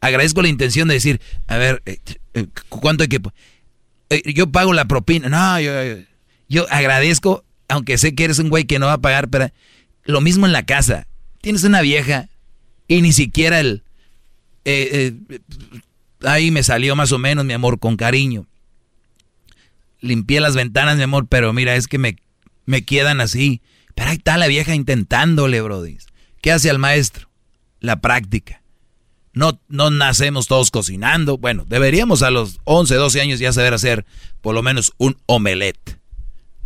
Agradezco 0.01 0.41
la 0.41 0.47
intención 0.47 0.87
de 0.87 0.95
decir, 0.95 1.21
a 1.47 1.57
ver, 1.57 1.81
eh, 1.85 1.99
eh, 2.33 2.45
¿cuánto 2.69 3.03
hay 3.03 3.09
que...? 3.09 3.19
eh, 4.09 4.33
yo 4.33 4.51
pago 4.51 4.73
la 4.73 4.85
propina. 4.85 5.27
No, 5.29 5.59
yo, 5.59 5.71
yo- 5.83 6.03
yo 6.49 6.65
agradezco, 6.71 7.43
aunque 7.67 7.97
sé 7.97 8.15
que 8.15 8.23
eres 8.23 8.39
un 8.39 8.49
güey 8.49 8.63
que 8.65 8.79
no 8.79 8.85
va 8.85 8.93
a 8.93 8.97
pagar, 9.01 9.27
pero 9.29 9.49
lo 10.05 10.21
mismo 10.21 10.45
en 10.45 10.53
la 10.53 10.65
casa. 10.65 11.07
Tienes 11.41 11.63
una 11.65 11.81
vieja 11.81 12.29
y 12.87 13.01
ni 13.01 13.11
siquiera 13.11 13.59
el... 13.59 13.83
ahí 16.23 16.51
me 16.51 16.63
salió 16.63 16.95
más 16.95 17.11
o 17.11 17.19
menos, 17.19 17.43
mi 17.45 17.53
amor, 17.53 17.79
con 17.79 17.97
cariño. 17.97 18.45
Limpié 19.99 20.39
las 20.39 20.55
ventanas, 20.55 20.95
mi 20.97 21.03
amor, 21.03 21.27
pero 21.27 21.51
mira, 21.53 21.75
es 21.75 21.87
que 21.87 21.97
me, 21.97 22.15
me 22.67 22.85
quedan 22.85 23.19
así. 23.19 23.63
Pero 23.95 24.11
ahí 24.11 24.17
está 24.17 24.37
la 24.37 24.45
vieja 24.45 24.75
intentándole, 24.75 25.59
Brody. 25.61 25.97
¿Qué 26.39 26.51
hace 26.51 26.69
al 26.69 26.77
maestro? 26.77 27.31
La 27.79 27.99
práctica. 27.99 28.61
No, 29.33 29.59
no 29.67 29.89
nacemos 29.89 30.45
todos 30.45 30.69
cocinando. 30.69 31.39
Bueno, 31.39 31.65
deberíamos 31.67 32.21
a 32.21 32.29
los 32.29 32.59
11, 32.65 32.93
12 32.93 33.21
años 33.21 33.39
ya 33.39 33.51
saber 33.51 33.73
hacer 33.73 34.05
por 34.41 34.53
lo 34.53 34.61
menos 34.61 34.93
un 34.97 35.17
omelette. 35.25 35.99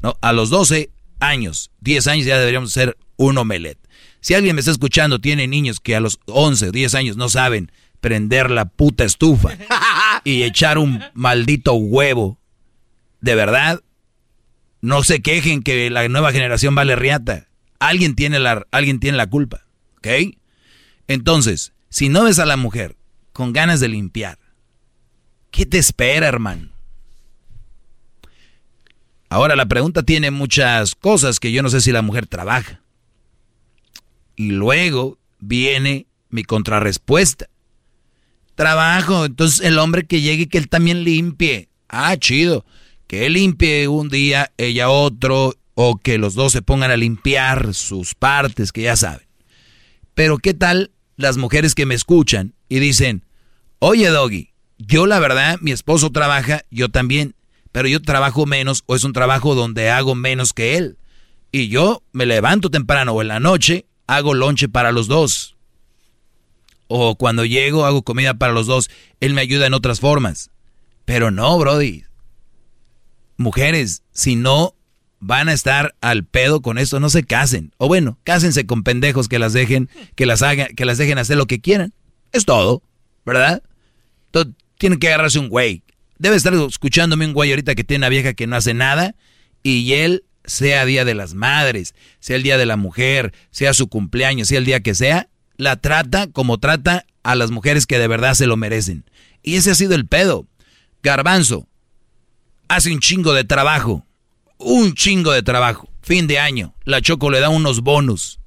¿no? 0.02 0.18
A 0.22 0.34
los 0.34 0.50
12 0.50 0.92
años, 1.20 1.72
10 1.80 2.08
años 2.08 2.26
ya 2.26 2.38
deberíamos 2.38 2.72
hacer 2.72 2.98
un 3.16 3.38
omelette. 3.38 3.80
Si 4.20 4.34
alguien 4.34 4.56
me 4.56 4.60
está 4.60 4.72
escuchando, 4.72 5.20
tiene 5.20 5.48
niños 5.48 5.80
que 5.80 5.96
a 5.96 6.00
los 6.00 6.20
11, 6.26 6.72
10 6.72 6.96
años 6.96 7.18
no 7.18 7.30
saben 7.30 7.72
prender 8.02 8.52
la 8.52 8.66
puta 8.66 9.04
estufa 9.04 9.50
y 10.24 10.44
echar 10.44 10.78
un 10.78 11.04
maldito 11.14 11.74
huevo, 11.74 12.40
de 13.22 13.36
verdad, 13.36 13.82
no 14.82 15.04
se 15.04 15.22
quejen 15.22 15.62
que 15.62 15.90
la 15.90 16.08
nueva 16.10 16.32
generación 16.32 16.76
vale 16.76 16.96
riata. 16.96 17.48
Alguien 17.80 18.16
tiene 18.16 18.40
la, 18.40 18.66
alguien 18.72 19.00
tiene 19.00 19.18
la 19.18 19.30
culpa, 19.30 19.66
¿ok? 19.98 20.36
Entonces, 21.08 21.74
si 21.90 22.10
no 22.10 22.24
ves 22.24 22.40
a 22.40 22.46
la 22.46 22.58
mujer 22.58 22.96
con 23.32 23.54
ganas 23.54 23.80
de 23.80 23.88
limpiar, 23.88 24.38
¿qué 25.52 25.66
te 25.66 25.78
espera, 25.78 26.28
hermano? 26.28 26.70
Ahora 29.30 29.56
la 29.56 29.66
pregunta 29.66 30.04
tiene 30.04 30.30
muchas 30.30 30.94
cosas 30.96 31.40
que 31.40 31.52
yo 31.52 31.64
no 31.64 31.70
sé 31.70 31.80
si 31.80 31.92
la 31.92 32.02
mujer 32.02 32.28
trabaja. 32.28 32.82
Y 34.36 34.52
luego 34.52 35.20
viene 35.40 36.08
mi 36.30 36.44
contrarrespuesta. 36.44 37.48
Trabajo, 38.56 39.26
entonces 39.26 39.62
el 39.62 39.80
hombre 39.80 40.06
que 40.06 40.22
llegue 40.22 40.50
que 40.50 40.58
él 40.58 40.68
también 40.68 41.04
limpie. 41.04 41.70
Ah, 41.88 42.18
chido. 42.18 42.66
Que 43.12 43.26
él 43.26 43.34
limpie 43.34 43.90
un 43.90 44.08
día, 44.08 44.54
ella 44.58 44.90
otro, 44.90 45.54
o 45.74 45.98
que 45.98 46.18
los 46.18 46.34
dos 46.34 46.54
se 46.54 46.62
pongan 46.62 46.92
a 46.92 46.96
limpiar 46.96 47.74
sus 47.74 48.16
partes, 48.16 48.72
que 48.72 48.84
ya 48.84 48.96
saben. 48.96 49.28
Pero 50.14 50.38
¿qué 50.38 50.54
tal 50.54 50.92
las 51.18 51.36
mujeres 51.36 51.76
que 51.76 51.86
me 51.86 51.94
escuchan 51.94 52.54
y 52.70 52.80
dicen, 52.80 53.26
oye 53.80 54.08
Doggy, 54.08 54.54
yo 54.78 55.08
la 55.08 55.20
verdad, 55.20 55.58
mi 55.60 55.74
esposo 55.74 56.12
trabaja, 56.12 56.62
yo 56.72 56.88
también, 56.88 57.36
pero 57.74 57.90
yo 57.90 58.02
trabajo 58.02 58.46
menos 58.46 58.84
o 58.86 58.96
es 58.96 59.04
un 59.04 59.12
trabajo 59.12 59.56
donde 59.56 59.90
hago 59.90 60.16
menos 60.16 60.54
que 60.54 60.78
él. 60.78 60.98
Y 61.52 61.68
yo 61.68 62.04
me 62.14 62.26
levanto 62.26 62.70
temprano 62.70 63.12
o 63.12 63.22
en 63.22 63.28
la 63.28 63.42
noche, 63.42 63.88
hago 64.08 64.34
lonche 64.34 64.70
para 64.70 64.94
los 64.94 65.10
dos. 65.10 65.58
O 66.88 67.18
cuando 67.18 67.44
llego, 67.44 67.86
hago 67.86 68.04
comida 68.04 68.36
para 68.36 68.54
los 68.54 68.68
dos. 68.68 68.90
Él 69.20 69.34
me 69.34 69.42
ayuda 69.42 69.68
en 69.68 69.74
otras 69.74 70.00
formas. 70.00 70.50
Pero 71.04 71.30
no, 71.30 71.60
Brody. 71.60 72.06
Mujeres, 73.38 74.04
si 74.12 74.36
no 74.36 74.76
van 75.20 75.50
a 75.50 75.54
estar 75.54 75.96
al 76.02 76.26
pedo 76.26 76.62
con 76.62 76.78
esto, 76.78 77.00
no 77.00 77.10
se 77.10 77.24
casen. 77.24 77.74
O 77.78 77.88
bueno, 77.88 78.20
cásense 78.24 78.66
con 78.66 78.84
pendejos 78.84 79.28
que 79.28 79.40
las 79.40 79.54
dejen, 79.54 79.90
que 80.16 80.26
las 80.26 80.42
hagan, 80.42 80.68
que 80.76 80.86
las 80.86 80.98
dejen 80.98 81.18
hacer 81.18 81.38
lo 81.38 81.46
que 81.46 81.62
quieran. 81.62 81.94
Es 82.32 82.46
todo, 82.46 82.84
¿verdad? 83.26 83.64
Entonces, 84.26 84.54
tienen 84.78 85.00
que 85.00 85.08
agarrarse 85.08 85.40
un 85.40 85.50
güey. 85.50 85.84
Debe 86.18 86.36
estar 86.36 86.54
escuchándome 86.54 87.26
un 87.26 87.34
güey 87.34 87.52
ahorita 87.52 87.76
que 87.76 87.84
tiene 87.84 88.02
una 88.02 88.10
vieja 88.10 88.34
que 88.34 88.48
no 88.48 88.56
hace 88.56 88.74
nada 88.74 89.16
y 89.64 89.94
él, 89.94 90.24
sea 90.44 90.86
Día 90.86 91.06
de 91.06 91.14
las 91.14 91.34
Madres, 91.36 91.94
sea 92.20 92.36
el 92.36 92.44
Día 92.44 92.58
de 92.58 92.66
la 92.66 92.78
Mujer, 92.78 93.34
sea 93.52 93.74
su 93.74 93.88
cumpleaños, 93.88 94.48
sea 94.48 94.58
el 94.58 94.66
día 94.66 94.82
que 94.82 94.96
sea, 94.96 95.30
la 95.58 95.76
trata 95.76 96.28
como 96.28 96.60
trata 96.60 97.06
a 97.24 97.36
las 97.36 97.52
mujeres 97.52 97.86
que 97.86 98.00
de 98.00 98.08
verdad 98.08 98.34
se 98.34 98.48
lo 98.48 98.58
merecen. 98.58 99.06
Y 99.44 99.56
ese 99.56 99.72
ha 99.72 99.76
sido 99.76 99.94
el 99.94 100.08
pedo. 100.08 100.48
Garbanzo 101.04 101.68
hace 102.76 102.94
un 102.94 103.00
chingo 103.00 103.34
de 103.34 103.44
trabajo, 103.44 104.06
un 104.58 104.94
chingo 104.94 105.34
de 105.34 105.44
trabajo. 105.44 105.90
Fin 106.02 106.26
de 106.28 106.40
año, 106.40 106.74
la 106.86 107.02
Choco 107.02 107.30
le 107.30 107.42
da 107.42 107.50
unos 107.50 107.82
bonus 107.82 108.40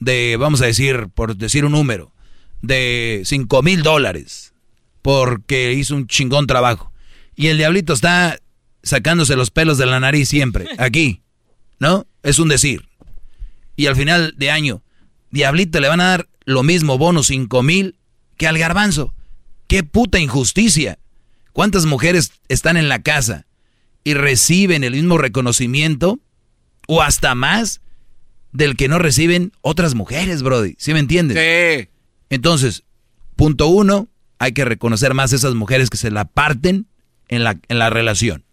de, 0.00 0.36
vamos 0.38 0.60
a 0.60 0.66
decir, 0.66 1.08
por 1.14 1.36
decir 1.36 1.64
un 1.64 1.72
número, 1.72 2.12
de 2.60 3.22
5 3.24 3.62
mil 3.62 3.82
dólares 3.82 4.52
porque 5.00 5.72
hizo 5.74 5.94
un 5.94 6.08
chingón 6.08 6.48
trabajo. 6.48 6.92
Y 7.36 7.46
el 7.46 7.56
diablito 7.56 7.92
está 7.92 8.40
sacándose 8.82 9.36
los 9.36 9.50
pelos 9.50 9.78
de 9.78 9.86
la 9.86 10.00
nariz 10.00 10.28
siempre, 10.28 10.66
aquí, 10.78 11.22
¿no? 11.78 12.06
Es 12.24 12.40
un 12.40 12.48
decir. 12.48 12.88
Y 13.76 13.86
al 13.86 13.94
final 13.94 14.34
de 14.36 14.50
año, 14.50 14.82
diablito 15.30 15.78
le 15.78 15.88
van 15.88 16.00
a 16.00 16.08
dar 16.08 16.28
lo 16.44 16.64
mismo 16.64 16.98
bonus 16.98 17.28
5 17.28 17.62
mil 17.62 17.96
que 18.36 18.48
al 18.48 18.58
garbanzo. 18.58 19.14
¡Qué 19.68 19.84
puta 19.84 20.18
injusticia! 20.18 20.98
¿Cuántas 21.52 21.86
mujeres 21.86 22.32
están 22.48 22.76
en 22.76 22.88
la 22.88 23.02
casa 23.02 23.46
y 24.08 24.14
reciben 24.14 24.84
el 24.84 24.94
mismo 24.94 25.18
reconocimiento 25.18 26.18
o 26.86 27.02
hasta 27.02 27.34
más 27.34 27.82
del 28.52 28.74
que 28.74 28.88
no 28.88 28.98
reciben 28.98 29.52
otras 29.60 29.94
mujeres, 29.94 30.42
Brody? 30.42 30.76
¿Sí 30.78 30.94
me 30.94 30.98
entiendes? 30.98 31.36
Sí. 31.36 31.90
Entonces, 32.30 32.84
punto 33.36 33.66
uno, 33.66 34.08
hay 34.38 34.52
que 34.52 34.64
reconocer 34.64 35.12
más 35.12 35.34
a 35.34 35.36
esas 35.36 35.54
mujeres 35.54 35.90
que 35.90 35.98
se 35.98 36.10
la 36.10 36.24
parten 36.24 36.86
en 37.28 37.44
la, 37.44 37.60
en 37.68 37.78
la 37.78 37.90
relación. 37.90 38.44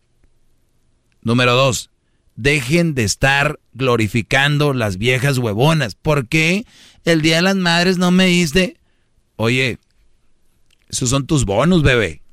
Número 1.21 1.53
dos, 1.53 1.89
dejen 2.35 2.93
de 2.93 3.05
estar 3.05 3.57
glorificando 3.71 4.73
las 4.73 4.97
viejas 4.97 5.37
huevonas. 5.37 5.95
¿Por 5.95 6.27
qué 6.27 6.65
el 7.05 7.21
Día 7.21 7.37
de 7.37 7.43
las 7.43 7.55
Madres 7.55 7.97
no 7.97 8.11
me 8.11 8.25
diste? 8.25 8.75
Oye, 9.37 9.79
esos 10.89 11.09
son 11.09 11.25
tus 11.25 11.45
bonos, 11.45 11.81
bebé. 11.81 12.24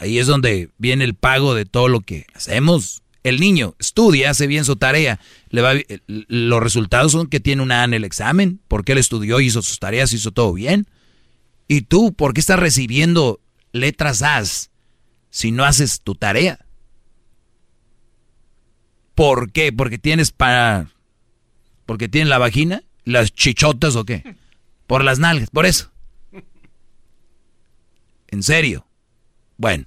Ahí 0.00 0.18
es 0.18 0.26
donde 0.26 0.70
viene 0.78 1.04
el 1.04 1.14
pago 1.14 1.54
de 1.54 1.66
todo 1.66 1.88
lo 1.88 2.00
que 2.00 2.24
hacemos. 2.32 3.02
El 3.22 3.38
niño 3.38 3.74
estudia, 3.78 4.30
hace 4.30 4.46
bien 4.46 4.64
su 4.64 4.76
tarea. 4.76 5.20
Le 5.50 5.60
va, 5.60 5.74
los 6.06 6.62
resultados 6.62 7.12
son 7.12 7.26
que 7.26 7.38
tiene 7.38 7.62
una 7.62 7.82
A 7.82 7.84
en 7.84 7.92
el 7.92 8.04
examen, 8.04 8.60
porque 8.66 8.92
él 8.92 8.98
estudió, 8.98 9.40
hizo 9.40 9.60
sus 9.60 9.78
tareas, 9.78 10.14
hizo 10.14 10.30
todo 10.30 10.54
bien. 10.54 10.86
¿Y 11.68 11.82
tú 11.82 12.14
por 12.14 12.32
qué 12.32 12.40
estás 12.40 12.58
recibiendo 12.58 13.40
letras 13.72 14.22
A 14.22 14.42
si 15.28 15.52
no 15.52 15.64
haces 15.66 16.00
tu 16.00 16.14
tarea? 16.14 16.64
¿Por 19.14 19.52
qué? 19.52 19.70
¿Porque 19.70 19.98
tienes 19.98 20.30
para... 20.30 20.88
¿Porque 21.84 22.08
tienes 22.08 22.30
la 22.30 22.38
vagina? 22.38 22.84
¿Las 23.04 23.34
chichotas 23.34 23.96
o 23.96 24.06
qué? 24.06 24.34
Por 24.86 25.04
las 25.04 25.18
nalgas, 25.18 25.50
por 25.50 25.66
eso. 25.66 25.92
En 28.28 28.42
serio. 28.42 28.86
Bueno. 29.60 29.84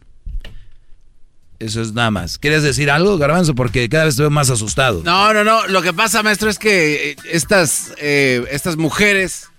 Eso 1.58 1.82
es 1.82 1.93
nada 1.93 2.11
más. 2.11 2.38
¿Quieres 2.38 2.61
decir 2.61 2.92
algo, 2.92 3.18
Garbanzo? 3.18 3.56
Porque 3.56 3.90
cada 3.90 4.06
vez 4.06 4.18
veo 4.18 4.30
más 4.30 4.52
asustado. 4.52 5.02
No, 5.03 5.34
no, 5.34 5.43
no. 5.43 5.66
Lo 5.68 5.82
que 5.82 5.93
pasa, 5.93 6.22
maestro, 6.22 6.50
es 6.52 6.60
que 6.60 7.11
eh, 7.11 7.16
estas, 7.32 7.92
eh, 7.98 8.45
estas 8.52 8.77
mujeres, 8.77 9.50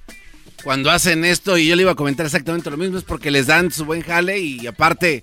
cuando 0.62 0.93
hacen 0.93 1.25
esto, 1.25 1.59
y 1.59 1.67
yo 1.67 1.75
le 1.75 1.83
iba 1.83 1.93
a 1.93 1.97
comentar 1.97 2.26
exactamente 2.26 2.70
lo 2.70 2.76
mismo, 2.76 2.97
es 2.97 3.02
porque 3.02 3.33
les 3.33 3.49
dan 3.49 3.73
su 3.73 3.86
buen 3.86 4.02
jale 4.02 4.39
y 4.39 4.65
aparte 4.68 5.23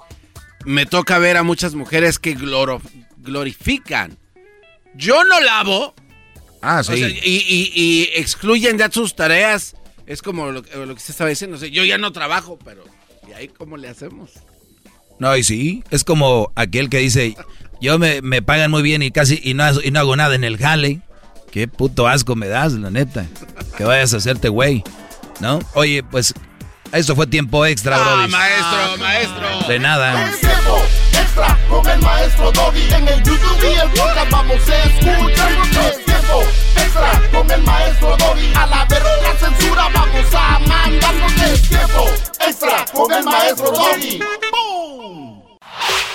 me 0.66 0.86
toca 0.86 1.20
ver 1.20 1.38
a 1.38 1.44
muchas 1.44 1.74
mujeres 1.74 2.20
que 2.20 2.36
glorifican. 3.18 4.18
Yo 4.94 5.24
no 5.24 5.40
lavo. 5.40 5.96
Ah, 6.62 6.84
sí. 6.84 6.96
y, 7.24 8.10
excluyen 8.16 8.78
ya 8.78 8.92
sus 8.92 9.16
tareas. 9.16 9.76
Es 10.06 10.22
como 10.22 10.48
lo, 10.52 10.62
lo 10.86 10.96
que 10.96 11.00
se 11.00 11.14
estaba 11.14 11.30
diciendo. 11.30 11.58
yo 11.66 11.86
ya 11.86 11.98
no 11.98 12.12
trabajo, 12.12 12.60
pero 12.66 12.84
¿y 13.30 13.32
ahí 13.32 13.48
cómo 13.48 13.78
le 13.78 13.88
hacemos? 13.88 14.32
No, 15.22 15.38
y 15.38 15.44
sí, 15.44 15.84
es 15.92 16.04
como 16.04 16.52
aquel 16.56 16.90
que 16.90 16.98
dice, 16.98 17.36
yo 17.80 18.00
me, 18.00 18.24
me 18.24 18.42
pagan 18.42 18.72
muy 18.72 18.82
bien 18.82 19.04
y 19.04 19.12
casi 19.12 19.40
y 19.44 19.54
no, 19.54 19.80
y 19.80 19.92
no 19.92 20.00
hago 20.00 20.16
nada 20.16 20.34
en 20.34 20.44
el 20.44 20.58
jale. 20.58 21.02
Qué 21.52 21.68
puto 21.68 22.08
asco 22.08 22.36
me 22.36 22.48
das, 22.48 22.74
la 22.74 22.90
neta. 22.90 23.28
Que 23.78 23.84
vayas 23.84 24.16
a 24.16 24.18
hacerte 24.18 24.50
güey, 24.50 24.84
¿no? 25.40 25.60
Oye, 25.76 26.02
pues 26.02 26.34
eso 26.92 27.16
fue 27.16 27.28
tiempo 27.28 27.68
extra, 27.68 27.98
ah, 28.00 28.28
maestro, 28.28 28.98
maestro. 28.98 29.68
De 29.68 29.78
nada. 29.78 30.32
Tiempo 30.40 30.82
extra 31.14 31.56
con 31.70 31.88
el 31.88 32.02
maestro 32.02 32.52
Doggy. 32.54 32.92
En 32.92 33.08
el 33.08 33.22
YouTube 33.22 33.60
y 33.62 33.80
el 33.80 33.90
podcast 33.92 34.32
vamos 34.32 34.70
a 34.70 34.84
escuchar. 34.86 35.52
Es 35.88 36.04
tiempo 36.04 36.44
extra 36.78 37.22
con 37.32 37.52
el 37.52 37.62
maestro 37.62 38.18
Doggy. 38.18 38.54
A 38.56 38.66
la 38.66 38.86
verga 38.86 39.10
la 39.22 39.38
censura 39.38 39.88
vamos 39.94 40.34
a 40.34 40.60
mandar. 40.68 41.14
Es 41.54 41.62
tiempo 41.70 42.10
extra 42.40 42.86
con 42.92 43.14
el 43.14 43.24
maestro 43.24 43.70
Doggy. 43.70 44.20